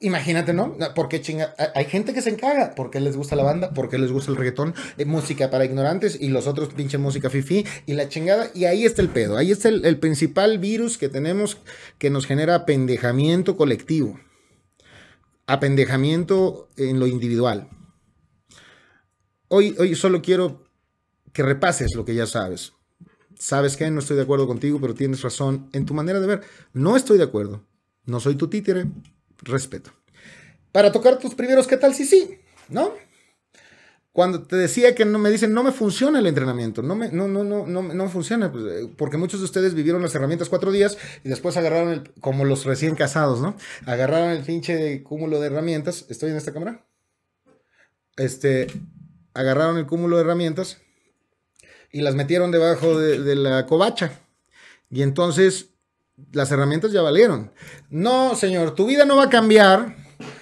Imagínate, 0.00 0.52
¿no? 0.52 0.76
Porque 0.94 1.22
chinga, 1.22 1.54
hay 1.74 1.86
gente 1.86 2.12
que 2.12 2.20
se 2.20 2.28
encaga 2.28 2.74
porque 2.74 3.00
les 3.00 3.16
gusta 3.16 3.34
la 3.34 3.44
banda, 3.44 3.72
porque 3.72 3.96
les 3.96 4.12
gusta 4.12 4.30
el 4.30 4.36
reggaetón, 4.36 4.74
eh, 4.98 5.06
música 5.06 5.48
para 5.48 5.64
ignorantes 5.64 6.20
y 6.20 6.28
los 6.28 6.46
otros 6.46 6.74
pinche 6.74 6.98
música 6.98 7.30
fifi 7.30 7.64
y 7.86 7.94
la 7.94 8.10
chingada. 8.10 8.50
Y 8.54 8.66
ahí 8.66 8.84
está 8.84 9.00
el 9.00 9.08
pedo, 9.08 9.38
ahí 9.38 9.50
está 9.52 9.70
el, 9.70 9.98
principal 9.98 10.58
virus 10.58 10.98
que 10.98 11.08
tenemos 11.08 11.56
que 11.96 12.10
nos 12.10 12.26
genera 12.26 12.54
apendejamiento 12.56 13.56
colectivo, 13.56 14.20
apendejamiento 15.46 16.68
en 16.76 17.00
lo 17.00 17.06
individual. 17.06 17.70
Hoy, 19.48 19.74
hoy 19.78 19.94
solo 19.94 20.20
quiero 20.20 20.62
que 21.32 21.42
repases 21.42 21.94
lo 21.94 22.04
que 22.04 22.14
ya 22.14 22.26
sabes. 22.26 22.75
Sabes 23.38 23.76
que 23.76 23.90
no 23.90 24.00
estoy 24.00 24.16
de 24.16 24.22
acuerdo 24.22 24.46
contigo, 24.46 24.80
pero 24.80 24.94
tienes 24.94 25.22
razón 25.22 25.68
en 25.72 25.86
tu 25.86 25.94
manera 25.94 26.20
de 26.20 26.26
ver. 26.26 26.40
No 26.72 26.96
estoy 26.96 27.18
de 27.18 27.24
acuerdo. 27.24 27.62
No 28.04 28.20
soy 28.20 28.36
tu 28.36 28.48
títere 28.48 28.86
respeto. 29.42 29.90
Para 30.72 30.92
tocar 30.92 31.18
tus 31.18 31.34
primeros, 31.34 31.66
¿qué 31.66 31.76
tal? 31.76 31.94
Sí, 31.94 32.04
sí, 32.04 32.38
¿no? 32.68 32.92
Cuando 34.12 34.44
te 34.44 34.56
decía 34.56 34.94
que 34.94 35.04
no 35.04 35.18
me 35.18 35.30
dicen, 35.30 35.52
no 35.52 35.62
me 35.62 35.72
funciona 35.72 36.20
el 36.20 36.26
entrenamiento, 36.26 36.80
no 36.82 36.94
me, 36.94 37.10
no, 37.10 37.28
no, 37.28 37.44
no, 37.44 37.66
no, 37.66 37.82
no 37.82 38.08
funciona, 38.08 38.50
pues, 38.50 38.64
eh, 38.64 38.90
porque 38.96 39.18
muchos 39.18 39.40
de 39.40 39.44
ustedes 39.44 39.74
vivieron 39.74 40.00
las 40.00 40.14
herramientas 40.14 40.48
cuatro 40.48 40.72
días 40.72 40.96
y 41.22 41.28
después 41.28 41.58
agarraron 41.58 41.92
el, 41.92 42.14
como 42.20 42.46
los 42.46 42.64
recién 42.64 42.94
casados, 42.94 43.42
¿no? 43.42 43.56
Agarraron 43.84 44.30
el 44.30 44.42
pinche 44.42 45.02
cúmulo 45.02 45.38
de 45.38 45.48
herramientas. 45.48 46.06
¿Estoy 46.08 46.30
en 46.30 46.36
esta 46.36 46.54
cámara? 46.54 46.86
Este, 48.16 48.68
agarraron 49.34 49.76
el 49.76 49.86
cúmulo 49.86 50.16
de 50.16 50.22
herramientas 50.22 50.78
y 51.92 52.00
las 52.00 52.14
metieron 52.14 52.50
debajo 52.50 52.98
de, 52.98 53.36
la 53.36 53.66
covacha. 53.66 54.20
Y 54.90 55.02
entonces 55.02 55.70
las 56.32 56.50
herramientas 56.50 56.92
ya 56.92 57.02
valieron. 57.02 57.52
No, 57.90 58.34
señor, 58.34 58.74
tu 58.74 58.86
vida 58.86 59.04
no 59.04 59.16
va 59.16 59.24
a 59.24 59.30
cambiar 59.30 59.96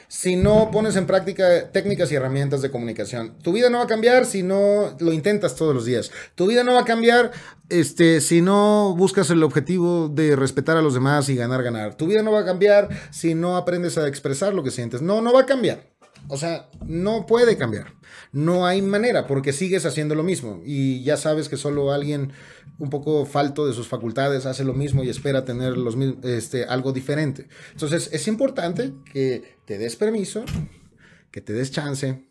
si 0.09 0.37
no 0.37 0.71
pones 0.71 0.95
en 0.95 1.07
práctica 1.07 1.73
técnicas 1.73 2.13
y 2.13 2.15
herramientas 2.15 2.63
de 2.63 2.71
comunicación. 2.71 3.37
Tu 3.43 3.53
vida 3.53 3.71
no 3.71 3.79
va 3.79 3.85
a 3.85 3.89
cambiar 3.89 4.27
si 4.27 4.45
no 4.45 4.97
lo 5.01 5.13
intentas 5.13 5.57
todos 5.57 5.75
los 5.75 5.85
días. 5.85 6.13
Tu 6.37 6.47
vida 6.47 6.63
no 6.63 6.75
va 6.75 6.83
a 6.83 6.85
cambiar 6.85 7.33
este, 7.69 8.21
si 8.21 8.41
no 8.41 8.95
buscas 8.97 9.31
el 9.31 9.43
objetivo 9.43 10.09
de 10.09 10.37
respetar 10.37 10.77
a 10.77 10.83
los 10.83 10.95
demás 10.95 11.29
y 11.29 11.35
ganar, 11.35 11.63
ganar. 11.63 11.97
Tu 11.97 12.07
vida 12.07 12.23
no 12.23 12.31
va 12.31 12.41
a 12.41 12.45
cambiar 12.45 12.89
si 13.11 13.35
no 13.35 13.57
aprendes 13.57 13.99
a 13.99 14.07
expresar 14.07 14.55
lo 14.55 14.63
que 14.63 14.71
sientes. 14.71 15.03
No, 15.03 15.21
no 15.21 15.33
va 15.33 15.41
a 15.41 15.47
cambiar. 15.47 15.94
O 16.29 16.37
sea, 16.37 16.68
no 16.87 17.27
puede 17.27 17.57
cambiar. 17.57 17.95
No 18.33 18.66
hay 18.66 18.83
manera 18.83 19.27
porque 19.27 19.53
sigues 19.53 19.87
haciendo 19.87 20.14
lo 20.14 20.22
mismo 20.22 20.61
y 20.64 21.03
ya 21.03 21.16
sabes 21.16 21.49
que 21.49 21.57
solo 21.57 21.93
alguien 21.93 22.33
un 22.79 22.91
poco 22.91 23.27
falto 23.27 23.66
de 23.66 23.72
sus 23.72 23.89
facultades 23.89 24.47
hace 24.47 24.64
lo 24.64 24.75
mismo 24.75 25.05
y 25.05 25.09
espera 25.09 25.45
tener 25.45 25.77
los, 25.77 25.97
este, 26.22 26.64
algo 26.64 26.93
diferente. 26.93 27.49
Entonces 27.72 28.11
es 28.12 28.27
importante 28.27 28.93
que 29.12 29.57
te 29.66 29.79
des 29.79 29.97
permiso, 29.97 30.45
que 31.31 31.41
te 31.41 31.53
des 31.53 31.70
chance 31.70 32.25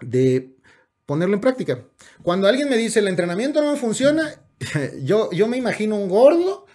de 0.00 0.56
ponerlo 1.04 1.34
en 1.34 1.40
práctica. 1.40 1.84
Cuando 2.22 2.48
alguien 2.48 2.68
me 2.68 2.76
dice 2.76 3.00
el 3.00 3.08
entrenamiento 3.08 3.62
no 3.62 3.76
funciona, 3.76 4.40
yo, 5.02 5.30
yo 5.32 5.48
me 5.48 5.56
imagino 5.56 5.96
un 5.96 6.08
gordo 6.08 6.66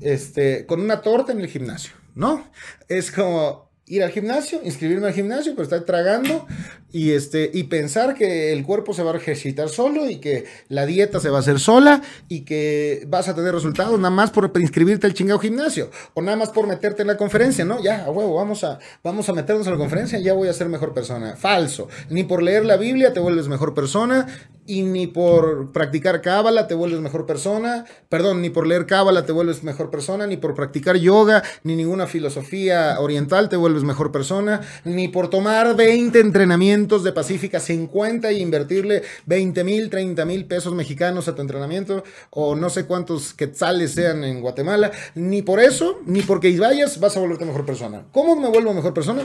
este, 0.00 0.66
con 0.66 0.80
una 0.80 1.02
torta 1.02 1.32
en 1.32 1.40
el 1.40 1.48
gimnasio, 1.48 1.92
¿no? 2.14 2.50
Es 2.88 3.10
como, 3.10 3.67
ir 3.88 4.02
al 4.02 4.10
gimnasio, 4.10 4.60
inscribirme 4.64 5.08
al 5.08 5.12
gimnasio, 5.12 5.52
pero 5.52 5.64
estar 5.64 5.80
tragando 5.82 6.46
y, 6.92 7.12
este, 7.12 7.50
y 7.52 7.64
pensar 7.64 8.14
que 8.14 8.52
el 8.52 8.64
cuerpo 8.64 8.94
se 8.94 9.02
va 9.02 9.12
a 9.12 9.16
ejercitar 9.16 9.68
solo 9.68 10.08
y 10.08 10.16
que 10.16 10.44
la 10.68 10.86
dieta 10.86 11.20
se 11.20 11.30
va 11.30 11.38
a 11.38 11.40
hacer 11.40 11.58
sola 11.60 12.02
y 12.28 12.40
que 12.40 13.04
vas 13.08 13.28
a 13.28 13.34
tener 13.34 13.54
resultados 13.54 13.98
nada 13.98 14.10
más 14.10 14.30
por 14.30 14.50
inscribirte 14.58 15.06
al 15.06 15.14
chingado 15.14 15.38
gimnasio 15.38 15.90
o 16.14 16.22
nada 16.22 16.36
más 16.36 16.50
por 16.50 16.66
meterte 16.66 17.02
en 17.02 17.08
la 17.08 17.16
conferencia, 17.16 17.64
¿no? 17.64 17.82
Ya, 17.82 18.04
a 18.04 18.10
huevo, 18.10 18.34
vamos 18.34 18.64
a, 18.64 18.78
vamos 19.02 19.28
a 19.28 19.32
meternos 19.32 19.66
en 19.66 19.72
la 19.72 19.78
conferencia 19.78 20.18
y 20.18 20.24
ya 20.24 20.32
voy 20.32 20.48
a 20.48 20.52
ser 20.52 20.68
mejor 20.68 20.94
persona. 20.94 21.36
Falso. 21.36 21.88
Ni 22.10 22.24
por 22.24 22.42
leer 22.42 22.64
la 22.64 22.76
Biblia 22.76 23.12
te 23.12 23.20
vuelves 23.20 23.48
mejor 23.48 23.74
persona 23.74 24.26
y 24.68 24.82
ni 24.82 25.06
por 25.06 25.72
practicar 25.72 26.20
cábala 26.20 26.68
te 26.68 26.74
vuelves 26.74 27.00
mejor 27.00 27.24
persona. 27.24 27.86
Perdón, 28.10 28.42
ni 28.42 28.50
por 28.50 28.66
leer 28.66 28.84
cábala 28.84 29.24
te 29.24 29.32
vuelves 29.32 29.64
mejor 29.64 29.90
persona, 29.90 30.26
ni 30.26 30.36
por 30.36 30.54
practicar 30.54 30.96
yoga, 30.96 31.42
ni 31.64 31.74
ninguna 31.74 32.06
filosofía 32.06 33.00
oriental 33.00 33.48
te 33.48 33.56
vuelves 33.56 33.82
mejor 33.82 34.12
persona, 34.12 34.60
ni 34.84 35.08
por 35.08 35.30
tomar 35.30 35.74
20 35.74 36.20
entrenamientos 36.20 37.02
de 37.02 37.12
Pacífica 37.12 37.60
50 37.60 38.30
y 38.30 38.42
invertirle 38.42 39.02
20 39.24 39.64
mil, 39.64 39.88
30 39.88 40.24
mil 40.26 40.44
pesos 40.44 40.74
mexicanos 40.74 41.28
a 41.28 41.34
tu 41.34 41.40
entrenamiento 41.40 42.04
o 42.28 42.54
no 42.54 42.68
sé 42.68 42.84
cuántos 42.84 43.32
quetzales 43.32 43.92
sean 43.92 44.22
en 44.22 44.42
Guatemala, 44.42 44.92
ni 45.14 45.40
por 45.40 45.60
eso, 45.60 45.98
ni 46.04 46.20
porque 46.20 46.58
vayas 46.58 47.00
vas 47.00 47.16
a 47.16 47.20
volverte 47.20 47.46
mejor 47.46 47.64
persona. 47.64 48.04
¿Cómo 48.12 48.36
me 48.36 48.48
vuelvo 48.48 48.74
mejor 48.74 48.92
persona? 48.92 49.22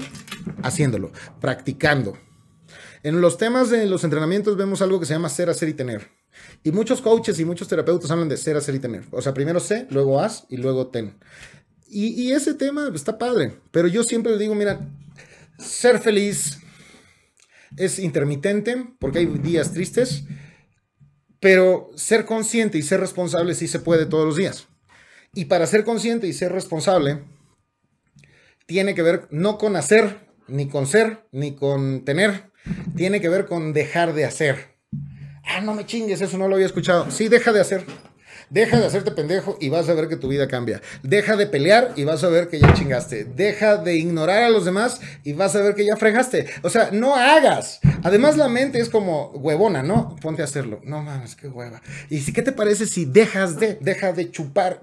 Haciéndolo, 0.62 1.12
practicando. 1.42 2.14
En 3.04 3.20
los 3.20 3.38
temas 3.38 3.70
de 3.70 3.86
los 3.86 4.06
entrenamientos 4.06 4.56
vemos 4.56 4.82
algo 4.82 5.00
que 5.00 5.06
se 5.06 5.14
llama 5.14 5.28
ser, 5.28 5.50
hacer 5.50 5.68
y 5.68 5.74
tener. 5.74 6.10
Y 6.64 6.72
muchos 6.72 7.02
coaches 7.02 7.38
y 7.38 7.46
muchos 7.46 7.68
terapeutas 7.68 8.10
hablan 8.10 8.30
de 8.30 8.38
ser, 8.38 8.56
hacer 8.56 8.76
y 8.76 8.80
tener. 8.80 9.04
O 9.12 9.22
sea, 9.22 9.34
primero 9.34 9.60
sé, 9.60 9.88
luego 9.90 10.22
haz 10.22 10.46
y 10.50 10.56
luego 10.56 10.88
ten. 10.88 11.20
Y, 11.86 12.08
y 12.22 12.32
ese 12.32 12.54
tema 12.54 12.90
está 12.96 13.18
padre. 13.18 13.60
Pero 13.72 13.90
yo 13.90 14.04
siempre 14.04 14.38
digo, 14.38 14.56
mira, 14.56 14.88
ser 15.60 16.00
feliz, 16.00 16.60
es 17.78 18.00
intermitente 18.00 18.86
porque 19.00 19.20
hay 19.20 19.26
días 19.26 19.74
tristes, 19.74 20.24
pero 21.42 21.92
ser 21.96 22.26
consciente 22.26 22.78
y 22.78 22.84
ser 22.84 23.02
responsable 23.02 23.54
sí 23.54 23.68
se 23.68 23.80
puede 23.80 24.06
todos 24.06 24.26
los 24.26 24.38
días. 24.38 24.70
Y 25.34 25.46
para 25.46 25.68
ser 25.68 25.84
consciente 25.84 26.28
y 26.28 26.34
ser 26.34 26.54
responsable, 26.54 27.24
tiene 28.66 28.96
que 28.96 29.02
ver 29.02 29.28
no 29.30 29.58
con 29.58 29.76
hacer, 29.76 30.30
ni 30.48 30.70
con 30.70 30.88
ser, 30.88 31.28
ni 31.32 31.56
con 31.56 32.06
tener, 32.06 32.53
tiene 32.96 33.22
que 33.22 33.30
ver 33.30 33.46
con 33.46 33.74
dejar 33.74 34.14
de 34.14 34.26
hacer. 34.26 34.74
Ah, 35.46 35.62
no 35.62 35.74
me 35.74 35.86
chingues, 35.86 36.22
eso 36.22 36.38
no 36.38 36.48
lo 36.48 36.56
había 36.56 36.68
escuchado. 36.68 37.12
Sí, 37.12 37.28
deja 37.28 37.52
de 37.52 37.62
hacer. 37.62 37.86
Deja 38.54 38.80
de 38.80 38.86
hacerte 38.86 39.10
pendejo 39.10 39.58
y 39.60 39.70
vas 39.70 39.90
a 39.90 39.96
ver 39.96 40.08
que 40.08 40.16
tu 40.16 40.28
vida 40.28 40.48
cambia. 40.48 40.80
Deja 41.02 41.36
de 41.36 41.48
pelear 41.48 41.94
y 41.96 42.04
vas 42.04 42.24
a 42.24 42.30
ver 42.30 42.50
que 42.50 42.60
ya 42.60 42.72
chingaste. 42.76 43.24
Deja 43.26 43.78
de 43.78 43.96
ignorar 43.96 44.44
a 44.44 44.50
los 44.52 44.64
demás 44.64 45.02
y 45.24 45.34
vas 45.34 45.56
a 45.56 45.62
ver 45.62 45.74
que 45.74 45.84
ya 45.84 45.98
fregaste. 45.98 46.46
O 46.62 46.70
sea, 46.70 46.92
no 46.92 47.16
hagas. 47.16 47.80
Además, 48.04 48.38
la 48.38 48.50
mente 48.50 48.80
es 48.80 48.90
como 48.90 49.32
huevona, 49.32 49.82
¿no? 49.82 50.16
Ponte 50.22 50.44
a 50.44 50.46
hacerlo. 50.46 50.82
No 50.84 51.02
mames, 51.02 51.36
qué 51.36 51.48
hueva. 51.48 51.82
¿Y 52.12 52.20
si 52.20 52.32
qué 52.32 52.44
te 52.44 52.52
parece 52.52 52.86
si 52.86 53.06
dejas 53.06 53.60
de, 53.60 53.80
deja 53.82 54.14
de 54.14 54.30
chupar, 54.30 54.82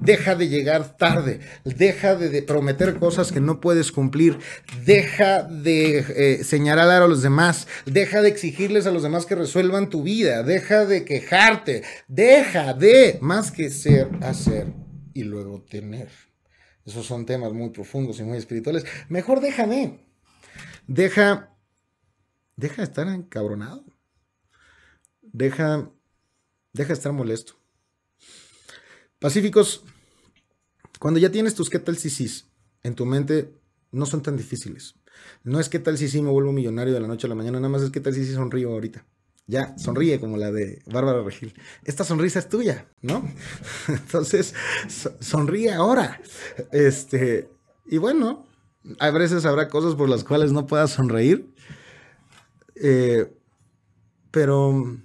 deja 0.00 0.34
de 0.34 0.48
llegar 0.48 0.96
tarde, 0.96 1.40
deja 1.64 2.16
de, 2.16 2.40
prometer 2.40 2.94
cosas 2.98 3.32
que 3.32 3.40
no 3.40 3.60
puedes 3.60 3.92
cumplir, 3.92 4.38
deja 4.86 5.42
de 5.42 5.98
eh, 5.98 6.44
señalar 6.44 7.02
a 7.02 7.06
los 7.06 7.20
demás, 7.20 7.66
deja 7.84 8.22
de 8.22 8.30
exigirles 8.30 8.86
a 8.86 8.92
los 8.92 9.02
demás 9.02 9.26
que 9.26 9.34
resuelvan 9.34 9.90
tu 9.90 10.02
vida, 10.02 10.42
deja 10.42 10.86
de 10.86 11.04
quejarte, 11.04 11.82
deja 12.08 12.72
de 12.72 13.09
más 13.20 13.50
que 13.50 13.70
ser, 13.70 14.10
hacer 14.22 14.72
y 15.14 15.24
luego 15.24 15.62
tener. 15.62 16.08
Esos 16.84 17.06
son 17.06 17.26
temas 17.26 17.52
muy 17.52 17.70
profundos 17.70 18.18
y 18.20 18.24
muy 18.24 18.38
espirituales. 18.38 18.84
Mejor 19.08 19.40
déjame. 19.40 20.06
Deja, 20.86 21.56
deja 22.56 22.76
de 22.76 22.84
estar 22.84 23.08
encabronado. 23.08 23.84
Deja, 25.22 25.90
deja 26.72 26.88
de 26.88 26.94
estar 26.94 27.12
molesto. 27.12 27.54
Pacíficos, 29.18 29.84
cuando 30.98 31.20
ya 31.20 31.30
tienes 31.30 31.54
tus 31.54 31.70
qué 31.70 31.78
tal 31.78 31.96
si 31.96 32.10
sí 32.10 32.44
en 32.82 32.94
tu 32.94 33.04
mente, 33.06 33.54
no 33.92 34.06
son 34.06 34.22
tan 34.22 34.36
difíciles. 34.36 34.94
No 35.44 35.60
es 35.60 35.68
qué 35.68 35.78
tal 35.78 35.98
si 35.98 36.08
sí 36.08 36.22
me 36.22 36.30
vuelvo 36.30 36.52
millonario 36.52 36.94
de 36.94 37.00
la 37.00 37.08
noche 37.08 37.26
a 37.26 37.28
la 37.28 37.34
mañana, 37.34 37.58
nada 37.58 37.68
más 37.68 37.82
es 37.82 37.90
qué 37.90 38.00
tal 38.00 38.14
si 38.14 38.24
sí 38.24 38.32
sonrío 38.32 38.70
ahorita. 38.70 39.06
Ya, 39.50 39.76
sonríe 39.76 40.20
como 40.20 40.36
la 40.36 40.52
de 40.52 40.80
Bárbara 40.86 41.24
Regil. 41.24 41.52
Esta 41.82 42.04
sonrisa 42.04 42.38
es 42.38 42.48
tuya, 42.48 42.86
¿no? 43.02 43.28
Entonces, 43.88 44.54
sonríe 45.18 45.72
ahora. 45.72 46.20
Este, 46.70 47.50
y 47.84 47.98
bueno, 47.98 48.46
a 49.00 49.10
veces 49.10 49.44
habrá 49.44 49.68
cosas 49.68 49.96
por 49.96 50.08
las 50.08 50.22
cuales 50.22 50.52
no 50.52 50.68
puedas 50.68 50.92
sonreír. 50.92 51.52
Eh, 52.76 53.36
pero 54.30 54.96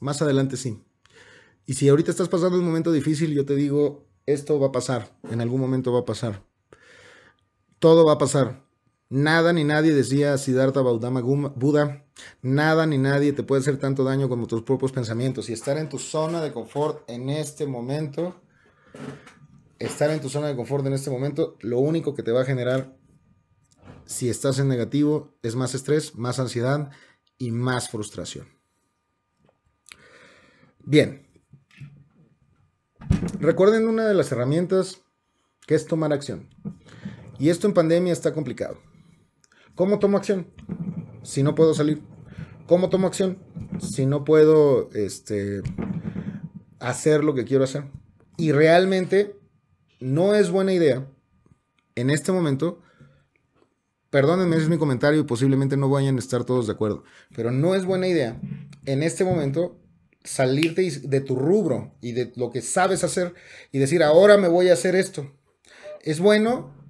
más 0.00 0.20
adelante 0.22 0.56
sí. 0.56 0.82
Y 1.64 1.74
si 1.74 1.88
ahorita 1.88 2.10
estás 2.10 2.28
pasando 2.28 2.58
un 2.58 2.64
momento 2.64 2.90
difícil, 2.90 3.32
yo 3.32 3.46
te 3.46 3.54
digo, 3.54 4.08
esto 4.26 4.58
va 4.58 4.66
a 4.66 4.72
pasar. 4.72 5.16
En 5.30 5.40
algún 5.40 5.60
momento 5.60 5.92
va 5.92 6.00
a 6.00 6.04
pasar. 6.04 6.42
Todo 7.78 8.04
va 8.04 8.14
a 8.14 8.18
pasar. 8.18 8.64
Nada 9.12 9.52
ni 9.52 9.62
nadie 9.62 9.92
decía 9.92 10.38
Siddhartha 10.38 10.80
Gautama 10.80 11.20
Buda, 11.20 12.06
nada 12.40 12.86
ni 12.86 12.96
nadie 12.96 13.34
te 13.34 13.42
puede 13.42 13.60
hacer 13.60 13.76
tanto 13.76 14.04
daño 14.04 14.26
como 14.26 14.46
tus 14.46 14.62
propios 14.62 14.90
pensamientos. 14.90 15.50
Y 15.50 15.52
estar 15.52 15.76
en 15.76 15.90
tu 15.90 15.98
zona 15.98 16.40
de 16.40 16.50
confort 16.50 17.04
en 17.10 17.28
este 17.28 17.66
momento, 17.66 18.40
estar 19.78 20.10
en 20.10 20.22
tu 20.22 20.30
zona 20.30 20.46
de 20.46 20.56
confort 20.56 20.86
en 20.86 20.94
este 20.94 21.10
momento, 21.10 21.58
lo 21.60 21.78
único 21.78 22.14
que 22.14 22.22
te 22.22 22.32
va 22.32 22.40
a 22.40 22.46
generar, 22.46 22.96
si 24.06 24.30
estás 24.30 24.58
en 24.58 24.68
negativo, 24.68 25.36
es 25.42 25.56
más 25.56 25.74
estrés, 25.74 26.14
más 26.14 26.38
ansiedad 26.38 26.90
y 27.36 27.50
más 27.50 27.90
frustración. 27.90 28.48
Bien. 30.78 31.28
Recuerden 33.40 33.88
una 33.88 34.06
de 34.06 34.14
las 34.14 34.32
herramientas 34.32 35.02
que 35.66 35.74
es 35.74 35.86
tomar 35.86 36.14
acción. 36.14 36.48
Y 37.38 37.50
esto 37.50 37.66
en 37.66 37.74
pandemia 37.74 38.14
está 38.14 38.32
complicado. 38.32 38.78
¿Cómo 39.74 39.98
tomo 39.98 40.16
acción? 40.16 40.48
Si 41.22 41.42
no 41.42 41.54
puedo 41.54 41.74
salir. 41.74 42.02
¿Cómo 42.66 42.88
tomo 42.88 43.06
acción? 43.06 43.38
Si 43.78 44.06
no 44.06 44.24
puedo 44.24 44.90
este, 44.92 45.62
hacer 46.78 47.24
lo 47.24 47.34
que 47.34 47.44
quiero 47.44 47.64
hacer. 47.64 47.84
Y 48.36 48.52
realmente 48.52 49.36
no 50.00 50.34
es 50.34 50.50
buena 50.50 50.72
idea 50.72 51.06
en 51.94 52.10
este 52.10 52.32
momento. 52.32 52.82
Perdónenme, 54.10 54.56
es 54.56 54.68
mi 54.68 54.76
comentario 54.76 55.20
y 55.20 55.24
posiblemente 55.24 55.76
no 55.76 55.88
vayan 55.88 56.16
a 56.16 56.18
estar 56.18 56.44
todos 56.44 56.66
de 56.66 56.72
acuerdo. 56.72 57.04
Pero 57.34 57.50
no 57.50 57.74
es 57.74 57.86
buena 57.86 58.08
idea 58.08 58.40
en 58.84 59.02
este 59.02 59.24
momento 59.24 59.78
salirte 60.24 60.88
de 61.02 61.20
tu 61.20 61.36
rubro 61.36 61.94
y 62.00 62.12
de 62.12 62.32
lo 62.36 62.50
que 62.50 62.62
sabes 62.62 63.04
hacer 63.04 63.34
y 63.72 63.78
decir, 63.78 64.02
ahora 64.02 64.36
me 64.36 64.48
voy 64.48 64.68
a 64.68 64.74
hacer 64.74 64.94
esto. 64.94 65.32
Es 66.02 66.20
bueno 66.20 66.81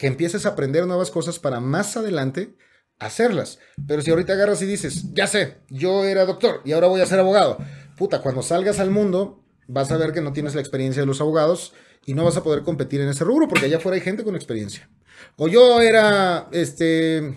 que 0.00 0.06
empieces 0.06 0.46
a 0.46 0.50
aprender 0.50 0.86
nuevas 0.86 1.10
cosas 1.10 1.38
para 1.38 1.60
más 1.60 1.94
adelante 1.94 2.54
hacerlas. 2.98 3.58
Pero 3.86 4.00
si 4.00 4.10
ahorita 4.10 4.32
agarras 4.32 4.62
y 4.62 4.66
dices, 4.66 5.12
ya 5.12 5.26
sé, 5.26 5.58
yo 5.68 6.06
era 6.06 6.24
doctor 6.24 6.62
y 6.64 6.72
ahora 6.72 6.86
voy 6.86 7.02
a 7.02 7.06
ser 7.06 7.18
abogado, 7.18 7.58
puta, 7.98 8.22
cuando 8.22 8.40
salgas 8.40 8.80
al 8.80 8.90
mundo 8.90 9.44
vas 9.68 9.92
a 9.92 9.98
ver 9.98 10.12
que 10.12 10.22
no 10.22 10.32
tienes 10.32 10.54
la 10.54 10.62
experiencia 10.62 11.02
de 11.02 11.06
los 11.06 11.20
abogados 11.20 11.74
y 12.06 12.14
no 12.14 12.24
vas 12.24 12.38
a 12.38 12.42
poder 12.42 12.62
competir 12.62 13.02
en 13.02 13.10
ese 13.10 13.24
rubro 13.24 13.46
porque 13.46 13.66
allá 13.66 13.76
afuera 13.76 13.96
hay 13.96 14.00
gente 14.00 14.24
con 14.24 14.34
experiencia. 14.36 14.88
O 15.36 15.48
yo 15.48 15.82
era, 15.82 16.48
este, 16.50 17.36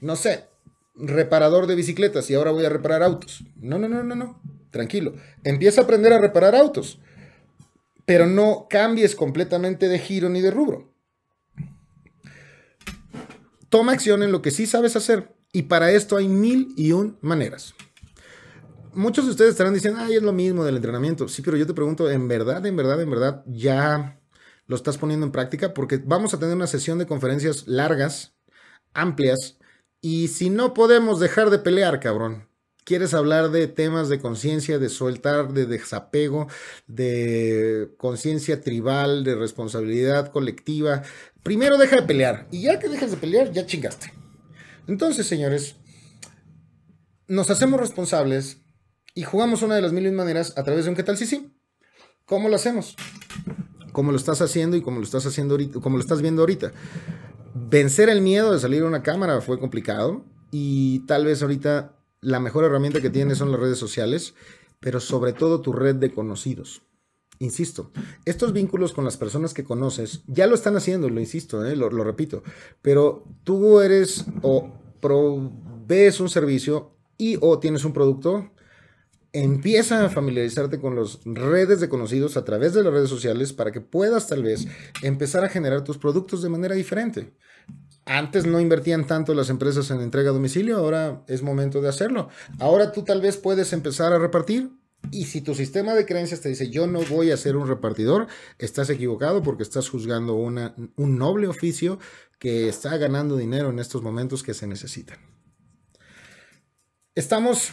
no 0.00 0.14
sé, 0.14 0.44
reparador 0.94 1.66
de 1.66 1.74
bicicletas 1.74 2.30
y 2.30 2.36
ahora 2.36 2.52
voy 2.52 2.64
a 2.66 2.68
reparar 2.68 3.02
autos. 3.02 3.42
No, 3.56 3.80
no, 3.80 3.88
no, 3.88 4.04
no, 4.04 4.14
no. 4.14 4.40
Tranquilo. 4.70 5.14
Empieza 5.42 5.80
a 5.80 5.84
aprender 5.84 6.12
a 6.12 6.20
reparar 6.20 6.54
autos. 6.54 7.00
Pero 8.06 8.28
no 8.28 8.68
cambies 8.70 9.16
completamente 9.16 9.88
de 9.88 9.98
giro 9.98 10.28
ni 10.28 10.40
de 10.40 10.52
rubro 10.52 10.89
toma 13.70 13.92
acción 13.92 14.22
en 14.22 14.32
lo 14.32 14.42
que 14.42 14.50
sí 14.50 14.66
sabes 14.66 14.96
hacer. 14.96 15.34
Y 15.52 15.62
para 15.62 15.90
esto 15.90 16.16
hay 16.16 16.28
mil 16.28 16.74
y 16.76 16.92
un 16.92 17.16
maneras. 17.22 17.74
Muchos 18.92 19.24
de 19.24 19.30
ustedes 19.30 19.52
estarán 19.52 19.74
diciendo, 19.74 20.00
ay, 20.02 20.16
es 20.16 20.22
lo 20.22 20.32
mismo 20.32 20.64
del 20.64 20.76
entrenamiento. 20.76 21.28
Sí, 21.28 21.42
pero 21.42 21.56
yo 21.56 21.66
te 21.66 21.74
pregunto, 21.74 22.10
¿en 22.10 22.28
verdad, 22.28 22.64
en 22.66 22.76
verdad, 22.76 23.00
en 23.00 23.10
verdad 23.10 23.44
ya 23.46 24.20
lo 24.66 24.76
estás 24.76 24.98
poniendo 24.98 25.24
en 25.24 25.32
práctica? 25.32 25.72
Porque 25.72 26.00
vamos 26.04 26.34
a 26.34 26.38
tener 26.38 26.54
una 26.54 26.66
sesión 26.66 26.98
de 26.98 27.06
conferencias 27.06 27.66
largas, 27.66 28.34
amplias, 28.92 29.58
y 30.00 30.28
si 30.28 30.50
no 30.50 30.74
podemos 30.74 31.20
dejar 31.20 31.50
de 31.50 31.58
pelear, 31.58 32.00
cabrón, 32.00 32.48
quieres 32.84 33.14
hablar 33.14 33.50
de 33.50 33.68
temas 33.68 34.08
de 34.08 34.18
conciencia, 34.18 34.78
de 34.78 34.88
soltar, 34.88 35.52
de 35.52 35.66
desapego, 35.66 36.48
de 36.86 37.92
conciencia 37.98 38.60
tribal, 38.60 39.22
de 39.24 39.34
responsabilidad 39.34 40.32
colectiva, 40.32 41.02
primero 41.42 41.78
deja 41.78 41.96
de 41.96 42.02
pelear. 42.02 42.46
Y 42.50 42.62
ya 42.62 42.78
que 42.78 42.88
dejas 42.88 43.10
de 43.10 43.16
pelear, 43.16 43.52
ya 43.52 43.66
chingaste. 43.66 44.12
Entonces, 44.86 45.26
señores, 45.26 45.76
nos 47.28 47.50
hacemos 47.50 47.78
responsables 47.80 48.58
y 49.14 49.22
jugamos 49.22 49.62
una 49.62 49.76
de 49.76 49.82
las 49.82 49.92
mil 49.92 50.10
maneras 50.12 50.54
a 50.56 50.64
través 50.64 50.84
de 50.84 50.90
un 50.90 50.96
qué 50.96 51.02
tal 51.02 51.16
si 51.16 51.26
sí. 51.26 51.52
¿Cómo 52.24 52.48
lo 52.48 52.56
hacemos? 52.56 52.96
Como 53.92 54.12
lo 54.12 54.16
estás 54.16 54.40
haciendo 54.40 54.76
y 54.76 54.82
como 54.82 54.98
lo 54.98 55.04
estás 55.04 55.26
haciendo 55.26 55.54
ahorita, 55.54 55.80
como 55.80 55.96
lo 55.96 56.02
estás 56.02 56.22
viendo 56.22 56.42
ahorita. 56.42 56.72
Vencer 57.54 58.08
el 58.08 58.20
miedo 58.20 58.52
de 58.52 58.60
salir 58.60 58.82
a 58.82 58.86
una 58.86 59.02
cámara 59.02 59.40
fue 59.40 59.58
complicado 59.58 60.24
y 60.50 61.06
tal 61.06 61.24
vez 61.24 61.42
ahorita 61.42 61.96
la 62.20 62.40
mejor 62.40 62.64
herramienta 62.64 63.00
que 63.00 63.10
tienes 63.10 63.38
son 63.38 63.50
las 63.50 63.60
redes 63.60 63.78
sociales, 63.78 64.34
pero 64.78 65.00
sobre 65.00 65.32
todo 65.32 65.60
tu 65.60 65.72
red 65.72 65.96
de 65.96 66.12
conocidos. 66.12 66.82
Insisto, 67.42 67.90
estos 68.26 68.52
vínculos 68.52 68.92
con 68.92 69.02
las 69.06 69.16
personas 69.16 69.54
que 69.54 69.64
conoces 69.64 70.20
ya 70.26 70.46
lo 70.46 70.54
están 70.54 70.76
haciendo, 70.76 71.08
lo 71.08 71.20
insisto, 71.20 71.64
eh, 71.64 71.74
lo, 71.74 71.88
lo, 71.88 72.04
repito, 72.04 72.42
pero 72.82 73.24
tú 73.44 73.80
eres 73.80 74.26
o 74.42 74.70
provees 75.00 76.20
un 76.20 76.28
servicio 76.28 76.92
y 77.16 77.38
o 77.40 77.58
tienes 77.58 77.86
un 77.86 77.94
producto, 77.94 78.50
empieza 79.32 80.04
a 80.04 80.10
familiarizarte 80.10 80.80
con 80.80 80.94
las 80.96 81.20
redes 81.24 81.80
de 81.80 81.88
conocidos 81.88 82.36
a 82.36 82.44
través 82.44 82.74
de 82.74 82.82
las 82.82 82.92
redes 82.92 83.08
sociales 83.08 83.54
para 83.54 83.72
que 83.72 83.80
puedas 83.80 84.26
tal 84.26 84.42
vez 84.42 84.66
empezar 85.00 85.42
a 85.42 85.48
generar 85.48 85.82
tus 85.82 85.96
productos 85.96 86.42
de 86.42 86.50
manera 86.50 86.74
diferente. 86.74 87.32
Antes 88.04 88.44
no 88.44 88.60
invertían 88.60 89.06
tanto 89.06 89.32
las 89.32 89.48
empresas 89.48 89.90
en 89.90 90.02
entrega 90.02 90.28
a 90.28 90.34
domicilio, 90.34 90.76
ahora 90.76 91.22
es 91.26 91.42
momento 91.42 91.80
de 91.80 91.88
hacerlo. 91.88 92.28
Ahora 92.58 92.92
tú 92.92 93.02
tal 93.02 93.22
vez 93.22 93.38
puedes 93.38 93.72
empezar 93.72 94.12
a 94.12 94.18
repartir 94.18 94.72
y 95.10 95.24
si 95.24 95.40
tu 95.40 95.54
sistema 95.54 95.94
de 95.94 96.06
creencias 96.06 96.40
te 96.40 96.48
dice 96.48 96.70
yo 96.70 96.86
no 96.86 97.00
voy 97.02 97.30
a 97.30 97.36
ser 97.36 97.56
un 97.56 97.68
repartidor, 97.68 98.28
estás 98.58 98.90
equivocado 98.90 99.42
porque 99.42 99.62
estás 99.62 99.88
juzgando 99.88 100.34
una, 100.34 100.74
un 100.96 101.18
noble 101.18 101.48
oficio 101.48 101.98
que 102.38 102.68
está 102.68 102.96
ganando 102.96 103.36
dinero 103.36 103.70
en 103.70 103.78
estos 103.78 104.02
momentos 104.02 104.42
que 104.42 104.54
se 104.54 104.66
necesitan. 104.66 105.18
Estamos 107.14 107.72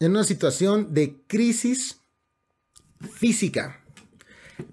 en 0.00 0.12
una 0.12 0.24
situación 0.24 0.94
de 0.94 1.22
crisis 1.26 2.00
física, 3.12 3.84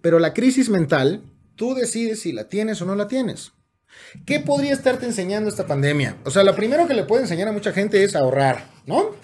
pero 0.01 0.19
la 0.19 0.33
crisis 0.33 0.69
mental, 0.69 1.21
tú 1.55 1.75
decides 1.75 2.21
si 2.21 2.31
la 2.31 2.47
tienes 2.47 2.81
o 2.81 2.85
no 2.85 2.95
la 2.95 3.07
tienes. 3.07 3.51
¿Qué 4.25 4.39
podría 4.39 4.73
estarte 4.73 5.05
enseñando 5.05 5.49
esta 5.49 5.67
pandemia? 5.67 6.17
O 6.23 6.31
sea, 6.31 6.43
lo 6.43 6.55
primero 6.55 6.87
que 6.87 6.93
le 6.93 7.03
puede 7.03 7.23
enseñar 7.23 7.47
a 7.47 7.51
mucha 7.51 7.73
gente 7.73 8.03
es 8.03 8.15
ahorrar, 8.15 8.69
¿no? 8.85 9.15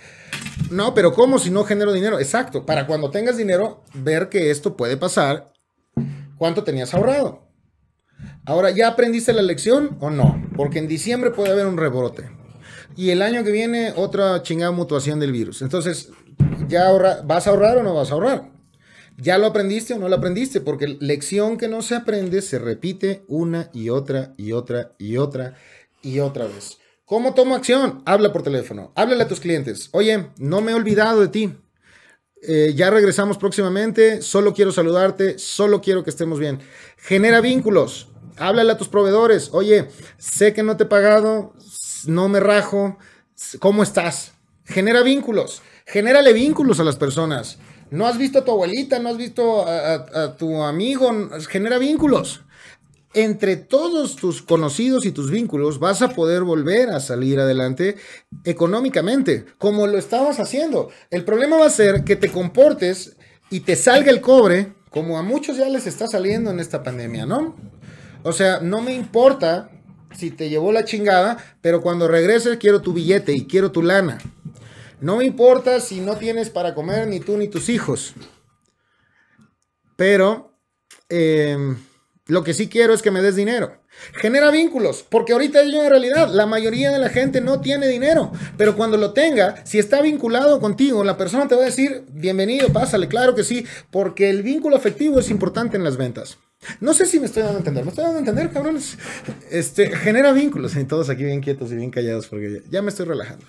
No, 0.70 0.94
pero 0.94 1.14
¿cómo 1.14 1.40
si 1.40 1.52
no 1.52 1.64
genero 1.64 1.94
dinero? 1.94 2.20
Exacto, 2.20 2.66
para 2.66 2.88
cuando 2.88 3.12
tengas 3.12 3.38
dinero, 3.38 3.84
ver 3.94 4.30
que 4.30 4.50
esto 4.50 4.76
puede 4.76 4.98
pasar, 4.98 5.54
¿cuánto 6.38 6.64
tenías 6.64 6.94
ahorrado? 6.94 7.48
Ahora, 8.46 8.72
¿ya 8.72 8.88
aprendiste 8.88 9.34
la 9.34 9.42
lección 9.42 9.98
o 10.00 10.10
no? 10.10 10.42
Porque 10.56 10.80
en 10.80 10.88
diciembre 10.88 11.32
puede 11.32 11.52
haber 11.52 11.66
un 11.66 11.78
rebrote. 11.78 12.30
Y 12.96 13.10
el 13.10 13.22
año 13.22 13.44
que 13.44 13.52
viene 13.52 13.94
otra 13.96 14.42
chingada 14.44 14.72
mutuación 14.72 15.20
del 15.20 15.32
virus. 15.32 15.62
Entonces, 15.62 16.10
¿ya 16.68 16.88
ahorra 16.88 17.22
vas 17.24 17.48
a 17.48 17.52
ahorrar 17.52 17.78
o 17.78 17.84
no 17.84 17.96
vas 17.96 18.12
a 18.12 18.16
ahorrar? 18.16 18.52
¿Ya 19.18 19.38
lo 19.38 19.48
aprendiste 19.48 19.94
o 19.94 20.00
no 20.00 20.10
lo 20.10 20.16
aprendiste? 20.16 20.62
Porque 20.62 20.98
lección 21.00 21.58
que 21.58 21.68
no 21.68 21.82
se 21.82 21.96
aprende 21.96 22.42
se 22.42 22.60
repite 22.60 23.24
una 23.28 23.70
y 23.74 23.90
otra 23.90 24.34
y 24.38 24.52
otra 24.52 24.94
y 24.98 25.18
otra 25.18 25.56
y 26.02 26.20
otra 26.20 26.46
vez. 26.46 26.78
¿Cómo 27.06 27.34
tomo 27.34 27.54
acción? 27.54 28.02
Habla 28.06 28.32
por 28.32 28.44
teléfono, 28.44 28.94
háblale 28.96 29.24
a 29.24 29.28
tus 29.28 29.42
clientes. 29.42 29.90
Oye, 29.92 30.30
no 30.38 30.62
me 30.62 30.72
he 30.72 30.76
olvidado 30.76 31.20
de 31.20 31.28
ti. 31.28 31.54
Eh, 32.42 32.74
ya 32.76 32.90
regresamos 32.90 33.38
próximamente, 33.38 34.22
solo 34.22 34.54
quiero 34.54 34.72
saludarte, 34.72 35.38
solo 35.38 35.82
quiero 35.82 36.04
que 36.06 36.10
estemos 36.10 36.40
bien. 36.40 36.60
Genera 36.98 37.42
vínculos, 37.42 38.08
háblale 38.38 38.72
a 38.72 38.78
tus 38.78 38.88
proveedores. 38.88 39.50
Oye, 39.52 39.90
sé 40.18 40.54
que 40.54 40.64
no 40.64 40.78
te 40.78 40.84
he 40.84 40.88
pagado, 40.88 41.54
no 42.06 42.30
me 42.30 42.40
rajo, 42.40 42.98
¿cómo 43.60 43.84
estás? 43.84 44.32
Genera 44.64 45.04
vínculos, 45.04 45.62
genérale 45.86 46.32
vínculos 46.32 46.80
a 46.80 46.86
las 46.86 46.96
personas. 46.96 47.58
No 47.92 48.08
has 48.08 48.18
visto 48.18 48.40
a 48.40 48.46
tu 48.46 48.52
abuelita, 48.52 49.00
no 49.00 49.10
has 49.10 49.18
visto 49.18 49.68
a, 49.68 50.36
tu 50.38 50.64
amigo, 50.64 51.12
genera 51.50 51.78
vínculos. 51.78 52.42
Entre 53.16 53.58
todos 53.58 54.16
tus 54.16 54.42
conocidos 54.42 55.06
y 55.06 55.12
tus 55.12 55.30
vínculos 55.30 55.80
vas 55.80 56.02
a 56.02 56.10
poder 56.10 56.44
volver 56.44 56.90
a 56.90 57.00
salir 57.00 57.40
adelante 57.40 57.96
económicamente, 58.44 59.46
como 59.60 59.86
lo 59.86 59.98
estabas 60.00 60.40
haciendo. 60.40 60.90
El 61.12 61.24
problema 61.24 61.58
va 61.58 61.68
a 61.68 61.72
ser 61.72 62.04
que 62.04 62.16
te 62.16 62.32
comportes 62.32 63.16
y 63.52 63.60
te 63.60 63.76
salga 63.76 64.10
el 64.10 64.20
cobre, 64.20 64.74
como 64.90 65.20
a 65.20 65.22
muchos 65.22 65.58
ya 65.58 65.70
les 65.70 65.86
está 65.86 66.08
saliendo 66.08 66.50
en 66.50 66.60
esta 66.60 66.82
pandemia, 66.82 67.28
¿no? 67.28 67.56
O 68.24 68.32
sea, 68.32 68.60
no 68.62 68.82
me 68.82 68.94
importa 68.94 69.70
si 70.16 70.32
te 70.32 70.50
llevó 70.50 70.72
la 70.72 70.86
chingada, 70.86 71.38
pero 71.62 71.82
cuando 71.82 72.08
regreses 72.08 72.58
quiero 72.58 72.82
tu 72.82 72.94
billete 72.94 73.34
y 73.34 73.46
quiero 73.46 73.72
tu 73.72 73.84
lana. 73.84 74.18
No 75.02 75.18
me 75.18 75.26
importa 75.26 75.80
si 75.80 76.00
no 76.00 76.16
tienes 76.16 76.50
para 76.50 76.74
comer 76.74 77.08
ni 77.08 77.20
tú 77.20 77.38
ni 77.38 77.48
tus 77.48 77.70
hijos. 77.70 78.14
Pero 79.98 80.58
em, 81.10 81.78
lo 82.26 82.44
que 82.44 82.54
sí 82.54 82.70
quiero 82.70 82.94
es 82.94 83.02
que 83.02 83.12
me 83.12 83.22
des 83.22 83.36
dinero. 83.36 83.78
Genera 84.14 84.50
vínculos, 84.50 85.06
porque 85.08 85.34
ahorita 85.34 85.62
es 85.62 85.74
una 85.74 85.90
realidad. 85.90 86.30
La 86.30 86.46
mayoría 86.46 86.92
de 86.92 87.00
la 87.00 87.10
gente 87.10 87.42
no 87.42 87.60
tiene 87.60 87.88
dinero, 87.88 88.32
pero 88.58 88.76
cuando 88.76 88.98
lo 88.98 89.12
tenga, 89.12 89.66
si 89.66 89.78
está 89.78 90.02
vinculado 90.02 90.60
contigo, 90.62 91.04
la 91.04 91.18
persona 91.18 91.48
te 91.48 91.56
va 91.56 91.62
a 91.62 91.66
decir, 91.66 92.04
bienvenido, 92.10 92.70
pásale, 92.70 93.08
claro 93.08 93.36
que 93.36 93.44
sí, 93.44 93.66
porque 93.92 94.30
el 94.30 94.42
vínculo 94.42 94.76
afectivo 94.76 95.20
es 95.20 95.30
importante 95.30 95.76
en 95.76 95.84
las 95.84 95.98
ventas. 95.98 96.38
No 96.80 96.94
sé 96.94 97.06
si 97.06 97.20
me 97.20 97.26
estoy 97.26 97.44
dando 97.44 97.58
a 97.58 97.60
entender. 97.60 97.84
¿Me 97.84 97.90
estoy 97.90 98.04
dando 98.04 98.18
a 98.18 98.20
entender, 98.20 98.52
cabrones? 98.52 98.98
Este, 99.50 99.96
genera 99.96 100.32
vínculos. 100.32 100.76
Y 100.76 100.84
todos 100.86 101.10
aquí 101.10 101.24
bien 101.24 101.42
quietos 101.42 101.72
y 101.72 101.76
bien 101.76 101.92
callados 101.92 102.28
porque 102.28 102.64
ya 102.70 102.82
me 102.82 102.90
estoy 102.90 103.06
relajando. 103.06 103.46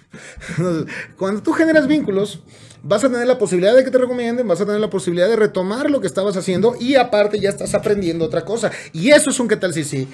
Cuando 1.19 1.43
tú 1.43 1.53
generas 1.53 1.87
vínculos, 1.87 2.43
vas 2.83 3.05
a 3.05 3.11
tener 3.11 3.27
la 3.27 3.39
posibilidad 3.39 3.75
de 3.75 3.85
que 3.85 3.91
te 3.91 3.99
recomienden, 3.99 4.47
vas 4.47 4.61
a 4.61 4.67
tener 4.67 4.81
la 4.81 4.91
posibilidad 4.91 5.29
de 5.29 5.37
retomar 5.37 5.91
lo 5.91 6.01
que 6.01 6.07
estabas 6.07 6.37
haciendo 6.37 6.77
y 6.79 6.97
aparte 6.97 7.41
ya 7.41 7.51
estás 7.51 7.75
aprendiendo 7.75 8.25
otra 8.25 8.45
cosa. 8.45 8.71
Y 8.93 9.11
eso 9.11 9.31
es 9.31 9.41
un 9.41 9.49
qué 9.49 9.57
tal 9.57 9.73
si 9.73 9.85
sí. 9.85 10.09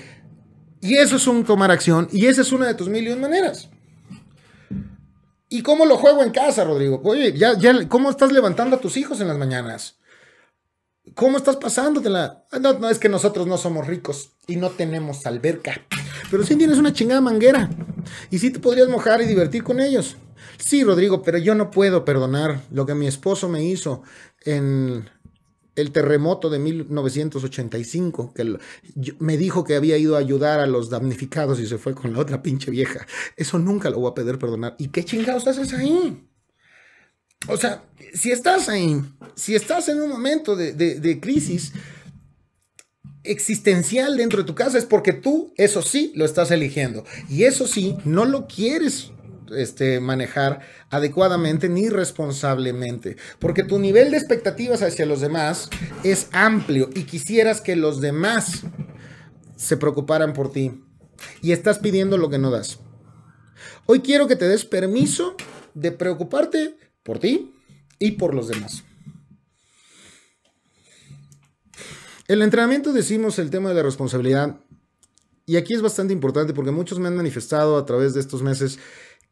Y 0.80 0.96
eso 0.96 1.16
es 1.16 1.26
un 1.26 1.44
tomar 1.44 1.70
acción. 1.70 2.08
Y 2.10 2.26
esa 2.26 2.40
es 2.40 2.52
una 2.52 2.66
de 2.66 2.74
tus 2.74 2.88
mil 2.88 3.06
y 3.06 3.10
un 3.10 3.20
maneras. 3.20 3.68
¿Y 5.52 5.62
cómo 5.62 5.84
lo 5.84 5.96
juego 5.96 6.22
en 6.22 6.30
casa, 6.30 6.64
Rodrigo? 6.64 7.00
Oye, 7.04 7.36
ya, 7.36 7.58
ya, 7.58 7.88
¿cómo 7.88 8.08
estás 8.08 8.30
levantando 8.30 8.76
a 8.76 8.80
tus 8.80 8.96
hijos 8.96 9.20
en 9.20 9.28
las 9.28 9.36
mañanas? 9.36 9.99
¿Cómo 11.14 11.38
estás 11.38 11.56
pasándotela? 11.56 12.44
Ah, 12.50 12.58
no, 12.58 12.78
no, 12.78 12.88
es 12.88 12.98
que 12.98 13.08
nosotros 13.08 13.46
no 13.46 13.56
somos 13.58 13.86
ricos 13.86 14.30
y 14.46 14.56
no 14.56 14.70
tenemos 14.70 15.26
alberca. 15.26 15.80
Pero 16.30 16.44
sí 16.44 16.56
tienes 16.56 16.78
una 16.78 16.92
chingada 16.92 17.20
manguera. 17.20 17.70
Y 18.30 18.38
sí 18.38 18.50
te 18.50 18.60
podrías 18.60 18.88
mojar 18.88 19.20
y 19.20 19.26
divertir 19.26 19.62
con 19.62 19.80
ellos. 19.80 20.16
Sí, 20.58 20.84
Rodrigo, 20.84 21.22
pero 21.22 21.38
yo 21.38 21.54
no 21.54 21.70
puedo 21.70 22.04
perdonar 22.04 22.62
lo 22.70 22.86
que 22.86 22.94
mi 22.94 23.06
esposo 23.06 23.48
me 23.48 23.64
hizo 23.64 24.02
en 24.44 25.08
el 25.76 25.92
terremoto 25.92 26.50
de 26.50 26.58
1985, 26.58 28.34
que 28.34 28.58
me 29.18 29.36
dijo 29.36 29.64
que 29.64 29.76
había 29.76 29.96
ido 29.96 30.16
a 30.16 30.18
ayudar 30.18 30.60
a 30.60 30.66
los 30.66 30.90
damnificados 30.90 31.60
y 31.60 31.66
se 31.66 31.78
fue 31.78 31.94
con 31.94 32.12
la 32.12 32.18
otra 32.20 32.42
pinche 32.42 32.70
vieja. 32.70 33.06
Eso 33.36 33.58
nunca 33.58 33.90
lo 33.90 34.00
voy 34.00 34.10
a 34.10 34.14
poder 34.14 34.38
perdonar. 34.38 34.74
¿Y 34.78 34.88
qué 34.88 35.04
chingados 35.04 35.46
haces 35.46 35.72
ahí? 35.72 36.29
O 37.48 37.56
sea, 37.56 37.82
si 38.14 38.30
estás 38.32 38.68
ahí, 38.68 39.02
si 39.34 39.54
estás 39.54 39.88
en 39.88 40.00
un 40.00 40.10
momento 40.10 40.56
de, 40.56 41.18
crisis 41.20 41.72
existencial 43.22 44.16
dentro 44.16 44.38
de 44.38 44.44
tu 44.44 44.54
casa, 44.54 44.78
es 44.78 44.84
porque 44.84 45.12
tú, 45.12 45.52
eso 45.56 45.82
sí, 45.82 46.12
lo 46.14 46.24
estás 46.24 46.50
eligiendo. 46.50 47.04
Y 47.28 47.44
eso 47.44 47.66
sí, 47.66 47.96
no 48.04 48.24
lo 48.24 48.46
quieres 48.46 49.12
este, 49.56 50.00
manejar 50.00 50.60
adecuadamente 50.90 51.68
ni 51.68 51.88
responsablemente. 51.88 53.16
Porque 53.38 53.62
tu 53.62 53.78
nivel 53.78 54.10
de 54.10 54.18
expectativas 54.18 54.82
hacia 54.82 55.06
los 55.06 55.20
demás 55.20 55.70
es 56.04 56.28
amplio 56.32 56.90
y 56.94 57.04
quisieras 57.04 57.60
que 57.60 57.76
los 57.76 58.00
demás 58.00 58.62
se 59.56 59.76
preocuparan 59.76 60.32
por 60.32 60.52
ti. 60.52 60.82
Y 61.42 61.52
estás 61.52 61.78
pidiendo 61.78 62.16
lo 62.16 62.30
que 62.30 62.38
no 62.38 62.50
das. 62.50 62.78
Hoy 63.86 64.00
quiero 64.00 64.28
que 64.28 64.36
te 64.36 64.48
des 64.48 64.64
permiso 64.64 65.36
de 65.74 65.92
preocuparte 65.92 66.76
por 67.02 67.18
ti 67.18 67.54
y 67.98 68.12
por 68.12 68.34
los 68.34 68.48
demás. 68.48 68.84
El 72.28 72.42
entrenamiento 72.42 72.92
decimos 72.92 73.38
el 73.38 73.50
tema 73.50 73.70
de 73.70 73.74
la 73.74 73.82
responsabilidad 73.82 74.60
y 75.46 75.56
aquí 75.56 75.74
es 75.74 75.82
bastante 75.82 76.12
importante 76.12 76.54
porque 76.54 76.70
muchos 76.70 77.00
me 77.00 77.08
han 77.08 77.16
manifestado 77.16 77.76
a 77.76 77.84
través 77.84 78.14
de 78.14 78.20
estos 78.20 78.42
meses 78.42 78.78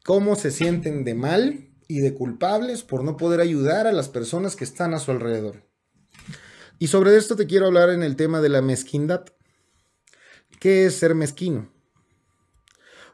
cómo 0.03 0.35
se 0.35 0.51
sienten 0.51 1.05
de 1.05 1.15
mal 1.15 1.69
y 1.87 1.99
de 1.99 2.13
culpables 2.13 2.83
por 2.83 3.03
no 3.03 3.15
poder 3.15 3.39
ayudar 3.39 3.87
a 3.87 3.93
las 3.93 4.09
personas 4.09 4.55
que 4.55 4.65
están 4.65 4.93
a 4.93 4.99
su 4.99 5.11
alrededor. 5.11 5.65
Y 6.77 6.87
sobre 6.87 7.15
esto 7.15 7.35
te 7.35 7.47
quiero 7.47 7.67
hablar 7.67 7.89
en 7.89 8.03
el 8.03 8.15
tema 8.15 8.41
de 8.41 8.49
la 8.49 8.61
mezquindad. 8.61 9.25
¿Qué 10.59 10.85
es 10.85 10.95
ser 10.95 11.15
mezquino? 11.15 11.71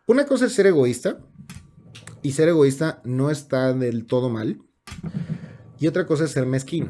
Una 0.08 0.26
cosa 0.26 0.46
es 0.48 0.54
ser 0.54 0.68
egoísta 0.68 1.20
y 2.26 2.32
ser 2.32 2.50
egoísta 2.50 3.02
no 3.04 3.30
está 3.30 3.72
del 3.72 4.08
todo 4.08 4.32
mal. 4.32 4.58
Y 5.78 5.86
otra 5.86 6.08
cosa 6.08 6.24
es 6.24 6.32
ser 6.32 6.48
mezquino. 6.48 6.88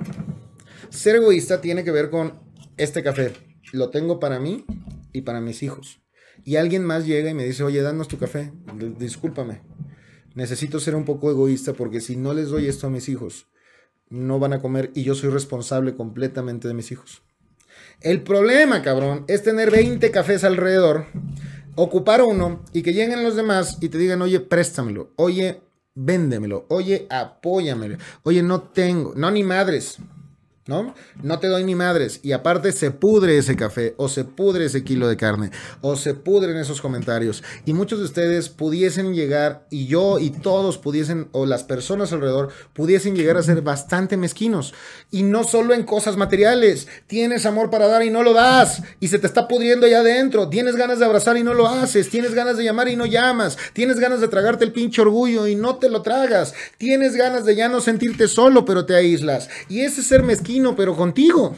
Ser 0.89 1.17
egoísta 1.17 1.59
tiene 1.59 1.83
que 1.83 1.91
ver 1.91 2.09
con 2.09 2.39
este 2.77 3.03
café. 3.03 3.33
Lo 3.73 3.89
tengo 3.89 4.17
para 4.21 4.39
mí 4.39 4.63
y 5.11 5.23
para 5.23 5.41
mis 5.41 5.61
hijos. 5.61 5.99
Y 6.45 6.55
alguien 6.55 6.85
más 6.85 7.05
llega 7.05 7.29
y 7.29 7.33
me 7.33 7.43
dice, 7.43 7.63
oye, 7.63 7.81
danos 7.81 8.07
tu 8.07 8.17
café. 8.17 8.53
Discúlpame. 8.97 9.61
Necesito 10.35 10.79
ser 10.79 10.95
un 10.95 11.03
poco 11.03 11.29
egoísta 11.29 11.73
porque 11.73 11.99
si 11.99 12.15
no 12.15 12.33
les 12.33 12.47
doy 12.47 12.67
esto 12.67 12.87
a 12.87 12.89
mis 12.89 13.09
hijos, 13.09 13.47
no 14.09 14.39
van 14.39 14.53
a 14.53 14.61
comer 14.61 14.91
y 14.95 15.03
yo 15.03 15.15
soy 15.15 15.31
responsable 15.31 15.95
completamente 15.95 16.69
de 16.69 16.75
mis 16.75 16.93
hijos. 16.93 17.23
El 17.99 18.21
problema, 18.21 18.81
cabrón, 18.81 19.25
es 19.27 19.43
tener 19.43 19.69
20 19.69 20.11
cafés 20.11 20.45
alrededor 20.45 21.07
ocupar 21.75 22.21
uno 22.21 22.61
y 22.73 22.81
que 22.81 22.93
lleguen 22.93 23.23
los 23.23 23.35
demás 23.35 23.77
y 23.81 23.89
te 23.89 23.97
digan, 23.97 24.21
oye, 24.21 24.39
préstamelo, 24.39 25.11
oye, 25.15 25.61
véndemelo, 25.93 26.65
oye, 26.69 27.07
apóyamelo, 27.09 27.97
oye, 28.23 28.41
no 28.43 28.61
tengo, 28.61 29.13
no 29.15 29.31
ni 29.31 29.43
madres. 29.43 29.97
¿No? 30.67 30.95
No 31.21 31.37
te 31.37 31.47
doy 31.47 31.63
ni 31.63 31.75
madres. 31.75 32.19
Y 32.23 32.31
aparte 32.31 32.71
se 32.71 32.89
pudre 32.89 33.37
ese 33.37 33.55
café, 33.55 33.93
o 33.97 34.09
se 34.09 34.23
pudre 34.23 34.65
ese 34.65 34.83
kilo 34.83 35.07
de 35.07 35.15
carne, 35.15 35.51
o 35.81 35.95
se 35.95 36.15
pudren 36.15 36.57
esos 36.57 36.81
comentarios. 36.81 37.43
Y 37.65 37.73
muchos 37.73 37.99
de 37.99 38.05
ustedes 38.05 38.49
pudiesen 38.49 39.13
llegar, 39.13 39.67
y 39.69 39.85
yo 39.85 40.17
y 40.17 40.31
todos 40.31 40.79
pudiesen, 40.79 41.27
o 41.33 41.45
las 41.45 41.63
personas 41.63 42.11
alrededor, 42.13 42.49
pudiesen 42.73 43.15
llegar 43.15 43.37
a 43.37 43.43
ser 43.43 43.61
bastante 43.61 44.17
mezquinos. 44.17 44.73
Y 45.11 45.21
no 45.21 45.43
solo 45.43 45.75
en 45.75 45.83
cosas 45.83 46.17
materiales. 46.17 46.87
Tienes 47.05 47.45
amor 47.45 47.69
para 47.69 47.87
dar 47.87 48.01
y 48.03 48.09
no 48.09 48.23
lo 48.23 48.33
das. 48.33 48.81
Y 48.99 49.09
se 49.09 49.19
te 49.19 49.27
está 49.27 49.47
pudriendo 49.47 49.85
allá 49.85 49.99
adentro. 49.99 50.49
Tienes 50.49 50.75
ganas 50.75 50.97
de 50.97 51.05
abrazar 51.05 51.37
y 51.37 51.43
no 51.43 51.53
lo 51.53 51.67
haces. 51.67 52.09
Tienes 52.09 52.33
ganas 52.33 52.57
de 52.57 52.63
llamar 52.63 52.87
y 52.87 52.95
no 52.95 53.05
llamas. 53.05 53.55
Tienes 53.73 53.99
ganas 53.99 54.19
de 54.19 54.29
tragarte 54.29 54.65
el 54.65 54.71
pinche 54.71 55.03
orgullo 55.03 55.45
y 55.45 55.53
no 55.53 55.75
te 55.75 55.89
lo 55.89 56.01
tragas. 56.01 56.55
Tienes 56.79 57.15
ganas 57.15 57.45
de 57.45 57.55
ya 57.55 57.69
no 57.69 57.81
sentirte 57.81 58.27
solo, 58.27 58.65
pero 58.65 58.87
te 58.87 58.95
aíslas. 58.95 59.47
Y 59.69 59.81
ese 59.81 60.01
ser 60.01 60.23
mezquino 60.23 60.54
pero 60.75 60.95
contigo. 60.95 61.55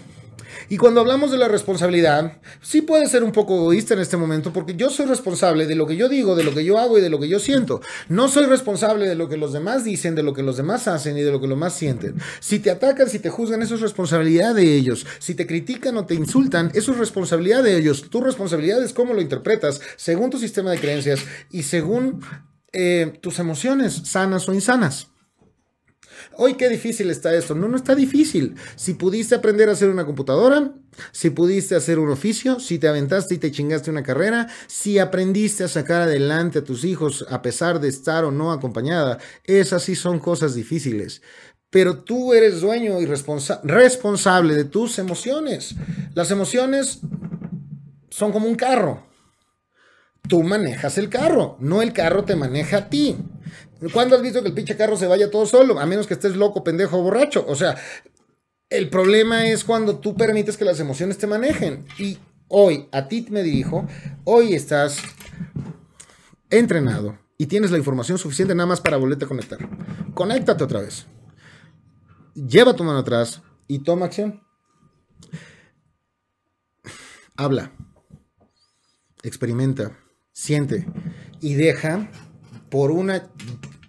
Y 0.69 0.77
cuando 0.77 0.99
hablamos 0.99 1.31
de 1.31 1.37
la 1.37 1.47
responsabilidad, 1.47 2.39
sí 2.61 2.81
puede 2.81 3.07
ser 3.07 3.23
un 3.23 3.31
poco 3.31 3.55
egoísta 3.55 3.93
en 3.93 4.01
este 4.01 4.17
momento 4.17 4.51
porque 4.51 4.75
yo 4.75 4.89
soy 4.89 5.05
responsable 5.05 5.65
de 5.65 5.75
lo 5.75 5.87
que 5.87 5.95
yo 5.95 6.09
digo, 6.09 6.35
de 6.35 6.43
lo 6.43 6.53
que 6.53 6.65
yo 6.65 6.77
hago 6.77 6.97
y 6.97 7.01
de 7.01 7.09
lo 7.09 7.19
que 7.19 7.29
yo 7.29 7.39
siento. 7.39 7.81
No 8.09 8.27
soy 8.27 8.45
responsable 8.45 9.07
de 9.07 9.15
lo 9.15 9.29
que 9.29 9.37
los 9.37 9.53
demás 9.53 9.83
dicen, 9.83 10.15
de 10.15 10.23
lo 10.23 10.33
que 10.33 10.43
los 10.43 10.57
demás 10.57 10.87
hacen 10.87 11.17
y 11.17 11.21
de 11.21 11.31
lo 11.31 11.39
que 11.39 11.47
los 11.47 11.57
demás 11.57 11.73
sienten. 11.73 12.15
Si 12.39 12.59
te 12.59 12.69
atacan, 12.69 13.09
si 13.09 13.19
te 13.19 13.29
juzgan, 13.29 13.61
eso 13.61 13.75
es 13.75 13.81
responsabilidad 13.81 14.55
de 14.55 14.75
ellos. 14.75 15.05
Si 15.19 15.35
te 15.35 15.47
critican 15.47 15.95
o 15.97 16.05
te 16.05 16.15
insultan, 16.15 16.71
eso 16.73 16.91
es 16.91 16.97
responsabilidad 16.97 17.63
de 17.63 17.77
ellos. 17.77 18.09
Tu 18.09 18.21
responsabilidad 18.21 18.83
es 18.83 18.93
cómo 18.93 19.13
lo 19.13 19.21
interpretas 19.21 19.79
según 19.95 20.29
tu 20.29 20.37
sistema 20.37 20.71
de 20.71 20.79
creencias 20.79 21.21
y 21.49 21.63
según 21.63 22.21
eh, 22.73 23.17
tus 23.21 23.39
emociones 23.39 24.01
sanas 24.05 24.49
o 24.49 24.53
insanas. 24.53 25.07
Hoy 26.37 26.53
qué 26.53 26.69
difícil 26.69 27.09
está 27.09 27.33
esto. 27.33 27.55
No, 27.55 27.67
no 27.67 27.75
está 27.75 27.95
difícil. 27.95 28.55
Si 28.75 28.93
pudiste 28.93 29.35
aprender 29.35 29.69
a 29.69 29.71
hacer 29.71 29.89
una 29.89 30.05
computadora, 30.05 30.71
si 31.11 31.31
pudiste 31.31 31.75
hacer 31.75 31.99
un 31.99 32.09
oficio, 32.09 32.59
si 32.59 32.77
te 32.79 32.87
aventaste 32.87 33.35
y 33.35 33.37
te 33.39 33.51
chingaste 33.51 33.89
una 33.89 34.03
carrera, 34.03 34.47
si 34.67 34.99
aprendiste 34.99 35.63
a 35.63 35.67
sacar 35.67 36.03
adelante 36.03 36.59
a 36.59 36.63
tus 36.63 36.83
hijos 36.83 37.25
a 37.29 37.41
pesar 37.41 37.79
de 37.79 37.87
estar 37.87 38.23
o 38.23 38.31
no 38.31 38.51
acompañada, 38.51 39.17
esas 39.43 39.83
sí 39.83 39.95
son 39.95 40.19
cosas 40.19 40.53
difíciles. 40.53 41.21
Pero 41.69 42.03
tú 42.03 42.33
eres 42.33 42.61
dueño 42.61 43.01
y 43.01 43.05
responsable 43.05 44.55
de 44.55 44.65
tus 44.65 44.99
emociones. 44.99 45.75
Las 46.13 46.31
emociones 46.31 46.99
son 48.09 48.31
como 48.31 48.47
un 48.47 48.55
carro. 48.55 49.05
Tú 50.27 50.43
manejas 50.43 50.97
el 50.97 51.09
carro, 51.09 51.57
no 51.59 51.81
el 51.81 51.93
carro 51.93 52.23
te 52.25 52.35
maneja 52.35 52.77
a 52.77 52.89
ti. 52.89 53.17
¿Cuándo 53.93 54.15
has 54.15 54.21
visto 54.21 54.41
que 54.41 54.47
el 54.47 54.53
pinche 54.53 54.75
carro 54.75 54.97
se 54.97 55.07
vaya 55.07 55.29
todo 55.29 55.45
solo? 55.45 55.79
A 55.79 55.85
menos 55.85 56.07
que 56.07 56.13
estés 56.13 56.35
loco, 56.35 56.63
pendejo 56.63 57.01
borracho. 57.01 57.45
O 57.47 57.55
sea, 57.55 57.75
el 58.69 58.89
problema 58.89 59.47
es 59.47 59.63
cuando 59.63 59.99
tú 59.99 60.15
permites 60.15 60.57
que 60.57 60.65
las 60.65 60.79
emociones 60.79 61.17
te 61.17 61.27
manejen. 61.27 61.85
Y 61.97 62.17
hoy, 62.47 62.87
a 62.91 63.07
ti 63.07 63.25
me 63.29 63.43
dirijo, 63.43 63.87
hoy 64.23 64.53
estás 64.53 64.97
entrenado 66.49 67.17
y 67.37 67.45
tienes 67.45 67.71
la 67.71 67.77
información 67.77 68.17
suficiente 68.17 68.55
nada 68.55 68.67
más 68.67 68.81
para 68.81 68.97
volverte 68.97 69.25
a 69.25 69.27
conectar. 69.27 69.59
Conéctate 70.13 70.63
otra 70.63 70.81
vez. 70.81 71.05
Lleva 72.33 72.75
tu 72.75 72.83
mano 72.83 72.99
atrás 72.99 73.41
y 73.67 73.79
toma 73.79 74.07
acción. 74.07 74.41
Habla. 77.35 77.71
Experimenta. 79.23 79.97
Siente. 80.33 80.87
Y 81.41 81.55
deja 81.55 82.09
por 82.69 82.91
una 82.91 83.29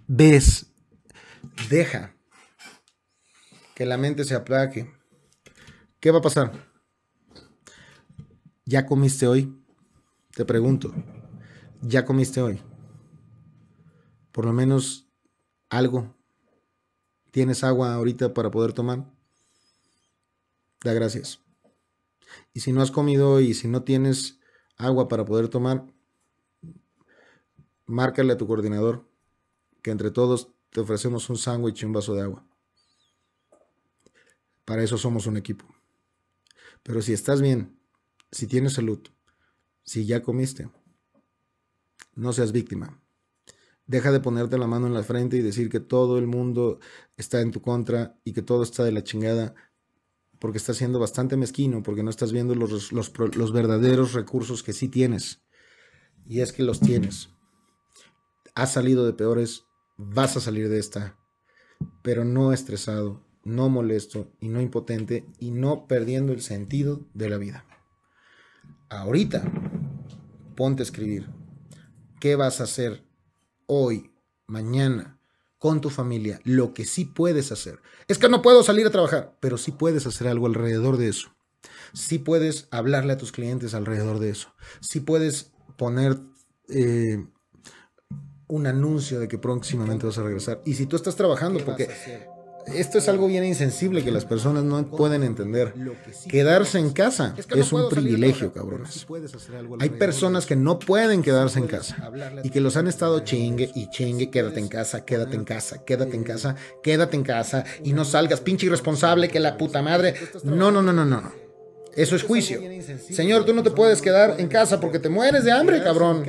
vez, 0.09 0.65
deja 1.69 2.15
que 3.75 3.85
la 3.85 3.95
mente 3.95 4.23
se 4.23 4.33
aplaque. 4.33 4.91
¿Qué 5.99 6.09
va 6.09 6.17
a 6.17 6.23
pasar? 6.23 6.51
¿Ya 8.65 8.87
comiste 8.87 9.27
hoy? 9.27 9.55
Te 10.31 10.45
pregunto. 10.45 10.93
¿Ya 11.81 12.05
comiste 12.05 12.41
hoy? 12.41 12.59
Por 14.31 14.45
lo 14.45 14.53
menos 14.53 15.07
algo. 15.69 16.15
¿Tienes 17.31 17.63
agua 17.63 17.93
ahorita 17.93 18.33
para 18.33 18.49
poder 18.49 18.73
tomar? 18.73 19.05
Da 20.83 20.93
gracias. 20.93 21.39
Y 22.51 22.61
si 22.61 22.73
no 22.73 22.81
has 22.81 22.89
comido 22.89 23.39
y 23.41 23.53
si 23.53 23.67
no 23.67 23.83
tienes 23.83 24.39
agua 24.75 25.07
para 25.07 25.25
poder 25.25 25.49
tomar, 25.49 25.85
márcale 27.85 28.33
a 28.33 28.37
tu 28.37 28.47
coordinador 28.47 29.08
que 29.81 29.91
entre 29.91 30.11
todos 30.11 30.51
te 30.71 30.81
ofrecemos 30.81 31.29
un 31.29 31.37
sándwich 31.37 31.81
y 31.81 31.85
un 31.85 31.93
vaso 31.93 32.13
de 32.13 32.21
agua. 32.21 32.45
Para 34.65 34.83
eso 34.83 34.97
somos 34.97 35.25
un 35.25 35.37
equipo. 35.37 35.65
Pero 36.83 37.01
si 37.01 37.13
estás 37.13 37.41
bien, 37.41 37.79
si 38.31 38.47
tienes 38.47 38.73
salud, 38.73 38.99
si 39.83 40.05
ya 40.05 40.21
comiste, 40.21 40.69
no 42.15 42.33
seas 42.33 42.51
víctima. 42.51 43.01
Deja 43.87 44.11
de 44.11 44.19
ponerte 44.19 44.59
la 44.59 44.67
mano 44.67 44.85
en 44.85 44.93
la 44.93 45.03
frente 45.03 45.37
y 45.37 45.41
decir 45.41 45.69
que 45.69 45.79
todo 45.79 46.19
el 46.19 46.27
mundo 46.27 46.79
está 47.17 47.41
en 47.41 47.51
tu 47.51 47.61
contra 47.61 48.19
y 48.23 48.33
que 48.33 48.43
todo 48.43 48.61
está 48.61 48.83
de 48.83 48.91
la 48.91 49.03
chingada, 49.03 49.55
porque 50.37 50.59
estás 50.59 50.77
siendo 50.77 50.99
bastante 50.99 51.37
mezquino, 51.37 51.81
porque 51.81 52.03
no 52.03 52.11
estás 52.11 52.31
viendo 52.31 52.53
los, 52.53 52.91
los, 52.91 53.11
los 53.17 53.51
verdaderos 53.51 54.13
recursos 54.13 54.61
que 54.61 54.73
sí 54.73 54.87
tienes. 54.87 55.41
Y 56.27 56.41
es 56.41 56.53
que 56.53 56.61
los 56.61 56.79
tienes 56.79 57.29
has 58.59 58.73
salido 58.73 59.05
de 59.05 59.13
peores, 59.13 59.65
vas 60.01 60.37
a 60.37 60.39
salir 60.39 60.69
de 60.69 60.79
esta, 60.79 61.17
pero 62.01 62.23
no 62.23 62.53
estresado, 62.53 63.21
no 63.43 63.67
molesto 63.67 64.31
y 64.39 64.47
no 64.47 64.61
impotente 64.61 65.25
y 65.39 65.51
no 65.51 65.87
perdiendo 65.87 66.31
el 66.31 66.41
sentido 66.41 67.01
de 67.13 67.29
la 67.29 67.37
vida. 67.37 67.65
Ahorita, 68.87 69.43
ponte 70.55 70.81
a 70.81 70.85
escribir. 70.85 71.27
¿Qué 72.21 72.37
vas 72.37 72.61
a 72.61 72.63
hacer 72.63 73.03
hoy, 73.65 74.11
mañana, 74.47 75.19
con 75.57 75.81
tu 75.81 75.89
familia? 75.89 76.39
Lo 76.45 76.73
que 76.73 76.85
sí 76.85 77.03
puedes 77.03 77.51
hacer. 77.51 77.81
Es 78.07 78.17
que 78.17 78.29
no 78.29 78.41
puedo 78.41 78.63
salir 78.63 78.87
a 78.87 78.91
trabajar, 78.91 79.37
pero 79.41 79.57
sí 79.57 79.73
puedes 79.73 80.07
hacer 80.07 80.29
algo 80.29 80.47
alrededor 80.47 80.95
de 80.95 81.09
eso. 81.09 81.35
Sí 81.91 82.19
puedes 82.19 82.69
hablarle 82.71 83.13
a 83.13 83.17
tus 83.17 83.33
clientes 83.33 83.73
alrededor 83.73 84.19
de 84.19 84.29
eso. 84.29 84.53
Sí 84.79 85.01
puedes 85.01 85.51
poner 85.77 86.19
eh, 86.69 87.27
un 88.49 88.67
anuncio 88.67 89.19
de 89.19 89.27
que 89.27 89.37
próximamente 89.37 90.05
vas 90.05 90.17
a 90.17 90.23
regresar. 90.23 90.59
Y 90.65 90.73
si 90.73 90.85
tú 90.85 90.95
estás 90.95 91.15
trabajando, 91.15 91.63
porque 91.63 91.87
esto 92.73 92.97
es 92.97 93.07
algo 93.07 93.27
bien 93.27 93.45
insensible 93.45 94.03
que 94.03 94.11
las 94.11 94.25
personas 94.25 94.63
no 94.63 94.85
pueden 94.89 95.23
entender. 95.23 95.73
Quedarse 96.27 96.79
en 96.79 96.91
casa 96.91 97.35
es 97.55 97.71
un 97.71 97.89
privilegio, 97.89 98.51
cabrones. 98.51 99.07
Hay 99.79 99.89
personas 99.91 100.45
que 100.45 100.55
no 100.55 100.79
pueden 100.79 101.21
quedarse 101.21 101.59
en 101.59 101.67
casa 101.67 102.11
y 102.43 102.49
que 102.49 102.59
los 102.59 102.75
han 102.75 102.87
estado 102.87 103.19
chingue 103.19 103.71
y 103.75 103.89
chingue, 103.89 104.29
quédate 104.29 104.59
en 104.59 104.67
casa, 104.67 105.05
quédate 105.05 105.35
en 105.35 105.45
casa, 105.45 105.83
quédate 105.85 106.15
en 106.15 106.23
casa, 106.23 106.55
quédate 106.83 107.15
en 107.15 107.23
casa 107.23 107.63
y 107.83 107.93
no 107.93 108.03
salgas, 108.03 108.41
pinche 108.41 108.65
irresponsable, 108.65 109.29
que 109.29 109.39
la 109.39 109.57
puta 109.57 109.81
madre. 109.81 110.15
No, 110.43 110.71
no, 110.71 110.81
no, 110.81 110.91
no, 110.91 111.05
no. 111.05 111.38
Eso 111.95 112.15
es 112.15 112.23
juicio. 112.23 112.61
Señor, 113.09 113.45
tú 113.45 113.53
no 113.53 113.63
te 113.63 113.71
puedes 113.71 114.01
quedar 114.01 114.35
en 114.39 114.47
casa 114.47 114.79
porque 114.79 114.99
te 114.99 115.09
mueres 115.09 115.43
de 115.43 115.51
hambre, 115.51 115.83
cabrón. 115.83 116.25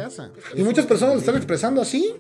Y 0.55 0.63
muchas 0.63 0.87
personas 0.87 1.15
lo 1.15 1.21
están 1.21 1.37
expresando 1.37 1.81
así. 1.81 2.15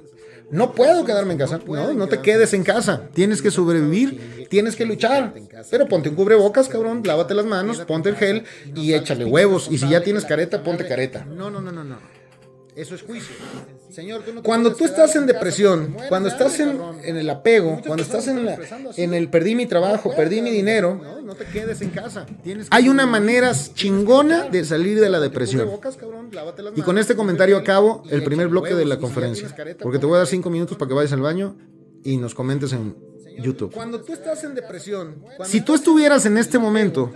No 0.50 0.72
puedo 0.74 1.04
quedarme 1.04 1.32
en 1.32 1.38
casa. 1.38 1.60
No, 1.64 1.94
no 1.94 2.08
te 2.08 2.20
quedes 2.20 2.52
en 2.54 2.64
casa. 2.64 3.08
Tienes 3.14 3.40
que 3.40 3.50
sobrevivir, 3.50 4.46
tienes 4.48 4.74
que 4.74 4.84
luchar. 4.84 5.32
Pero 5.70 5.86
ponte 5.86 6.08
un 6.08 6.16
cubrebocas, 6.16 6.68
cabrón, 6.68 7.02
lávate 7.04 7.34
las 7.34 7.46
manos, 7.46 7.80
ponte 7.80 8.08
el 8.08 8.16
gel 8.16 8.44
y 8.74 8.94
échale 8.94 9.24
huevos. 9.24 9.68
Y 9.70 9.78
si 9.78 9.88
ya 9.88 10.02
tienes 10.02 10.24
careta, 10.24 10.62
ponte 10.62 10.86
careta. 10.86 11.24
No, 11.24 11.50
no, 11.50 11.60
no, 11.60 11.70
no, 11.70 11.84
no. 11.84 11.98
Eso 12.74 12.94
es 12.94 13.02
juicio. 13.02 13.34
Señor, 13.90 14.22
cuando 14.42 14.74
tú 14.74 14.84
estás 14.84 15.16
en 15.16 15.26
depresión, 15.26 15.96
cuando 16.08 16.28
estás 16.28 16.60
en, 16.60 16.78
el 17.04 17.28
apego, 17.30 17.80
cuando 17.84 18.02
estás 18.02 18.28
en, 18.28 18.48
en 18.96 19.14
el 19.14 19.28
perdí 19.28 19.54
mi 19.54 19.66
trabajo, 19.66 20.14
perdí 20.14 20.42
mi 20.42 20.50
dinero, 20.50 21.00
no 21.24 21.34
te 21.34 21.44
quedes 21.46 21.80
en 21.82 21.90
casa. 21.90 22.26
Hay 22.70 22.88
una 22.88 23.06
manera 23.06 23.52
chingona 23.74 24.48
de 24.48 24.64
salir 24.64 25.00
de 25.00 25.08
la 25.08 25.20
depresión. 25.20 25.68
Y 26.76 26.82
con 26.82 26.98
este 26.98 27.16
comentario 27.16 27.56
acabo 27.56 28.02
el 28.10 28.22
primer 28.22 28.48
bloque 28.48 28.74
de 28.74 28.84
la 28.84 28.98
conferencia. 28.98 29.54
Porque 29.80 29.98
te 29.98 30.06
voy 30.06 30.16
a 30.16 30.18
dar 30.18 30.26
cinco 30.26 30.50
minutos 30.50 30.76
para 30.76 30.88
que 30.88 30.94
vayas 30.94 31.12
al 31.12 31.20
baño 31.20 31.56
y 32.02 32.16
nos 32.16 32.34
comentes 32.34 32.72
en 32.72 33.09
YouTube. 33.40 33.72
Cuando 33.72 34.00
tú 34.00 34.12
estás 34.12 34.44
en 34.44 34.54
depresión, 34.54 35.22
si 35.44 35.60
tú 35.60 35.74
estuvieras 35.74 36.26
en 36.26 36.38
este 36.38 36.58
momento 36.58 37.12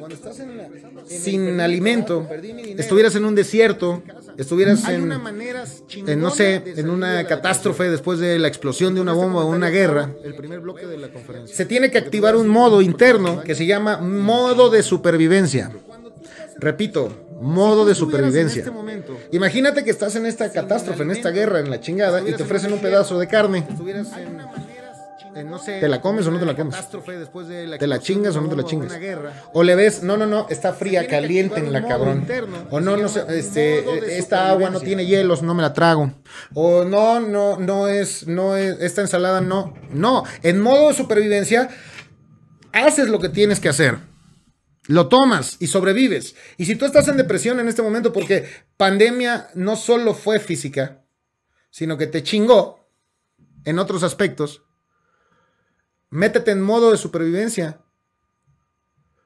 sin 1.06 1.60
alimento, 1.60 2.28
estuvieras 2.76 3.14
en 3.16 3.24
un 3.24 3.34
desierto, 3.34 4.02
estuvieras 4.36 4.88
en, 4.88 5.12
en, 6.06 6.20
no 6.20 6.30
sé, 6.30 6.62
en 6.64 6.90
una 6.90 7.26
catástrofe 7.26 7.90
después 7.90 8.18
de 8.18 8.38
la 8.38 8.48
explosión 8.48 8.94
de 8.94 9.00
una 9.00 9.12
bomba 9.12 9.44
o 9.44 9.48
una 9.48 9.68
guerra, 9.68 10.10
se 11.46 11.64
tiene 11.64 11.90
que 11.90 11.98
activar 11.98 12.36
un 12.36 12.48
modo 12.48 12.80
interno 12.80 13.42
que 13.42 13.54
se 13.54 13.66
llama 13.66 13.98
modo 13.98 14.70
de 14.70 14.82
supervivencia. 14.82 15.70
Repito, 16.56 17.10
modo 17.40 17.84
de 17.84 17.94
supervivencia. 17.94 18.64
Imagínate 19.32 19.84
que 19.84 19.90
estás 19.90 20.16
en 20.16 20.26
esta 20.26 20.50
catástrofe, 20.50 21.02
en 21.02 21.10
esta 21.10 21.30
guerra, 21.30 21.60
en 21.60 21.70
la 21.70 21.80
chingada, 21.80 22.20
y 22.26 22.32
te 22.32 22.42
ofrecen 22.42 22.72
un 22.72 22.78
pedazo 22.78 23.18
de 23.18 23.26
carne. 23.26 23.66
¿Te 25.34 25.88
la 25.88 26.00
comes 26.00 26.26
o 26.26 26.30
no 26.30 26.38
te 26.38 26.46
la 26.46 26.54
comes? 26.54 26.76
¿Te 27.78 27.86
la 27.88 27.98
chingas 27.98 28.36
o 28.36 28.40
no 28.40 28.48
te 28.48 28.56
la 28.56 28.64
chingas? 28.64 28.92
O 29.52 29.64
le 29.64 29.74
ves, 29.74 30.02
no, 30.04 30.16
no, 30.16 30.26
no, 30.26 30.46
está 30.48 30.72
fría, 30.72 31.08
caliente 31.08 31.58
en 31.58 31.72
la 31.72 31.86
cabrón. 31.86 32.26
O 32.70 32.80
no, 32.80 32.96
no 32.96 33.08
sé, 33.08 33.24
este, 33.30 34.16
esta 34.16 34.48
agua 34.48 34.70
no 34.70 34.80
tiene 34.80 35.06
hielos, 35.06 35.42
no 35.42 35.54
me 35.54 35.62
la 35.62 35.72
trago. 35.72 36.12
O 36.54 36.84
no, 36.84 37.18
no, 37.18 37.58
no 37.58 37.88
es, 37.88 38.28
no 38.28 38.56
es, 38.56 38.78
esta 38.80 39.00
ensalada 39.00 39.40
no. 39.40 39.74
No, 39.90 40.24
en 40.42 40.60
modo 40.60 40.88
de 40.88 40.94
supervivencia, 40.94 41.68
haces 42.72 43.08
lo 43.08 43.18
que 43.18 43.28
tienes 43.28 43.58
que 43.58 43.68
hacer. 43.68 43.98
Lo 44.86 45.08
tomas 45.08 45.56
y 45.60 45.66
sobrevives. 45.66 46.36
Y 46.58 46.66
si 46.66 46.76
tú 46.76 46.84
estás 46.84 47.08
en 47.08 47.16
depresión 47.16 47.58
en 47.58 47.68
este 47.68 47.82
momento 47.82 48.12
porque 48.12 48.46
pandemia 48.76 49.48
no 49.54 49.76
solo 49.76 50.14
fue 50.14 50.38
física, 50.38 51.04
sino 51.70 51.96
que 51.96 52.06
te 52.06 52.22
chingó 52.22 52.86
en 53.64 53.78
otros 53.78 54.02
aspectos, 54.02 54.62
Métete 56.14 56.52
en 56.52 56.62
modo 56.62 56.92
de 56.92 56.96
supervivencia. 56.96 57.80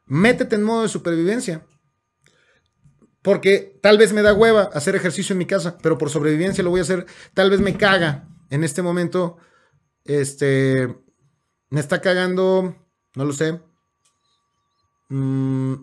métete 0.07 0.57
en 0.57 0.63
modo 0.63 0.85
de 0.85 0.89
supervivencia. 0.89 1.67
Porque 3.21 3.79
tal 3.83 3.99
vez 3.99 4.15
me 4.15 4.23
da 4.23 4.33
hueva 4.33 4.71
hacer 4.73 4.97
ejercicio 4.97 5.35
en 5.35 5.39
mi 5.39 5.45
casa, 5.45 5.77
pero 5.83 5.99
por 5.99 6.09
sobrevivencia 6.09 6.65
lo 6.65 6.71
voy 6.71 6.81
a 6.81 6.85
hacer. 6.85 7.05
Tal 7.35 7.51
vez 7.51 7.61
me 7.61 7.77
caga 7.77 8.27
en 8.49 8.65
este 8.65 8.81
momento. 8.81 9.37
Este. 10.07 10.89
Me 11.69 11.81
está 11.81 12.01
cagando. 12.01 12.75
No 13.15 13.25
lo 13.27 13.35
sé. 13.35 13.61
Mm, 15.11 15.75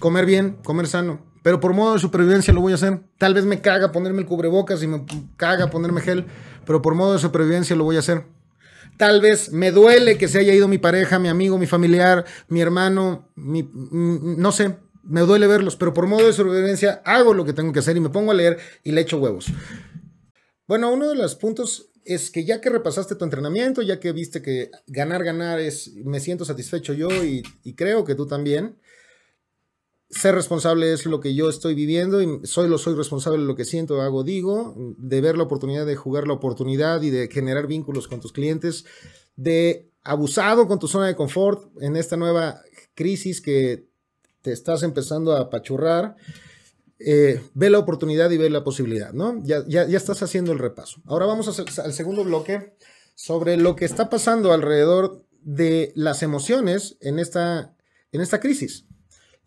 comer 0.00 0.26
bien, 0.26 0.58
comer 0.64 0.86
sano. 0.86 1.32
Pero 1.42 1.60
por 1.60 1.72
modo 1.72 1.94
de 1.94 2.00
supervivencia 2.00 2.52
lo 2.52 2.60
voy 2.60 2.72
a 2.72 2.74
hacer. 2.74 3.00
Tal 3.16 3.32
vez 3.32 3.46
me 3.46 3.62
caga 3.62 3.90
ponerme 3.90 4.20
el 4.20 4.26
cubrebocas 4.26 4.82
y 4.82 4.86
me 4.86 5.06
caga 5.38 5.70
ponerme 5.70 6.02
gel. 6.02 6.26
Pero 6.66 6.82
por 6.82 6.94
modo 6.94 7.14
de 7.14 7.20
supervivencia 7.20 7.74
lo 7.74 7.84
voy 7.84 7.96
a 7.96 8.00
hacer. 8.00 8.26
Tal 8.98 9.20
vez 9.20 9.52
me 9.52 9.70
duele 9.70 10.18
que 10.18 10.28
se 10.28 10.40
haya 10.40 10.52
ido 10.52 10.68
mi 10.68 10.78
pareja, 10.78 11.18
mi 11.18 11.28
amigo, 11.28 11.56
mi 11.56 11.66
familiar, 11.66 12.26
mi 12.48 12.60
hermano, 12.60 13.30
mi, 13.36 13.70
no 13.72 14.52
sé, 14.52 14.76
me 15.04 15.20
duele 15.20 15.46
verlos, 15.46 15.76
pero 15.76 15.94
por 15.94 16.06
modo 16.06 16.26
de 16.26 16.32
sobrevivencia 16.32 17.00
hago 17.04 17.32
lo 17.32 17.44
que 17.44 17.52
tengo 17.52 17.72
que 17.72 17.78
hacer 17.78 17.96
y 17.96 18.00
me 18.00 18.10
pongo 18.10 18.32
a 18.32 18.34
leer 18.34 18.58
y 18.84 18.92
le 18.92 19.00
echo 19.00 19.18
huevos. 19.18 19.46
Bueno, 20.66 20.92
uno 20.92 21.08
de 21.08 21.14
los 21.14 21.36
puntos 21.36 21.92
es 22.04 22.30
que 22.30 22.44
ya 22.44 22.60
que 22.60 22.70
repasaste 22.70 23.14
tu 23.14 23.24
entrenamiento, 23.24 23.82
ya 23.82 24.00
que 24.00 24.12
viste 24.12 24.42
que 24.42 24.70
ganar, 24.86 25.24
ganar 25.24 25.60
es, 25.60 25.94
me 26.04 26.20
siento 26.20 26.44
satisfecho 26.44 26.92
yo 26.92 27.08
y 27.24 27.42
creo 27.74 28.04
que 28.04 28.14
tú 28.14 28.26
también, 28.26 28.76
ser 30.10 30.34
responsable 30.34 30.92
es 30.92 31.04
lo 31.06 31.20
que 31.20 31.34
yo 31.34 31.50
estoy 31.50 31.74
viviendo 31.74 32.22
y 32.22 32.40
soy 32.44 32.68
lo 32.68 32.78
soy 32.78 32.94
responsable 32.94 33.40
de 33.40 33.46
lo 33.46 33.56
que 33.56 33.64
siento, 33.64 34.00
hago, 34.00 34.24
digo, 34.24 34.74
de 34.96 35.20
ver 35.20 35.36
la 35.36 35.44
oportunidad 35.44 35.84
de 35.84 35.96
jugar 35.96 36.26
la 36.26 36.32
oportunidad 36.34 37.02
y 37.02 37.10
de 37.10 37.28
generar 37.28 37.66
vínculos 37.66 38.08
con 38.08 38.20
tus 38.20 38.32
clientes, 38.32 38.84
de 39.36 39.90
abusado 40.02 40.66
con 40.66 40.78
tu 40.78 40.88
zona 40.88 41.06
de 41.06 41.16
confort 41.16 41.70
en 41.82 41.96
esta 41.96 42.16
nueva 42.16 42.62
crisis 42.94 43.40
que 43.42 43.86
te 44.40 44.52
estás 44.52 44.82
empezando 44.82 45.32
a 45.32 45.40
apachurrar. 45.40 46.16
Eh, 47.00 47.40
ve 47.54 47.70
la 47.70 47.78
oportunidad 47.78 48.30
y 48.30 48.38
ve 48.38 48.50
la 48.50 48.64
posibilidad, 48.64 49.12
¿no? 49.12 49.40
Ya, 49.44 49.62
ya, 49.68 49.86
ya 49.86 49.96
estás 49.96 50.20
haciendo 50.22 50.50
el 50.50 50.58
repaso. 50.58 51.00
Ahora 51.04 51.26
vamos 51.26 51.60
al 51.78 51.92
segundo 51.92 52.24
bloque 52.24 52.74
sobre 53.14 53.56
lo 53.56 53.76
que 53.76 53.84
está 53.84 54.10
pasando 54.10 54.52
alrededor 54.52 55.24
de 55.42 55.92
las 55.94 56.22
emociones 56.22 56.96
en 57.00 57.20
esta, 57.20 57.76
en 58.10 58.20
esta 58.20 58.40
crisis. 58.40 58.87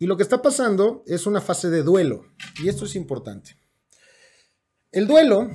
Y 0.02 0.06
lo 0.06 0.16
que 0.16 0.24
está 0.24 0.42
pasando 0.42 1.04
es 1.06 1.28
una 1.28 1.40
fase 1.40 1.70
de 1.70 1.84
duelo. 1.84 2.24
Y 2.60 2.68
esto 2.68 2.86
es 2.86 2.96
importante. 2.96 3.56
El 4.90 5.06
duelo 5.06 5.48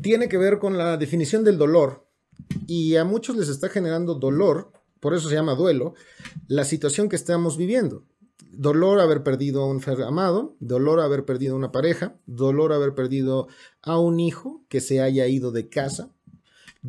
tiene 0.00 0.30
que 0.30 0.38
ver 0.38 0.58
con 0.58 0.78
la 0.78 0.96
definición 0.96 1.44
del 1.44 1.58
dolor. 1.58 2.08
Y 2.66 2.96
a 2.96 3.04
muchos 3.04 3.36
les 3.36 3.50
está 3.50 3.68
generando 3.68 4.14
dolor, 4.14 4.72
por 5.00 5.12
eso 5.12 5.28
se 5.28 5.34
llama 5.34 5.54
duelo, 5.54 5.92
la 6.46 6.64
situación 6.64 7.10
que 7.10 7.16
estamos 7.16 7.58
viviendo. 7.58 8.06
Dolor 8.52 9.00
haber 9.00 9.22
perdido 9.22 9.62
a 9.62 9.66
un 9.66 9.82
amado, 10.02 10.56
dolor 10.60 11.00
haber 11.00 11.26
perdido 11.26 11.52
a 11.52 11.58
una 11.58 11.70
pareja, 11.70 12.18
dolor 12.24 12.72
haber 12.72 12.94
perdido 12.94 13.48
a 13.82 13.98
un 13.98 14.18
hijo 14.18 14.64
que 14.70 14.80
se 14.80 15.02
haya 15.02 15.26
ido 15.26 15.52
de 15.52 15.68
casa, 15.68 16.14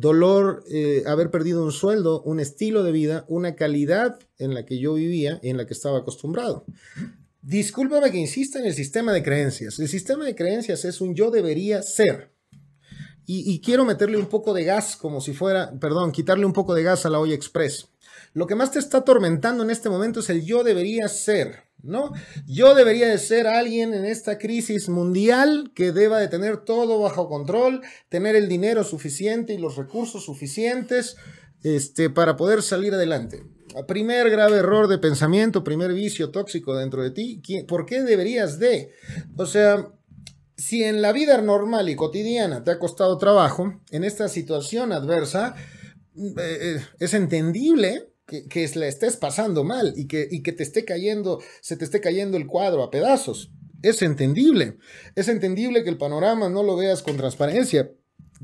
dolor 0.00 0.64
eh, 0.70 1.04
haber 1.06 1.30
perdido 1.30 1.64
un 1.64 1.72
sueldo, 1.72 2.22
un 2.22 2.40
estilo 2.40 2.82
de 2.82 2.92
vida, 2.92 3.24
una 3.28 3.54
calidad 3.54 4.18
en 4.38 4.54
la 4.54 4.64
que 4.64 4.78
yo 4.78 4.94
vivía 4.94 5.38
y 5.42 5.50
en 5.50 5.56
la 5.56 5.66
que 5.66 5.74
estaba 5.74 5.98
acostumbrado. 5.98 6.64
Discúlpame 7.42 8.10
que 8.10 8.18
insista 8.18 8.58
en 8.58 8.66
el 8.66 8.74
sistema 8.74 9.12
de 9.12 9.22
creencias. 9.22 9.78
El 9.78 9.88
sistema 9.88 10.24
de 10.24 10.34
creencias 10.34 10.84
es 10.84 11.00
un 11.00 11.14
yo 11.14 11.30
debería 11.30 11.82
ser. 11.82 12.32
Y, 13.32 13.60
quiero 13.60 13.84
meterle 13.84 14.16
un 14.16 14.26
poco 14.26 14.52
de 14.52 14.64
gas 14.64 14.96
como 14.96 15.20
si 15.20 15.32
fuera, 15.32 15.78
perdón, 15.78 16.10
quitarle 16.10 16.44
un 16.44 16.52
poco 16.52 16.74
de 16.74 16.82
gas 16.82 17.06
a 17.06 17.10
la 17.10 17.20
olla 17.20 17.32
express. 17.32 17.86
Lo 18.32 18.48
que 18.48 18.56
más 18.56 18.72
te 18.72 18.80
está 18.80 18.98
atormentando 18.98 19.62
en 19.62 19.70
este 19.70 19.88
momento 19.88 20.18
es 20.18 20.30
el 20.30 20.44
yo 20.44 20.64
debería 20.64 21.06
ser. 21.06 21.69
¿No? 21.82 22.12
Yo 22.46 22.74
debería 22.74 23.08
de 23.08 23.18
ser 23.18 23.46
alguien 23.46 23.94
en 23.94 24.04
esta 24.04 24.38
crisis 24.38 24.88
mundial 24.88 25.72
que 25.74 25.92
deba 25.92 26.18
de 26.18 26.28
tener 26.28 26.58
todo 26.58 27.00
bajo 27.00 27.28
control, 27.28 27.82
tener 28.08 28.36
el 28.36 28.48
dinero 28.48 28.84
suficiente 28.84 29.54
y 29.54 29.58
los 29.58 29.76
recursos 29.76 30.24
suficientes 30.24 31.16
este, 31.62 32.10
para 32.10 32.36
poder 32.36 32.62
salir 32.62 32.94
adelante. 32.94 33.44
Primer 33.86 34.30
grave 34.30 34.56
error 34.56 34.88
de 34.88 34.98
pensamiento, 34.98 35.62
primer 35.62 35.92
vicio 35.92 36.30
tóxico 36.30 36.74
dentro 36.76 37.02
de 37.02 37.10
ti. 37.12 37.40
¿Por 37.68 37.86
qué 37.86 38.02
deberías 38.02 38.58
de? 38.58 38.90
O 39.36 39.46
sea, 39.46 39.92
si 40.56 40.84
en 40.84 41.00
la 41.00 41.12
vida 41.12 41.40
normal 41.40 41.88
y 41.88 41.96
cotidiana 41.96 42.64
te 42.64 42.72
ha 42.72 42.78
costado 42.78 43.16
trabajo, 43.16 43.80
en 43.90 44.04
esta 44.04 44.28
situación 44.28 44.92
adversa, 44.92 45.54
eh, 46.16 46.34
eh, 46.38 46.80
es 46.98 47.14
entendible 47.14 48.09
que, 48.30 48.46
que 48.46 48.70
la 48.76 48.86
estés 48.86 49.16
pasando 49.16 49.64
mal 49.64 49.92
y 49.96 50.06
que, 50.06 50.28
y 50.30 50.42
que 50.42 50.52
te 50.52 50.62
esté 50.62 50.84
cayendo, 50.84 51.40
se 51.60 51.76
te 51.76 51.84
esté 51.84 52.00
cayendo 52.00 52.36
el 52.36 52.46
cuadro 52.46 52.84
a 52.84 52.90
pedazos. 52.90 53.50
Es 53.82 54.02
entendible. 54.02 54.76
Es 55.16 55.28
entendible 55.28 55.82
que 55.82 55.90
el 55.90 55.98
panorama 55.98 56.48
no 56.48 56.62
lo 56.62 56.76
veas 56.76 57.02
con 57.02 57.16
transparencia, 57.16 57.90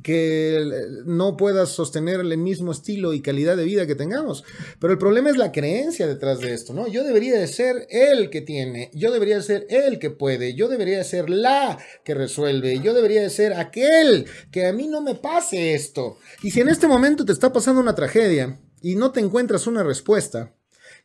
que 0.02 0.60
no 1.06 1.36
puedas 1.36 1.70
sostener 1.70 2.20
el 2.20 2.36
mismo 2.36 2.72
estilo 2.72 3.12
y 3.12 3.22
calidad 3.22 3.56
de 3.56 3.64
vida 3.64 3.86
que 3.86 3.94
tengamos. 3.94 4.44
Pero 4.80 4.92
el 4.92 4.98
problema 4.98 5.30
es 5.30 5.36
la 5.36 5.52
creencia 5.52 6.06
detrás 6.06 6.40
de 6.40 6.52
esto, 6.52 6.74
¿no? 6.74 6.88
Yo 6.88 7.04
debería 7.04 7.38
de 7.38 7.46
ser 7.46 7.86
el 7.90 8.28
que 8.28 8.40
tiene, 8.40 8.90
yo 8.92 9.12
debería 9.12 9.36
de 9.36 9.42
ser 9.42 9.66
el 9.70 9.98
que 9.98 10.10
puede, 10.10 10.54
yo 10.54 10.68
debería 10.68 10.98
de 10.98 11.04
ser 11.04 11.30
la 11.30 11.78
que 12.02 12.14
resuelve, 12.14 12.80
yo 12.80 12.92
debería 12.92 13.22
de 13.22 13.30
ser 13.30 13.54
aquel 13.54 14.26
que 14.50 14.66
a 14.66 14.72
mí 14.72 14.88
no 14.88 15.00
me 15.00 15.14
pase 15.14 15.74
esto. 15.74 16.18
Y 16.42 16.50
si 16.50 16.60
en 16.60 16.68
este 16.68 16.88
momento 16.88 17.24
te 17.24 17.32
está 17.32 17.52
pasando 17.52 17.80
una 17.80 17.94
tragedia, 17.94 18.58
y 18.80 18.96
no 18.96 19.12
te 19.12 19.20
encuentras 19.20 19.66
una 19.66 19.82
respuesta, 19.82 20.54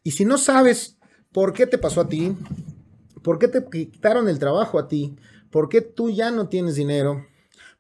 y 0.04 0.12
si 0.12 0.26
no 0.26 0.38
sabes 0.38 0.98
por 1.32 1.54
qué 1.54 1.68
te 1.68 1.78
pasó 1.78 2.02
a 2.02 2.10
ti, 2.10 2.36
por 3.24 3.40
qué 3.40 3.48
te 3.48 3.64
quitaron 3.66 4.28
el 4.28 4.40
trabajo 4.40 4.80
a 4.80 4.88
ti, 4.88 5.16
por 5.50 5.70
qué 5.70 5.82
tú 5.82 6.10
ya 6.10 6.32
no 6.32 6.50
tienes 6.50 6.76
dinero, 6.76 7.26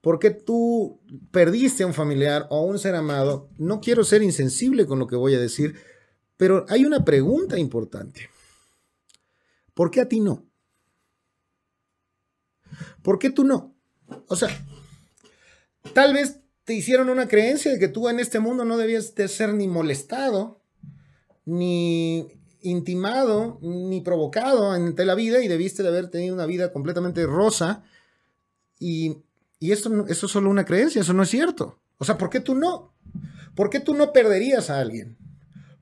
por 0.02 0.20
qué 0.20 0.32
tú 0.32 1.00
perdiste 1.32 1.84
a 1.84 1.88
un 1.88 1.94
familiar 1.94 2.48
o 2.50 2.58
a 2.58 2.66
un 2.66 2.80
ser 2.80 2.96
amado, 2.96 3.50
no 3.58 3.82
quiero 3.82 4.04
ser 4.04 4.24
insensible 4.24 4.86
con 4.86 5.00
lo 5.00 5.08
que 5.08 5.16
voy 5.16 5.36
a 5.36 5.40
decir, 5.40 5.76
pero 6.38 6.66
hay 6.70 6.86
una 6.86 7.06
pregunta 7.06 7.58
importante. 7.58 8.30
¿Por 9.74 9.92
qué 9.92 10.02
a 10.02 10.10
ti 10.10 10.20
no? 10.20 10.46
¿Por 13.04 13.20
qué 13.20 13.30
tú 13.30 13.44
no? 13.44 13.76
O 14.28 14.36
sea, 14.36 14.50
tal 15.94 16.14
vez 16.14 16.41
te 16.72 16.78
hicieron 16.78 17.10
una 17.10 17.28
creencia 17.28 17.70
de 17.70 17.80
que 17.80 17.90
tú 17.90 18.08
en 18.08 18.22
este 18.22 18.40
mundo 18.40 18.64
no 18.64 18.78
debías 18.78 19.14
de 19.14 19.28
ser 19.28 19.54
ni 19.54 19.68
molestado, 19.68 20.62
ni 21.44 22.30
intimado, 22.62 23.60
ni 23.62 24.00
provocado 24.00 24.72
ante 24.72 25.04
la 25.04 25.14
vida 25.14 25.44
y 25.44 25.50
debiste 25.50 25.84
de 25.84 25.90
haber 25.90 26.10
tenido 26.10 26.34
una 26.34 26.46
vida 26.46 26.72
completamente 26.72 27.26
rosa. 27.26 27.84
Y, 28.80 29.18
y 29.60 29.74
esto, 29.74 30.06
eso 30.08 30.28
es 30.28 30.32
solo 30.32 30.50
una 30.50 30.64
creencia, 30.64 31.02
eso 31.02 31.12
no 31.12 31.24
es 31.24 31.30
cierto. 31.30 31.82
O 31.98 32.06
sea, 32.06 32.18
¿por 32.18 32.30
qué 32.30 32.40
tú 32.40 32.56
no? 32.56 32.94
¿Por 33.54 33.70
qué 33.70 33.82
tú 33.82 33.94
no 33.94 34.14
perderías 34.14 34.70
a 34.70 34.80
alguien? 34.80 35.18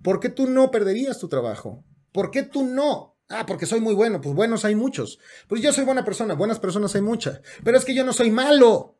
¿Por 0.02 0.20
qué 0.20 0.30
tú 0.30 0.48
no 0.48 0.72
perderías 0.72 1.20
tu 1.20 1.28
trabajo? 1.28 1.84
¿Por 2.12 2.32
qué 2.32 2.42
tú 2.42 2.64
no? 2.66 3.16
Ah, 3.28 3.46
porque 3.46 3.68
soy 3.68 3.80
muy 3.80 3.94
bueno. 3.94 4.22
Pues 4.22 4.34
buenos 4.34 4.66
hay 4.66 4.74
muchos. 4.74 5.20
Pues 5.48 5.62
yo 5.62 5.72
soy 5.72 5.86
buena 5.86 6.04
persona. 6.04 6.34
Buenas 6.34 6.58
personas 6.58 6.96
hay 6.96 7.02
muchas. 7.02 7.42
Pero 7.64 7.78
es 7.78 7.86
que 7.86 7.94
yo 7.94 8.04
no 8.04 8.12
soy 8.12 8.32
malo. 8.32 8.99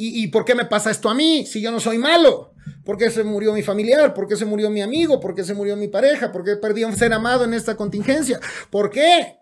¿Y, 0.00 0.28
por 0.28 0.44
qué 0.44 0.54
me 0.54 0.64
pasa 0.64 0.92
esto 0.92 1.10
a 1.10 1.14
mí 1.14 1.44
si 1.44 1.60
yo 1.60 1.72
no 1.72 1.80
soy 1.80 1.98
malo? 1.98 2.54
¿Por 2.84 2.96
qué 2.96 3.10
se 3.10 3.24
murió 3.24 3.52
mi 3.52 3.64
familiar? 3.64 4.14
¿Por 4.14 4.28
qué 4.28 4.36
se 4.36 4.44
murió 4.44 4.70
mi 4.70 4.80
amigo? 4.80 5.18
¿Por 5.18 5.34
qué 5.34 5.42
se 5.42 5.54
murió 5.54 5.74
mi 5.74 5.88
pareja? 5.88 6.30
¿Por 6.30 6.44
qué 6.44 6.54
perdí 6.54 6.84
a 6.84 6.86
un 6.86 6.96
ser 6.96 7.12
amado 7.12 7.42
en 7.42 7.52
esta 7.52 7.76
contingencia? 7.76 8.38
¿Por 8.70 8.90
qué? 8.90 9.38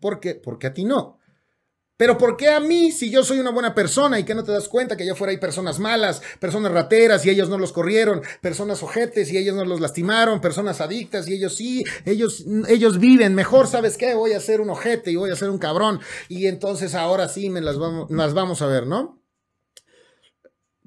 ¿Por 0.00 0.18
qué? 0.18 0.34
Porque 0.34 0.66
a 0.66 0.74
ti 0.74 0.84
no. 0.84 1.20
Pero 1.96 2.18
¿por 2.18 2.36
qué 2.36 2.48
a 2.48 2.58
mí 2.58 2.90
si 2.90 3.08
yo 3.08 3.22
soy 3.22 3.38
una 3.38 3.52
buena 3.52 3.72
persona 3.72 4.18
y 4.18 4.24
que 4.24 4.34
no 4.34 4.42
te 4.42 4.50
das 4.50 4.66
cuenta 4.66 4.96
que 4.96 5.04
allá 5.04 5.12
afuera 5.12 5.30
hay 5.30 5.38
personas 5.38 5.78
malas, 5.78 6.20
personas 6.40 6.72
rateras 6.72 7.24
y 7.24 7.30
ellos 7.30 7.48
no 7.48 7.56
los 7.56 7.72
corrieron, 7.72 8.22
personas 8.40 8.82
ojetes 8.82 9.30
y 9.30 9.38
ellos 9.38 9.54
no 9.54 9.64
los 9.64 9.80
lastimaron, 9.80 10.40
personas 10.40 10.80
adictas 10.80 11.28
y 11.28 11.34
ellos 11.34 11.54
sí, 11.54 11.84
ellos, 12.04 12.44
ellos 12.66 12.98
viven, 12.98 13.36
mejor 13.36 13.68
sabes 13.68 13.96
qué, 13.96 14.14
voy 14.14 14.32
a 14.32 14.40
ser 14.40 14.60
un 14.60 14.70
ojete 14.70 15.12
y 15.12 15.16
voy 15.16 15.30
a 15.30 15.36
ser 15.36 15.50
un 15.50 15.58
cabrón 15.58 16.00
y 16.28 16.48
entonces 16.48 16.96
ahora 16.96 17.28
sí 17.28 17.48
me 17.48 17.60
las 17.60 17.78
vamos, 17.78 18.10
las 18.10 18.34
vamos 18.34 18.60
a 18.62 18.66
ver, 18.66 18.88
¿no? 18.88 19.21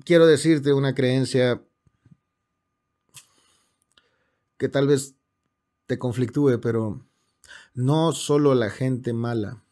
Quiero 0.04 0.26
decirte 0.28 0.74
una 0.74 0.94
creencia 0.94 1.64
que 4.58 4.70
tal 4.70 4.88
vez 4.88 5.16
te 5.86 5.98
conflictúe, 5.98 6.60
pero 6.62 7.06
no 7.74 8.12
solo 8.12 8.52
a 8.52 8.56
la 8.56 8.70
gente 8.70 9.14
mala 9.14 9.64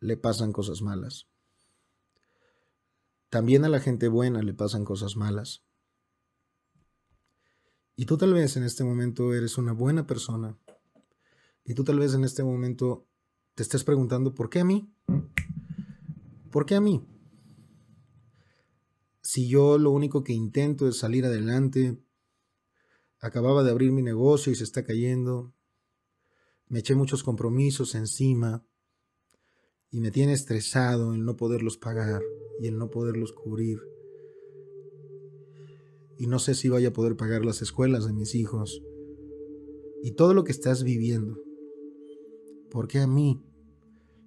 le 0.00 0.16
pasan 0.16 0.52
cosas 0.52 0.82
malas. 0.82 1.26
También 3.30 3.64
a 3.64 3.68
la 3.68 3.80
gente 3.80 4.08
buena 4.08 4.42
le 4.42 4.54
pasan 4.54 4.84
cosas 4.84 5.16
malas. 5.16 5.64
Y 7.96 8.06
tú 8.06 8.18
tal 8.18 8.34
vez 8.34 8.56
en 8.56 8.64
este 8.64 8.84
momento 8.84 9.32
eres 9.34 9.56
una 9.56 9.72
buena 9.72 10.06
persona. 10.06 10.58
Y 11.64 11.74
tú 11.74 11.84
tal 11.84 11.98
vez 11.98 12.14
en 12.14 12.24
este 12.24 12.44
momento 12.44 13.06
te 13.54 13.62
estés 13.62 13.82
preguntando, 13.82 14.34
¿por 14.34 14.50
qué 14.50 14.60
a 14.60 14.64
mí? 14.64 14.92
¿Por 16.50 16.66
qué 16.66 16.74
a 16.74 16.80
mí? 16.80 17.06
Si 19.24 19.48
yo 19.48 19.78
lo 19.78 19.90
único 19.90 20.22
que 20.22 20.34
intento 20.34 20.86
es 20.86 20.98
salir 20.98 21.24
adelante, 21.24 21.98
acababa 23.20 23.64
de 23.64 23.70
abrir 23.70 23.90
mi 23.90 24.02
negocio 24.02 24.52
y 24.52 24.54
se 24.54 24.64
está 24.64 24.84
cayendo. 24.84 25.54
Me 26.68 26.80
eché 26.80 26.94
muchos 26.94 27.24
compromisos 27.24 27.94
encima 27.94 28.66
y 29.90 30.00
me 30.00 30.10
tiene 30.10 30.34
estresado 30.34 31.14
el 31.14 31.24
no 31.24 31.36
poderlos 31.36 31.78
pagar 31.78 32.22
y 32.60 32.66
el 32.66 32.76
no 32.76 32.90
poderlos 32.90 33.32
cubrir. 33.32 33.80
Y 36.18 36.26
no 36.26 36.38
sé 36.38 36.54
si 36.54 36.68
vaya 36.68 36.88
a 36.88 36.92
poder 36.92 37.16
pagar 37.16 37.46
las 37.46 37.62
escuelas 37.62 38.06
de 38.06 38.12
mis 38.12 38.34
hijos. 38.34 38.82
Y 40.02 40.12
todo 40.12 40.34
lo 40.34 40.44
que 40.44 40.52
estás 40.52 40.84
viviendo. 40.84 41.38
Porque 42.70 42.98
a 42.98 43.06
mí, 43.06 43.42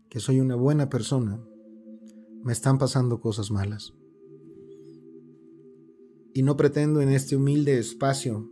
que 0.09 0.19
soy 0.19 0.39
una 0.39 0.55
buena 0.55 0.89
persona, 0.89 1.39
me 2.43 2.51
están 2.51 2.79
pasando 2.79 3.21
cosas 3.21 3.51
malas. 3.51 3.93
Y 6.37 6.43
no 6.43 6.55
pretendo 6.55 7.01
en 7.01 7.09
este 7.09 7.35
humilde 7.35 7.79
espacio 7.79 8.47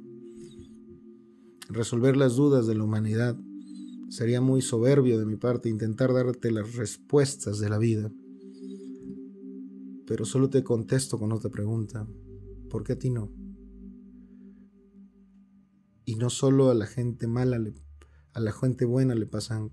resolver 1.69 2.17
las 2.17 2.35
dudas 2.35 2.65
de 2.65 2.73
la 2.73 2.83
humanidad. 2.83 3.37
Sería 4.09 4.41
muy 4.41 4.63
soberbio 4.63 5.19
de 5.19 5.27
mi 5.27 5.35
parte 5.35 5.69
intentar 5.69 6.11
darte 6.11 6.51
las 6.51 6.73
respuestas 6.73 7.59
de 7.59 7.69
la 7.69 7.77
vida. 7.77 8.11
Pero 10.07 10.25
solo 10.25 10.49
te 10.49 10.63
contesto 10.63 11.19
con 11.19 11.31
otra 11.31 11.51
pregunta. 11.51 12.07
¿Por 12.71 12.83
qué 12.83 12.93
a 12.93 12.97
ti 12.97 13.11
no? 13.11 13.31
Y 16.05 16.15
no 16.15 16.31
solo 16.31 16.71
a 16.71 16.73
la 16.73 16.87
gente 16.87 17.27
mala, 17.27 17.63
a 18.33 18.39
la 18.39 18.51
gente 18.51 18.85
buena 18.85 19.13
le 19.13 19.27
pasan 19.27 19.71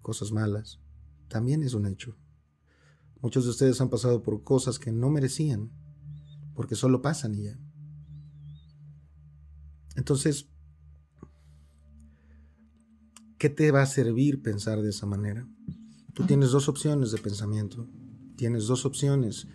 cosas 0.00 0.30
malas. 0.30 0.78
También 1.26 1.64
es 1.64 1.74
un 1.74 1.86
hecho. 1.86 2.16
Muchos 3.20 3.42
de 3.42 3.50
ustedes 3.50 3.80
han 3.80 3.90
pasado 3.90 4.22
por 4.22 4.44
cosas 4.44 4.78
que 4.78 4.92
no 4.92 5.10
merecían, 5.10 5.81
porque 6.54 6.74
solo 6.74 7.02
pasan 7.02 7.34
y 7.34 7.44
ya. 7.44 7.58
Entonces, 9.96 10.48
¿qué 13.38 13.48
te 13.48 13.70
va 13.70 13.82
a 13.82 13.86
servir 13.86 14.42
pensar 14.42 14.80
de 14.82 14.90
esa 14.90 15.06
manera? 15.06 15.46
Tú 16.14 16.24
tienes 16.24 16.50
dos 16.50 16.68
opciones 16.68 17.10
de 17.12 17.18
pensamiento. 17.18 17.88
Tienes 18.36 18.66
dos 18.66 18.84
opciones. 18.84 19.46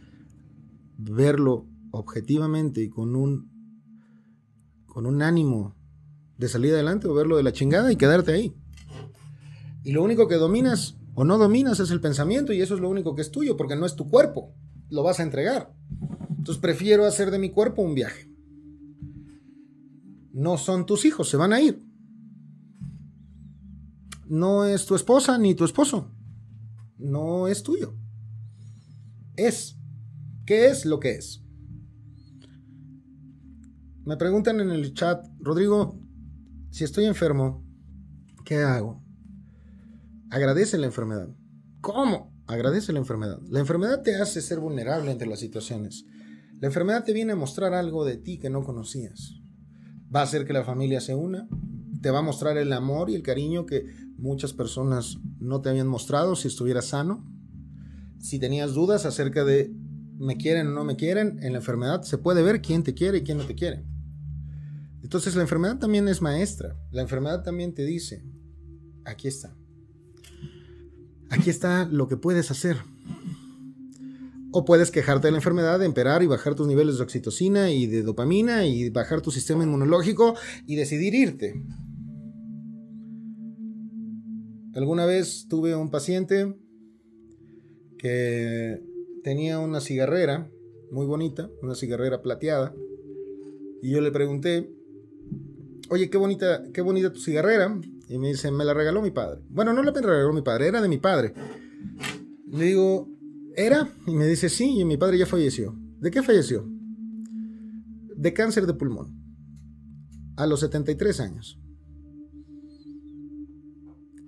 Verlo 0.98 1.68
objetivamente 1.92 2.82
y 2.82 2.90
con 2.90 3.16
un, 3.16 3.52
con 4.86 5.06
un 5.06 5.22
ánimo 5.22 5.76
de 6.38 6.48
salir 6.48 6.74
adelante 6.74 7.08
o 7.08 7.14
verlo 7.14 7.38
de 7.38 7.44
la 7.44 7.54
chingada 7.54 7.92
y 7.92 7.96
quedarte 7.96 8.32
ahí. 8.32 8.56
Y 9.84 9.92
lo 9.92 10.04
único 10.04 10.28
que 10.28 10.36
dominas 10.36 10.98
o 11.16 11.24
no 11.24 11.38
dominas 11.38 11.80
es 11.80 11.92
el 11.92 12.02
pensamiento 12.02 12.54
y 12.54 12.62
eso 12.62 12.76
es 12.76 12.82
lo 12.82 12.90
único 12.90 13.16
que 13.16 13.22
es 13.22 13.32
tuyo 13.32 13.58
porque 13.58 13.76
no 13.76 13.86
es 13.86 13.96
tu 13.96 14.10
cuerpo, 14.10 14.54
lo 14.90 15.02
vas 15.02 15.20
a 15.20 15.24
entregar. 15.24 15.74
Entonces 16.48 16.62
prefiero 16.62 17.06
hacer 17.06 17.30
de 17.30 17.40
mi 17.40 17.50
cuerpo 17.50 17.82
un 17.82 17.94
viaje. 17.94 18.32
No 20.32 20.58
son 20.58 20.86
tus 20.86 21.04
hijos, 21.04 21.28
se 21.28 21.36
van 21.36 21.52
a 21.52 21.60
ir. 21.60 21.86
No 24.28 24.64
es 24.64 24.86
tu 24.86 24.96
esposa 24.96 25.38
ni 25.38 25.56
tu 25.56 25.66
esposo. 25.66 26.10
No 26.98 27.50
es 27.50 27.64
tuyo. 27.64 27.98
Es. 29.36 29.78
¿Qué 30.46 30.68
es 30.68 30.86
lo 30.86 31.02
que 31.02 31.16
es? 31.16 31.44
Me 34.06 34.16
preguntan 34.16 34.62
en 34.62 34.70
el 34.70 34.94
chat, 34.94 35.28
Rodrigo, 35.40 36.00
si 36.70 36.86
estoy 36.86 37.08
enfermo, 37.08 37.62
¿qué 38.46 38.60
hago? 38.60 39.04
Agradece 40.30 40.78
la 40.78 40.86
enfermedad. 40.86 41.28
¿Cómo? 41.82 42.34
Agradece 42.48 42.94
la 42.94 43.00
enfermedad. 43.00 43.42
La 43.50 43.60
enfermedad 43.60 44.02
te 44.02 44.16
hace 44.16 44.42
ser 44.42 44.62
vulnerable 44.62 45.12
ante 45.12 45.26
las 45.26 45.42
situaciones. 45.42 46.06
La 46.60 46.68
enfermedad 46.68 47.04
te 47.04 47.14
viene 47.14 47.34
a 47.34 47.36
mostrar 47.36 47.74
algo 47.74 48.04
de 48.04 48.18
ti 48.18 48.40
que 48.40 48.50
no 48.50 48.64
conocías. 48.64 49.36
Va 50.14 50.22
a 50.22 50.24
hacer 50.24 50.46
que 50.46 50.54
la 50.54 50.64
familia 50.64 51.02
se 51.02 51.14
una. 51.14 51.48
Te 52.02 52.10
va 52.10 52.20
a 52.20 52.24
mostrar 52.24 52.58
el 52.58 52.74
amor 52.74 53.10
y 53.10 53.16
el 53.16 53.22
cariño 53.22 53.66
que 53.66 53.86
muchas 54.18 54.54
personas 54.54 55.18
no 55.40 55.62
te 55.62 55.70
habían 55.70 55.88
mostrado 55.88 56.36
si 56.36 56.48
estuvieras 56.48 56.86
sano. 56.86 57.24
Si 58.20 58.40
tenías 58.40 58.74
dudas 58.74 59.06
acerca 59.06 59.44
de 59.44 59.72
me 60.18 60.38
quieren 60.38 60.68
o 60.68 60.72
no 60.72 60.84
me 60.84 60.96
quieren, 60.96 61.38
en 61.44 61.54
la 61.54 61.60
enfermedad 61.60 62.02
se 62.02 62.18
puede 62.18 62.42
ver 62.42 62.62
quién 62.62 62.84
te 62.84 62.96
quiere 62.96 63.20
y 63.20 63.24
quién 63.24 63.38
no 63.38 63.46
te 63.46 63.54
quiere. 63.54 63.86
Entonces 65.04 65.36
la 65.36 65.44
enfermedad 65.44 65.78
también 65.78 66.08
es 66.08 66.24
maestra. 66.24 66.76
La 66.92 67.04
enfermedad 67.04 67.44
también 67.44 67.76
te 67.76 67.86
dice, 67.86 68.26
aquí 69.06 69.28
está. 69.28 69.56
Aquí 71.30 71.52
está 71.52 71.86
lo 71.86 72.08
que 72.08 72.18
puedes 72.18 72.50
hacer. 72.50 72.78
O 74.52 74.66
puedes 74.66 74.92
quejarte 74.92 75.28
de 75.28 75.32
la 75.32 75.38
enfermedad, 75.38 75.84
emperar 75.84 76.24
y 76.24 76.28
bajar 76.28 76.56
tus 76.56 76.68
niveles 76.68 76.98
de 76.98 77.04
oxitocina 77.04 77.72
y 77.72 77.86
de 77.86 78.04
dopamina 78.04 78.66
y 78.66 78.90
bajar 78.90 79.22
tu 79.22 79.32
sistema 79.32 79.64
inmunológico 79.64 80.36
y 80.66 80.76
decidir 80.76 81.14
irte. 81.14 81.62
Alguna 84.74 85.06
vez 85.06 85.48
tuve 85.50 85.76
un 85.76 85.90
paciente 85.90 86.56
que 87.98 88.82
tenía 89.24 89.60
una 89.60 89.82
cigarrera 89.82 90.50
muy 90.92 91.06
bonita, 91.06 91.50
una 91.62 91.76
cigarrera 91.76 92.22
plateada, 92.22 92.74
y 93.82 93.92
yo 93.92 94.02
le 94.02 94.12
pregunté, 94.12 94.72
oye, 95.90 96.10
qué 96.10 96.18
bonita, 96.18 96.64
qué 96.74 96.82
bonita 96.82 97.12
tu 97.12 97.20
cigarrera. 97.20 97.80
Y 98.10 98.18
me 98.18 98.30
dice, 98.30 98.52
me 98.52 98.66
la 98.66 98.74
regaló 98.74 99.02
mi 99.02 99.12
padre. 99.12 99.42
Bueno, 99.50 99.74
no 99.74 99.84
la 99.84 99.92
regaló 99.92 100.34
mi 100.34 100.42
padre, 100.42 100.68
era 100.68 100.82
de 100.82 100.88
mi 100.88 100.98
padre. 100.98 101.34
Le 102.52 102.66
digo, 102.66 103.10
¿era? 103.58 103.90
Y 104.06 104.12
me 104.12 104.28
dice, 104.28 104.48
sí, 104.48 104.80
y 104.80 104.86
mi 104.86 104.96
padre 104.96 105.18
ya 105.18 105.26
falleció. 105.26 105.76
¿De 106.00 106.12
qué 106.12 106.24
falleció? 106.24 106.66
De 108.16 108.34
cáncer 108.34 108.68
de 108.68 108.74
pulmón. 108.76 109.18
A 110.38 110.46
los 110.46 110.62
73 110.62 111.20
años. 111.20 111.60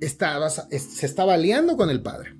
Estaba, 0.02 0.50
se 0.50 1.06
estaba 1.06 1.38
liando 1.38 1.78
con 1.78 1.90
el 1.90 2.02
padre. 2.02 2.36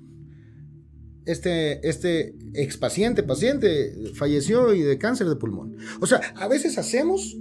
Este, 1.26 1.88
este 1.88 2.34
ex 2.54 2.76
paciente, 2.76 3.22
paciente, 3.22 4.12
falleció 4.14 4.74
y 4.74 4.82
de 4.82 4.98
cáncer 4.98 5.28
de 5.28 5.36
pulmón. 5.36 5.76
O 6.00 6.06
sea, 6.06 6.18
a 6.36 6.48
veces 6.48 6.76
hacemos 6.76 7.36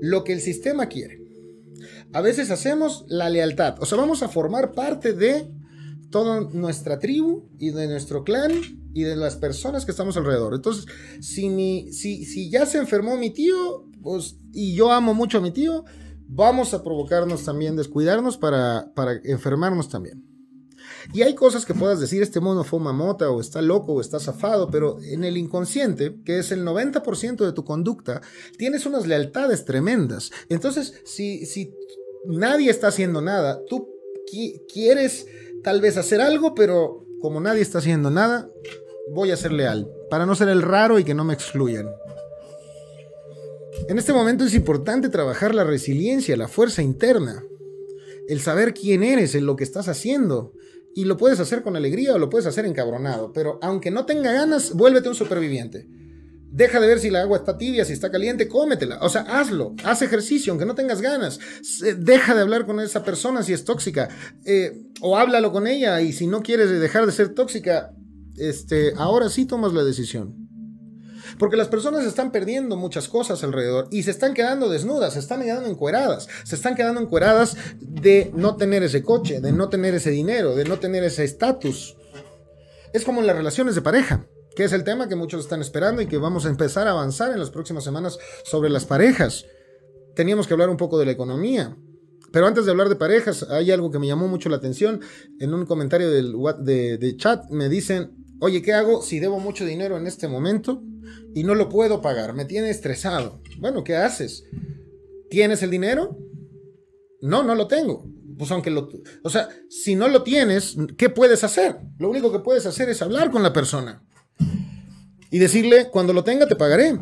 lo 0.00 0.22
que 0.22 0.34
el 0.34 0.40
sistema 0.40 0.86
quiere. 0.86 1.26
A 2.12 2.20
veces 2.20 2.50
hacemos 2.50 3.04
la 3.08 3.28
lealtad, 3.28 3.82
o 3.82 3.86
sea, 3.86 3.98
vamos 3.98 4.22
a 4.22 4.28
formar 4.28 4.72
parte 4.72 5.12
de 5.12 5.50
toda 6.10 6.40
nuestra 6.52 6.98
tribu 6.98 7.48
y 7.58 7.70
de 7.70 7.88
nuestro 7.88 8.24
clan 8.24 8.52
y 8.94 9.02
de 9.02 9.16
las 9.16 9.36
personas 9.36 9.84
que 9.84 9.90
estamos 9.90 10.16
alrededor. 10.16 10.54
Entonces, 10.54 10.86
si, 11.20 11.92
si, 11.92 12.24
si 12.24 12.50
ya 12.50 12.66
se 12.66 12.78
enfermó 12.78 13.16
mi 13.16 13.30
tío, 13.30 13.88
pues, 14.02 14.38
y 14.52 14.74
yo 14.74 14.90
amo 14.90 15.14
mucho 15.14 15.38
a 15.38 15.40
mi 15.40 15.50
tío, 15.50 15.84
vamos 16.28 16.74
a 16.74 16.82
provocarnos 16.82 17.44
también, 17.44 17.76
descuidarnos 17.76 18.38
para, 18.38 18.92
para 18.94 19.20
enfermarnos 19.24 19.88
también. 19.88 20.24
Y 21.12 21.22
hay 21.22 21.34
cosas 21.34 21.64
que 21.64 21.74
puedas 21.74 22.00
decir, 22.00 22.22
este 22.22 22.40
mono 22.40 22.64
fuma 22.64 22.92
mota 22.92 23.30
o 23.30 23.40
está 23.40 23.62
loco 23.62 23.92
o 23.92 24.00
está 24.00 24.18
zafado, 24.18 24.70
pero 24.70 24.98
en 25.02 25.24
el 25.24 25.36
inconsciente, 25.36 26.16
que 26.24 26.38
es 26.38 26.50
el 26.52 26.64
90% 26.64 27.44
de 27.44 27.52
tu 27.52 27.64
conducta, 27.64 28.22
tienes 28.58 28.86
unas 28.86 29.06
lealtades 29.06 29.64
tremendas. 29.64 30.30
Entonces, 30.48 30.94
si, 31.04 31.46
si 31.46 31.74
nadie 32.26 32.70
está 32.70 32.88
haciendo 32.88 33.20
nada, 33.20 33.60
tú 33.68 33.88
quieres 34.72 35.26
tal 35.66 35.80
vez 35.80 35.96
hacer 35.96 36.20
algo, 36.20 36.54
pero 36.54 37.04
como 37.18 37.40
nadie 37.40 37.60
está 37.60 37.78
haciendo 37.78 38.08
nada, 38.08 38.48
voy 39.10 39.32
a 39.32 39.36
ser 39.36 39.50
leal, 39.50 39.90
para 40.08 40.24
no 40.24 40.36
ser 40.36 40.48
el 40.48 40.62
raro 40.62 41.00
y 41.00 41.02
que 41.02 41.12
no 41.12 41.24
me 41.24 41.34
excluyan. 41.34 41.88
En 43.88 43.98
este 43.98 44.12
momento 44.12 44.44
es 44.44 44.54
importante 44.54 45.08
trabajar 45.08 45.56
la 45.56 45.64
resiliencia, 45.64 46.36
la 46.36 46.46
fuerza 46.46 46.82
interna, 46.82 47.44
el 48.28 48.40
saber 48.40 48.74
quién 48.74 49.02
eres 49.02 49.34
en 49.34 49.44
lo 49.44 49.56
que 49.56 49.64
estás 49.64 49.88
haciendo, 49.88 50.52
y 50.94 51.04
lo 51.04 51.16
puedes 51.16 51.40
hacer 51.40 51.64
con 51.64 51.74
alegría 51.74 52.14
o 52.14 52.18
lo 52.20 52.30
puedes 52.30 52.46
hacer 52.46 52.64
encabronado. 52.64 53.32
Pero 53.32 53.58
aunque 53.60 53.90
no 53.90 54.06
tenga 54.06 54.32
ganas, 54.32 54.72
vuélvete 54.72 55.08
un 55.08 55.16
superviviente. 55.16 55.88
Deja 56.56 56.80
de 56.80 56.86
ver 56.86 57.00
si 57.00 57.10
la 57.10 57.20
agua 57.20 57.36
está 57.36 57.58
tibia, 57.58 57.84
si 57.84 57.92
está 57.92 58.10
caliente, 58.10 58.48
cómetela. 58.48 58.98
O 59.02 59.10
sea, 59.10 59.20
hazlo, 59.28 59.74
haz 59.84 60.00
ejercicio, 60.00 60.50
aunque 60.50 60.64
no 60.64 60.74
tengas 60.74 61.02
ganas. 61.02 61.38
Deja 61.98 62.34
de 62.34 62.40
hablar 62.40 62.64
con 62.64 62.80
esa 62.80 63.04
persona 63.04 63.42
si 63.42 63.52
es 63.52 63.66
tóxica. 63.66 64.08
Eh, 64.46 64.86
o 65.02 65.18
háblalo 65.18 65.52
con 65.52 65.66
ella 65.66 66.00
y 66.00 66.14
si 66.14 66.26
no 66.26 66.42
quieres 66.42 66.70
dejar 66.70 67.04
de 67.04 67.12
ser 67.12 67.34
tóxica, 67.34 67.92
este, 68.38 68.94
ahora 68.96 69.28
sí 69.28 69.44
tomas 69.44 69.74
la 69.74 69.84
decisión. 69.84 70.48
Porque 71.38 71.58
las 71.58 71.68
personas 71.68 72.06
están 72.06 72.32
perdiendo 72.32 72.74
muchas 72.76 73.06
cosas 73.06 73.44
alrededor 73.44 73.88
y 73.90 74.04
se 74.04 74.10
están 74.10 74.32
quedando 74.32 74.70
desnudas, 74.70 75.12
se 75.12 75.18
están 75.18 75.42
quedando 75.42 75.68
encueradas, 75.68 76.26
se 76.44 76.54
están 76.54 76.74
quedando 76.74 77.02
encueradas 77.02 77.54
de 77.80 78.32
no 78.34 78.56
tener 78.56 78.82
ese 78.82 79.02
coche, 79.02 79.42
de 79.42 79.52
no 79.52 79.68
tener 79.68 79.94
ese 79.94 80.10
dinero, 80.10 80.54
de 80.54 80.64
no 80.64 80.78
tener 80.78 81.04
ese 81.04 81.22
estatus. 81.24 81.98
Es 82.94 83.04
como 83.04 83.20
en 83.20 83.26
las 83.26 83.36
relaciones 83.36 83.74
de 83.74 83.82
pareja, 83.82 84.26
que 84.56 84.64
es 84.64 84.72
el 84.72 84.82
tema 84.82 85.08
que 85.08 85.14
muchos 85.14 85.42
están 85.42 85.60
esperando 85.60 86.02
y 86.02 86.06
que 86.06 86.18
vamos 86.18 86.46
a 86.46 86.48
empezar 86.48 86.88
a 86.88 86.92
avanzar 86.92 87.30
en 87.32 87.38
las 87.38 87.50
próximas 87.50 87.84
semanas 87.84 88.18
sobre 88.44 88.70
las 88.70 88.84
parejas. 88.84 89.44
Teníamos 90.16 90.48
que 90.48 90.54
hablar 90.54 90.70
un 90.70 90.76
poco 90.76 90.98
de 90.98 91.06
la 91.06 91.12
economía. 91.12 91.76
Pero 92.32 92.46
antes 92.46 92.64
de 92.64 92.72
hablar 92.72 92.88
de 92.88 92.96
parejas, 92.96 93.44
hay 93.48 93.70
algo 93.70 93.90
que 93.90 93.98
me 93.98 94.08
llamó 94.08 94.26
mucho 94.26 94.48
la 94.48 94.56
atención. 94.56 95.00
En 95.38 95.54
un 95.54 95.64
comentario 95.64 96.10
del, 96.10 96.34
de, 96.60 96.98
de 96.98 97.16
chat 97.16 97.48
me 97.50 97.68
dicen, 97.68 98.16
oye, 98.40 98.62
¿qué 98.62 98.72
hago 98.72 99.02
si 99.02 99.20
debo 99.20 99.38
mucho 99.38 99.64
dinero 99.64 99.96
en 99.96 100.06
este 100.06 100.26
momento? 100.26 100.82
y 101.36 101.44
no 101.44 101.54
lo 101.54 101.68
puedo 101.68 102.00
pagar, 102.00 102.32
me 102.32 102.46
tiene 102.46 102.70
estresado. 102.70 103.42
Bueno, 103.58 103.84
¿qué 103.84 103.94
haces? 103.96 104.44
¿Tienes 105.28 105.62
el 105.62 105.70
dinero? 105.70 106.16
No, 107.20 107.42
no 107.42 107.54
lo 107.54 107.66
tengo. 107.66 108.08
Pues 108.38 108.50
aunque 108.50 108.70
lo... 108.70 108.88
O 109.22 109.28
sea, 109.28 109.50
si 109.68 109.94
no 109.94 110.08
lo 110.08 110.22
tienes, 110.22 110.76
¿qué 110.96 111.10
puedes 111.10 111.44
hacer? 111.44 111.76
Lo 111.98 112.08
único 112.08 112.32
que 112.32 112.38
puedes 112.38 112.64
hacer 112.64 112.88
es 112.88 113.02
hablar 113.02 113.30
con 113.30 113.42
la 113.42 113.52
persona. 113.52 114.05
Y 115.36 115.38
decirle, 115.38 115.90
cuando 115.90 116.14
lo 116.14 116.24
tenga 116.24 116.46
te 116.46 116.56
pagaré. 116.56 116.98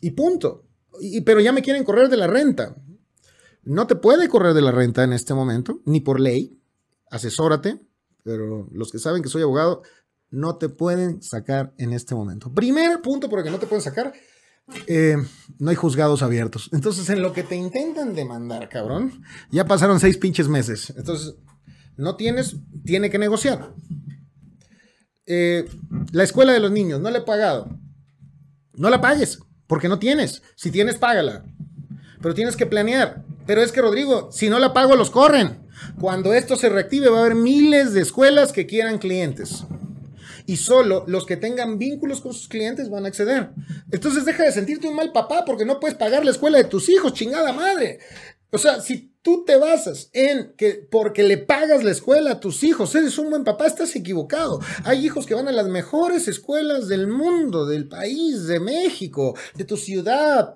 Y 0.00 0.12
punto. 0.12 0.64
Y, 1.00 1.22
pero 1.22 1.40
ya 1.40 1.50
me 1.50 1.60
quieren 1.60 1.82
correr 1.82 2.08
de 2.08 2.16
la 2.16 2.28
renta. 2.28 2.76
No 3.64 3.88
te 3.88 3.96
puede 3.96 4.28
correr 4.28 4.54
de 4.54 4.62
la 4.62 4.70
renta 4.70 5.02
en 5.02 5.12
este 5.12 5.34
momento, 5.34 5.80
ni 5.84 6.00
por 6.00 6.20
ley. 6.20 6.56
Asesórate. 7.10 7.80
Pero 8.22 8.68
los 8.70 8.92
que 8.92 9.00
saben 9.00 9.24
que 9.24 9.28
soy 9.28 9.42
abogado, 9.42 9.82
no 10.30 10.56
te 10.56 10.68
pueden 10.68 11.20
sacar 11.20 11.74
en 11.78 11.92
este 11.92 12.14
momento. 12.14 12.54
Primer 12.54 13.02
punto 13.02 13.28
por 13.28 13.40
el 13.40 13.44
que 13.44 13.50
no 13.50 13.58
te 13.58 13.66
pueden 13.66 13.82
sacar 13.82 14.12
eh, 14.86 15.16
no 15.58 15.70
hay 15.70 15.74
juzgados 15.74 16.22
abiertos. 16.22 16.70
Entonces, 16.72 17.10
en 17.10 17.22
lo 17.22 17.32
que 17.32 17.42
te 17.42 17.56
intentan 17.56 18.14
demandar, 18.14 18.68
cabrón, 18.68 19.20
ya 19.50 19.64
pasaron 19.64 19.98
seis 19.98 20.16
pinches 20.16 20.46
meses. 20.46 20.92
Entonces, 20.96 21.34
no 21.96 22.14
tienes, 22.14 22.54
tiene 22.84 23.10
que 23.10 23.18
negociar. 23.18 23.74
Eh, 25.30 25.68
la 26.10 26.24
escuela 26.24 26.52
de 26.52 26.60
los 26.60 26.72
niños, 26.72 27.00
no 27.00 27.10
le 27.10 27.18
he 27.18 27.22
pagado. 27.22 27.68
No 28.74 28.88
la 28.88 29.00
pagues, 29.00 29.40
porque 29.66 29.88
no 29.88 29.98
tienes. 29.98 30.42
Si 30.56 30.70
tienes, 30.70 30.96
págala. 30.96 31.44
Pero 32.22 32.34
tienes 32.34 32.56
que 32.56 32.66
planear. 32.66 33.24
Pero 33.46 33.62
es 33.62 33.70
que, 33.70 33.82
Rodrigo, 33.82 34.30
si 34.32 34.48
no 34.48 34.58
la 34.58 34.72
pago, 34.72 34.96
los 34.96 35.10
corren. 35.10 35.68
Cuando 36.00 36.32
esto 36.32 36.56
se 36.56 36.70
reactive, 36.70 37.10
va 37.10 37.18
a 37.18 37.20
haber 37.20 37.34
miles 37.34 37.92
de 37.92 38.00
escuelas 38.00 38.52
que 38.52 38.66
quieran 38.66 38.98
clientes 38.98 39.64
y 40.48 40.56
solo 40.56 41.04
los 41.06 41.26
que 41.26 41.36
tengan 41.36 41.78
vínculos 41.78 42.22
con 42.22 42.32
sus 42.32 42.48
clientes 42.48 42.88
van 42.88 43.04
a 43.04 43.08
acceder. 43.08 43.50
Entonces 43.92 44.24
deja 44.24 44.44
de 44.44 44.50
sentirte 44.50 44.88
un 44.88 44.96
mal 44.96 45.12
papá 45.12 45.44
porque 45.44 45.66
no 45.66 45.78
puedes 45.78 45.98
pagar 45.98 46.24
la 46.24 46.30
escuela 46.30 46.56
de 46.56 46.64
tus 46.64 46.88
hijos, 46.88 47.12
chingada 47.12 47.52
madre. 47.52 47.98
O 48.50 48.56
sea, 48.56 48.80
si 48.80 49.07
tú 49.28 49.44
te 49.44 49.58
basas 49.58 50.08
en 50.14 50.54
que 50.56 50.86
porque 50.90 51.22
le 51.22 51.36
pagas 51.36 51.84
la 51.84 51.90
escuela 51.90 52.30
a 52.30 52.40
tus 52.40 52.64
hijos, 52.64 52.94
eres 52.94 53.18
un 53.18 53.28
buen 53.28 53.44
papá, 53.44 53.66
estás 53.66 53.94
equivocado. 53.94 54.58
Hay 54.84 55.04
hijos 55.04 55.26
que 55.26 55.34
van 55.34 55.48
a 55.48 55.52
las 55.52 55.68
mejores 55.68 56.28
escuelas 56.28 56.88
del 56.88 57.08
mundo, 57.08 57.66
del 57.66 57.88
país, 57.88 58.46
de 58.46 58.58
México, 58.58 59.36
de 59.54 59.64
tu 59.64 59.76
ciudad, 59.76 60.54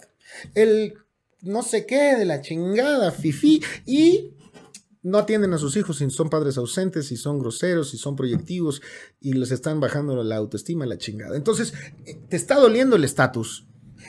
el 0.54 0.94
no 1.42 1.62
sé 1.62 1.84
qué, 1.84 2.16
de 2.16 2.24
la 2.24 2.40
chingada, 2.40 3.10
fifi, 3.12 3.62
y 3.84 4.30
no 5.02 5.18
atienden 5.18 5.52
a 5.52 5.58
sus 5.58 5.76
hijos 5.76 5.98
si 5.98 6.08
son 6.08 6.30
padres 6.30 6.56
ausentes, 6.56 7.08
si 7.08 7.18
son 7.18 7.40
groseros, 7.40 7.90
si 7.90 7.98
son 7.98 8.16
proyectivos 8.16 8.80
y 9.20 9.34
les 9.34 9.50
están 9.50 9.80
bajando 9.80 10.24
la 10.24 10.36
autoestima 10.36 10.86
la 10.86 10.96
chingada. 10.96 11.36
Entonces, 11.36 11.74
eh, 12.06 12.18
te 12.30 12.36
está 12.36 12.54
doliendo 12.54 12.96
el 12.96 13.04
estatus. 13.04 13.66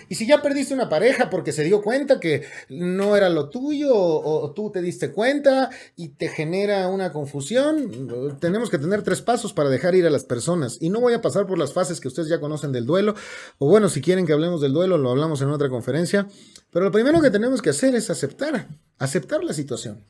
Y 0.10 0.16
si 0.16 0.28
ya 0.28 0.42
perdiste 0.42 0.74
una 0.74 0.90
pareja 0.90 1.30
porque 1.30 1.52
se 1.52 1.64
dio 1.64 1.82
cuenta 1.82 2.20
que 2.20 2.44
no 2.70 3.16
era 3.16 3.30
lo 3.30 3.50
tuyo 3.50 3.94
o, 3.96 4.52
tú 4.54 4.72
te 4.72 4.82
diste 4.82 5.12
cuenta 5.12 5.70
y 5.96 6.10
te 6.10 6.30
genera 6.30 6.88
una 6.90 7.12
confusión, 7.12 8.38
tenemos 8.40 8.70
que 8.70 8.78
tener 8.78 9.04
tres 9.04 9.22
pasos 9.22 9.54
para 9.54 9.70
dejar 9.70 9.96
ir 9.96 10.06
a 10.06 10.10
las 10.10 10.24
personas. 10.24 10.78
Y 10.82 10.90
no 10.90 11.00
voy 11.02 11.14
a 11.14 11.22
pasar 11.22 11.48
por 11.48 11.58
las 11.58 11.74
fases 11.74 12.00
que 12.00 12.08
ustedes 12.08 12.30
ya 12.30 12.40
conocen 12.40 12.72
del 12.72 12.86
duelo. 12.86 13.16
O 13.58 13.68
bueno, 13.68 13.90
si 13.90 14.02
quieren 14.02 14.26
que 14.26 14.34
hablemos 14.34 14.62
del 14.62 14.74
duelo, 14.74 14.98
lo 14.98 15.12
hablamos 15.12 15.42
en 15.42 15.50
otra 15.50 15.70
conferencia. 15.70 16.28
Pero 16.72 16.86
lo 16.86 16.92
primero 16.92 17.22
que 17.22 17.30
tenemos 17.30 17.62
que 17.62 17.70
hacer 17.70 17.96
es 17.96 18.10
aceptar, 18.10 18.68
aceptar 18.98 19.44
la 19.44 19.54
situación 19.54 20.04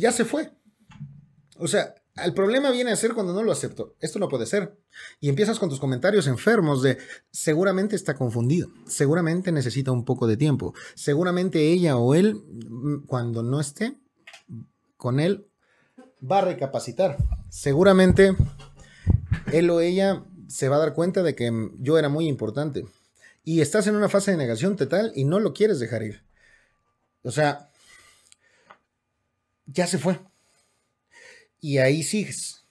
ya 0.00 0.12
se 0.12 0.24
fue. 0.24 0.50
O 1.56 1.68
sea, 1.68 1.94
el 2.24 2.34
problema 2.34 2.70
viene 2.70 2.90
a 2.90 2.96
ser 2.96 3.14
cuando 3.14 3.32
no 3.32 3.42
lo 3.42 3.52
acepto. 3.52 3.96
Esto 4.00 4.18
no 4.18 4.28
puede 4.28 4.46
ser. 4.46 4.78
Y 5.20 5.28
empiezas 5.28 5.58
con 5.58 5.68
tus 5.68 5.80
comentarios 5.80 6.26
enfermos 6.26 6.82
de 6.82 6.98
seguramente 7.30 7.96
está 7.96 8.14
confundido, 8.14 8.68
seguramente 8.86 9.52
necesita 9.52 9.92
un 9.92 10.04
poco 10.04 10.26
de 10.26 10.36
tiempo, 10.36 10.74
seguramente 10.94 11.60
ella 11.72 11.96
o 11.96 12.14
él, 12.14 12.34
mm, 12.34 13.06
cuando 13.06 13.42
no 13.42 13.60
esté 13.60 13.98
con 14.96 15.20
él, 15.20 15.46
va 16.20 16.38
a 16.38 16.42
recapacitar. 16.42 17.16
Seguramente 17.48 18.36
él 19.52 19.70
o 19.70 19.80
ella 19.80 20.24
se 20.48 20.68
va 20.68 20.76
a 20.76 20.80
dar 20.80 20.94
cuenta 20.94 21.22
de 21.22 21.34
que 21.34 21.70
yo 21.78 21.98
era 21.98 22.08
muy 22.08 22.26
importante. 22.26 22.86
Y 23.44 23.60
estás 23.60 23.86
en 23.86 23.96
una 23.96 24.08
fase 24.08 24.32
de 24.32 24.36
negación 24.36 24.76
total 24.76 25.12
y 25.14 25.24
no 25.24 25.40
lo 25.40 25.54
quieres 25.54 25.80
dejar 25.80 26.02
ir. 26.02 26.24
O 27.22 27.30
sea, 27.30 27.70
ya 29.66 29.86
se 29.86 29.98
fue. 29.98 30.20
Y 31.60 31.78
ahí 31.78 32.02
sigues. 32.02 32.64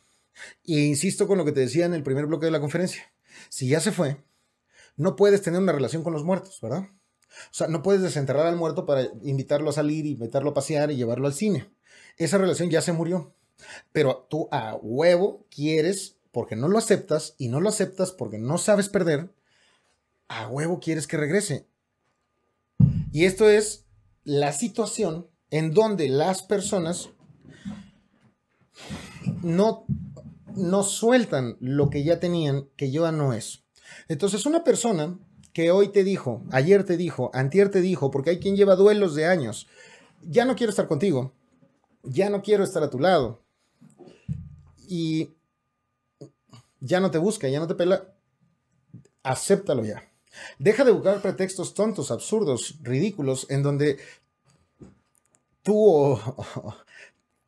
Y 0.64 0.86
insisto 0.86 1.28
con 1.28 1.38
lo 1.38 1.46
que 1.46 1.52
te 1.52 1.60
decía 1.62 1.86
en 1.86 1.94
el 1.94 2.04
primer 2.04 2.26
bloque 2.26 2.46
de 2.46 2.52
la 2.52 2.60
conferencia. 2.60 3.12
Si 3.50 3.68
ya 3.68 3.80
se 3.80 3.92
fue, 3.92 4.18
no 4.98 5.16
puedes 5.16 5.42
tener 5.42 5.60
una 5.60 5.72
relación 5.72 6.04
con 6.04 6.14
los 6.14 6.24
muertos, 6.24 6.60
¿verdad? 6.62 6.88
O 7.30 7.54
sea, 7.54 7.68
no 7.68 7.82
puedes 7.82 8.02
desenterrar 8.02 8.48
al 8.48 8.56
muerto 8.56 8.86
para 8.86 9.08
invitarlo 9.24 9.70
a 9.70 9.74
salir 9.74 10.06
y 10.06 10.16
meterlo 10.16 10.52
a 10.52 10.54
pasear 10.54 10.92
y 10.92 10.96
llevarlo 10.96 11.28
al 11.28 11.34
cine. 11.34 11.70
Esa 12.18 12.38
relación 12.38 12.70
ya 12.70 12.82
se 12.82 12.94
murió. 12.94 13.34
Pero 13.92 14.28
tú 14.30 14.48
a 14.52 14.76
huevo 14.76 15.46
quieres, 15.50 16.18
porque 16.32 16.56
no 16.56 16.68
lo 16.68 16.78
aceptas 16.78 17.36
y 17.38 17.50
no 17.50 17.60
lo 17.60 17.70
aceptas 17.70 18.12
porque 18.12 18.38
no 18.38 18.58
sabes 18.58 18.90
perder, 18.90 19.30
a 20.28 20.48
huevo 20.48 20.80
quieres 20.80 21.08
que 21.08 21.18
regrese. 21.18 21.66
Y 23.12 23.26
esto 23.26 23.50
es 23.50 23.86
la 24.24 24.54
situación 24.54 25.28
en 25.50 25.74
donde 25.74 26.10
las 26.10 26.44
personas 26.44 27.10
no, 29.42 29.86
no 30.56 30.84
sueltan 30.84 31.58
lo 31.60 31.90
que 31.90 32.04
ya 32.04 32.20
tenían, 32.20 32.68
que 32.76 32.92
ya 32.92 33.12
no 33.12 33.34
es. 33.34 33.64
Entonces, 34.08 34.46
una 34.46 34.64
persona 34.64 35.18
que 35.54 35.72
hoy 35.72 35.90
te 35.90 36.04
dijo, 36.04 36.44
ayer 36.52 36.84
te 36.84 36.98
dijo, 36.98 37.32
antier 37.34 37.70
te 37.70 37.82
dijo, 37.82 38.12
porque 38.12 38.32
hay 38.32 38.40
quien 38.40 38.56
lleva 38.56 38.76
duelos 38.76 39.16
de 39.16 39.26
años, 39.26 39.68
ya 40.22 40.46
no 40.46 40.56
quiero 40.56 40.70
estar 40.70 40.88
contigo, 40.88 41.34
ya 42.04 42.30
no 42.30 42.42
quiero 42.42 42.64
estar 42.64 42.84
a 42.84 42.90
tu 42.90 43.00
lado, 43.00 43.42
y 44.88 45.30
ya 46.80 47.00
no 47.00 47.12
te 47.12 47.18
busca, 47.18 47.48
ya 47.48 47.60
no 47.60 47.68
te 47.68 47.76
pela, 47.76 48.14
acéptalo 49.24 49.86
ya. 49.86 50.04
Deja 50.58 50.84
de 50.84 50.92
buscar 50.92 51.22
pretextos 51.22 51.74
tontos, 51.74 52.12
absurdos, 52.12 52.76
ridículos, 52.82 53.48
en 53.50 53.64
donde 53.64 53.98
tú, 55.64 56.20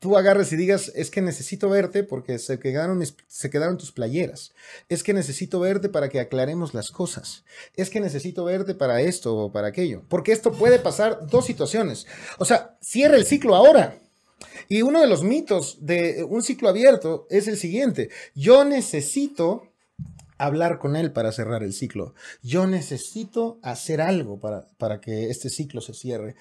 tú 0.01 0.17
agarres 0.17 0.51
y 0.51 0.55
digas, 0.55 0.91
es 0.95 1.11
que 1.11 1.21
necesito 1.21 1.69
verte 1.69 2.03
porque 2.03 2.39
se 2.39 2.57
quedaron, 2.57 3.03
se 3.27 3.49
quedaron 3.51 3.77
tus 3.77 3.91
playeras. 3.91 4.51
Es 4.89 5.03
que 5.03 5.13
necesito 5.13 5.59
verte 5.59 5.89
para 5.89 6.09
que 6.09 6.19
aclaremos 6.19 6.73
las 6.73 6.89
cosas. 6.89 7.43
Es 7.75 7.91
que 7.91 7.99
necesito 7.99 8.43
verte 8.43 8.73
para 8.73 8.99
esto 9.01 9.37
o 9.37 9.51
para 9.51 9.67
aquello. 9.67 10.01
Porque 10.09 10.31
esto 10.31 10.53
puede 10.53 10.79
pasar 10.79 11.27
dos 11.27 11.45
situaciones. 11.45 12.07
O 12.39 12.45
sea, 12.45 12.75
cierra 12.81 13.15
el 13.15 13.27
ciclo 13.27 13.55
ahora. 13.55 13.95
Y 14.67 14.81
uno 14.81 15.01
de 15.01 15.07
los 15.07 15.23
mitos 15.23 15.77
de 15.81 16.25
un 16.27 16.41
ciclo 16.41 16.67
abierto 16.67 17.27
es 17.29 17.47
el 17.47 17.57
siguiente. 17.57 18.09
Yo 18.33 18.65
necesito 18.65 19.67
hablar 20.39 20.79
con 20.79 20.95
él 20.95 21.11
para 21.11 21.31
cerrar 21.31 21.61
el 21.61 21.73
ciclo. 21.73 22.15
Yo 22.41 22.65
necesito 22.65 23.59
hacer 23.61 24.01
algo 24.01 24.39
para, 24.39 24.65
para 24.79 24.99
que 24.99 25.29
este 25.29 25.51
ciclo 25.51 25.79
se 25.79 25.93
cierre. 25.93 26.35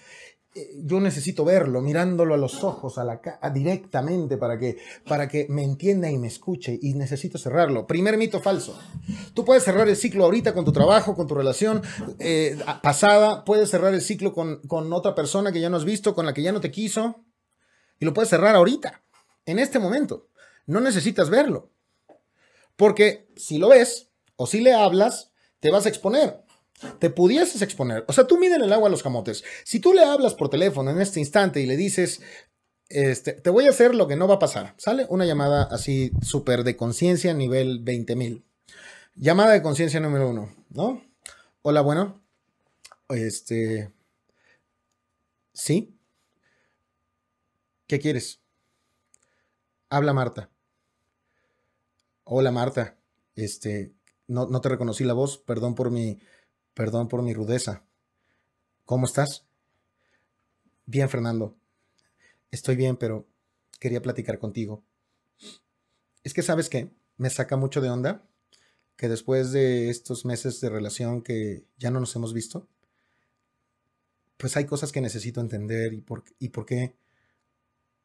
Eh, 0.52 0.80
yo 0.84 1.00
necesito 1.00 1.44
verlo, 1.44 1.80
mirándolo 1.80 2.34
a 2.34 2.36
los 2.36 2.64
ojos, 2.64 2.98
a 2.98 3.04
la 3.04 3.20
directamente 3.54 4.36
para 4.36 4.58
que, 4.58 4.78
para 5.06 5.28
que 5.28 5.46
me 5.48 5.62
entienda 5.62 6.10
y 6.10 6.18
me 6.18 6.26
escuche 6.26 6.76
y 6.82 6.94
necesito 6.94 7.38
cerrarlo. 7.38 7.86
Primer 7.86 8.16
mito 8.16 8.40
falso. 8.40 8.76
Tú 9.32 9.44
puedes 9.44 9.62
cerrar 9.62 9.88
el 9.88 9.96
ciclo 9.96 10.24
ahorita 10.24 10.52
con 10.52 10.64
tu 10.64 10.72
trabajo, 10.72 11.14
con 11.14 11.28
tu 11.28 11.36
relación 11.36 11.82
eh, 12.18 12.58
pasada, 12.82 13.44
puedes 13.44 13.70
cerrar 13.70 13.94
el 13.94 14.00
ciclo 14.00 14.32
con, 14.32 14.60
con 14.66 14.92
otra 14.92 15.14
persona 15.14 15.52
que 15.52 15.60
ya 15.60 15.70
no 15.70 15.76
has 15.76 15.84
visto, 15.84 16.16
con 16.16 16.26
la 16.26 16.34
que 16.34 16.42
ya 16.42 16.50
no 16.50 16.60
te 16.60 16.72
quiso 16.72 17.24
y 18.00 18.04
lo 18.04 18.12
puedes 18.12 18.30
cerrar 18.30 18.56
ahorita, 18.56 19.04
en 19.46 19.60
este 19.60 19.78
momento. 19.78 20.28
No 20.66 20.80
necesitas 20.80 21.30
verlo. 21.30 21.70
Porque 22.74 23.28
si 23.36 23.58
lo 23.58 23.68
ves 23.68 24.08
o 24.36 24.46
si 24.46 24.60
le 24.60 24.72
hablas, 24.72 25.32
te 25.60 25.70
vas 25.70 25.86
a 25.86 25.90
exponer 25.90 26.42
te 26.98 27.10
pudieses 27.10 27.62
exponer. 27.62 28.04
O 28.08 28.12
sea, 28.12 28.26
tú 28.26 28.38
miden 28.38 28.62
el 28.62 28.72
agua 28.72 28.88
a 28.88 28.90
los 28.90 29.02
camotes. 29.02 29.44
Si 29.64 29.80
tú 29.80 29.92
le 29.92 30.04
hablas 30.04 30.34
por 30.34 30.48
teléfono 30.48 30.90
en 30.90 31.00
este 31.00 31.20
instante 31.20 31.60
y 31.60 31.66
le 31.66 31.76
dices, 31.76 32.20
este, 32.88 33.32
te 33.32 33.50
voy 33.50 33.66
a 33.66 33.70
hacer 33.70 33.94
lo 33.94 34.08
que 34.08 34.16
no 34.16 34.26
va 34.26 34.36
a 34.36 34.40
pasar, 34.40 34.74
¿sale? 34.76 35.06
Una 35.08 35.24
llamada 35.24 35.68
así 35.70 36.10
súper 36.22 36.64
de 36.64 36.76
conciencia, 36.76 37.34
nivel 37.34 37.84
20.000. 37.84 38.42
Llamada 39.14 39.52
de 39.52 39.62
conciencia 39.62 40.00
número 40.00 40.30
uno, 40.30 40.54
¿no? 40.70 41.02
Hola, 41.62 41.82
bueno. 41.82 42.22
Este. 43.08 43.92
¿Sí? 45.52 45.96
¿Qué 47.86 47.98
quieres? 47.98 48.40
Habla 49.88 50.12
Marta. 50.12 50.50
Hola 52.24 52.52
Marta. 52.52 52.96
Este, 53.34 53.92
no, 54.26 54.46
no 54.46 54.60
te 54.60 54.68
reconocí 54.68 55.04
la 55.04 55.12
voz, 55.12 55.38
perdón 55.38 55.74
por 55.74 55.90
mi 55.90 56.18
Perdón 56.80 57.08
por 57.08 57.20
mi 57.20 57.34
rudeza. 57.34 57.84
¿Cómo 58.86 59.04
estás? 59.04 59.44
Bien, 60.86 61.10
Fernando. 61.10 61.54
Estoy 62.50 62.74
bien, 62.74 62.96
pero 62.96 63.28
quería 63.78 64.00
platicar 64.00 64.38
contigo. 64.38 64.82
Es 66.24 66.32
que 66.32 66.40
sabes 66.40 66.70
que 66.70 66.90
me 67.18 67.28
saca 67.28 67.58
mucho 67.58 67.82
de 67.82 67.90
onda 67.90 68.26
que 68.96 69.10
después 69.10 69.52
de 69.52 69.90
estos 69.90 70.24
meses 70.24 70.58
de 70.62 70.70
relación 70.70 71.20
que 71.20 71.66
ya 71.76 71.90
no 71.90 72.00
nos 72.00 72.16
hemos 72.16 72.32
visto, 72.32 72.66
pues 74.38 74.56
hay 74.56 74.64
cosas 74.64 74.90
que 74.90 75.02
necesito 75.02 75.42
entender 75.42 75.92
y 75.92 76.00
por, 76.00 76.24
y 76.38 76.48
por 76.48 76.64
qué, 76.64 76.96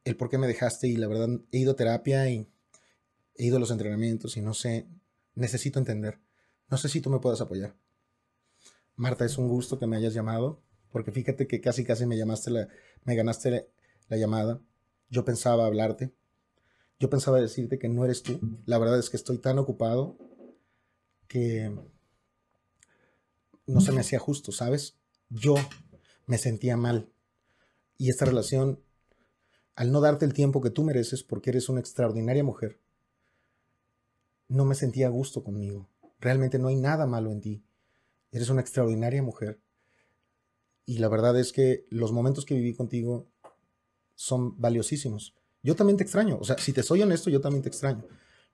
el 0.03 0.17
por 0.17 0.29
qué 0.29 0.37
me 0.37 0.47
dejaste 0.47 0.89
y 0.89 0.97
la 0.97 1.07
verdad 1.07 1.29
he 1.53 1.59
ido 1.59 1.71
a 1.71 1.75
terapia 1.77 2.27
y 2.29 2.45
he 3.35 3.45
ido 3.45 3.55
a 3.55 3.61
los 3.61 3.71
entrenamientos 3.71 4.35
y 4.35 4.41
no 4.41 4.53
sé, 4.53 4.85
necesito 5.33 5.79
entender. 5.79 6.19
No 6.69 6.75
sé 6.75 6.89
si 6.89 6.99
tú 6.99 7.09
me 7.09 7.19
puedes 7.19 7.39
apoyar. 7.39 7.73
Marta, 8.95 9.25
es 9.25 9.37
un 9.37 9.47
gusto 9.47 9.77
que 9.79 9.87
me 9.87 9.97
hayas 9.97 10.13
llamado, 10.13 10.61
porque 10.91 11.11
fíjate 11.11 11.47
que 11.47 11.61
casi 11.61 11.83
casi 11.83 12.05
me 12.05 12.17
llamaste 12.17 12.51
la, 12.51 12.67
me 13.03 13.15
ganaste 13.15 13.69
la 14.07 14.17
llamada. 14.17 14.61
Yo 15.09 15.25
pensaba 15.25 15.65
hablarte. 15.65 16.13
Yo 16.99 17.09
pensaba 17.09 17.41
decirte 17.41 17.77
que 17.77 17.89
no 17.89 18.05
eres 18.05 18.23
tú. 18.23 18.39
La 18.65 18.77
verdad 18.77 18.97
es 18.97 19.09
que 19.09 19.17
estoy 19.17 19.37
tan 19.37 19.59
ocupado 19.59 20.17
que 21.27 21.75
no 23.67 23.81
se 23.81 23.91
me 23.91 24.01
hacía 24.01 24.19
justo, 24.19 24.51
¿sabes? 24.51 24.97
Yo 25.29 25.55
me 26.25 26.37
sentía 26.37 26.77
mal. 26.77 27.09
Y 27.97 28.09
esta 28.09 28.25
relación, 28.25 28.79
al 29.75 29.91
no 29.91 30.01
darte 30.01 30.25
el 30.25 30.33
tiempo 30.33 30.61
que 30.61 30.69
tú 30.69 30.83
mereces 30.83 31.23
porque 31.23 31.49
eres 31.49 31.69
una 31.69 31.79
extraordinaria 31.79 32.43
mujer, 32.43 32.79
no 34.47 34.65
me 34.65 34.75
sentía 34.75 35.07
a 35.07 35.11
gusto 35.11 35.43
conmigo. 35.43 35.89
Realmente 36.19 36.59
no 36.59 36.67
hay 36.67 36.75
nada 36.75 37.05
malo 37.05 37.31
en 37.31 37.41
ti. 37.41 37.63
Eres 38.35 38.49
una 38.49 38.59
extraordinaria 38.59 39.23
mujer. 39.23 39.61
Y 40.85 40.97
la 40.97 41.07
verdad 41.07 41.39
es 41.39 41.53
que 41.53 41.85
los 41.89 42.11
momentos 42.11 42.43
que 42.43 42.53
viví 42.53 42.73
contigo 42.73 43.31
son 44.13 44.59
valiosísimos. 44.59 45.33
Yo 45.63 45.77
también 45.77 45.95
te 45.95 46.03
extraño. 46.03 46.37
O 46.41 46.43
sea, 46.43 46.57
si 46.57 46.73
te 46.73 46.83
soy 46.83 47.01
honesto, 47.01 47.29
yo 47.29 47.39
también 47.39 47.63
te 47.63 47.69
extraño. 47.69 48.05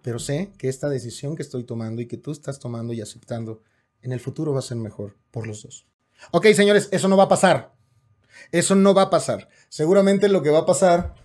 Pero 0.03 0.19
sé 0.19 0.53
que 0.59 0.69
esta 0.69 0.87
decisión 0.87 1.35
que 1.35 1.41
estoy 1.41 1.63
tomando 1.63 1.99
y 1.99 2.05
que 2.05 2.17
tú 2.17 2.31
estás 2.31 2.59
tomando 2.59 2.93
y 2.93 3.01
aceptando, 3.01 3.63
en 4.03 4.11
el 4.11 4.19
futuro 4.19 4.53
va 4.53 4.59
a 4.59 4.61
ser 4.61 4.77
mejor 4.77 5.17
por 5.31 5.47
los 5.47 5.63
dos. 5.63 5.87
Ok, 6.29 6.45
señores, 6.53 6.87
eso 6.91 7.07
no 7.07 7.17
va 7.17 7.23
a 7.23 7.29
pasar. 7.29 7.73
Eso 8.51 8.75
no 8.75 8.93
va 8.93 9.01
a 9.01 9.09
pasar. 9.09 9.49
Seguramente 9.67 10.29
lo 10.29 10.43
que 10.43 10.51
va 10.51 10.59
a 10.59 10.65
pasar 10.67 11.15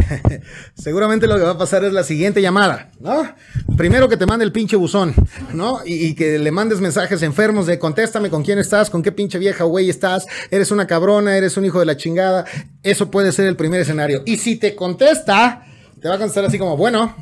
Seguramente 0.74 1.26
lo 1.26 1.36
que 1.36 1.42
va 1.42 1.50
a 1.50 1.58
pasar 1.58 1.84
es 1.84 1.92
la 1.92 2.04
siguiente 2.04 2.40
llamada, 2.40 2.90
¿no? 3.00 3.34
Primero 3.76 4.08
que 4.08 4.16
te 4.16 4.26
mande 4.26 4.44
el 4.44 4.52
pinche 4.52 4.76
buzón, 4.76 5.14
¿no? 5.52 5.80
Y, 5.84 6.14
que 6.14 6.38
le 6.38 6.50
mandes 6.50 6.80
mensajes 6.80 7.22
enfermos 7.22 7.66
de 7.66 7.78
contéstame 7.78 8.30
con 8.30 8.42
quién 8.42 8.58
estás, 8.58 8.90
con 8.90 9.02
qué 9.02 9.12
pinche 9.12 9.38
vieja 9.38 9.64
güey 9.64 9.90
estás, 9.90 10.26
eres 10.50 10.70
una 10.70 10.86
cabrona, 10.86 11.36
eres 11.36 11.56
un 11.56 11.64
hijo 11.64 11.80
de 11.80 11.86
la 11.86 11.96
chingada. 11.96 12.44
Eso 12.82 13.10
puede 13.10 13.32
ser 13.32 13.46
el 13.46 13.56
primer 13.56 13.80
escenario. 13.80 14.22
Y 14.26 14.36
si 14.36 14.56
te 14.56 14.74
contesta, 14.74 15.66
te 16.00 16.08
va 16.08 16.14
a 16.14 16.18
contestar 16.18 16.44
así 16.44 16.58
como, 16.58 16.76
bueno, 16.76 17.16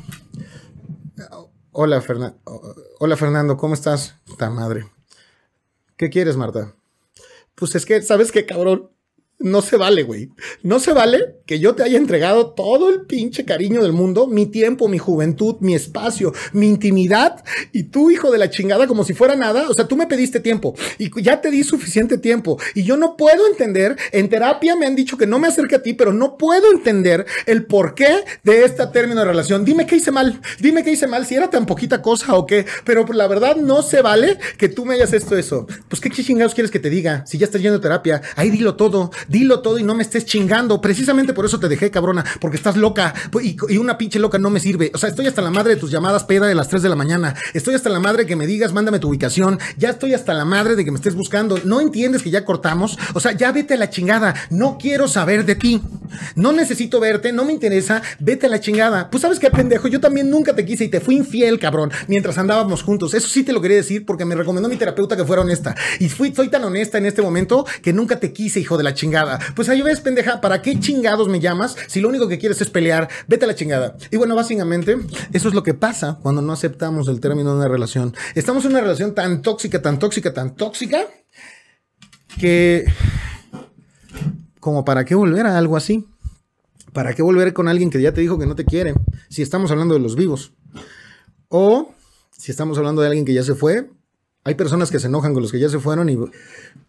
hola, 1.71 2.03
hola 2.99 3.17
Fernando, 3.17 3.57
¿cómo 3.57 3.73
estás? 3.73 4.15
Ta 4.37 4.49
madre. 4.49 4.85
¿Qué 5.97 6.09
quieres, 6.09 6.35
Marta? 6.35 6.73
Pues 7.55 7.75
es 7.75 7.85
que, 7.85 8.01
¿sabes 8.01 8.31
qué, 8.31 8.45
cabrón? 8.45 8.90
No 9.43 9.61
se 9.61 9.77
vale, 9.77 10.03
güey. 10.03 10.29
No 10.63 10.79
se 10.79 10.93
vale 10.93 11.35
que 11.45 11.59
yo 11.59 11.75
te 11.75 11.83
haya 11.83 11.97
entregado 11.97 12.51
todo 12.51 12.89
el 12.89 13.01
pinche 13.01 13.45
cariño 13.45 13.81
del 13.81 13.93
mundo, 13.93 14.27
mi 14.27 14.45
tiempo, 14.45 14.87
mi 14.87 14.97
juventud, 14.97 15.57
mi 15.59 15.75
espacio, 15.75 16.33
mi 16.53 16.67
intimidad, 16.67 17.43
y 17.71 17.83
tú, 17.83 18.11
hijo 18.11 18.31
de 18.31 18.37
la 18.37 18.49
chingada, 18.49 18.87
como 18.87 19.03
si 19.03 19.13
fuera 19.13 19.35
nada. 19.35 19.69
O 19.69 19.73
sea, 19.73 19.87
tú 19.87 19.95
me 19.95 20.07
pediste 20.07 20.39
tiempo 20.39 20.75
y 20.97 21.09
ya 21.21 21.41
te 21.41 21.51
di 21.51 21.63
suficiente 21.63 22.17
tiempo. 22.17 22.59
Y 22.75 22.83
yo 22.83 22.97
no 22.97 23.17
puedo 23.17 23.47
entender, 23.47 23.97
en 24.11 24.29
terapia 24.29 24.75
me 24.75 24.85
han 24.85 24.95
dicho 24.95 25.17
que 25.17 25.27
no 25.27 25.39
me 25.39 25.47
acerque 25.47 25.75
a 25.75 25.83
ti, 25.83 25.93
pero 25.93 26.13
no 26.13 26.37
puedo 26.37 26.71
entender 26.71 27.25
el 27.45 27.65
porqué 27.65 28.23
de 28.43 28.63
este 28.63 28.85
término 28.87 29.21
de 29.21 29.27
relación. 29.27 29.65
Dime 29.65 29.85
qué 29.85 29.97
hice 29.97 30.11
mal, 30.11 30.41
dime 30.59 30.83
qué 30.83 30.91
hice 30.91 31.07
mal, 31.07 31.25
si 31.25 31.35
era 31.35 31.49
tan 31.49 31.65
poquita 31.65 32.01
cosa 32.01 32.35
o 32.35 32.45
qué, 32.45 32.65
pero 32.85 33.05
la 33.11 33.27
verdad 33.27 33.55
no 33.55 33.81
se 33.81 34.01
vale 34.01 34.37
que 34.57 34.69
tú 34.69 34.85
me 34.85 34.95
hayas 34.95 35.13
esto 35.13 35.37
eso. 35.37 35.67
Pues 35.87 36.01
qué 36.01 36.09
chingados 36.09 36.53
quieres 36.53 36.71
que 36.71 36.79
te 36.79 36.89
diga, 36.89 37.25
si 37.25 37.37
ya 37.37 37.45
estás 37.45 37.61
yendo 37.61 37.77
a 37.77 37.81
terapia, 37.81 38.21
ahí 38.35 38.49
dilo 38.49 38.75
todo 38.75 39.11
dilo 39.31 39.61
todo 39.61 39.79
y 39.79 39.83
no 39.83 39.95
me 39.95 40.03
estés 40.03 40.25
chingando. 40.25 40.81
Precisamente 40.81 41.33
por 41.33 41.45
eso 41.45 41.59
te 41.59 41.69
dejé, 41.69 41.89
cabrona, 41.89 42.23
porque 42.39 42.57
estás 42.57 42.75
loca 42.75 43.13
y, 43.41 43.57
una 43.77 43.97
pinche 43.97 44.19
loca 44.19 44.37
no 44.37 44.49
me 44.49 44.59
sirve. 44.59 44.91
O 44.93 44.97
sea, 44.97 45.09
estoy 45.09 45.27
hasta 45.27 45.41
la 45.41 45.49
madre 45.49 45.75
de 45.75 45.79
tus 45.79 45.89
llamadas 45.91 46.25
peda 46.25 46.47
de 46.47 46.55
las 46.55 46.67
3 46.67 46.83
de 46.83 46.89
la 46.89 46.95
mañana. 46.95 47.35
Estoy 47.53 47.75
hasta 47.75 47.89
la 47.89 47.99
madre 47.99 48.25
que 48.25 48.35
me 48.35 48.45
digas, 48.45 48.73
mándame 48.73 48.99
tu 48.99 49.09
ubicación. 49.09 49.59
Ya 49.77 49.89
estoy 49.89 50.13
hasta 50.13 50.33
la 50.33 50.45
madre 50.45 50.75
de 50.75 50.85
que 50.85 50.91
me 50.91 50.97
estés 50.97 51.15
buscando. 51.15 51.57
No 51.63 51.81
entiendes 51.81 52.21
que 52.21 52.29
ya 52.29 52.45
cortamos. 52.45 52.97
O 53.13 53.19
sea, 53.19 53.31
ya 53.31 53.51
vete 53.51 53.75
a 53.75 53.77
la 53.77 53.89
chingada. 53.89 54.35
No 54.49 54.77
quiero 54.79 55.07
saber 55.07 55.45
de 55.45 55.55
ti. 55.55 55.81
No 56.35 56.51
necesito 56.51 56.99
verte, 56.99 57.31
no 57.31 57.45
me 57.45 57.53
interesa. 57.53 58.01
Vete 58.19 58.47
a 58.47 58.49
la 58.49 58.59
chingada. 58.59 59.09
Pues 59.09 59.21
sabes 59.21 59.39
qué 59.39 59.49
pendejo, 59.49 59.87
yo 59.87 59.99
también 59.99 60.29
nunca 60.29 60.55
te 60.55 60.65
quise 60.65 60.85
y 60.85 60.89
te 60.89 60.99
fui 60.99 61.15
infiel, 61.15 61.59
cabrón, 61.59 61.91
mientras 62.07 62.37
andábamos 62.37 62.83
juntos. 62.83 63.13
Eso 63.13 63.27
sí 63.27 63.43
te 63.43 63.53
lo 63.53 63.61
quería 63.61 63.77
decir 63.77 64.05
porque 64.05 64.25
me 64.25 64.35
recomendó 64.35 64.69
mi 64.69 64.75
terapeuta 64.75 65.15
que 65.15 65.25
fuera 65.25 65.41
honesta. 65.41 65.75
Y 65.99 66.09
fui, 66.09 66.33
soy 66.35 66.49
tan 66.49 66.63
honesta 66.63 66.97
en 66.97 67.05
este 67.05 67.21
momento 67.21 67.65
que 67.81 67.93
nunca 67.93 68.19
te 68.19 68.33
quise, 68.33 68.59
hijo 68.59 68.77
de 68.77 68.83
la 68.83 68.93
chingada. 68.93 69.20
Pues 69.55 69.69
ahí 69.69 69.81
ves, 69.81 70.01
pendeja, 70.01 70.41
¿para 70.41 70.61
qué 70.61 70.79
chingados 70.79 71.27
me 71.27 71.39
llamas 71.39 71.75
si 71.87 72.01
lo 72.01 72.09
único 72.09 72.27
que 72.27 72.39
quieres 72.39 72.61
es 72.61 72.69
pelear? 72.69 73.09
Vete 73.27 73.45
a 73.45 73.47
la 73.47 73.55
chingada. 73.55 73.97
Y 74.09 74.17
bueno, 74.17 74.35
básicamente, 74.35 74.97
eso 75.33 75.47
es 75.47 75.53
lo 75.53 75.63
que 75.63 75.73
pasa 75.73 76.19
cuando 76.21 76.41
no 76.41 76.53
aceptamos 76.53 77.07
el 77.07 77.19
término 77.19 77.51
de 77.51 77.57
una 77.57 77.67
relación. 77.67 78.13
Estamos 78.35 78.65
en 78.65 78.71
una 78.71 78.81
relación 78.81 79.13
tan 79.13 79.41
tóxica, 79.41 79.81
tan 79.81 79.99
tóxica, 79.99 80.33
tan 80.33 80.55
tóxica, 80.55 81.05
que... 82.39 82.85
Como 84.59 84.85
para 84.85 85.05
qué 85.05 85.15
volver 85.15 85.47
a 85.47 85.57
algo 85.57 85.75
así. 85.75 86.05
¿Para 86.93 87.13
qué 87.13 87.23
volver 87.23 87.53
con 87.53 87.67
alguien 87.67 87.89
que 87.89 87.99
ya 87.99 88.13
te 88.13 88.21
dijo 88.21 88.37
que 88.37 88.45
no 88.45 88.55
te 88.55 88.63
quiere? 88.63 88.93
Si 89.27 89.41
estamos 89.41 89.71
hablando 89.71 89.95
de 89.95 89.99
los 89.99 90.15
vivos. 90.15 90.51
O 91.47 91.95
si 92.31 92.51
estamos 92.51 92.77
hablando 92.77 93.01
de 93.01 93.07
alguien 93.07 93.25
que 93.25 93.33
ya 93.33 93.43
se 93.43 93.55
fue, 93.55 93.89
hay 94.43 94.55
personas 94.55 94.89
que 94.91 94.99
se 94.99 95.07
enojan 95.07 95.33
con 95.33 95.43
los 95.43 95.51
que 95.51 95.59
ya 95.59 95.69
se 95.69 95.79
fueron 95.79 96.09
y, 96.09 96.17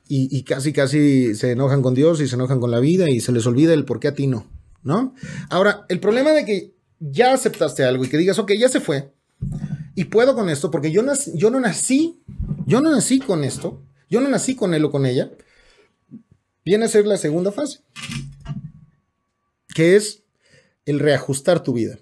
y, 0.09 0.43
casi, 0.43 0.73
casi 0.73 1.35
se 1.35 1.53
enojan 1.53 1.83
con 1.83 1.95
Dios 1.95 2.21
y 2.21 2.29
se 2.29 2.35
enojan 2.35 2.61
con 2.61 2.71
la 2.71 2.81
vida 2.81 3.11
y 3.11 3.21
se 3.21 3.33
les 3.33 3.47
olvida 3.47 3.75
el 3.75 3.85
por 3.85 4.01
qué 4.01 4.09
a 4.09 4.15
ti 4.15 4.27
no, 4.27 4.47
¿no? 4.83 5.15
Ahora, 5.51 5.85
el 5.89 6.01
problema 6.01 6.31
de 6.31 6.45
que 6.45 6.75
ya 6.99 7.33
aceptaste 7.33 7.85
algo 7.85 8.05
y 8.05 8.09
que 8.09 8.19
digas, 8.19 8.39
ok, 8.39 8.53
ya 8.59 8.69
se 8.69 8.81
fue 8.81 9.13
y 9.95 10.05
puedo 10.05 10.35
con 10.35 10.49
esto, 10.49 10.71
porque 10.71 10.91
yo, 10.91 11.03
yo 11.35 11.51
no 11.51 11.61
nací, 11.61 12.23
yo 12.67 12.81
no 12.81 12.91
nací 12.91 13.19
con 13.19 13.45
esto, 13.45 13.83
yo 14.09 14.21
no 14.21 14.29
nací 14.29 14.55
con 14.55 14.73
él 14.75 14.85
o 14.85 14.91
con 14.91 15.05
ella, 15.05 15.31
viene 16.65 16.87
a 16.87 16.89
ser 16.89 17.07
la 17.07 17.19
segunda 17.19 17.53
fase, 17.53 17.81
que 19.75 19.97
es 19.97 20.23
el 20.87 21.01
reajustar 21.01 21.63
tu 21.63 21.75
vida. 21.75 21.99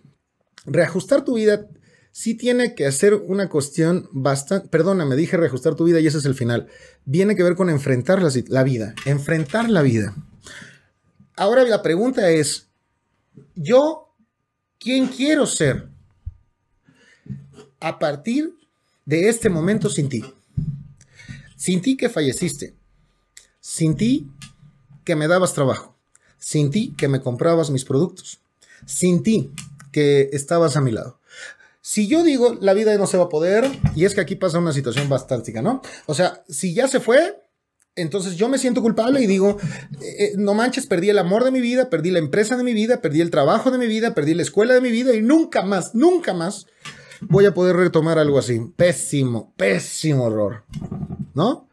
Reajustar 0.66 1.24
tu 1.24 1.34
vida 1.34 1.66
sí 2.12 2.34
tiene 2.34 2.74
que 2.74 2.86
hacer 2.86 3.14
una 3.14 3.48
cuestión 3.48 4.08
bastante, 4.12 4.68
perdóname, 4.68 5.16
dije 5.16 5.36
reajustar 5.36 5.74
tu 5.74 5.84
vida 5.84 6.00
y 6.00 6.06
ese 6.06 6.18
es 6.18 6.24
el 6.24 6.34
final. 6.34 6.68
Viene 7.04 7.36
que 7.36 7.42
ver 7.42 7.54
con 7.54 7.70
enfrentar 7.70 8.22
la, 8.22 8.30
la 8.48 8.62
vida, 8.62 8.94
enfrentar 9.04 9.70
la 9.70 9.82
vida. 9.82 10.14
Ahora 11.36 11.64
la 11.64 11.82
pregunta 11.82 12.30
es, 12.30 12.68
¿yo 13.54 14.14
quién 14.78 15.06
quiero 15.06 15.46
ser 15.46 15.88
a 17.80 17.98
partir 17.98 18.56
de 19.06 19.28
este 19.28 19.48
momento 19.48 19.88
sin 19.88 20.08
ti? 20.08 20.24
Sin 21.56 21.82
ti 21.82 21.96
que 21.96 22.08
falleciste, 22.08 22.74
sin 23.60 23.96
ti 23.96 24.30
que 25.04 25.16
me 25.16 25.28
dabas 25.28 25.54
trabajo, 25.54 25.96
sin 26.38 26.70
ti 26.70 26.94
que 26.96 27.08
me 27.08 27.20
comprabas 27.20 27.70
mis 27.70 27.84
productos, 27.84 28.40
sin 28.86 29.22
ti 29.22 29.50
que 29.92 30.30
estabas 30.32 30.76
a 30.76 30.80
mi 30.80 30.90
lado. 30.90 31.19
Si 31.82 32.06
yo 32.06 32.22
digo 32.22 32.56
la 32.60 32.74
vida 32.74 32.96
no 32.98 33.06
se 33.06 33.16
va 33.16 33.24
a 33.24 33.28
poder, 33.28 33.64
y 33.94 34.04
es 34.04 34.14
que 34.14 34.20
aquí 34.20 34.36
pasa 34.36 34.58
una 34.58 34.72
situación 34.72 35.08
bastante, 35.08 35.52
¿no? 35.62 35.80
O 36.06 36.14
sea, 36.14 36.44
si 36.48 36.74
ya 36.74 36.88
se 36.88 37.00
fue, 37.00 37.40
entonces 37.96 38.36
yo 38.36 38.48
me 38.48 38.58
siento 38.58 38.82
culpable 38.82 39.20
y 39.22 39.26
digo, 39.26 39.56
eh, 40.00 40.24
eh, 40.24 40.32
no 40.36 40.54
manches, 40.54 40.86
perdí 40.86 41.10
el 41.10 41.18
amor 41.18 41.44
de 41.44 41.50
mi 41.50 41.60
vida, 41.60 41.90
perdí 41.90 42.10
la 42.10 42.18
empresa 42.18 42.56
de 42.56 42.64
mi 42.64 42.72
vida, 42.72 43.00
perdí 43.00 43.20
el 43.20 43.30
trabajo 43.30 43.70
de 43.70 43.78
mi 43.78 43.86
vida, 43.86 44.14
perdí 44.14 44.34
la 44.34 44.42
escuela 44.42 44.74
de 44.74 44.80
mi 44.80 44.90
vida 44.90 45.14
y 45.14 45.22
nunca 45.22 45.62
más, 45.62 45.94
nunca 45.94 46.34
más 46.34 46.66
voy 47.20 47.46
a 47.46 47.54
poder 47.54 47.76
retomar 47.76 48.18
algo 48.18 48.38
así. 48.38 48.60
Pésimo, 48.76 49.54
pésimo 49.56 50.28
error, 50.28 50.64
¿no? 51.34 51.68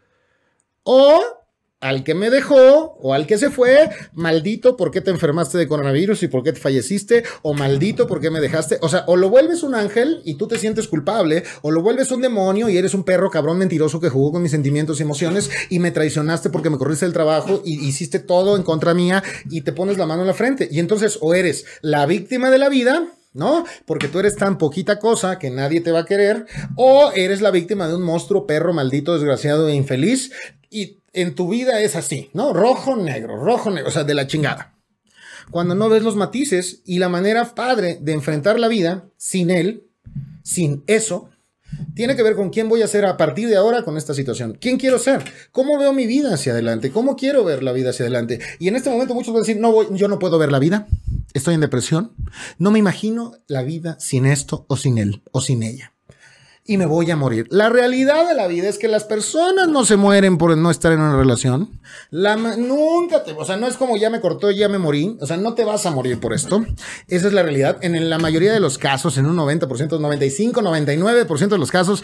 O 0.84 1.37
al 1.80 2.04
que 2.04 2.16
me 2.16 2.30
dejó 2.30 2.98
o 3.02 3.14
al 3.14 3.28
que 3.28 3.38
se 3.38 3.52
fue, 3.52 3.90
maldito, 4.14 4.78
¿por 4.78 4.90
qué 4.92 5.02
te 5.02 5.12
enfermaste 5.12 5.58
de 5.58 5.68
coronavirus 5.68 6.24
y 6.24 6.28
por 6.28 6.44
qué 6.44 6.54
te 6.54 6.60
falleciste? 6.60 7.24
O 7.44 7.54
maldito, 7.54 8.08
¿por 8.08 8.20
qué 8.20 8.32
me 8.32 8.40
dejaste? 8.40 8.80
O 8.82 8.90
sea, 8.90 9.04
o 9.08 9.16
lo 9.16 9.30
vuelves 9.30 9.64
un 9.64 9.76
ángel 9.76 10.22
y 10.26 10.36
tú 10.36 10.48
te 10.48 10.58
sientes 10.58 10.88
culpable, 10.88 11.44
o 11.62 11.72
lo 11.72 11.82
vuelves 11.82 12.12
un 12.12 12.22
demonio 12.22 12.70
y 12.70 12.78
eres 12.78 12.94
un 12.94 13.04
perro 13.04 13.30
cabrón 13.30 13.60
mentiroso 13.60 14.00
que 14.00 14.10
jugó 14.10 14.32
con 14.32 14.42
mis 14.42 14.52
sentimientos 14.52 15.00
y 15.00 15.04
emociones 15.04 15.50
y 15.70 15.80
me 15.80 15.92
traicionaste 15.92 16.50
porque 16.50 16.70
me 16.70 16.78
corriste 16.78 17.06
del 17.06 17.14
trabajo 17.14 17.62
y 17.64 17.86
hiciste 17.86 18.20
todo 18.20 18.56
en 18.56 18.64
contra 18.64 18.94
mía 18.94 19.24
y 19.50 19.62
te 19.62 19.72
pones 19.72 19.98
la 19.98 20.08
mano 20.08 20.22
en 20.22 20.28
la 20.28 20.34
frente. 20.34 20.68
Y 20.72 20.80
entonces, 20.80 21.20
o 21.22 21.36
eres 21.36 21.66
la 21.82 22.06
víctima 22.06 22.50
de 22.50 22.58
la 22.58 22.70
vida, 22.70 23.08
¿no? 23.38 23.64
Porque 23.86 24.08
tú 24.08 24.20
eres 24.20 24.36
tan 24.36 24.58
poquita 24.58 25.00
cosa 25.00 25.40
que 25.40 25.50
nadie 25.50 25.80
te 25.80 25.92
va 25.92 26.00
a 26.00 26.06
querer, 26.06 26.46
o 26.76 27.12
eres 27.16 27.42
la 27.42 27.52
víctima 27.52 27.88
de 27.88 27.96
un 27.96 28.02
monstruo, 28.02 28.46
perro, 28.46 28.74
maldito, 28.74 29.14
desgraciado 29.14 29.70
e 29.70 29.76
infeliz, 29.76 30.32
y 30.70 31.00
en 31.14 31.36
tu 31.36 31.48
vida 31.48 31.82
es 31.82 31.96
así, 31.96 32.30
¿no? 32.34 32.52
Rojo, 32.54 32.96
negro, 32.96 33.38
rojo, 33.38 33.70
negro, 33.70 33.90
o 33.90 33.92
sea, 33.92 34.04
de 34.04 34.16
la 34.16 34.28
chingada. 34.28 34.74
Cuando 35.52 35.76
no 35.76 35.88
ves 35.88 36.04
los 36.04 36.16
matices 36.16 36.82
y 36.84 37.00
la 37.00 37.10
manera 37.10 37.56
padre 37.56 37.98
de 38.02 38.12
enfrentar 38.12 38.60
la 38.60 38.68
vida 38.68 39.08
sin 39.16 39.50
él, 39.50 39.88
sin 40.44 40.84
eso, 40.88 41.30
tiene 41.96 42.16
que 42.16 42.24
ver 42.24 42.36
con 42.36 42.50
quién 42.50 42.70
voy 42.70 42.82
a 42.82 42.88
ser 42.88 43.06
a 43.06 43.18
partir 43.18 43.50
de 43.50 43.58
ahora 43.58 43.84
con 43.84 43.98
esta 43.98 44.14
situación. 44.14 44.58
¿Quién 44.60 44.78
quiero 44.78 45.00
ser? 45.00 45.24
¿Cómo 45.52 45.78
veo 45.78 45.94
mi 45.94 46.08
vida 46.08 46.34
hacia 46.34 46.54
adelante? 46.54 46.92
¿Cómo 46.92 47.16
quiero 47.16 47.44
ver 47.44 47.64
la 47.64 47.72
vida 47.72 47.90
hacia 47.90 48.04
adelante? 48.04 48.40
Y 48.60 48.68
en 48.68 48.76
este 48.76 48.90
momento 48.90 49.14
muchos 49.14 49.34
van 49.34 49.42
a 49.42 49.46
decir, 49.46 49.60
no, 49.60 49.72
voy, 49.72 49.88
yo 49.92 50.08
no 50.08 50.20
puedo 50.20 50.38
ver 50.38 50.52
la 50.52 50.60
vida. 50.60 50.88
Estoy 51.34 51.56
en 51.56 51.62
depresión. 51.62 52.14
No 52.58 52.72
me 52.72 52.80
imagino 52.80 53.34
la 53.48 53.64
vida 53.64 53.98
sin 54.00 54.26
esto 54.26 54.66
o 54.68 54.78
sin 54.78 54.98
él 54.98 55.22
o 55.32 55.42
sin 55.42 55.64
ella 55.64 55.97
y 56.68 56.78
me 56.78 56.86
voy 56.86 57.10
a 57.10 57.16
morir. 57.16 57.48
La 57.50 57.70
realidad 57.70 58.28
de 58.28 58.36
la 58.36 58.48
vida 58.48 58.68
es 58.68 58.78
que 58.78 58.88
las 58.88 59.06
personas 59.06 59.70
no 59.70 59.86
se 59.86 59.96
mueren 59.96 60.38
por 60.38 60.56
no 60.58 60.70
estar 60.70 60.92
en 60.92 61.00
una 61.00 61.16
relación. 61.16 61.80
La 62.12 62.36
nunca 62.36 63.24
te, 63.24 63.32
o 63.32 63.46
sea, 63.46 63.56
no 63.56 63.68
es 63.68 63.78
como 63.78 63.98
ya 63.98 64.10
me 64.10 64.20
cortó, 64.20 64.52
ya 64.52 64.68
me 64.68 64.78
morí. 64.78 65.18
O 65.22 65.26
sea, 65.26 65.38
no 65.38 65.54
te 65.54 65.64
vas 65.64 65.86
a 65.86 65.92
morir 65.92 66.20
por 66.20 66.34
esto. 66.34 66.66
Esa 67.08 67.28
es 67.28 67.34
la 67.34 67.42
realidad. 67.42 67.78
En 67.82 68.10
la 68.10 68.20
mayoría 68.20 68.52
de 68.52 68.60
los 68.60 68.78
casos, 68.78 69.18
en 69.18 69.26
un 69.26 69.38
90%, 69.38 70.00
95, 70.00 70.62
99% 70.62 71.48
de 71.48 71.58
los 71.58 71.72
casos, 71.72 72.04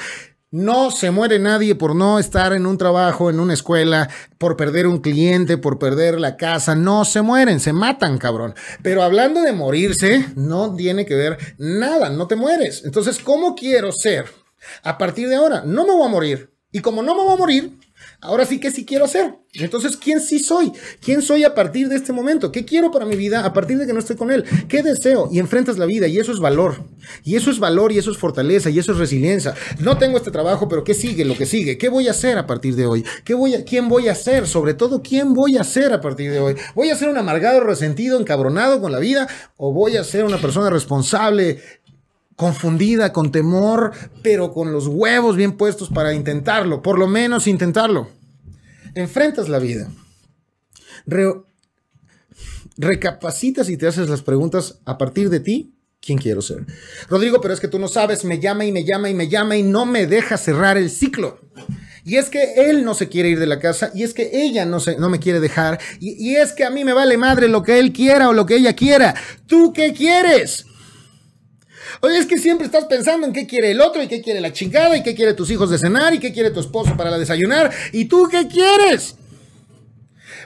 no 0.49 0.91
se 0.91 1.09
muere 1.09 1.39
nadie 1.39 1.73
por 1.73 1.95
no 1.95 2.19
estar 2.19 2.53
en 2.53 2.67
un 2.67 2.77
trabajo, 2.77 3.31
en 3.31 3.39
una 3.39 3.55
escuela, 3.55 4.07
por 4.37 4.55
perder 4.55 4.85
un 4.85 4.99
cliente, 4.99 5.57
por 5.57 5.79
perder 5.79 6.19
la 6.19 6.37
casa. 6.37 6.75
No 6.75 7.05
se 7.05 7.21
mueren, 7.23 7.59
se 7.59 7.73
matan, 7.73 8.19
cabrón. 8.19 8.53
Pero 8.83 9.01
hablando 9.01 9.41
de 9.41 9.51
morirse, 9.51 10.27
no 10.35 10.75
tiene 10.75 11.05
que 11.07 11.15
ver 11.15 11.37
nada, 11.57 12.11
no 12.11 12.27
te 12.27 12.35
mueres. 12.35 12.83
Entonces, 12.85 13.17
¿cómo 13.17 13.55
quiero 13.55 13.91
ser? 13.91 14.42
A 14.83 14.97
partir 14.97 15.29
de 15.29 15.35
ahora, 15.35 15.63
no 15.65 15.85
me 15.85 15.93
voy 15.93 16.05
a 16.05 16.09
morir. 16.09 16.53
Y 16.71 16.79
como 16.79 17.03
no 17.03 17.15
me 17.15 17.21
voy 17.21 17.33
a 17.33 17.37
morir, 17.37 17.77
ahora 18.19 18.45
sí 18.45 18.59
que 18.59 18.71
sí 18.71 18.83
quiero 18.83 19.07
ser. 19.07 19.35
Entonces, 19.53 19.95
¿quién 19.95 20.19
sí 20.19 20.39
soy? 20.39 20.71
¿Quién 20.99 21.21
soy 21.21 21.43
a 21.43 21.53
partir 21.53 21.87
de 21.87 21.95
este 21.95 22.11
momento? 22.11 22.51
¿Qué 22.51 22.65
quiero 22.65 22.89
para 22.89 23.05
mi 23.05 23.15
vida 23.15 23.45
a 23.45 23.53
partir 23.53 23.77
de 23.77 23.85
que 23.85 23.93
no 23.93 23.99
estoy 23.99 24.15
con 24.15 24.31
él? 24.31 24.43
¿Qué 24.67 24.81
deseo? 24.81 25.29
Y 25.31 25.37
enfrentas 25.37 25.77
la 25.77 25.85
vida 25.85 26.07
y 26.07 26.17
eso 26.17 26.31
es 26.31 26.39
valor. 26.39 26.83
Y 27.23 27.35
eso 27.35 27.51
es 27.51 27.59
valor 27.59 27.91
y 27.91 27.99
eso 27.99 28.09
es 28.09 28.17
fortaleza 28.17 28.71
y 28.71 28.79
eso 28.79 28.93
es 28.93 28.97
resiliencia. 28.97 29.53
No 29.77 29.99
tengo 29.99 30.17
este 30.17 30.31
trabajo, 30.31 30.67
pero 30.67 30.83
¿qué 30.83 30.95
sigue? 30.95 31.23
Lo 31.25 31.37
que 31.37 31.45
sigue. 31.45 31.77
¿Qué 31.77 31.89
voy 31.89 32.07
a 32.07 32.11
hacer 32.11 32.39
a 32.39 32.47
partir 32.47 32.75
de 32.75 32.87
hoy? 32.87 33.05
¿Qué 33.23 33.35
voy 33.35 33.53
a, 33.53 33.63
¿Quién 33.63 33.87
voy 33.87 34.07
a 34.07 34.15
ser? 34.15 34.47
Sobre 34.47 34.73
todo, 34.73 35.03
¿quién 35.03 35.33
voy 35.35 35.57
a 35.57 35.63
ser 35.63 35.93
a 35.93 36.01
partir 36.01 36.31
de 36.31 36.39
hoy? 36.39 36.55
¿Voy 36.73 36.89
a 36.89 36.95
ser 36.95 37.09
un 37.09 37.17
amargado, 37.17 37.59
resentido, 37.59 38.19
encabronado 38.19 38.81
con 38.81 38.91
la 38.91 38.97
vida? 38.97 39.27
¿O 39.57 39.71
voy 39.71 39.97
a 39.97 40.03
ser 40.03 40.23
una 40.23 40.39
persona 40.39 40.71
responsable, 40.71 41.61
confundida, 42.35 43.13
con 43.13 43.31
temor, 43.31 43.91
pero 44.21 44.51
con 44.51 44.71
los 44.71 44.87
huevos 44.87 45.35
bien 45.35 45.53
puestos 45.57 45.89
para 45.89 46.13
intentarlo, 46.13 46.81
por 46.81 46.97
lo 46.97 47.07
menos 47.07 47.47
intentarlo. 47.47 48.09
Enfrentas 48.95 49.49
la 49.49 49.59
vida. 49.59 49.89
recapacitas 52.75 53.69
y 53.69 53.77
te 53.77 53.87
haces 53.87 54.09
las 54.09 54.21
preguntas 54.21 54.79
a 54.85 54.97
partir 54.97 55.29
de 55.29 55.39
ti, 55.39 55.75
¿quién 56.01 56.17
quiero 56.17 56.41
ser? 56.41 56.65
Rodrigo, 57.07 57.39
pero 57.39 57.53
es 57.53 57.59
que 57.59 57.67
tú 57.67 57.77
no 57.77 57.87
sabes, 57.87 58.25
me 58.25 58.39
llama 58.39 58.65
y 58.65 58.71
me 58.71 58.83
llama 58.83 59.09
y 59.09 59.13
me 59.13 59.29
llama 59.29 59.55
y 59.55 59.63
no 59.63 59.85
me 59.85 60.07
deja 60.07 60.37
cerrar 60.37 60.77
el 60.77 60.89
ciclo. 60.89 61.39
Y 62.05 62.17
es 62.17 62.29
que 62.29 62.69
él 62.69 62.83
no 62.83 62.95
se 62.95 63.07
quiere 63.07 63.29
ir 63.29 63.39
de 63.39 63.47
la 63.47 63.59
casa, 63.59 63.91
y 63.93 64.03
es 64.03 64.13
que 64.13 64.29
ella 64.33 64.65
no, 64.65 64.79
se, 64.79 64.97
no 64.97 65.09
me 65.09 65.19
quiere 65.19 65.39
dejar, 65.39 65.79
y, 65.99 66.31
y 66.31 66.35
es 66.35 66.51
que 66.51 66.65
a 66.65 66.69
mí 66.69 66.83
me 66.83 66.91
vale 66.93 67.15
madre 67.15 67.47
lo 67.47 67.63
que 67.63 67.79
él 67.79 67.93
quiera 67.93 68.27
o 68.27 68.33
lo 68.33 68.45
que 68.45 68.55
ella 68.55 68.75
quiera. 68.75 69.15
¿Tú 69.47 69.71
qué 69.71 69.93
quieres? 69.93 70.65
Oye, 72.01 72.17
es 72.17 72.25
que 72.25 72.37
siempre 72.37 72.65
estás 72.65 72.85
pensando 72.85 73.27
en 73.27 73.33
qué 73.33 73.47
quiere 73.47 73.71
el 73.71 73.81
otro 73.81 74.01
y 74.01 74.07
qué 74.07 74.21
quiere 74.21 74.41
la 74.41 74.53
chingada 74.53 74.97
y 74.97 75.03
qué 75.03 75.15
quiere 75.15 75.33
tus 75.33 75.49
hijos 75.51 75.69
de 75.69 75.77
cenar 75.77 76.13
y 76.13 76.19
qué 76.19 76.33
quiere 76.33 76.51
tu 76.51 76.59
esposo 76.59 76.95
para 76.97 77.11
la 77.11 77.17
desayunar. 77.17 77.71
¿Y 77.91 78.05
tú 78.05 78.27
qué 78.29 78.47
quieres? 78.47 79.15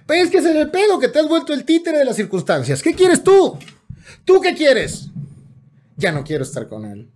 Pues 0.06 0.24
es 0.24 0.30
que 0.30 0.38
es 0.38 0.46
el 0.46 0.70
pedo 0.70 1.00
que 1.00 1.10
te 1.10 1.20
has 1.20 1.28
vuelto 1.28 1.54
el 1.54 1.66
títere 1.66 1.98
de 1.98 2.06
las 2.06 2.16
circunstancias. 2.16 2.82
¿Qué 2.82 2.94
quieres 2.94 3.24
tú? 3.24 3.58
¿Tú 4.26 4.40
qué 4.42 4.54
quieres? 4.54 5.10
Ya 5.98 6.12
no 6.12 6.24
quiero 6.24 6.44
estar 6.44 6.68
con 6.68 6.86
él. 6.86 7.10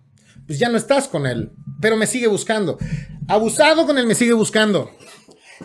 Pues 0.46 0.60
ya 0.60 0.70
no 0.70 0.78
estás 0.78 1.08
con 1.08 1.26
él, 1.26 1.52
pero 1.80 1.96
me 1.96 2.08
sigue 2.08 2.28
buscando. 2.28 2.78
Abusado 3.28 3.86
con 3.86 3.98
él 3.98 4.08
me 4.08 4.16
sigue 4.16 4.34
buscando. 4.34 4.92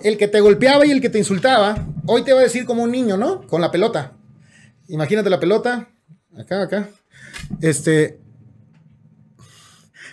El 0.05 0.19
que 0.19 0.29
te 0.29 0.41
golpeaba 0.41 0.87
y 0.87 0.91
el 0.91 1.01
que 1.01 1.09
te 1.09 1.19
insultaba, 1.19 1.87
hoy 2.07 2.23
te 2.23 2.33
va 2.33 2.41
a 2.41 2.45
decir 2.45 2.67
como 2.67 2.83
un 2.83 2.93
niño, 2.93 3.17
¿no? 3.17 3.47
Con 3.47 3.61
la 3.61 3.71
pelota. 3.71 4.13
Imagínate 4.89 5.31
la 5.31 5.41
pelota, 5.41 5.89
acá, 6.39 6.63
acá. 6.63 6.91
Este, 7.61 8.21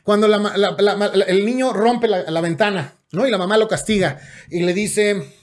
cuando 0.04 0.28
el 0.28 1.46
niño 1.46 1.74
rompe 1.74 2.08
la, 2.08 2.42
ventana, 2.42 2.94
¿no? 3.12 3.26
Y 3.28 3.32
la 3.32 3.38
mamá 3.38 3.58
lo 3.58 3.68
castiga 3.68 4.20
y 4.50 4.62
le 4.64 4.74
dice, 4.74 5.34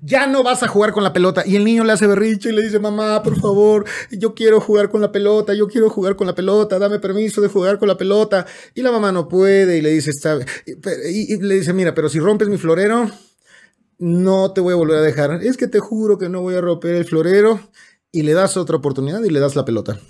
ya 0.00 0.26
no 0.26 0.42
vas 0.42 0.62
a 0.62 0.68
jugar 0.68 0.92
con 0.92 1.04
la 1.04 1.12
pelota. 1.12 1.44
Y 1.46 1.56
el 1.56 1.64
niño 1.64 1.84
le 1.84 1.92
hace 1.92 2.06
berricho 2.06 2.48
y 2.48 2.52
le 2.52 2.62
dice, 2.62 2.78
mamá, 2.80 3.22
por 3.22 3.40
favor, 3.40 3.84
yo 4.10 4.34
quiero 4.34 4.60
jugar 4.60 4.90
con 4.90 5.00
la 5.00 5.12
pelota, 5.12 5.54
yo 5.54 5.68
quiero 5.68 5.90
jugar 5.90 6.16
con 6.16 6.26
la 6.26 6.34
pelota, 6.34 6.78
dame 6.78 6.98
permiso 6.98 7.40
de 7.40 7.48
jugar 7.48 7.78
con 7.78 7.88
la 7.88 7.96
pelota. 7.96 8.46
Y 8.74 8.82
la 8.82 8.90
mamá 8.90 9.12
no 9.12 9.28
puede 9.28 9.78
y 9.78 9.82
le 9.82 9.90
dice, 9.90 10.10
está, 10.10 10.38
y 10.66 11.36
le 11.36 11.54
dice, 11.54 11.72
mira, 11.72 11.94
pero 11.94 12.08
si 12.08 12.18
rompes 12.18 12.48
mi 12.48 12.58
florero, 12.58 13.08
no 13.98 14.52
te 14.52 14.60
voy 14.60 14.72
a 14.72 14.76
volver 14.76 14.98
a 14.98 15.02
dejar. 15.02 15.42
Es 15.42 15.56
que 15.56 15.68
te 15.68 15.78
juro 15.78 16.18
que 16.18 16.28
no 16.28 16.40
voy 16.40 16.54
a 16.54 16.60
romper 16.60 16.94
el 16.94 17.04
florero. 17.04 17.60
Y 18.10 18.22
le 18.22 18.32
das 18.32 18.56
otra 18.56 18.76
oportunidad 18.76 19.22
y 19.22 19.28
le 19.28 19.38
das 19.38 19.54
la 19.54 19.66
pelota. 19.66 20.00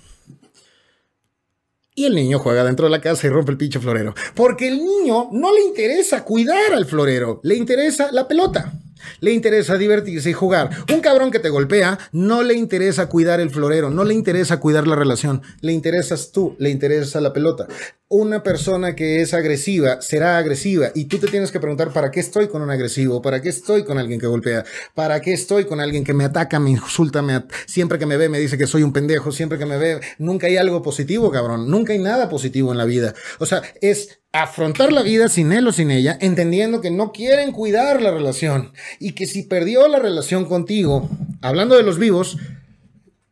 Y 1.99 2.05
el 2.05 2.15
niño 2.15 2.39
juega 2.39 2.63
dentro 2.63 2.85
de 2.85 2.91
la 2.91 3.01
casa 3.01 3.27
y 3.27 3.29
rompe 3.29 3.51
el 3.51 3.57
pinche 3.57 3.77
florero. 3.77 4.15
Porque 4.33 4.69
el 4.69 4.77
niño 4.77 5.27
no 5.33 5.53
le 5.53 5.63
interesa 5.63 6.23
cuidar 6.23 6.71
al 6.71 6.85
florero, 6.85 7.41
le 7.43 7.55
interesa 7.55 8.09
la 8.13 8.25
pelota. 8.25 8.71
Le 9.19 9.31
interesa 9.31 9.77
divertirse 9.77 10.29
y 10.29 10.33
jugar. 10.33 10.69
Un 10.91 11.01
cabrón 11.01 11.31
que 11.31 11.39
te 11.39 11.49
golpea 11.49 11.99
no 12.11 12.43
le 12.43 12.55
interesa 12.55 13.09
cuidar 13.09 13.39
el 13.39 13.49
florero, 13.49 13.89
no 13.89 14.03
le 14.03 14.13
interesa 14.13 14.59
cuidar 14.59 14.87
la 14.87 14.95
relación, 14.95 15.41
le 15.61 15.73
interesas 15.73 16.31
tú, 16.31 16.55
le 16.59 16.69
interesa 16.69 17.21
la 17.21 17.33
pelota. 17.33 17.67
Una 18.11 18.41
persona 18.41 18.95
que 18.95 19.21
es 19.21 19.35
agresiva 19.35 20.01
será 20.01 20.39
agresiva. 20.39 20.91
Y 20.95 21.05
tú 21.05 21.19
te 21.19 21.27
tienes 21.27 21.51
que 21.51 21.59
preguntar 21.59 21.93
para 21.93 22.09
qué 22.09 22.19
estoy 22.19 22.47
con 22.47 22.63
un 22.63 22.71
agresivo, 22.71 23.21
para 23.21 23.39
qué 23.39 23.49
estoy 23.49 23.83
con 23.83 23.99
alguien 23.99 24.19
que 24.19 24.25
golpea, 24.25 24.65
para 24.95 25.21
qué 25.21 25.33
estoy 25.33 25.65
con 25.65 25.79
alguien 25.79 26.03
que 26.03 26.13
me 26.13 26.25
ataca, 26.25 26.59
me 26.59 26.71
insulta, 26.71 27.21
me 27.21 27.43
siempre 27.67 27.99
que 27.99 28.07
me 28.07 28.17
ve 28.17 28.27
me 28.27 28.39
dice 28.39 28.57
que 28.57 28.65
soy 28.65 28.81
un 28.81 28.93
pendejo, 28.93 29.31
siempre 29.31 29.59
que 29.59 29.67
me 29.67 29.77
ve 29.77 29.99
nunca 30.17 30.47
hay 30.47 30.57
algo 30.57 30.81
positivo, 30.81 31.29
cabrón, 31.29 31.69
nunca 31.69 31.93
hay 31.93 31.99
nada 31.99 32.29
positivo 32.29 32.71
en 32.71 32.79
la 32.79 32.85
vida. 32.85 33.13
O 33.37 33.45
sea, 33.45 33.61
es 33.79 34.19
afrontar 34.31 34.91
la 34.91 35.01
vida 35.01 35.27
sin 35.27 35.51
él 35.51 35.67
o 35.67 35.71
sin 35.71 35.91
ella, 35.91 36.17
entendiendo 36.21 36.81
que 36.81 36.91
no 36.91 37.11
quieren 37.11 37.51
cuidar 37.51 38.01
la 38.01 38.11
relación 38.11 38.73
y 38.99 39.13
que 39.13 39.25
si 39.25 39.43
perdió 39.43 39.87
la 39.87 39.99
relación 39.99 40.45
contigo, 40.45 41.09
hablando 41.41 41.75
de 41.75 41.83
los 41.83 41.97
vivos, 41.97 42.37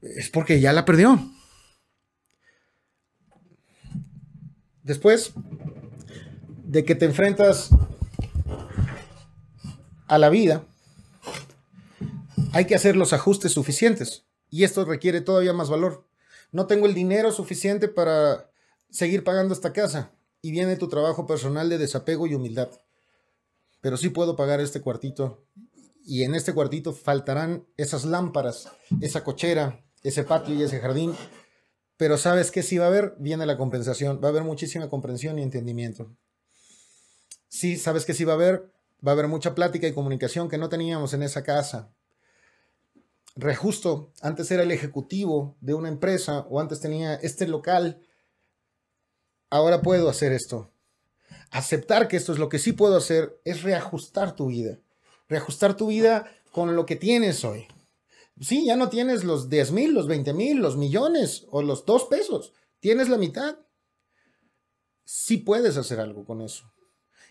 es 0.01 0.29
porque 0.29 0.59
ya 0.59 0.73
la 0.73 0.85
perdió. 0.85 1.19
Después 4.83 5.33
de 6.63 6.85
que 6.85 6.95
te 6.95 7.05
enfrentas 7.05 7.69
a 10.07 10.17
la 10.17 10.29
vida, 10.29 10.63
hay 12.53 12.65
que 12.65 12.75
hacer 12.75 12.95
los 12.95 13.13
ajustes 13.13 13.51
suficientes. 13.51 14.25
Y 14.49 14.63
esto 14.63 14.85
requiere 14.85 15.21
todavía 15.21 15.53
más 15.53 15.69
valor. 15.69 16.07
No 16.51 16.67
tengo 16.67 16.85
el 16.85 16.93
dinero 16.93 17.31
suficiente 17.31 17.89
para 17.89 18.49
seguir 18.89 19.23
pagando 19.25 19.53
esta 19.53 19.73
casa. 19.73 20.13
Y 20.41 20.51
viene 20.51 20.75
tu 20.75 20.87
trabajo 20.87 21.25
personal 21.25 21.69
de 21.69 21.77
desapego 21.77 22.27
y 22.27 22.35
humildad. 22.35 22.69
Pero 23.81 23.97
sí 23.97 24.09
puedo 24.09 24.35
pagar 24.35 24.61
este 24.61 24.81
cuartito. 24.81 25.45
Y 26.05 26.23
en 26.23 26.35
este 26.35 26.53
cuartito 26.53 26.93
faltarán 26.93 27.67
esas 27.75 28.05
lámparas, 28.05 28.69
esa 29.01 29.23
cochera, 29.23 29.83
ese 30.03 30.23
patio 30.23 30.55
y 30.55 30.63
ese 30.63 30.79
jardín 30.79 31.13
pero 31.97 32.17
sabes 32.17 32.51
que 32.51 32.61
si 32.61 32.77
va 32.77 32.85
a 32.85 32.89
haber, 32.89 33.15
viene 33.17 33.45
la 33.47 33.57
compensación, 33.57 34.21
va 34.23 34.27
a 34.27 34.31
haber 34.31 34.43
muchísima 34.43 34.87
comprensión 34.87 35.39
y 35.39 35.41
entendimiento. 35.41 36.15
Sí, 37.49 37.75
sabes 37.77 38.05
que 38.05 38.13
si 38.13 38.23
va 38.23 38.33
a 38.33 38.35
haber, 38.35 38.71
va 39.05 39.11
a 39.11 39.13
haber 39.13 39.27
mucha 39.27 39.55
plática 39.55 39.87
y 39.87 39.93
comunicación 39.93 40.47
que 40.47 40.59
no 40.59 40.69
teníamos 40.69 41.13
en 41.13 41.23
esa 41.23 41.43
casa. 41.43 41.91
Rejusto, 43.35 44.13
antes 44.21 44.49
era 44.51 44.63
el 44.63 44.71
ejecutivo 44.71 45.57
de 45.59 45.73
una 45.73 45.89
empresa 45.89 46.45
o 46.49 46.59
antes 46.59 46.79
tenía 46.79 47.15
este 47.15 47.47
local. 47.47 47.99
Ahora 49.49 49.81
puedo 49.81 50.09
hacer 50.09 50.31
esto. 50.33 50.71
Aceptar 51.51 52.07
que 52.07 52.17
esto 52.17 52.33
es 52.33 52.39
lo 52.39 52.49
que 52.49 52.59
sí 52.59 52.73
puedo 52.73 52.97
hacer 52.97 53.39
es 53.45 53.63
reajustar 53.63 54.35
tu 54.35 54.47
vida. 54.47 54.79
Reajustar 55.29 55.77
tu 55.77 55.87
vida 55.87 56.31
con 56.51 56.75
lo 56.75 56.85
que 56.85 56.95
tienes 56.95 57.45
hoy. 57.45 57.67
Sí, 58.39 58.65
ya 58.65 58.75
no 58.75 58.89
tienes 58.89 59.23
los 59.23 59.49
10 59.49 59.71
mil, 59.71 59.93
los 59.93 60.07
20 60.07 60.33
mil, 60.33 60.57
los 60.57 60.77
millones 60.77 61.45
o 61.49 61.61
los 61.61 61.85
dos 61.85 62.05
pesos. 62.05 62.53
Tienes 62.79 63.09
la 63.09 63.17
mitad. 63.17 63.57
Sí 65.05 65.37
puedes 65.37 65.77
hacer 65.77 65.99
algo 65.99 66.25
con 66.25 66.41
eso. 66.41 66.71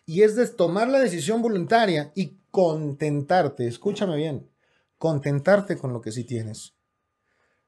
Y 0.07 0.23
es 0.23 0.35
de 0.37 0.47
tomar 0.47 0.89
la 0.89 1.01
decisión 1.01 1.43
voluntaria 1.43 2.13
y 2.15 2.39
contentarte. 2.51 3.67
Escúchame 3.67 4.17
bien. 4.17 4.51
Contentarte 4.99 5.77
con 5.77 5.93
lo 5.93 6.01
que 6.01 6.13
sí 6.13 6.25
tienes. 6.25 6.75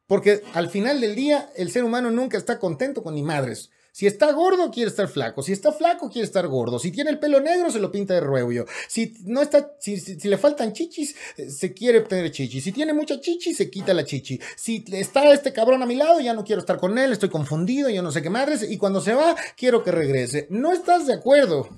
Porque 0.06 0.42
al 0.54 0.70
final 0.70 1.00
del 1.00 1.14
día, 1.14 1.50
el 1.54 1.70
ser 1.70 1.84
humano 1.84 2.10
nunca 2.10 2.38
está 2.38 2.58
contento 2.58 3.02
con 3.02 3.14
ni 3.14 3.22
madres. 3.22 3.70
Si 3.98 4.06
está 4.06 4.30
gordo, 4.30 4.70
quiere 4.70 4.90
estar 4.90 5.08
flaco. 5.08 5.42
Si 5.42 5.50
está 5.50 5.72
flaco, 5.72 6.08
quiere 6.08 6.24
estar 6.24 6.46
gordo. 6.46 6.78
Si 6.78 6.92
tiene 6.92 7.10
el 7.10 7.18
pelo 7.18 7.40
negro, 7.40 7.68
se 7.68 7.80
lo 7.80 7.90
pinta 7.90 8.14
de 8.14 8.20
ruebio. 8.20 8.64
Si 8.86 9.12
no 9.24 9.42
está, 9.42 9.72
si, 9.80 9.96
le 10.28 10.38
faltan 10.38 10.72
chichis, 10.72 11.16
eh, 11.36 11.50
se 11.50 11.74
quiere 11.74 12.02
tener 12.02 12.30
chichis. 12.30 12.62
Si 12.62 12.70
tiene 12.70 12.92
mucha 12.92 13.20
chichi, 13.20 13.52
se 13.54 13.68
quita 13.68 13.92
la 13.92 14.04
chichi. 14.04 14.40
Si 14.54 14.84
está 14.92 15.32
este 15.32 15.52
cabrón 15.52 15.82
a 15.82 15.86
mi 15.86 15.96
lado, 15.96 16.20
ya 16.20 16.32
no 16.32 16.44
quiero 16.44 16.60
estar 16.60 16.78
con 16.78 16.96
él, 16.96 17.10
estoy 17.10 17.28
confundido, 17.28 17.90
yo 17.90 18.00
no 18.00 18.12
sé 18.12 18.22
qué 18.22 18.30
madres. 18.30 18.70
Y 18.70 18.78
cuando 18.78 19.00
se 19.00 19.14
va, 19.14 19.34
quiero 19.56 19.82
que 19.82 19.90
regrese. 19.90 20.46
No 20.48 20.72
estás 20.72 21.08
de 21.08 21.14
acuerdo 21.14 21.68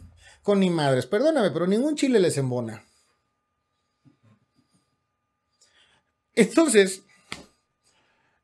con 0.43 0.59
mi 0.59 0.69
madres. 0.69 1.07
Perdóname, 1.07 1.51
pero 1.53 1.67
ningún 1.67 1.97
chile 1.97 2.21
les 2.21 2.37
embona. 2.37 2.85
Entonces, 6.35 7.01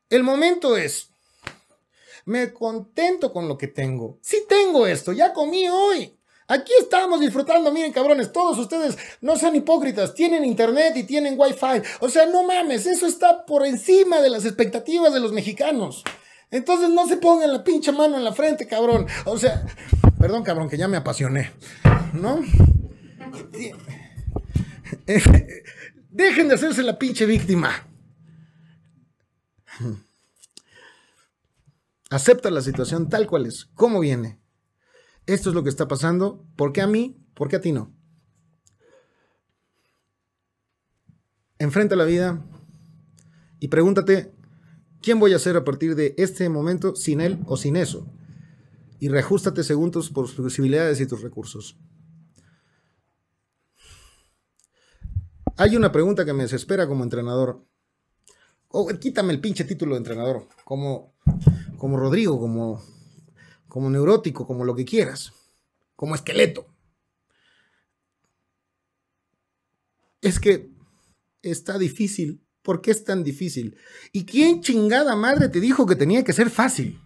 el 0.09 0.23
momento 0.23 0.77
es 0.77 1.11
me 2.27 2.53
contento 2.53 3.31
con 3.31 3.47
lo 3.47 3.57
que 3.57 3.67
tengo. 3.67 4.19
Sí 4.21 4.43
tengo 4.47 4.85
esto, 4.85 5.13
ya 5.13 5.33
comí 5.33 5.67
hoy. 5.69 6.13
Aquí 6.49 6.71
estamos 6.79 7.21
disfrutando, 7.21 7.71
miren 7.71 7.91
cabrones, 7.93 8.31
todos 8.31 8.57
ustedes 8.57 8.97
no 9.21 9.37
sean 9.37 9.55
hipócritas, 9.55 10.13
tienen 10.13 10.45
internet 10.45 10.95
y 10.97 11.03
tienen 11.03 11.35
wifi. 11.37 11.81
O 12.01 12.09
sea, 12.09 12.25
no 12.25 12.43
mames, 12.43 12.85
eso 12.85 13.07
está 13.07 13.45
por 13.45 13.65
encima 13.65 14.21
de 14.21 14.29
las 14.29 14.45
expectativas 14.45 15.13
de 15.13 15.21
los 15.21 15.31
mexicanos. 15.31 16.03
Entonces 16.51 16.89
no 16.89 17.07
se 17.07 17.17
pongan 17.17 17.51
la 17.51 17.63
pinche 17.63 17.91
mano 17.93 18.17
en 18.17 18.23
la 18.25 18.33
frente, 18.33 18.67
cabrón. 18.67 19.07
O 19.25 19.37
sea, 19.37 19.65
perdón, 20.19 20.43
cabrón, 20.43 20.69
que 20.69 20.77
ya 20.77 20.87
me 20.89 20.97
apasioné. 20.97 21.51
¿No? 22.13 22.41
Dejen 26.09 26.47
de 26.47 26.55
hacerse 26.55 26.83
la 26.83 26.99
pinche 26.99 27.25
víctima. 27.25 27.87
Acepta 32.09 32.49
la 32.51 32.61
situación 32.61 33.09
tal 33.09 33.27
cual 33.27 33.45
es, 33.45 33.65
cómo 33.75 33.99
viene. 33.99 34.39
Esto 35.25 35.49
es 35.49 35.55
lo 35.55 35.63
que 35.63 35.69
está 35.69 35.87
pasando. 35.87 36.45
¿Por 36.55 36.71
qué 36.71 36.81
a 36.81 36.87
mí? 36.87 37.17
¿Por 37.33 37.49
qué 37.49 37.57
a 37.57 37.61
ti 37.61 37.73
no? 37.73 37.93
Enfrenta 41.59 41.95
la 41.95 42.05
vida 42.05 42.45
y 43.59 43.67
pregúntate, 43.67 44.33
¿quién 45.01 45.19
voy 45.19 45.33
a 45.33 45.39
ser 45.39 45.57
a 45.57 45.63
partir 45.63 45.95
de 45.95 46.13
este 46.17 46.47
momento 46.49 46.95
sin 46.95 47.19
él 47.19 47.39
o 47.45 47.57
sin 47.57 47.75
eso? 47.75 48.07
Y 48.99 49.09
reajustate 49.09 49.63
según 49.63 49.91
tus 49.91 50.09
posibilidades 50.11 51.01
y 51.01 51.07
tus 51.07 51.21
recursos. 51.21 51.77
Hay 55.57 55.75
una 55.75 55.91
pregunta 55.91 56.23
que 56.23 56.33
me 56.33 56.43
desespera 56.43 56.87
como 56.87 57.03
entrenador. 57.03 57.65
Oh, 58.69 58.87
quítame 58.99 59.33
el 59.33 59.41
pinche 59.41 59.63
título 59.63 59.95
de 59.95 59.99
entrenador. 59.99 60.47
Como 60.63 61.16
como 61.77 61.97
Rodrigo, 61.97 62.39
como, 62.39 62.83
como 63.67 63.89
neurótico, 63.89 64.45
como 64.45 64.65
lo 64.65 64.75
que 64.75 64.85
quieras, 64.85 65.33
como 65.95 66.15
esqueleto. 66.15 66.67
Es 70.21 70.39
que 70.39 70.69
está 71.41 71.77
difícil. 71.77 72.43
¿Por 72.61 72.81
qué 72.81 72.91
es 72.91 73.05
tan 73.05 73.23
difícil? 73.23 73.77
¿Y 74.11 74.25
quién 74.25 74.61
chingada 74.61 75.15
madre 75.15 75.47
te 75.47 75.61
dijo 75.61 75.85
que 75.85 75.95
tenía 75.95 76.23
que 76.23 76.33
ser 76.33 76.49
fácil? 76.49 76.99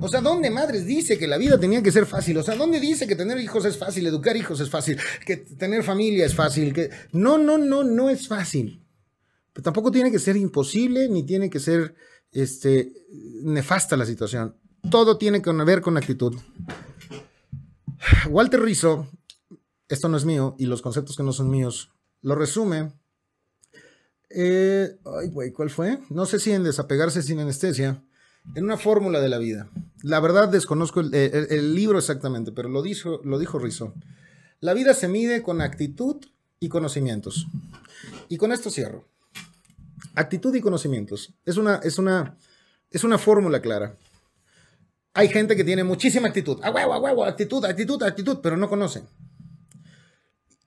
O 0.00 0.08
sea, 0.08 0.20
¿dónde 0.20 0.50
madres 0.50 0.86
dice 0.86 1.18
que 1.18 1.28
la 1.28 1.38
vida 1.38 1.58
tenía 1.58 1.82
que 1.82 1.92
ser 1.92 2.04
fácil? 2.04 2.36
O 2.38 2.42
sea, 2.42 2.56
¿dónde 2.56 2.80
dice 2.80 3.06
que 3.06 3.14
tener 3.14 3.38
hijos 3.38 3.64
es 3.64 3.78
fácil, 3.78 4.06
educar 4.06 4.36
hijos 4.36 4.58
es 4.60 4.68
fácil, 4.68 4.98
que 5.24 5.36
tener 5.36 5.84
familia 5.84 6.26
es 6.26 6.34
fácil? 6.34 6.72
Que... 6.72 6.90
No, 7.12 7.38
no, 7.38 7.58
no, 7.58 7.84
no 7.84 8.10
es 8.10 8.26
fácil. 8.26 8.84
Pero 9.52 9.62
tampoco 9.62 9.92
tiene 9.92 10.10
que 10.10 10.18
ser 10.18 10.36
imposible, 10.36 11.08
ni 11.08 11.24
tiene 11.24 11.48
que 11.48 11.60
ser 11.60 11.94
este, 12.34 12.92
nefasta 13.42 13.96
la 13.96 14.04
situación. 14.04 14.56
Todo 14.90 15.16
tiene 15.16 15.40
que 15.40 15.50
ver 15.50 15.80
con 15.80 15.96
actitud. 15.96 16.36
Walter 18.28 18.60
Rizzo, 18.60 19.08
esto 19.88 20.08
no 20.08 20.16
es 20.16 20.24
mío 20.24 20.56
y 20.58 20.66
los 20.66 20.82
conceptos 20.82 21.16
que 21.16 21.22
no 21.22 21.32
son 21.32 21.48
míos, 21.48 21.90
lo 22.20 22.34
resume. 22.34 22.92
Eh, 24.30 24.98
ay, 25.04 25.28
güey, 25.28 25.52
¿cuál 25.52 25.70
fue? 25.70 26.00
No 26.10 26.26
sé 26.26 26.40
si 26.40 26.52
en 26.52 26.64
desapegarse 26.64 27.22
sin 27.22 27.38
anestesia, 27.38 28.02
en 28.54 28.64
una 28.64 28.76
fórmula 28.76 29.20
de 29.20 29.28
la 29.28 29.38
vida. 29.38 29.70
La 30.02 30.20
verdad 30.20 30.48
desconozco 30.48 31.00
el, 31.00 31.74
libro 31.74 31.98
exactamente, 31.98 32.52
pero 32.52 32.68
lo 32.68 32.82
dijo, 32.82 33.20
lo 33.24 33.38
dijo 33.38 33.58
Rizzo. 33.58 33.94
La 34.60 34.74
vida 34.74 34.92
se 34.94 35.08
mide 35.08 35.42
con 35.42 35.60
actitud 35.60 36.16
y 36.60 36.68
conocimientos. 36.68 37.46
Y 38.28 38.36
con 38.36 38.52
esto 38.52 38.70
cierro. 38.70 39.06
Actitud 40.14 40.54
y 40.54 40.60
conocimientos. 40.60 41.34
Es 41.44 41.56
una, 41.56 41.76
es 41.76 41.98
una, 41.98 42.36
es 42.90 43.04
una 43.04 43.18
fórmula 43.18 43.60
clara. 43.60 43.96
Hay 45.12 45.28
gente 45.28 45.54
que 45.56 45.64
tiene 45.64 45.84
muchísima 45.84 46.28
actitud. 46.28 46.58
A 46.62 46.70
huevo, 46.70 46.92
a 46.92 47.00
huevo, 47.00 47.24
actitud, 47.24 47.64
actitud, 47.64 48.02
actitud, 48.02 48.38
pero 48.42 48.56
no 48.56 48.68
conocen. 48.68 49.06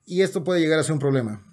Y 0.06 0.22
esto 0.22 0.44
puede 0.44 0.62
llegar 0.62 0.80
a 0.80 0.84
ser 0.84 0.94
un 0.94 1.00
problema. 1.00 1.44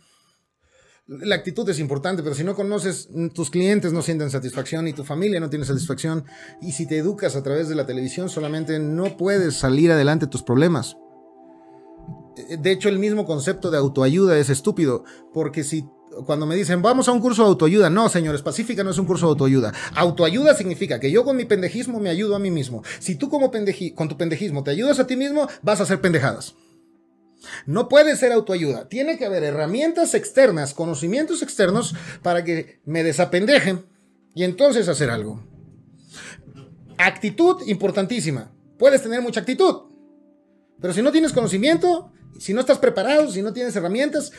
La 1.07 1.35
actitud 1.35 1.69
es 1.69 1.81
importante, 1.81 2.23
pero 2.23 2.35
si 2.35 2.45
no 2.45 2.55
conoces, 2.55 3.09
tus 3.35 3.51
clientes 3.51 3.93
no 3.93 4.01
sienten 4.01 4.31
satisfacción 4.31 4.89
y 4.89 4.95
tu 4.95 5.05
familia 5.05 5.39
no 5.39 5.51
tiene 5.51 5.67
satisfacción. 5.67 6.25
Y 6.63 6.73
si 6.73 6.87
te 6.87 6.97
educas 6.97 7.37
a 7.37 7.43
través 7.43 7.69
de 7.69 7.75
la 7.75 7.85
televisión, 7.85 8.31
solamente 8.31 8.79
no 8.79 9.17
puedes 9.17 9.55
salir 9.57 9.93
adelante 9.93 10.29
tus 10.29 10.43
problemas. 10.43 10.97
De 12.59 12.71
hecho, 12.71 12.89
el 12.89 12.99
mismo 12.99 13.27
concepto 13.27 13.71
de 13.71 13.79
autoayuda 13.79 14.39
es 14.39 14.51
estúpido, 14.51 15.05
porque 15.33 15.63
si 15.63 15.85
cuando 16.27 16.47
me 16.47 16.55
dicen, 16.55 16.83
vamos 16.83 17.09
a 17.09 17.13
un 17.13 17.21
curso 17.21 17.43
de 17.43 17.49
autoayuda. 17.49 17.91
No, 17.91 18.09
señores, 18.09 18.43
Pacífica 18.43 18.85
no 18.85 18.91
es 18.91 18.99
un 18.99 19.07
curso 19.07 19.27
de 19.27 19.31
autoayuda. 19.31 19.73
Autoayuda 19.95 20.55
significa 20.55 21.01
que 21.01 21.11
yo 21.11 21.25
con 21.25 21.37
mi 21.37 21.45
pendejismo 21.45 22.01
me 22.01 22.11
ayudo 22.11 22.37
a 22.37 22.39
mí 22.39 22.51
mismo. 22.51 22.83
Si 22.99 23.17
tú 23.17 23.29
como 23.29 23.51
con 23.95 24.09
tu 24.09 24.17
pendejismo 24.17 24.65
te 24.65 24.71
ayudas 24.71 24.99
a 24.99 25.07
ti 25.07 25.17
mismo, 25.17 25.49
vas 25.63 25.81
a 25.81 25.85
hacer 25.85 26.01
pendejadas. 26.01 26.55
No 27.67 27.89
puede 27.89 28.17
ser 28.17 28.33
autoayuda. 28.33 28.89
Tiene 28.89 29.19
que 29.19 29.27
haber 29.27 29.45
herramientas 29.45 30.15
externas, 30.15 30.75
conocimientos 30.75 31.43
externos 31.43 31.95
para 32.23 32.45
que 32.45 32.81
me 32.85 33.03
desapendejen 33.03 33.85
y 34.35 34.45
entonces 34.45 34.89
hacer 34.89 35.11
algo. 35.11 35.43
Actitud 36.99 37.63
importantísima. 37.67 38.53
Puedes 38.79 39.03
tener 39.03 39.21
mucha 39.23 39.41
actitud, 39.41 39.83
pero 40.81 40.93
si 40.93 41.03
no 41.03 41.13
tienes 41.13 41.33
conocimiento, 41.33 42.13
si 42.39 42.53
no 42.53 42.61
estás 42.61 42.79
preparado, 42.79 43.31
si 43.31 43.43
no 43.43 43.53
tienes 43.53 43.75
herramientas, 43.77 44.33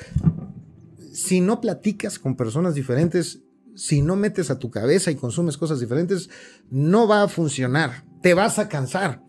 si 1.16 1.40
no 1.40 1.62
platicas 1.62 2.20
con 2.20 2.36
personas 2.36 2.76
diferentes, 2.76 3.40
si 3.74 4.02
no 4.02 4.18
metes 4.18 4.52
a 4.52 4.60
tu 4.60 4.70
cabeza 4.70 5.12
y 5.12 5.16
consumes 5.16 5.56
cosas 5.58 5.80
diferentes, 5.80 6.30
no 6.70 7.08
va 7.08 7.24
a 7.24 7.30
funcionar. 7.30 8.04
Te 8.22 8.34
vas 8.34 8.60
a 8.60 8.68
cansar. 8.68 9.24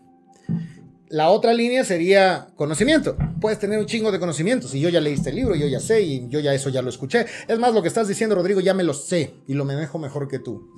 La 1.07 1.29
otra 1.29 1.53
línea 1.53 1.85
sería 1.85 2.49
conocimiento. 2.57 3.15
Puedes 3.39 3.59
tener 3.59 3.79
un 3.79 3.85
chingo 3.85 4.11
de 4.11 4.19
conocimientos. 4.19 4.75
Y 4.75 4.81
yo 4.81 4.89
ya 4.89 4.99
leíste 4.99 5.29
el 5.29 5.37
libro, 5.37 5.55
yo 5.55 5.65
ya 5.65 5.79
sé, 5.79 6.01
y 6.01 6.27
yo 6.27 6.41
ya 6.41 6.53
eso 6.53 6.69
ya 6.69 6.81
lo 6.81 6.89
escuché. 6.89 7.25
Es 7.47 7.57
más, 7.57 7.73
lo 7.73 7.81
que 7.81 7.87
estás 7.87 8.09
diciendo, 8.09 8.35
Rodrigo, 8.35 8.59
ya 8.59 8.73
me 8.73 8.83
lo 8.83 8.93
sé 8.93 9.35
y 9.47 9.53
lo 9.53 9.63
manejo 9.63 9.97
mejor 9.97 10.27
que 10.27 10.39
tú. 10.39 10.69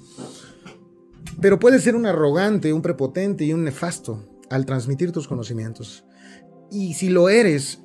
Pero 1.41 1.57
puedes 1.57 1.81
ser 1.81 1.95
un 1.95 2.05
arrogante, 2.05 2.71
un 2.71 2.83
prepotente 2.83 3.45
y 3.45 3.53
un 3.53 3.63
nefasto 3.63 4.29
al 4.51 4.67
transmitir 4.67 5.11
tus 5.11 5.27
conocimientos. 5.27 6.03
Y 6.69 6.93
si 6.93 7.09
lo 7.09 7.29
eres, 7.29 7.79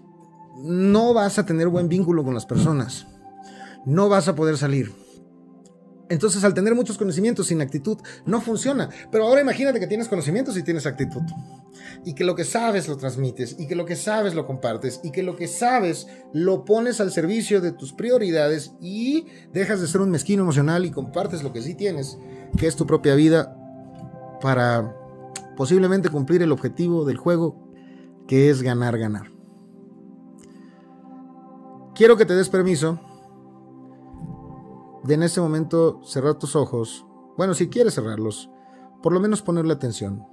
no 0.63 1.15
vas 1.15 1.39
a 1.39 1.47
tener 1.47 1.69
buen 1.69 1.89
vínculo 1.89 2.23
con 2.23 2.35
las 2.35 2.45
personas 2.45 3.07
no 3.87 4.09
vas 4.09 4.29
a 4.29 4.35
poder 4.35 4.57
salir. 4.57 4.93
Entonces, 6.11 6.45
al 6.45 6.53
tener 6.53 6.75
muchos 6.75 6.99
conocimientos 6.99 7.47
sin 7.47 7.63
actitud, 7.63 7.99
no 8.27 8.41
funciona. 8.41 8.91
Pero 9.11 9.27
ahora 9.27 9.41
imagínate 9.41 9.81
que 9.81 9.87
tienes 9.87 10.09
conocimientos 10.09 10.57
y 10.57 10.63
tienes 10.63 10.87
actitud. 10.87 11.23
Y 12.05 12.15
que 12.15 12.25
lo 12.25 12.35
que 12.35 12.45
sabes 12.45 12.89
lo 12.89 12.97
transmites, 12.97 13.57
y 13.59 13.67
que 13.67 13.75
lo 13.75 13.87
que 13.87 13.97
sabes 13.97 14.35
lo 14.35 14.47
compartes, 14.47 15.01
y 15.03 15.13
que 15.13 15.23
lo 15.23 15.35
que 15.37 15.49
sabes 15.49 16.07
lo 16.33 16.65
pones 16.65 17.01
al 17.01 17.11
servicio 17.11 17.61
de 17.61 17.73
tus 17.73 17.95
prioridades 17.95 18.73
y 18.81 19.27
dejas 19.53 19.81
de 19.81 19.87
ser 19.87 20.03
un 20.03 20.11
mezquino 20.11 20.43
emocional 20.43 20.85
y 20.85 20.91
compartes 20.91 21.43
lo 21.43 21.53
que 21.53 21.63
sí 21.63 21.75
tienes, 21.75 22.19
que 22.59 22.67
es 22.67 22.77
tu 22.77 22.87
propia 22.87 23.15
vida, 23.15 23.57
para 24.43 24.95
posiblemente 25.57 26.11
cumplir 26.11 26.43
el 26.43 26.53
objetivo 26.53 27.07
del 27.07 27.17
juego, 27.17 27.73
que 28.29 28.51
es 28.51 28.63
ganar, 28.63 28.99
ganar. 28.99 29.33
Quiero 31.95 32.17
que 32.17 32.27
te 32.27 32.35
des 32.35 32.51
permiso 32.51 33.01
de 35.05 35.15
en 35.15 35.23
este 35.23 35.41
momento 35.41 36.01
cerrar 36.03 36.39
tus 36.39 36.57
ojos. 36.57 37.07
Bueno, 37.37 37.55
si 37.55 37.69
quieres 37.69 37.95
cerrarlos, 37.95 38.51
por 39.03 39.13
lo 39.13 39.21
menos 39.21 39.43
ponerle 39.43 39.75
atención. 39.75 40.27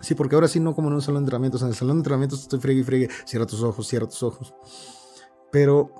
Sí, 0.00 0.14
porque 0.14 0.34
ahora 0.34 0.46
sí 0.46 0.60
no 0.60 0.74
como 0.74 0.88
en 0.88 0.94
un 0.94 1.02
salón 1.02 1.22
de 1.22 1.26
entrenamientos. 1.26 1.62
En 1.62 1.68
el 1.68 1.74
salón 1.74 1.96
de 1.96 2.00
entrenamientos 2.00 2.42
estoy 2.42 2.60
fregue 2.60 2.80
y 2.80 2.84
fregue. 2.84 3.08
Cierra 3.24 3.46
tus 3.46 3.62
ojos, 3.62 3.88
cierra 3.88 4.06
tus 4.06 4.22
ojos. 4.22 4.54
Pero, 5.50 5.90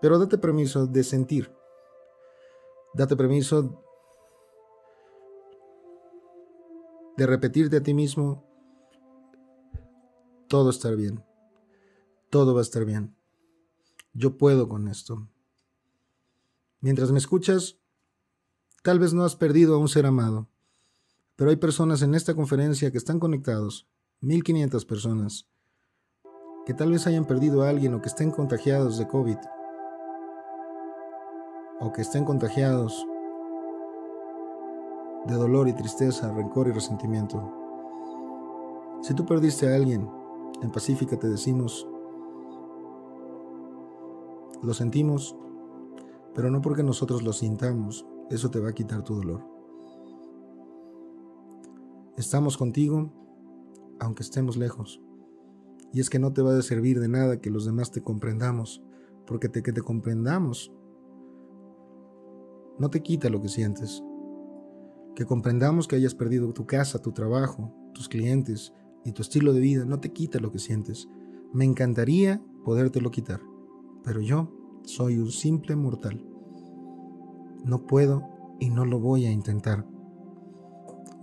pero 0.00 0.18
date 0.18 0.36
permiso 0.36 0.86
de 0.86 1.04
sentir. 1.04 1.54
Date 2.92 3.16
permiso 3.16 3.82
de 7.16 7.26
repetirte 7.26 7.76
a 7.76 7.82
ti 7.82 7.94
mismo. 7.94 8.44
Todo 10.48 10.70
estar 10.70 10.96
bien. 10.96 11.24
Todo 12.30 12.52
va 12.52 12.60
a 12.60 12.62
estar 12.62 12.84
bien. 12.84 13.16
Yo 14.12 14.36
puedo 14.36 14.68
con 14.68 14.88
esto. 14.88 15.28
Mientras 16.82 17.12
me 17.12 17.18
escuchas, 17.18 17.78
tal 18.82 18.98
vez 18.98 19.14
no 19.14 19.22
has 19.22 19.36
perdido 19.36 19.76
a 19.76 19.78
un 19.78 19.88
ser 19.88 20.04
amado, 20.04 20.48
Pero 21.36 21.50
hay 21.50 21.56
personas 21.56 22.02
en 22.02 22.14
esta 22.14 22.34
conferencia 22.34 22.90
que 22.90 22.98
están 22.98 23.18
conectados, 23.18 23.88
1500 24.20 24.84
personas, 24.84 25.48
que 26.66 26.74
tal 26.74 26.90
vez 26.90 27.06
hayan 27.06 27.24
perdido 27.24 27.62
a 27.62 27.68
alguien 27.68 27.94
o 27.94 28.02
que 28.02 28.08
estén 28.08 28.30
contagiados 28.30 28.98
de 28.98 29.08
COVID, 29.08 29.38
o 31.80 31.92
que 31.92 32.02
estén 32.02 32.24
contagiados 32.24 33.06
de 35.26 35.34
dolor 35.34 35.68
y 35.68 35.72
tristeza, 35.72 36.32
rencor 36.32 36.66
y 36.68 36.72
resentimiento. 36.72 37.50
Si 39.02 39.14
tú 39.14 39.24
perdiste 39.24 39.72
a 39.72 39.76
alguien, 39.76 40.10
en 40.62 40.70
Pacífica 40.70 41.16
te 41.16 41.28
decimos, 41.28 41.86
lo 44.62 44.74
sentimos, 44.74 45.34
pero 46.34 46.50
no 46.50 46.60
porque 46.60 46.82
nosotros 46.82 47.22
lo 47.22 47.32
sintamos, 47.32 48.06
eso 48.30 48.50
te 48.50 48.60
va 48.60 48.70
a 48.70 48.74
quitar 48.74 49.02
tu 49.02 49.14
dolor. 49.14 49.44
Estamos 52.16 52.56
contigo, 52.56 53.12
aunque 54.00 54.22
estemos 54.22 54.56
lejos. 54.56 55.00
Y 55.92 56.00
es 56.00 56.08
que 56.08 56.18
no 56.18 56.32
te 56.32 56.42
va 56.42 56.56
a 56.56 56.62
servir 56.62 57.00
de 57.00 57.08
nada 57.08 57.40
que 57.40 57.50
los 57.50 57.64
demás 57.64 57.90
te 57.90 58.02
comprendamos, 58.02 58.82
porque 59.26 59.48
te, 59.48 59.62
que 59.62 59.72
te 59.72 59.82
comprendamos 59.82 60.72
no 62.78 62.90
te 62.90 63.02
quita 63.02 63.28
lo 63.28 63.40
que 63.40 63.48
sientes. 63.48 64.02
Que 65.14 65.26
comprendamos 65.26 65.86
que 65.86 65.96
hayas 65.96 66.14
perdido 66.14 66.52
tu 66.52 66.66
casa, 66.66 67.00
tu 67.00 67.12
trabajo, 67.12 67.72
tus 67.94 68.08
clientes 68.08 68.72
y 69.04 69.12
tu 69.12 69.22
estilo 69.22 69.52
de 69.52 69.60
vida, 69.60 69.84
no 69.84 70.00
te 70.00 70.12
quita 70.12 70.40
lo 70.40 70.50
que 70.50 70.58
sientes. 70.58 71.08
Me 71.52 71.64
encantaría 71.64 72.42
podértelo 72.64 73.10
quitar, 73.10 73.40
pero 74.04 74.20
yo 74.20 74.48
soy 74.84 75.18
un 75.18 75.30
simple 75.30 75.76
mortal. 75.76 76.24
No 77.64 77.86
puedo 77.86 78.28
y 78.58 78.70
no 78.70 78.84
lo 78.84 78.98
voy 78.98 79.26
a 79.26 79.30
intentar. 79.30 79.86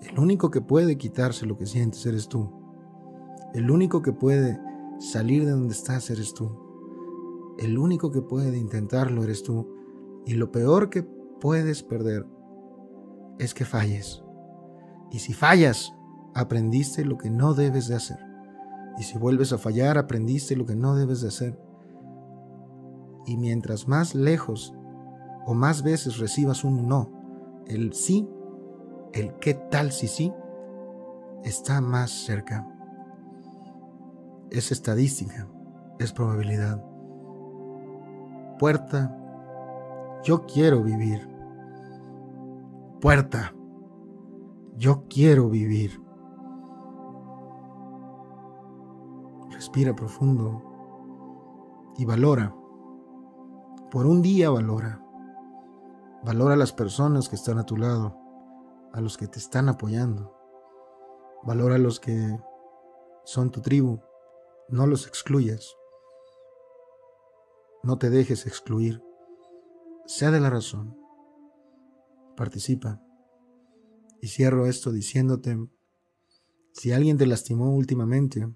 El 0.01 0.19
único 0.19 0.49
que 0.49 0.61
puede 0.61 0.97
quitarse 0.97 1.45
lo 1.45 1.57
que 1.57 1.65
sientes 1.65 2.05
eres 2.05 2.29
tú. 2.29 2.49
El 3.53 3.69
único 3.69 4.01
que 4.01 4.13
puede 4.13 4.59
salir 4.99 5.45
de 5.45 5.51
donde 5.51 5.73
estás 5.73 6.09
eres 6.09 6.33
tú. 6.33 6.49
El 7.57 7.77
único 7.77 8.11
que 8.11 8.21
puede 8.21 8.57
intentarlo 8.57 9.23
eres 9.23 9.43
tú. 9.43 9.67
Y 10.25 10.33
lo 10.35 10.51
peor 10.51 10.89
que 10.89 11.03
puedes 11.03 11.83
perder 11.83 12.25
es 13.39 13.53
que 13.53 13.65
falles. 13.65 14.23
Y 15.11 15.19
si 15.19 15.33
fallas, 15.33 15.93
aprendiste 16.33 17.03
lo 17.03 17.17
que 17.17 17.29
no 17.29 17.53
debes 17.53 17.87
de 17.87 17.95
hacer. 17.95 18.19
Y 18.97 19.03
si 19.03 19.17
vuelves 19.17 19.51
a 19.53 19.57
fallar, 19.57 19.97
aprendiste 19.97 20.55
lo 20.55 20.65
que 20.65 20.75
no 20.75 20.95
debes 20.95 21.21
de 21.21 21.29
hacer. 21.29 21.68
Y 23.25 23.37
mientras 23.37 23.87
más 23.87 24.15
lejos 24.15 24.73
o 25.45 25.53
más 25.53 25.83
veces 25.83 26.17
recibas 26.17 26.63
un 26.63 26.87
no, 26.87 27.09
el 27.67 27.93
sí 27.93 28.27
el 29.13 29.33
qué 29.35 29.53
tal 29.53 29.91
si 29.91 30.07
sí 30.07 30.33
está 31.43 31.81
más 31.81 32.11
cerca. 32.11 32.67
Es 34.49 34.71
estadística, 34.71 35.47
es 35.99 36.11
probabilidad. 36.11 36.83
Puerta, 38.57 39.15
yo 40.23 40.45
quiero 40.45 40.83
vivir. 40.83 41.27
Puerta, 42.99 43.53
yo 44.75 45.05
quiero 45.09 45.49
vivir. 45.49 46.01
Respira 49.51 49.95
profundo 49.95 50.63
y 51.97 52.05
valora. 52.05 52.53
Por 53.91 54.05
un 54.05 54.21
día 54.21 54.49
valora. 54.49 55.03
Valora 56.23 56.53
a 56.53 56.57
las 56.57 56.73
personas 56.73 57.29
que 57.29 57.35
están 57.35 57.57
a 57.57 57.65
tu 57.65 57.77
lado 57.77 58.19
a 58.93 59.01
los 59.01 59.17
que 59.17 59.27
te 59.27 59.39
están 59.39 59.69
apoyando. 59.69 60.35
Valora 61.43 61.75
a 61.75 61.79
los 61.79 61.99
que 61.99 62.37
son 63.23 63.51
tu 63.51 63.61
tribu. 63.61 63.99
No 64.67 64.87
los 64.87 65.07
excluyas. 65.07 65.75
No 67.83 67.97
te 67.97 68.09
dejes 68.09 68.45
excluir. 68.45 69.01
Sea 70.05 70.31
de 70.31 70.39
la 70.39 70.49
razón. 70.49 70.97
Participa. 72.35 73.01
Y 74.21 74.27
cierro 74.27 74.65
esto 74.65 74.91
diciéndote, 74.91 75.57
si 76.73 76.91
alguien 76.91 77.17
te 77.17 77.25
lastimó 77.25 77.73
últimamente, 77.73 78.53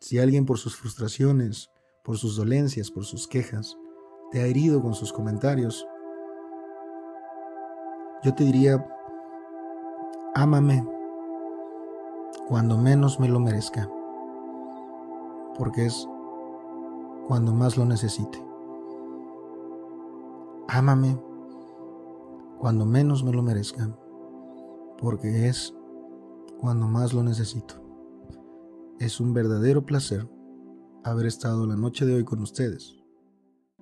si 0.00 0.18
alguien 0.18 0.46
por 0.46 0.58
sus 0.58 0.76
frustraciones, 0.76 1.70
por 2.02 2.18
sus 2.18 2.36
dolencias, 2.36 2.90
por 2.90 3.04
sus 3.04 3.28
quejas, 3.28 3.76
te 4.30 4.40
ha 4.40 4.46
herido 4.46 4.82
con 4.82 4.94
sus 4.94 5.12
comentarios, 5.12 5.86
yo 8.22 8.34
te 8.34 8.44
diría, 8.44 8.84
Ámame 10.38 10.86
cuando 12.46 12.76
menos 12.76 13.18
me 13.18 13.26
lo 13.26 13.40
merezca, 13.40 13.88
porque 15.56 15.86
es 15.86 16.06
cuando 17.26 17.54
más 17.54 17.78
lo 17.78 17.86
necesite. 17.86 18.38
Ámame 20.68 21.18
cuando 22.58 22.84
menos 22.84 23.24
me 23.24 23.32
lo 23.32 23.42
merezca, 23.42 23.88
porque 24.98 25.48
es 25.48 25.74
cuando 26.60 26.86
más 26.86 27.14
lo 27.14 27.22
necesito. 27.22 27.76
Es 28.98 29.20
un 29.20 29.32
verdadero 29.32 29.86
placer 29.86 30.28
haber 31.02 31.24
estado 31.24 31.66
la 31.66 31.76
noche 31.76 32.04
de 32.04 32.14
hoy 32.14 32.24
con 32.24 32.40
ustedes. 32.42 32.94